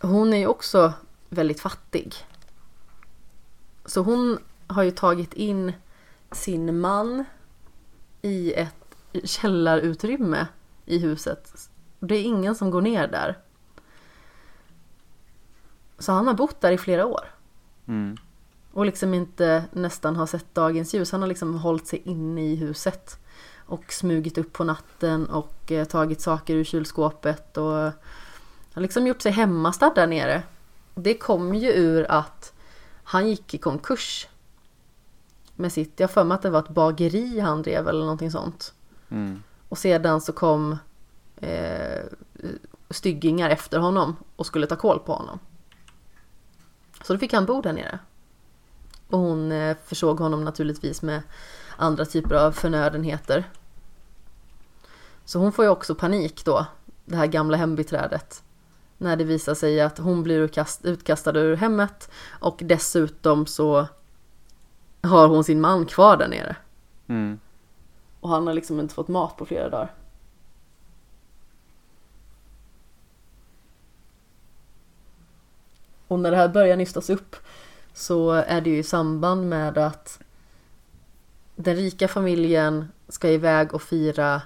[0.00, 0.92] hon är ju också
[1.28, 2.14] väldigt fattig.
[3.84, 5.72] Så hon har ju tagit in
[6.32, 7.24] sin man
[8.22, 10.46] i ett källarutrymme
[10.86, 11.70] i huset.
[12.00, 13.38] Det är ingen som går ner där.
[15.98, 17.34] Så han har bott där i flera år.
[17.86, 18.16] Mm.
[18.72, 21.12] Och liksom inte nästan har sett dagens ljus.
[21.12, 23.18] Han har liksom hållit sig inne i huset.
[23.68, 27.92] Och smugit upp på natten och eh, tagit saker ur kylskåpet och
[28.72, 30.42] har liksom gjort sig hemmastad där nere.
[30.94, 32.52] Det kom ju ur att
[33.04, 34.28] han gick i konkurs.
[35.54, 38.74] Med sitt, jag för mig att det var ett bageri han drev eller någonting sånt.
[39.08, 39.42] Mm.
[39.68, 40.78] Och sedan så kom
[41.36, 42.04] eh,
[42.90, 45.38] styggingar efter honom och skulle ta koll på honom.
[47.02, 47.98] Så då fick han bo där nere.
[49.08, 51.22] Och hon eh, försåg honom naturligtvis med
[51.76, 53.44] andra typer av förnödenheter.
[55.28, 56.66] Så hon får ju också panik då,
[57.04, 58.42] det här gamla hembiträdet.
[58.98, 63.86] När det visar sig att hon blir utkast, utkastad ur hemmet och dessutom så
[65.02, 66.56] har hon sin man kvar där nere.
[67.06, 67.40] Mm.
[68.20, 69.94] Och han har liksom inte fått mat på flera dagar.
[76.08, 77.36] Och när det här börjar nystas upp
[77.92, 80.20] så är det ju i samband med att
[81.56, 84.42] den rika familjen ska iväg och fira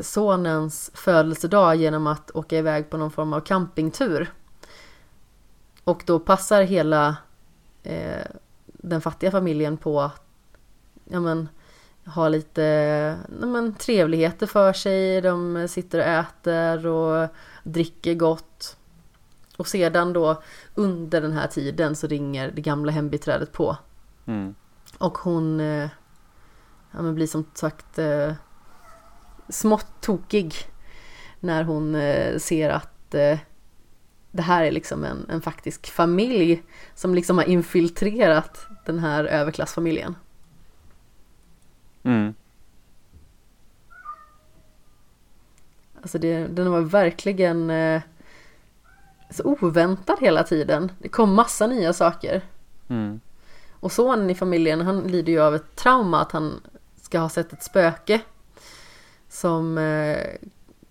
[0.00, 4.32] sonens födelsedag genom att åka iväg på någon form av campingtur.
[5.84, 7.16] Och då passar hela
[7.82, 8.26] eh,
[8.66, 10.22] den fattiga familjen på att
[11.04, 11.48] ja, men,
[12.04, 12.62] ha lite
[13.40, 15.20] ja, men, trevligheter för sig.
[15.20, 17.28] De sitter och äter och
[17.64, 18.76] dricker gott.
[19.56, 20.42] Och sedan då
[20.74, 23.76] under den här tiden så ringer det gamla hembiträdet på.
[24.26, 24.54] Mm.
[24.98, 25.88] Och hon eh,
[26.90, 28.32] ja, men blir som sagt eh,
[29.50, 30.54] smått tokig
[31.40, 33.38] när hon eh, ser att eh,
[34.30, 36.62] det här är liksom en, en faktisk familj
[36.94, 40.16] som liksom har infiltrerat den här överklassfamiljen.
[42.02, 42.34] Mm.
[46.02, 48.02] Alltså det, den var verkligen eh,
[49.30, 50.92] så oväntad hela tiden.
[50.98, 52.42] Det kom massa nya saker.
[52.88, 53.20] Mm.
[53.70, 56.60] Och sonen i familjen han lider ju av ett trauma att han
[56.96, 58.20] ska ha sett ett spöke.
[59.30, 60.26] Som eh,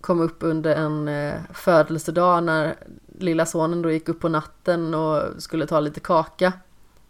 [0.01, 2.75] kom upp under en eh, födelsedag när
[3.19, 6.53] lilla sonen då gick upp på natten och skulle ta lite kaka.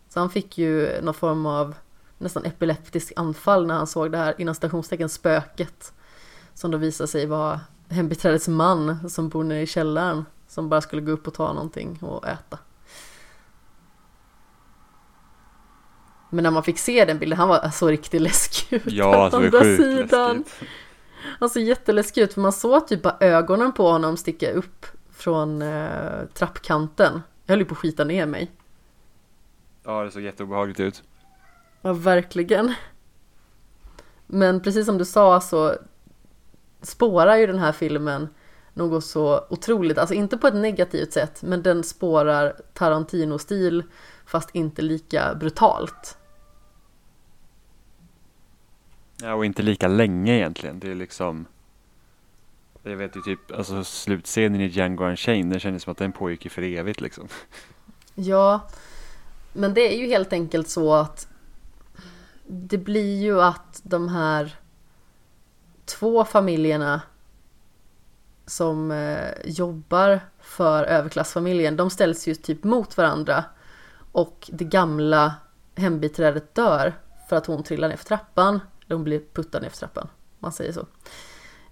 [0.09, 1.75] Så han fick ju någon form av
[2.17, 5.93] nästan epileptisk anfall när han såg det här inom stationstecken spöket.
[6.53, 10.25] Som då visade sig vara hembiträdets man som bor nere i källaren.
[10.47, 12.57] Som bara skulle gå upp och ta någonting och äta.
[16.29, 18.83] Men när man fick se den bilden, han var så riktigt läskig ut.
[18.93, 20.37] Ja, alltså andra sidan.
[20.37, 20.69] läskigt.
[21.39, 25.61] Han såg jätteläskig ut för man såg typ bara ögonen på honom sticka upp från
[25.61, 27.21] eh, trappkanten.
[27.45, 28.51] Jag höll ju på att skita ner mig.
[29.83, 31.03] Ja, det såg jätteobehagligt ut.
[31.81, 32.73] Ja, verkligen.
[34.27, 35.75] Men precis som du sa så
[36.81, 38.27] spårar ju den här filmen
[38.73, 43.83] något så otroligt, alltså inte på ett negativt sätt, men den spårar Tarantino-stil
[44.25, 46.17] fast inte lika brutalt.
[49.21, 50.79] Ja, och inte lika länge egentligen.
[50.79, 51.45] Det är liksom...
[52.83, 56.43] Jag vet ju typ, alltså slutscenen i Django Unchained, det kändes som att den pågick
[56.43, 57.27] ju för evigt liksom.
[58.15, 58.67] Ja,
[59.53, 61.27] men det är ju helt enkelt så att
[62.47, 64.55] det blir ju att de här
[65.85, 67.01] två familjerna
[68.45, 73.43] som eh, jobbar för överklassfamiljen, de ställs ju typ mot varandra
[74.11, 75.35] och det gamla
[75.75, 76.93] hembiträdet dör
[77.29, 80.07] för att hon trillar ner för trappan, eller hon blir puttad ner för trappan,
[80.39, 80.85] man säger så.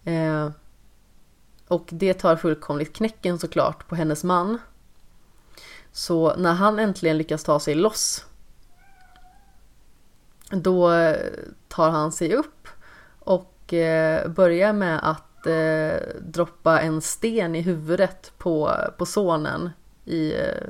[0.09, 0.51] Eh,
[1.67, 4.57] och det tar fullkomligt knäcken såklart på hennes man.
[5.91, 8.25] Så när han äntligen lyckas ta sig loss
[10.49, 11.17] då eh,
[11.67, 12.67] tar han sig upp
[13.19, 19.69] och eh, börjar med att eh, droppa en sten i huvudet på, på sonen
[20.05, 20.69] i eh,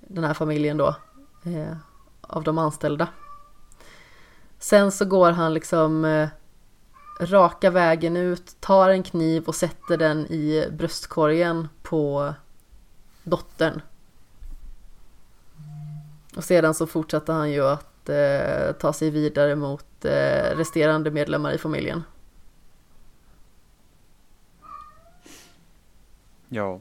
[0.00, 0.96] den här familjen då
[1.44, 1.76] eh,
[2.20, 3.08] av de anställda.
[4.58, 6.28] Sen så går han liksom eh,
[7.20, 12.34] raka vägen ut, tar en kniv och sätter den i bröstkorgen på
[13.22, 13.80] dottern.
[16.36, 21.52] Och sedan så fortsatte han ju att eh, ta sig vidare mot eh, resterande medlemmar
[21.52, 22.04] i familjen.
[26.48, 26.80] Ja.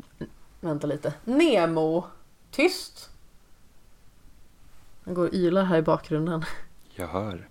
[0.60, 1.14] Vänta lite.
[1.24, 2.08] Nemo!
[2.52, 3.10] Tyst!
[5.04, 6.45] Han går och ylar här i bakgrunden.
[6.95, 7.50] Jag hör.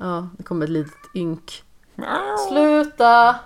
[0.00, 1.62] Ja, det kommer ett litet ynk.
[2.48, 3.36] Sluta!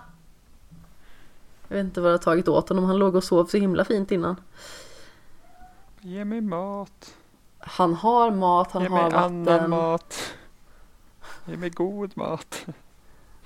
[1.69, 2.85] Jag vet inte vad det har tagit åt honom.
[2.85, 4.37] Han låg och sov så himla fint innan.
[6.01, 7.15] Ge mig mat.
[7.59, 9.71] Han har mat, han Ge har mig annan vatten.
[9.71, 10.35] mat.
[11.45, 12.67] Ge mig god mat.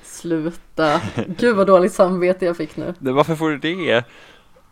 [0.02, 1.00] Sluta.
[1.26, 2.94] Gud vad dåligt samvete jag fick nu.
[2.98, 4.04] Det, varför får du det?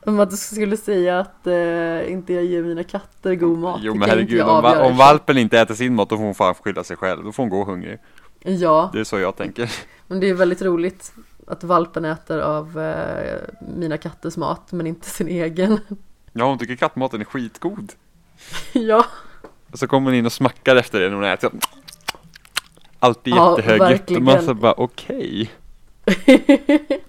[0.07, 3.81] Om att du skulle säga att eh, inte jag ger mina katter god mat.
[3.83, 6.85] Jo men herregud, om, om valpen inte äter sin mat då får hon fan skylla
[6.85, 7.25] sig själv.
[7.25, 7.99] Då får hon gå hungrig.
[8.47, 9.73] Ja, Det är så jag tänker.
[10.07, 11.13] men det är väldigt roligt
[11.47, 13.39] att valpen äter av eh,
[13.77, 15.81] mina katters mat men inte sin egen.
[16.33, 17.93] Ja, hon tycker kattmaten är skitgod.
[18.73, 19.07] ja,
[19.73, 21.51] Och så kommer hon in och smackar efter det när hon äter.
[22.99, 24.11] Alltid Ja, jättehögljutt.
[24.11, 25.51] Och man så bara okej.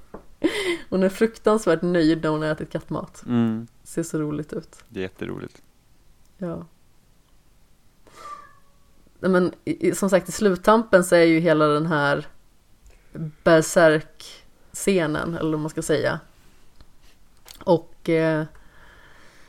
[0.89, 3.23] hon är fruktansvärt nöjd när hon har ätit kattmat.
[3.25, 4.83] Mm, Ser så roligt ut.
[4.89, 5.61] det är jätteroligt.
[6.37, 6.65] Ja.
[9.19, 9.53] Men
[9.93, 12.27] som sagt i sluttampen så är ju hela den här
[13.43, 16.19] Berserk-scenen, eller vad man ska säga.
[17.63, 18.43] Och eh,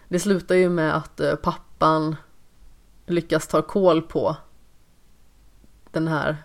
[0.08, 2.16] det slutar ju med att eh, pappan
[3.06, 4.36] lyckas ta koll på
[5.90, 6.36] den här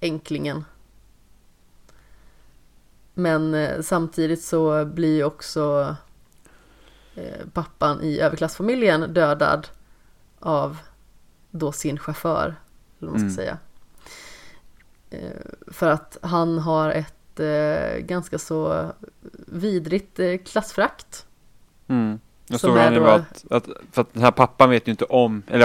[0.00, 0.64] enklingen.
[3.14, 5.96] Men eh, samtidigt så blir ju också
[7.14, 9.68] eh, pappan i överklassfamiljen dödad
[10.38, 10.78] av
[11.56, 12.44] då sin chaufför,
[12.98, 13.56] eller vad man ska Mm.
[13.56, 13.58] säga.
[15.10, 18.86] Eh, för att han har ett eh, ganska så
[19.46, 21.26] vidrigt eh, klassfrakt.
[21.88, 22.20] Mm.
[22.46, 25.42] Jag såg han då- att, att, för att den här pappan vet ju inte om,
[25.46, 25.60] eller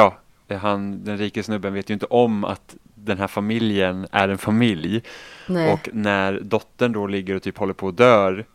[0.48, 4.38] ja, han, den rike snubben vet ju inte om att den här familjen är en
[4.38, 5.04] familj.
[5.48, 8.46] Nej, Och när dottern då ligger och typ håller på att dör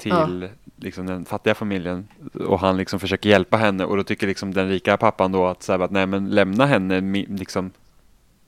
[0.00, 4.54] till liksom den fattiga familjen och han liksom försöker hjälpa henne och då tycker liksom
[4.54, 7.70] den rika pappan då att, så här, att nej men lämna henne, mi, liksom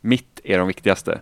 [0.01, 1.21] mitt är de viktigaste.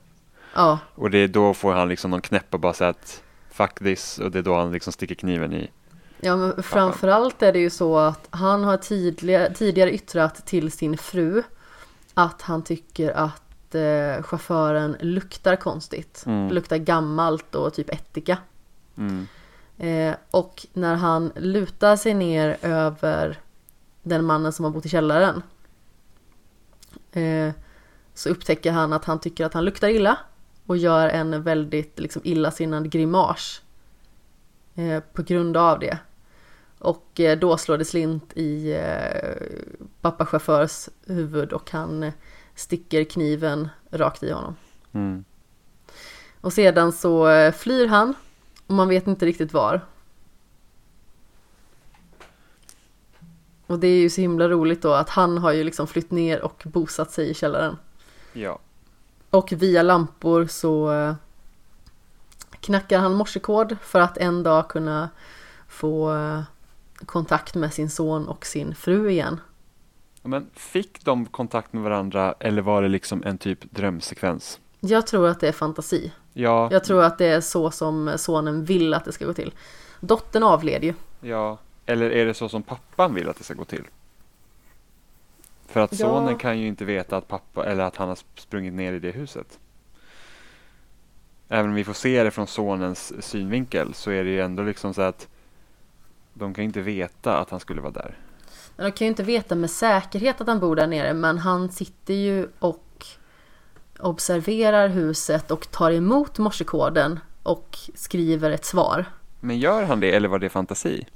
[0.55, 3.79] ja, Och det är då får han liksom någon knäpp och bara säga att fuck
[3.79, 5.71] this och det är då han liksom sticker kniven i.
[6.21, 10.99] ja men framförallt är det ju så att han har tidigare, tidigare yttrat till sin
[10.99, 11.43] fru
[12.15, 16.23] att han tycker att eh, chauffören luktar konstigt.
[16.27, 16.49] Mm.
[16.55, 18.39] Luktar gammalt och typ ättika.
[18.99, 19.27] Mm.
[19.81, 23.41] Eh, och när han lutar sig ner över
[24.03, 25.43] den mannen som har bott i källaren
[27.13, 27.53] eh,
[28.15, 30.19] så upptäcker han att han tycker att han luktar illa
[30.67, 33.63] och gör en väldigt liksom, illasinnad grimas
[34.75, 35.99] eh, på grund av det.
[36.79, 39.47] Och eh, då slår det slint i eh,
[40.01, 42.13] pappachaufförs huvud och han eh,
[42.55, 44.57] sticker kniven rakt i honom.
[44.93, 45.25] Mm.
[46.41, 48.15] Och sedan så flyr han
[48.71, 49.81] och man vet inte riktigt var.
[53.67, 56.41] Och det är ju så himla roligt då att han har ju liksom flytt ner
[56.41, 57.77] och bosatt sig i källaren.
[58.33, 58.59] Ja.
[59.31, 61.15] Och via lampor så eh,
[62.61, 65.11] knackar han morsekod för att en dag kunna
[65.69, 66.43] få eh,
[67.07, 69.41] kontakt med sin son och sin fru igen.
[70.23, 74.61] Men fick de kontakt med varandra eller var det liksom en typ drömsekvens?
[74.81, 76.13] Jag tror att det är fantasi.
[76.41, 79.55] Ja, Jag tror att det är så som sonen vill att det ska gå till.
[80.01, 80.95] Dottern avled ju.
[81.21, 81.59] ja.
[81.87, 83.85] Eller är det så som pappan vill att det ska gå till?
[85.67, 86.09] För att Ja.
[86.09, 89.11] sonen kan ju inte veta att pappa, eller att han har sprungit ner i det
[89.11, 89.59] huset.
[91.49, 94.95] Även om vi får se det från sonens synvinkel så är det ju ändå liksom
[94.95, 95.29] så att
[96.35, 98.19] de kan ju inte veta att han skulle vara där.
[98.77, 101.71] Men de kan ju inte veta med säkerhet att han bor där nere men han
[101.71, 103.07] sitter ju och
[104.03, 109.05] observerar huset och tar emot morsekoden och skriver ett svar.
[109.41, 111.07] Men gör han det eller var det fantasi?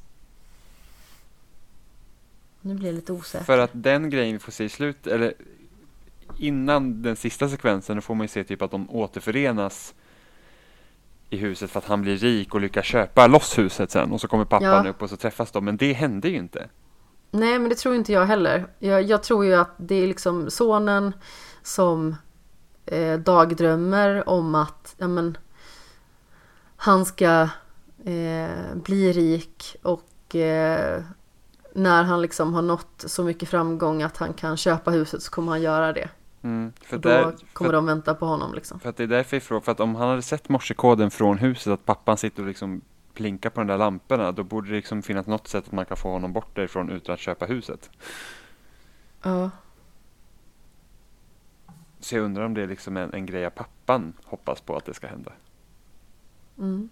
[2.61, 3.45] Nu blir jag lite osäker.
[3.45, 5.35] För att den grejen vi får se i slut, eller
[6.39, 9.95] innan den sista sekvensen, då får man ju se typ att de återförenas
[11.31, 14.29] i huset för att han blir rik och lyckas köpa loss huset sen och så
[14.29, 14.91] kommer pappan Ja.
[14.91, 15.65] upp och så träffas de.
[15.65, 16.69] Men det hände ju inte.
[17.31, 18.67] Nej men det tror inte jag heller.
[18.79, 21.13] Jag, jag tror ju att det är liksom sonen
[21.63, 22.17] som
[22.87, 25.39] eh, dagdrömmer om att ja, men,
[26.77, 27.49] han ska
[28.05, 31.03] eh, bli rik och eh,
[31.75, 35.53] när han liksom har nått så mycket framgång att han kan köpa huset så kommer
[35.53, 36.09] han göra det.
[36.43, 38.81] Mm, för, då där, kommer för, de vänta på honom liksom.
[38.81, 41.39] för att det är därför jag frågar, för att om han hade sett morsekoden från
[41.39, 42.81] huset, att pappan sitter och liksom
[43.15, 45.97] plinkar på de där lamporna, då borde det liksom finnas något sätt att man kan
[45.97, 47.91] få honom bort därifrån utan att köpa huset.
[49.23, 49.51] Ja.
[52.05, 54.85] Så jag undrar om det är liksom en, en grej att pappan hoppas på att
[54.85, 55.33] det ska hända.
[56.59, 56.89] Mm.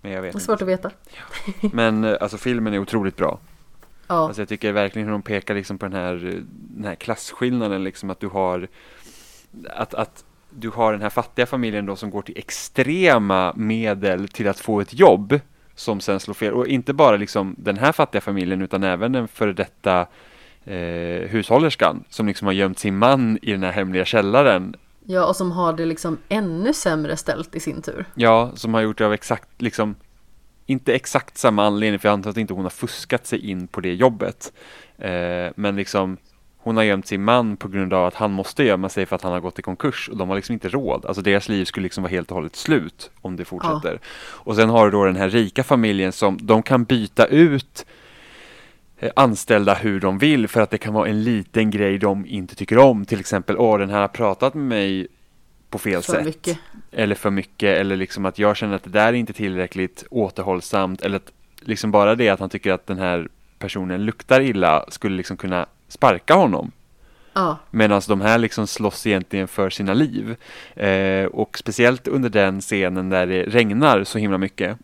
[0.00, 0.44] Men jag vet Det är inte.
[0.44, 0.90] svårt att veta.
[1.72, 3.38] Men eh, alltså filmen är otroligt bra.
[4.06, 4.14] Ja.
[4.14, 8.10] Alltså jag tycker verkligen hur de pekar liksom på den här, den här klasskillnaden liksom
[8.10, 8.68] att du har
[9.70, 14.48] att, att du har den här fattiga familjen då som går till extrema medel till
[14.48, 15.40] att få ett jobb
[15.74, 16.52] som sen slår fel.
[16.54, 20.06] Och inte bara liksom den här fattiga familjen utan även den före detta
[20.68, 24.76] eh, hushållerskan som liksom har gömt sin man i den här hemliga källaren.
[25.06, 28.04] ja, och som har det liksom ännu sämre ställt i sin tur.
[28.14, 29.94] Ja, som har gjort det av exakt liksom
[30.66, 33.80] inte exakt samma anledning, för jag antar att inte hon har fuskat sig in på
[33.80, 34.52] det jobbet.
[34.98, 36.16] Eh, men liksom,
[36.58, 39.22] hon har gömt sin man på grund av att han måste gömma sig för att
[39.22, 41.06] han har gått i konkurs och de har liksom inte råd.
[41.06, 44.00] Alltså deras liv skulle liksom vara helt och hållet slut om det fortsätter.
[44.18, 47.86] Och sen har du då den här rika familjen som de kan byta ut
[49.16, 52.78] anställda hur de vill för att det kan vara en liten grej de inte tycker
[52.78, 53.04] om.
[53.04, 55.06] Till exempel, åh den här har pratat med mig
[55.70, 56.58] på fel För sätt mycket.
[56.92, 61.00] eller för mycket eller liksom att jag känner att det där är inte tillräckligt återhållsamt
[61.00, 63.28] eller att liksom bara det att han tycker att den här
[63.58, 66.70] personen luktar illa skulle liksom kunna sparka honom.
[67.32, 70.36] Ja, Medan de här liksom slåss egentligen för sina liv.
[70.74, 74.78] Eh, och speciellt under den scenen där det regnar så himla mycket.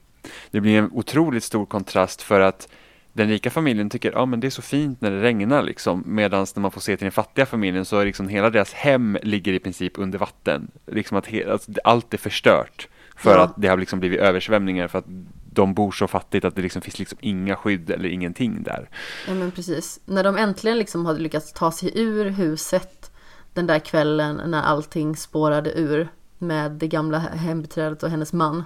[0.50, 2.68] Det blir en otroligt stor kontrast för att
[3.16, 6.02] den rika familjen tycker ja men det är så fint när det regnar liksom.
[6.06, 9.18] Medan när man får se till den fattiga familjen så är liksom hela deras hem
[9.22, 10.70] ligger i princip under vatten.
[10.86, 12.88] Liksom att alltså, allt är förstört.
[13.16, 13.42] För Ja.
[13.42, 15.04] att det har liksom blivit översvämningar för att
[15.52, 18.88] de bor så fattigt att det liksom finns liksom inga skydd eller ingenting där.
[19.28, 20.00] ja men precis.
[20.04, 23.10] När de äntligen liksom hade lyckats ta sig ur huset
[23.52, 28.64] den där kvällen när allting spårade ur med det gamla hembiträdet och hennes man.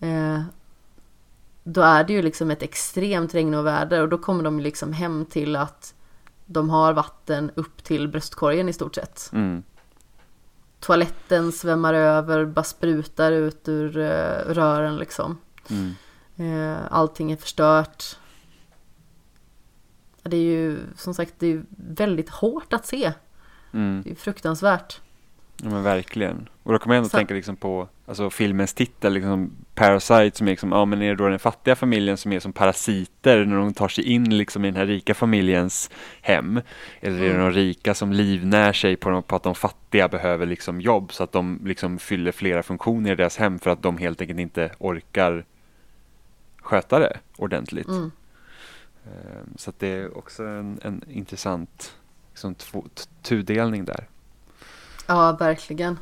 [0.00, 0.40] Eh,
[1.72, 5.56] då är det ju liksom ett extremt regnoväder och då kommer de liksom hem till
[5.56, 5.94] att
[6.46, 9.30] de har vatten upp till bröstkorgen i stort sett.
[9.32, 9.62] Mm.
[10.80, 15.38] Toaletten svämmar över, bara sprutar ut ur eh, rören liksom.
[15.70, 15.94] Mm.
[16.36, 18.16] Eh, allting är förstört.
[20.22, 23.12] Det är ju som sagt det är väldigt hårt att se.
[23.72, 24.02] Mm.
[24.04, 25.00] Det är fruktansvärt.
[25.62, 26.48] Ja men verkligen.
[26.62, 30.46] Och då kommer jag ändå Så- tänka liksom på alltså, filmens titel, liksom Parasite som
[30.46, 33.56] är liksom, ja men är det då den fattiga familjen som är som parasiter när
[33.56, 35.90] de tar sig in liksom i den här rika familjens
[36.22, 36.60] hem?
[37.00, 37.40] Eller är det Mm.
[37.42, 41.32] de rika som livnär sig på, på att de fattiga behöver liksom jobb så att
[41.32, 45.44] de liksom fyller flera funktioner i deras hem för att de helt enkelt inte orkar
[46.62, 47.88] sköta det ordentligt.
[47.88, 48.10] Mm.
[49.04, 51.94] Eh, Så att det är också en, en intressant
[52.32, 52.84] liksom, två,
[53.22, 54.08] tudelning där.
[55.10, 55.98] Ja, verkligen.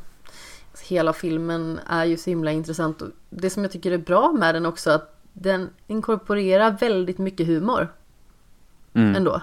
[0.88, 3.02] Hela filmen är ju så himla intressant.
[3.02, 7.46] Och det som jag tycker är bra med den också att den inkorporerar väldigt mycket
[7.46, 7.92] humor
[8.94, 9.16] Mm.
[9.16, 9.42] ändå.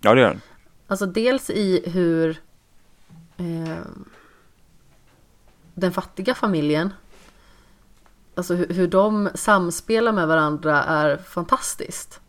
[0.00, 0.40] Ja det gör den.
[0.86, 2.30] Alltså dels i hur
[3.36, 3.78] eh,
[5.74, 6.92] den fattiga familjen,
[8.34, 12.20] alltså hur, hur de samspelar med varandra är fantastiskt.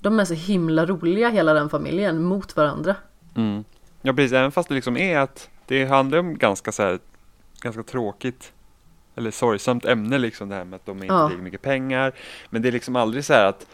[0.00, 2.96] De är så himla roliga hela den familjen mot varandra.
[3.34, 3.64] Mm.
[4.02, 6.98] Ja precis, även fast det liksom är att det handlar om ganska så här,
[7.60, 8.52] ganska tråkigt
[9.16, 11.28] eller sorgsamt ämne liksom det här med att de inte Ja.
[11.28, 12.12] mycket pengar.
[12.50, 13.66] Men det är liksom aldrig så här att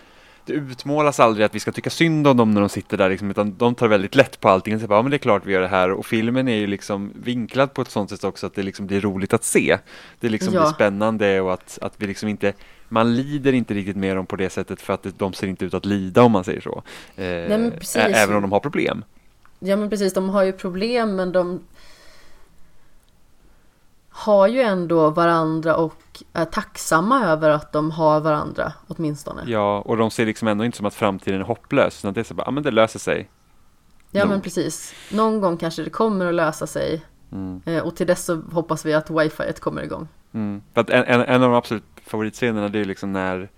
[0.44, 3.30] det utmålas aldrig att vi ska tycka synd om dem när de sitter där liksom,
[3.30, 4.80] utan de tar väldigt lätt på allting.
[4.80, 6.66] Så bara, ja men det är klart vi gör det här och filmen är ju
[6.66, 9.78] liksom vinklad på ett sånt sätt också att det liksom blir roligt att se.
[10.20, 10.60] Det liksom Ja.
[10.60, 12.52] blir spännande och att, att vi liksom inte
[12.88, 15.74] man lider inte riktigt med dem på det sättet för att de ser inte ut
[15.74, 16.82] att lida om man säger så.
[17.16, 19.04] Eh, ä- även om de har problem.
[19.58, 21.60] Ja men precis, de har ju problem men de
[24.26, 29.42] har ju ändå varandra och är tacksamma över att de har varandra åtminstone.
[29.46, 32.00] Ja, Ja, och de ser liksom ändå inte som att framtiden är hopplös.
[32.00, 33.30] Utan det är så bara, ja men det löser sig.
[34.10, 34.42] men nog.
[34.42, 34.94] precis.
[35.12, 37.02] Någon gång kanske det kommer att lösa sig.
[37.32, 37.62] Mm.
[37.64, 40.08] Eh, Och till dess så hoppas vi att wifi kommer igång.
[40.32, 40.62] Mm.
[40.74, 43.50] För en, en, en av de absolut favoritscenerna det är liksom när,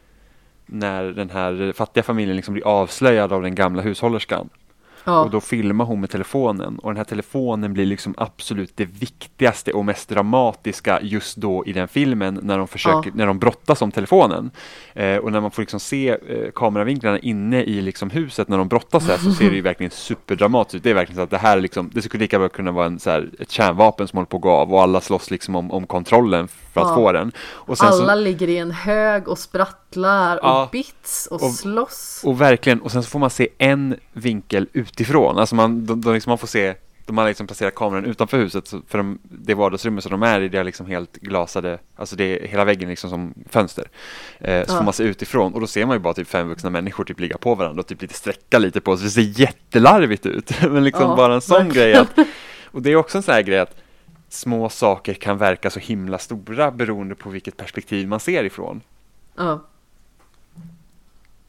[0.66, 4.48] när den här fattiga familjen liksom blir avslöjad av den gamla hushållerskan.
[5.08, 8.84] Ja, Och då filmar hon med telefonen och den här telefonen blir liksom absolut det
[8.84, 13.14] viktigaste och mest dramatiska just då i den filmen när de försöker, Ja.
[13.14, 14.50] när de brottas om telefonen.
[14.94, 18.68] Eh, och när man får liksom se eh, kameravinklarna inne i liksom huset när de
[18.68, 20.82] brottas här så ser det ju verkligen superdramatiskt ut.
[20.82, 22.86] Det är verkligen så att det här är liksom, det skulle lika väl kunna vara
[22.86, 25.56] en, så här, ett kärnvapen som håller på att gå av och alla slåss liksom
[25.56, 26.94] om, om kontrollen för att Ja.
[26.94, 27.32] få den.
[27.40, 32.22] Och sen så- alla ligger i en hög och sprattlar och bits och, Och- slåss.
[32.24, 34.68] Och verkligen, och sen så får man se en vinkel
[35.00, 35.38] utifrån.
[35.38, 36.74] Alltså man, de, de liksom, man får se,
[37.06, 40.48] de har liksom placerat kameran utanför huset för de, det vardagsrummet som de är i,
[40.48, 43.88] det är liksom helt glasade, alltså det är hela väggen liksom som fönster.
[44.38, 44.76] Eh, så Ja.
[44.78, 47.20] får man se utifrån och då ser man ju bara typ fem vuxna människor typ
[47.20, 49.04] ligga på varandra och typ lite sträcka lite på sig.
[49.04, 50.50] Det ser jättelarvigt ut.
[50.70, 51.90] Men liksom Ja, bara en sån verkligen.
[51.90, 52.18] grej att,
[52.64, 53.76] och det är också en sån här grej att
[54.28, 58.80] små saker kan verka så himla stora beroende på vilket perspektiv man ser ifrån.
[59.36, 59.60] Ja,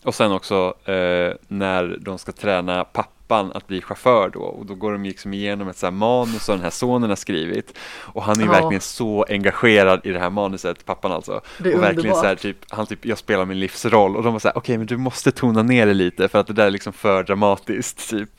[0.03, 2.83] Och sen också eh, när de ska träna
[3.29, 6.43] pappan att bli chaufför då och då går de liksom igenom ett så här manus
[6.45, 8.51] som den här sonen har skrivit och han är Ja.
[8.51, 11.41] verkligen så engagerad i det här manuset, pappan alltså.
[11.57, 14.33] Det är och verkligen så här typ, han typ, jag spelar min livsroll och de
[14.33, 16.65] var så här, okej men du måste tona ner det lite för att det där
[16.67, 18.29] är liksom för dramatiskt typ.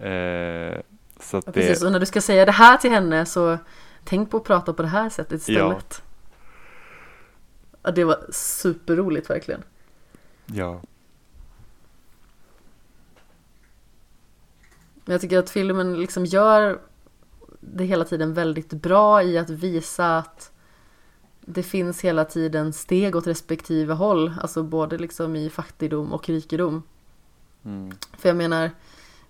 [0.00, 0.80] Eh,
[1.20, 1.82] så att ja, det, precis.
[1.84, 3.58] Och när du ska säga det här till henne så
[4.04, 6.02] tänk på att prata på det här sättet istället.
[7.82, 9.62] Ja, det var superroligt verkligen.
[10.46, 10.80] ja.
[15.04, 16.80] Men jag tycker att filmen liksom gör
[17.60, 20.52] det hela tiden väldigt bra i att visa att
[21.40, 24.32] det finns hela tiden steg åt respektive håll.
[24.40, 26.82] Alltså både liksom i fattigdom och rikedom.
[27.64, 27.92] Mm.
[28.18, 28.70] För jag menar,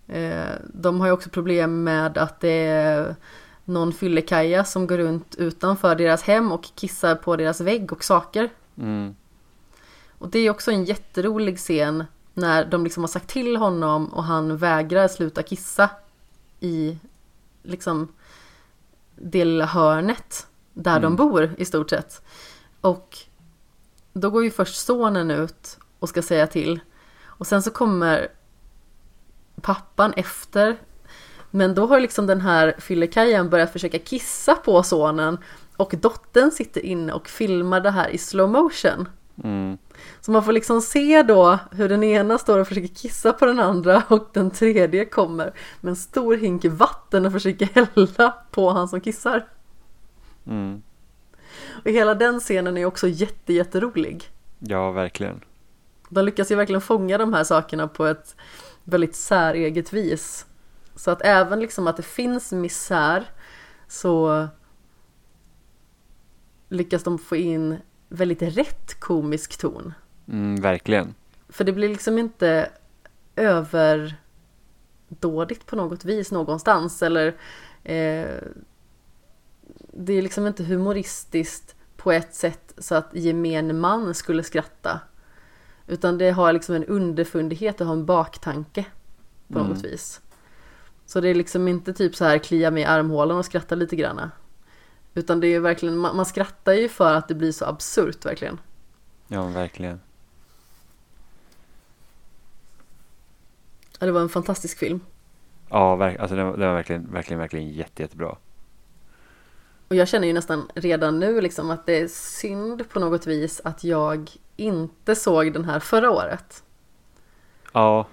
[0.07, 3.17] eh, de har ju också problem med att det är
[3.65, 8.51] någon fyllekaja som går runt utanför deras hem och kissar på deras vägg och saker.
[8.77, 9.15] Mm.
[10.19, 12.05] Och det är också en jätterolig scen
[12.35, 15.91] när de liksom har sagt till honom och han vägrar sluta kissa
[16.61, 16.99] i
[17.63, 18.09] liksom
[19.17, 21.17] det lilla hörnet där de Mm.
[21.17, 22.23] bor i stort sett.
[22.81, 23.19] Och
[24.13, 26.81] då går ju först sonen ut och ska säga till.
[27.25, 28.29] Och sen så kommer
[29.61, 30.77] pappan efter.
[31.51, 35.39] Men då har liksom den här fyllekajan börjat försöka kissa på sonen.
[35.77, 39.09] Och dottern sitter inne och filmar det här i slow motion.
[39.45, 39.79] Mm.
[40.21, 43.61] Så man får liksom se då hur den ena står och försöker kissa på den
[43.61, 48.89] andra och den tredje kommer med en stor hink vatten och försöker hälla på han
[48.89, 49.47] som kissar.
[50.47, 50.83] Mm.
[51.85, 54.31] Och hela den scenen är också jätte, jätterolig.
[54.59, 55.41] Ja, verkligen.
[56.09, 58.37] De lyckas ju verkligen fånga de här sakerna på ett
[58.85, 60.47] väldigt säreget vis.
[60.95, 63.31] Så att även liksom att det finns misär
[63.89, 64.49] så
[66.69, 67.79] lyckas de få in
[68.13, 69.93] väldigt rätt komisk ton.
[70.29, 71.15] Mm, verkligen.
[71.49, 72.71] För det blir liksom inte
[73.37, 74.17] överdådigt
[75.67, 77.27] på något vis någonstans eller
[77.85, 78.37] eh,
[79.93, 85.01] det är liksom inte humoristiskt på ett sätt så att gemene man skulle skratta.
[85.87, 88.85] Utan det har liksom en underfundighet och har en baktanke
[89.49, 89.71] på Mm.
[89.71, 90.21] något vis.
[91.07, 93.97] Så det är liksom inte typ så här klia mig i armhålan och skratta lite
[93.97, 94.21] grann.
[95.15, 98.61] Utan det är verkligen, man, man skrattar ju för att det blir så absurt verkligen.
[99.29, 100.01] Ja, verkligen.
[103.99, 105.01] Ja, det var en fantastisk film.
[105.71, 108.37] Ja, verk, alltså den, var- den var verkligen, verkligen, verkligen jätte, jättebra.
[109.89, 113.61] Och jag känner ju nästan redan nu liksom att det är synd på något vis
[113.65, 116.65] att jag inte såg den här förra året.
[117.73, 118.07] Ja,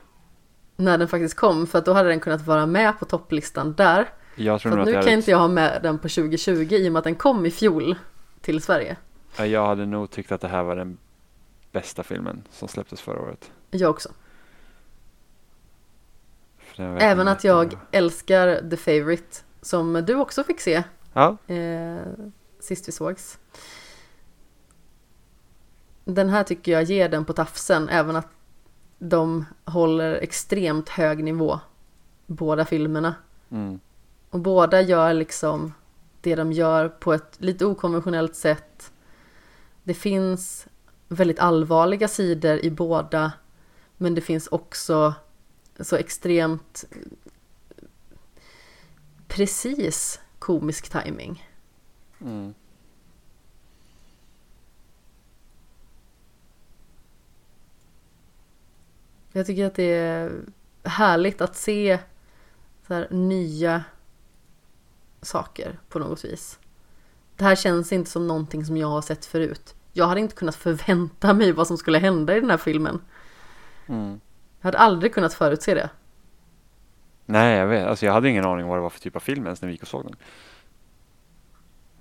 [0.75, 4.09] När den faktiskt kom, för att då hade den kunnat vara med på topplistan där.
[4.35, 6.93] Jag tror nog att nu kan inte jag ha med den på 2020 i och
[6.93, 7.95] med att den kom i fjol
[8.41, 8.95] till Sverige.
[9.37, 10.97] ja, jag hade nog tyckt att det här var den
[11.71, 13.51] bästa filmen som släpptes förra året.
[13.71, 14.09] Jag också.
[16.77, 20.83] Även att jag älskar The Favourite som du också fick se
[21.13, 21.97] Ja, eh,
[22.59, 23.39] sist vi sågs.
[26.05, 28.27] Den här tycker jag ger den på tafsen, även att
[28.99, 31.59] de håller extremt hög nivå,
[32.25, 33.15] båda filmerna.
[33.51, 33.79] mm,
[34.29, 35.73] Och båda gör liksom
[36.21, 38.91] det de gör på ett lite okonventionellt sätt.
[39.83, 40.67] Det finns
[41.07, 43.31] väldigt allvarliga sidor i båda,
[43.97, 45.13] men det finns också
[45.79, 46.85] så extremt
[49.27, 51.47] precis komisk timing.
[52.21, 52.53] mm.
[59.31, 60.41] Jag tycker att det är
[60.83, 61.99] härligt att se
[62.87, 63.83] så här nya
[65.21, 66.59] saker på något vis.
[67.35, 69.75] Det här känns inte som någonting som jag har sett förut.
[69.93, 73.01] Jag hade inte kunnat förvänta mig vad som skulle hända i den här filmen.
[73.87, 74.19] Mm.
[74.59, 75.89] Jag hade aldrig kunnat förutse det.
[77.25, 77.87] Nej, jag vet.
[77.87, 79.73] Alltså jag hade ingen aning vad det var för typ av film ens när vi
[79.73, 80.15] gick och såg den.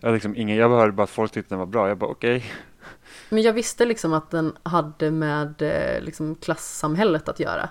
[0.00, 1.88] Jag, liksom ingen, jag hörde bara att folk tyckte den var bra.
[1.88, 2.44] Jag bara okej.
[3.28, 7.70] Men jag visste liksom att den hade med eh, liksom klassamhället att göra.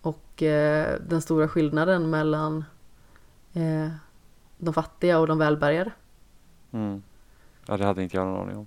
[0.00, 2.64] Och eh, den stora skillnaden mellan
[3.54, 3.88] eh,
[4.58, 5.92] de fattiga och de välbärgade.
[6.72, 7.02] Mm.
[7.66, 8.66] Ja, det hade inte jag någon aning om.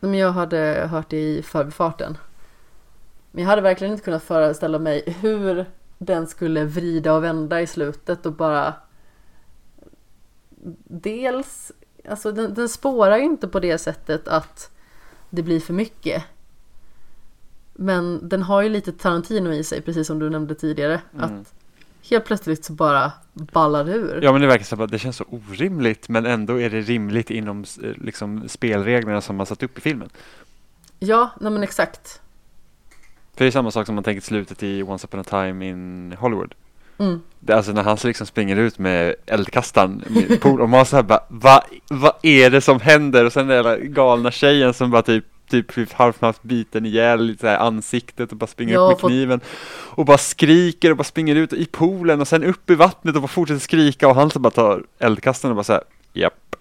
[0.00, 2.18] Men jag hade hört det i förbifarten.
[3.30, 5.66] Men jag hade verkligen inte kunnat föreställa mig hur
[5.98, 8.74] den skulle vrida och vända i slutet och bara
[10.84, 11.72] Dels,
[12.08, 14.70] alltså den, den spårar ju inte på det sättet att
[15.30, 16.24] det blir för mycket.
[17.74, 21.00] Men den har ju lite Tarantino i sig, precis som du nämnde tidigare.
[21.14, 21.24] Mm.
[21.24, 21.54] Att
[22.10, 24.20] helt plötsligt så bara ballar ur.
[24.22, 27.30] Ja, men det verkar som att det känns så orimligt, men ändå är det rimligt
[27.30, 30.08] inom eh, liksom, spelreglerna som man satt upp i filmen.
[30.98, 32.20] Ja, nej men exakt.
[33.34, 36.14] För det är samma sak som man tänker slutet i Once upon a time in
[36.18, 36.54] Hollywood.
[36.98, 37.20] Mm.
[37.40, 40.04] Det, alltså när han liksom springer ut med eldkastaren
[40.42, 43.24] och man så här bara vad vad är det som händer?
[43.24, 47.46] Och sen den där galna tjejen som bara typ typ halvt biten ihjäl lite så
[47.46, 51.04] här ansiktet och bara springer Ja, upp med fått- kniven och bara skriker och bara
[51.04, 54.30] springer ut i poolen och sen upp i vattnet och bara fortsätter skrika och han
[54.30, 56.56] så bara tar eldkastaren och bara så här japp.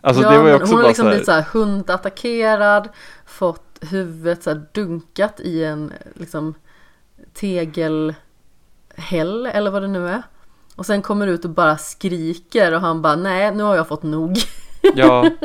[0.00, 2.88] Alltså ja, det var ju också hon bara liksom så här, blivit så här hundattackerad,
[3.26, 6.54] fått huvudet så här dunkat i en liksom
[7.34, 8.14] tegelhäll
[9.46, 10.22] eller vad det nu är.
[10.74, 14.02] Och sen kommer ut och bara skriker och han bara nej nu har jag fått
[14.02, 14.36] nog.
[14.94, 15.30] Ja,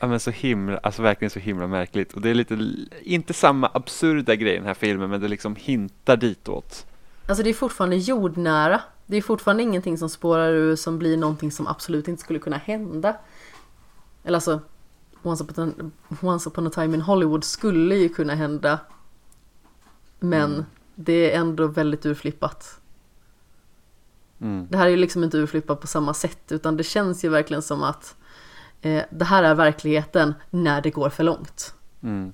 [0.00, 2.12] ja men så himla, alltså verkligen så himla märkligt.
[2.12, 5.56] Och det är lite, inte samma absurda grej i den här filmen, men det liksom
[5.56, 6.86] hintar ditåt.
[7.28, 8.80] Alltså det är fortfarande jordnära.
[9.06, 12.56] Det är fortfarande ingenting som spårar ur som blir någonting som absolut inte skulle kunna
[12.56, 13.16] hända.
[14.24, 14.60] Eller alltså,
[15.22, 18.78] Once upon a, once upon a time in Hollywood skulle ju kunna hända.
[20.20, 20.64] Men Mm.
[20.94, 22.80] det är ändå väldigt urflippat.
[24.40, 24.66] Mm.
[24.70, 27.62] Det här är ju liksom inte urflippat på samma sätt utan det känns ju verkligen
[27.62, 28.16] som att
[28.80, 31.74] eh, det här är verkligheten när det går för långt.
[32.02, 32.32] Mm.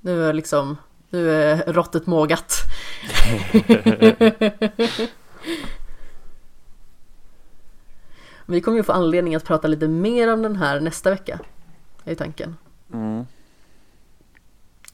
[0.00, 0.76] Nu är liksom,
[1.10, 2.52] nu är råttet mågat.
[8.46, 11.40] Vi kommer ju få anledning att prata lite mer om den här nästa vecka.
[12.04, 12.56] Är tanken.
[12.92, 13.26] Mm.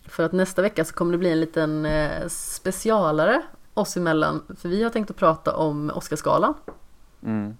[0.06, 3.42] För att nästa vecka så kommer det bli en liten eh, specialare
[3.74, 4.42] oss emellan.
[4.58, 6.54] För vi har tänkt att prata om Oscarsgalan.
[7.22, 7.56] Mm.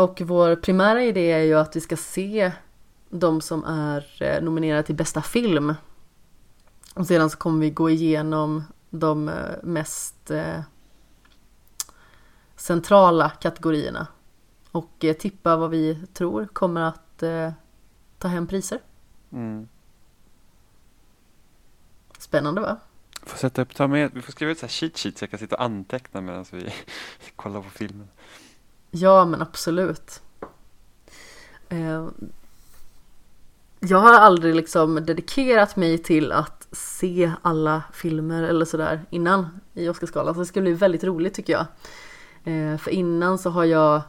[0.00, 2.52] Och vår primära idé är ju att vi ska se
[3.08, 5.74] de som är eh, nominerade till bästa film.
[6.94, 10.60] Och sedan så kommer vi gå igenom de eh, mest eh,
[12.56, 14.06] centrala kategorierna.
[14.70, 17.22] Och tippa vad vi tror kommer att
[18.18, 18.78] ta hem priser.
[19.32, 19.68] Mm.
[22.18, 22.76] Spännande va?
[23.22, 25.30] Får sätta upp, ta med, vi får skriva ut så här cheat sheet så jag
[25.30, 26.72] kan sitta och anteckna medan vi
[27.36, 28.08] kollar på filmen.
[28.90, 30.22] Ja men absolut.
[31.68, 32.08] Eh,
[33.80, 39.88] jag har aldrig liksom dedikerat mig till att se alla filmer eller sådär innan i
[39.88, 40.34] Oscarsgalan.
[40.34, 41.66] Så det ska bli väldigt roligt tycker jag.
[42.44, 44.02] Eh, för innan så har jag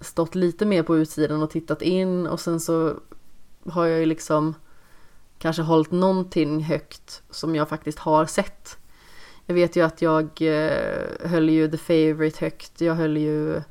[0.00, 2.94] stått lite mer på utsidan och tittat in och sen så
[3.66, 4.54] har jag ju liksom
[5.38, 8.78] kanske hållit någonting högt som jag faktiskt har sett.
[9.46, 12.80] Jag vet ju att jag eh, höll ju The Favourite högt.
[12.80, 13.62] Jag höll ju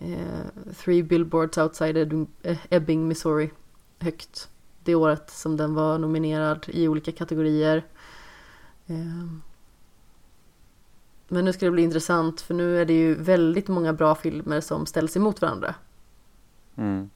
[0.00, 3.50] eh, Three Billboards Outside Ebbing, eh, Ebbing, Missouri
[3.98, 4.50] högt.
[4.84, 7.86] Det året som den var nominerad i olika kategorier.
[8.86, 9.26] Eh,
[11.28, 14.60] men nu ska det bli intressant för nu är det ju väldigt många bra filmer
[14.60, 15.74] som ställs emot varandra.
[16.76, 17.10] Mm.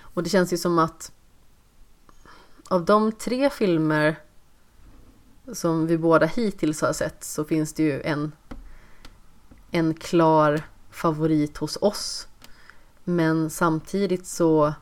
[0.00, 1.12] Och det känns ju som att
[2.68, 4.16] av de tre filmer
[5.52, 8.32] som vi båda hittills har sett så finns det ju en,
[9.70, 10.62] en klar
[11.00, 12.28] favorit hos oss.
[13.04, 14.74] Men samtidigt så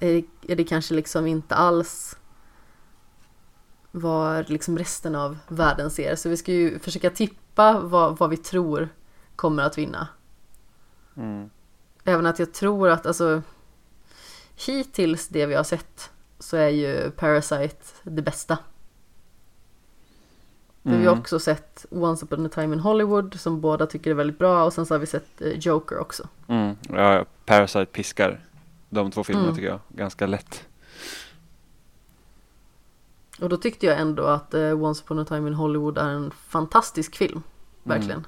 [0.00, 2.16] är det, är det kanske liksom inte alls
[3.90, 6.16] vad liksom resten av världen ser.
[6.16, 8.88] Så vi ska ju försöka tippa vad, vad vi tror
[9.36, 10.08] kommer att vinna.
[11.16, 11.50] Mm.
[12.04, 13.42] Även att jag tror att alltså
[14.66, 18.58] hittills det vi har sett så är ju Parasite det bästa.
[20.88, 21.00] Mm.
[21.00, 24.38] Vi har också sett Once upon a time in Hollywood som båda tycker är väldigt
[24.38, 26.28] bra och sen så har vi sett eh, Joker också.
[26.48, 26.76] Mm.
[26.88, 28.40] Ja, Parasite piskar
[28.90, 29.56] de två filmerna Mm.
[29.56, 30.64] tycker jag ganska lätt.
[33.40, 36.30] Och då tyckte jag ändå att eh, Once upon a time in Hollywood är en
[36.30, 37.42] fantastisk film.
[37.82, 38.26] Verkligen.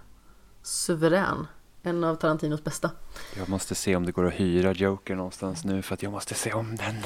[0.62, 1.47] Suverän.
[1.82, 2.90] En av Tarantinos bästa.
[3.36, 6.34] Jag måste se om det går att hyra Joker någonstans nu för att jag måste
[6.34, 6.97] se om den.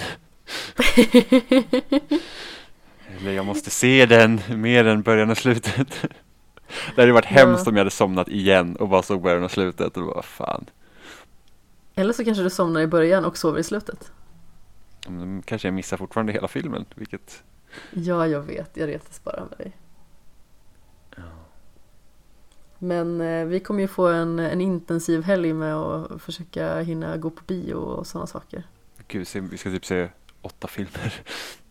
[3.20, 5.88] Eller jag måste se den mer än början och slutet.
[6.94, 7.36] Det hade varit Ja.
[7.36, 10.66] hemskt om jag hade somnat igen och bara såg början och slutet och bara fan.
[11.94, 14.12] Eller så kanske du somnar i början och sover i slutet.
[15.44, 17.42] Kanske jag missar fortfarande hela filmen, vilket
[17.90, 18.76] Ja, jag vet.
[18.76, 19.72] Jag retas bara med dig.
[22.78, 27.30] Men eh, vi kommer ju få en, en intensiv helg med att försöka hinna gå
[27.30, 28.62] på bio och sådana saker.
[29.08, 30.08] Gud, vi ska typ se
[30.40, 31.14] åtta filmer.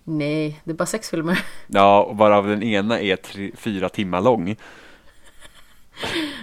[0.04, 1.46] Nej, det är bara sex filmer.
[1.68, 4.56] Ja, och varav den ena är tre, fyra timmar lång.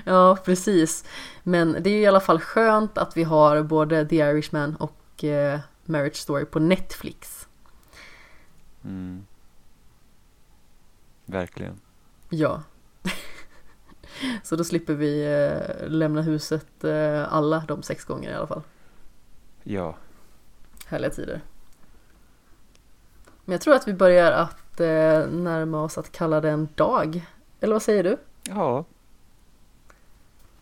[0.05, 1.05] Ja, precis.
[1.43, 5.25] Men det är ju i alla fall skönt att vi har både The Irishman och
[5.25, 7.49] eh, Marriage Story på Netflix.
[8.85, 9.27] Mm.
[11.27, 11.81] Verkligen.
[12.29, 12.63] Ja.
[14.43, 18.63] Så då slipper vi eh, lämna huset eh, alla de sex gånger i alla fall.
[19.63, 19.97] Ja,
[20.87, 21.41] Härliga tider.
[23.51, 27.27] Men jag tror att vi börjar att eh, närma oss att kalla det en dag.
[27.61, 28.17] Eller vad säger du?
[28.43, 28.77] ja,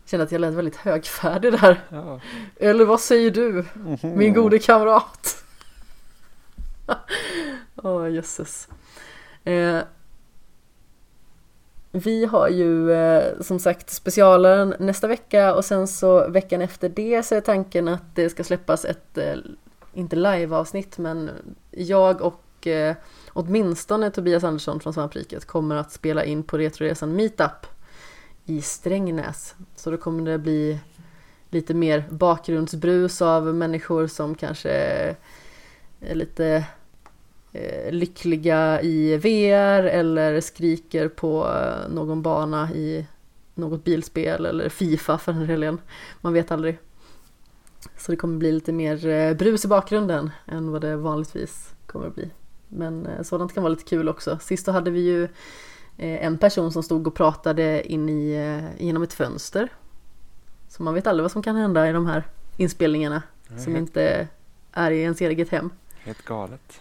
[0.02, 1.84] Jag känner att jag lät väldigt högfärdig där.
[1.88, 2.20] ja.
[2.56, 3.64] Eller vad säger du?
[3.74, 3.98] Mhm.
[4.18, 5.44] Min gode kamrat.
[7.76, 8.68] Åh jösses.
[9.44, 9.78] Eh,
[11.92, 17.22] vi har ju eh, som sagt specialaren nästa vecka och sen så veckan efter det
[17.22, 19.34] så är tanken att det ska släppas ett, eh,
[19.94, 21.30] inte live-avsnitt men
[21.70, 22.96] jag och eh,
[23.32, 27.66] åtminstone Tobias Andersson från Svampriket kommer att spela in på Retroresan Meetup
[28.44, 29.54] i Strängnäs.
[29.76, 30.78] Så då kommer det bli
[31.50, 34.70] lite mer bakgrundsbrus av människor som kanske
[36.00, 36.64] är lite
[37.52, 43.06] eh, lyckliga i VR eller skriker på eh, någon bana i
[43.54, 45.80] något bilspel eller Fifa för den delen.
[46.20, 46.78] Man vet aldrig.
[47.96, 52.06] Så det kommer bli lite mer eh, brus i bakgrunden än vad det vanligtvis kommer
[52.06, 52.30] att bli.
[52.68, 54.38] Men eh, sådant kan vara lite kul också.
[54.40, 55.24] Sist så hade vi ju
[55.96, 59.68] eh, en person som stod och pratade in i, eh, genom ett fönster.
[60.68, 62.24] Så man vet aldrig vad som kan hända i de här
[62.56, 64.28] inspelningarna som helt, inte
[64.72, 65.70] är i ens eget hem.
[66.04, 66.80] helt galet.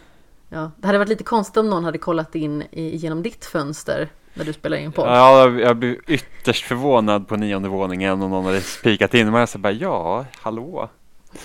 [0.49, 4.09] Ja, det hade varit lite konstigt om någon hade kollat in i, genom ditt fönster
[4.33, 5.07] när du spelar in podd.
[5.07, 9.49] Ja, jag blev ytterst förvånad på nionde våningen och någon hade spikat in mig och
[9.49, 10.89] så bara ja, hallå.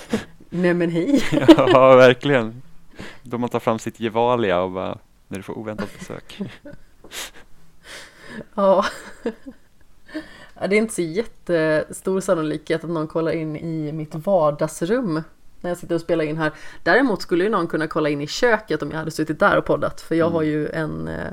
[0.51, 1.23] Nej men hej!
[1.57, 2.62] Ja, verkligen.
[3.23, 4.99] Då man tar fram sitt Gevalia och bara,
[5.29, 6.39] när du får oväntat besök.
[8.55, 8.85] Ja.
[10.55, 10.67] ja.
[10.67, 15.23] Det är inte så jättestor sannolikhet att någon kollar in i mitt vardagsrum
[15.61, 16.53] när jag sitter och spelar in här.
[16.83, 19.65] Däremot skulle ju någon kunna kolla in i köket om jag hade suttit där och
[19.65, 20.01] poddat.
[20.01, 20.35] För jag Mm.
[20.35, 21.33] har ju en eh,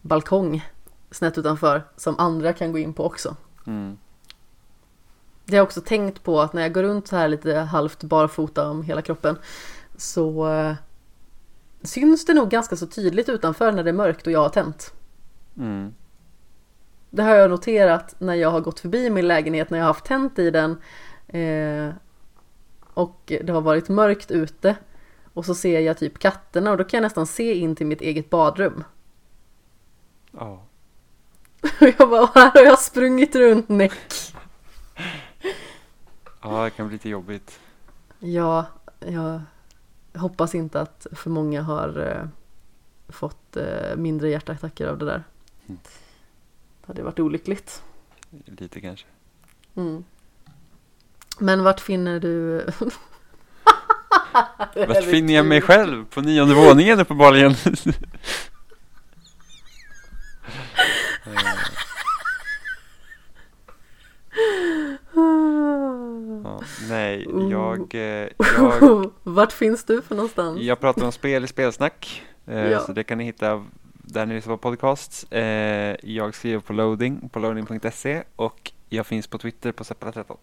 [0.00, 0.68] balkong
[1.10, 3.36] snett utanför som andra kan gå in på också.
[3.66, 3.96] Mm.
[5.44, 8.02] Det har jag också tänkt på att när jag går runt så här lite halvt
[8.02, 9.38] barfota om hela kroppen
[9.96, 10.74] så eh,
[11.82, 14.94] syns det nog ganska så tydligt utanför när det är mörkt och jag har tänt.
[15.56, 15.94] Mm.
[17.10, 20.04] Det har jag noterat när jag har gått förbi min lägenhet när jag har haft
[20.04, 20.70] tänt i den
[21.28, 21.94] eh,
[22.94, 24.76] och det har varit mörkt ute
[25.34, 28.00] och så ser jag typ katterna och då kan jag nästan se in till mitt
[28.00, 28.84] eget badrum.
[30.30, 30.66] Ja.
[31.62, 33.92] Och jag bara, här har jag sprungit runt näck.
[36.42, 37.60] ja, det kan bli lite jobbigt.
[38.18, 38.66] Ja,
[38.98, 39.40] jag
[40.14, 42.28] hoppas inte att för många har eh,
[43.12, 45.24] fått eh, mindre hjärtattacker av det där.
[45.66, 45.80] Mm.
[46.80, 47.82] Det hade varit olyckligt.
[48.46, 49.06] Lite kanske.
[49.74, 50.04] Mm.
[51.38, 52.66] Men vart finner du...
[54.74, 56.04] Vart finner jag mig själv?
[56.04, 57.54] På nionde våningen uppenbarligen.
[61.24, 61.32] Eh,
[66.44, 70.60] ja, nej, jag, eh, jag, Vart finns du för någonstans?
[70.60, 72.22] jag pratar om spel i spelsnack.
[72.46, 72.80] Eh, Ja.
[72.80, 75.26] Så det kan ni hitta där ni lyssnar på podcast.
[75.30, 75.42] Eh,
[76.02, 80.36] jag skriver på loading på loading.se och jag finns på Twitter på Seppala13.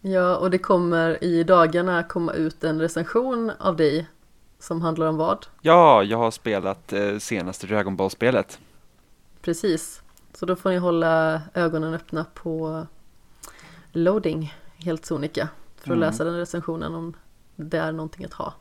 [0.00, 4.06] Ja, och det kommer i dagarna komma ut en recension av dig
[4.58, 5.46] som handlar om vad?
[5.60, 8.58] Ja, jag har spelat senaste Dragon Ball-spelet.
[9.42, 10.02] Precis.
[10.34, 12.86] Så då får ni hålla ögonen öppna på
[13.92, 15.48] loading helt sonika
[15.82, 16.00] för att Mm.
[16.00, 17.16] läsa den recensionen om
[17.56, 18.54] det är någonting att ha.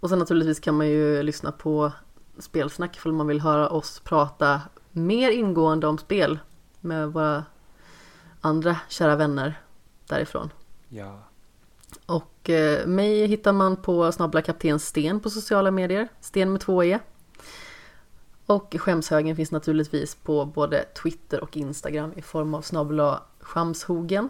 [0.00, 1.92] Och sen naturligtvis kan man ju lyssna på
[2.38, 4.60] spelsnack ifall man vill höra oss prata
[4.92, 6.38] mer ingående om spel
[6.80, 7.44] med våra
[8.40, 9.60] andra kära vänner
[10.06, 10.50] därifrån.
[10.88, 11.18] Ja.
[12.06, 16.08] Och eh, mig hittar man på snabbla kapten Sten på sociala medier.
[16.20, 16.98] Sten med två E.
[18.46, 24.28] Och skämshögen finns naturligtvis på både Twitter och Instagram i form av snabbla skamshogen.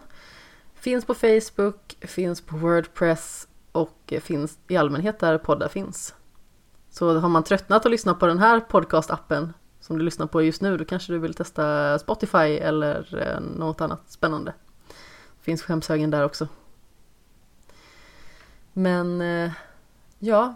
[0.79, 6.15] Finns på Facebook, finns på Wordpress och finns i allmänhet där poddar finns.
[6.89, 10.61] Så har man tröttnat att lyssna på den här podcastappen som du lyssnar på just
[10.61, 14.53] nu, då kanske du vill testa Spotify eller eh, något annat spännande.
[15.41, 16.47] Finns skämshögen där också.
[18.73, 19.51] Men eh,
[20.19, 20.55] ja,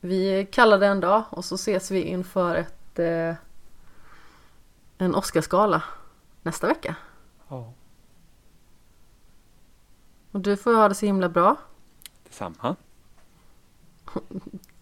[0.00, 3.34] vi kallar det en dag och så ses vi inför ett, eh,
[4.98, 5.82] en Oscarsgala
[6.42, 6.96] nästa vecka.
[7.48, 7.72] ja.
[10.36, 11.56] Och du får ha det så himla bra.
[12.24, 12.76] Detsamma.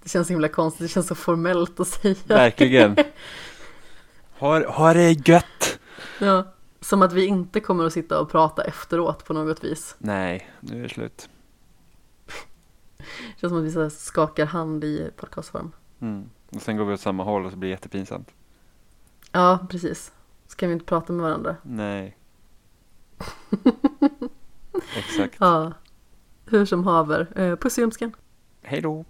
[0.03, 2.17] Det känns himla konstigt, det känns så formellt att säga.
[2.27, 2.97] Verkligen.
[4.39, 5.79] Har, har det gött!
[6.21, 9.97] Ja, som att vi inte kommer att sitta och prata efteråt på något vis.
[9.99, 11.29] Nej, nu är det slut.
[12.97, 13.05] Det
[13.41, 15.73] känns som att vi så skakar hand i podcastform.
[16.01, 16.31] Mm.
[16.51, 18.31] Och sen går vi åt samma håll och så blir det jättepinsamt.
[19.33, 20.13] Ja, precis.
[20.49, 21.57] Så kan vi inte prata med varandra.
[21.63, 22.17] Nej.
[24.97, 25.37] Exakt.
[25.41, 25.73] Ja,
[26.47, 27.27] hur som haver.
[27.37, 28.13] Eh, Puss i ljumsken.
[28.63, 29.05] Hej då!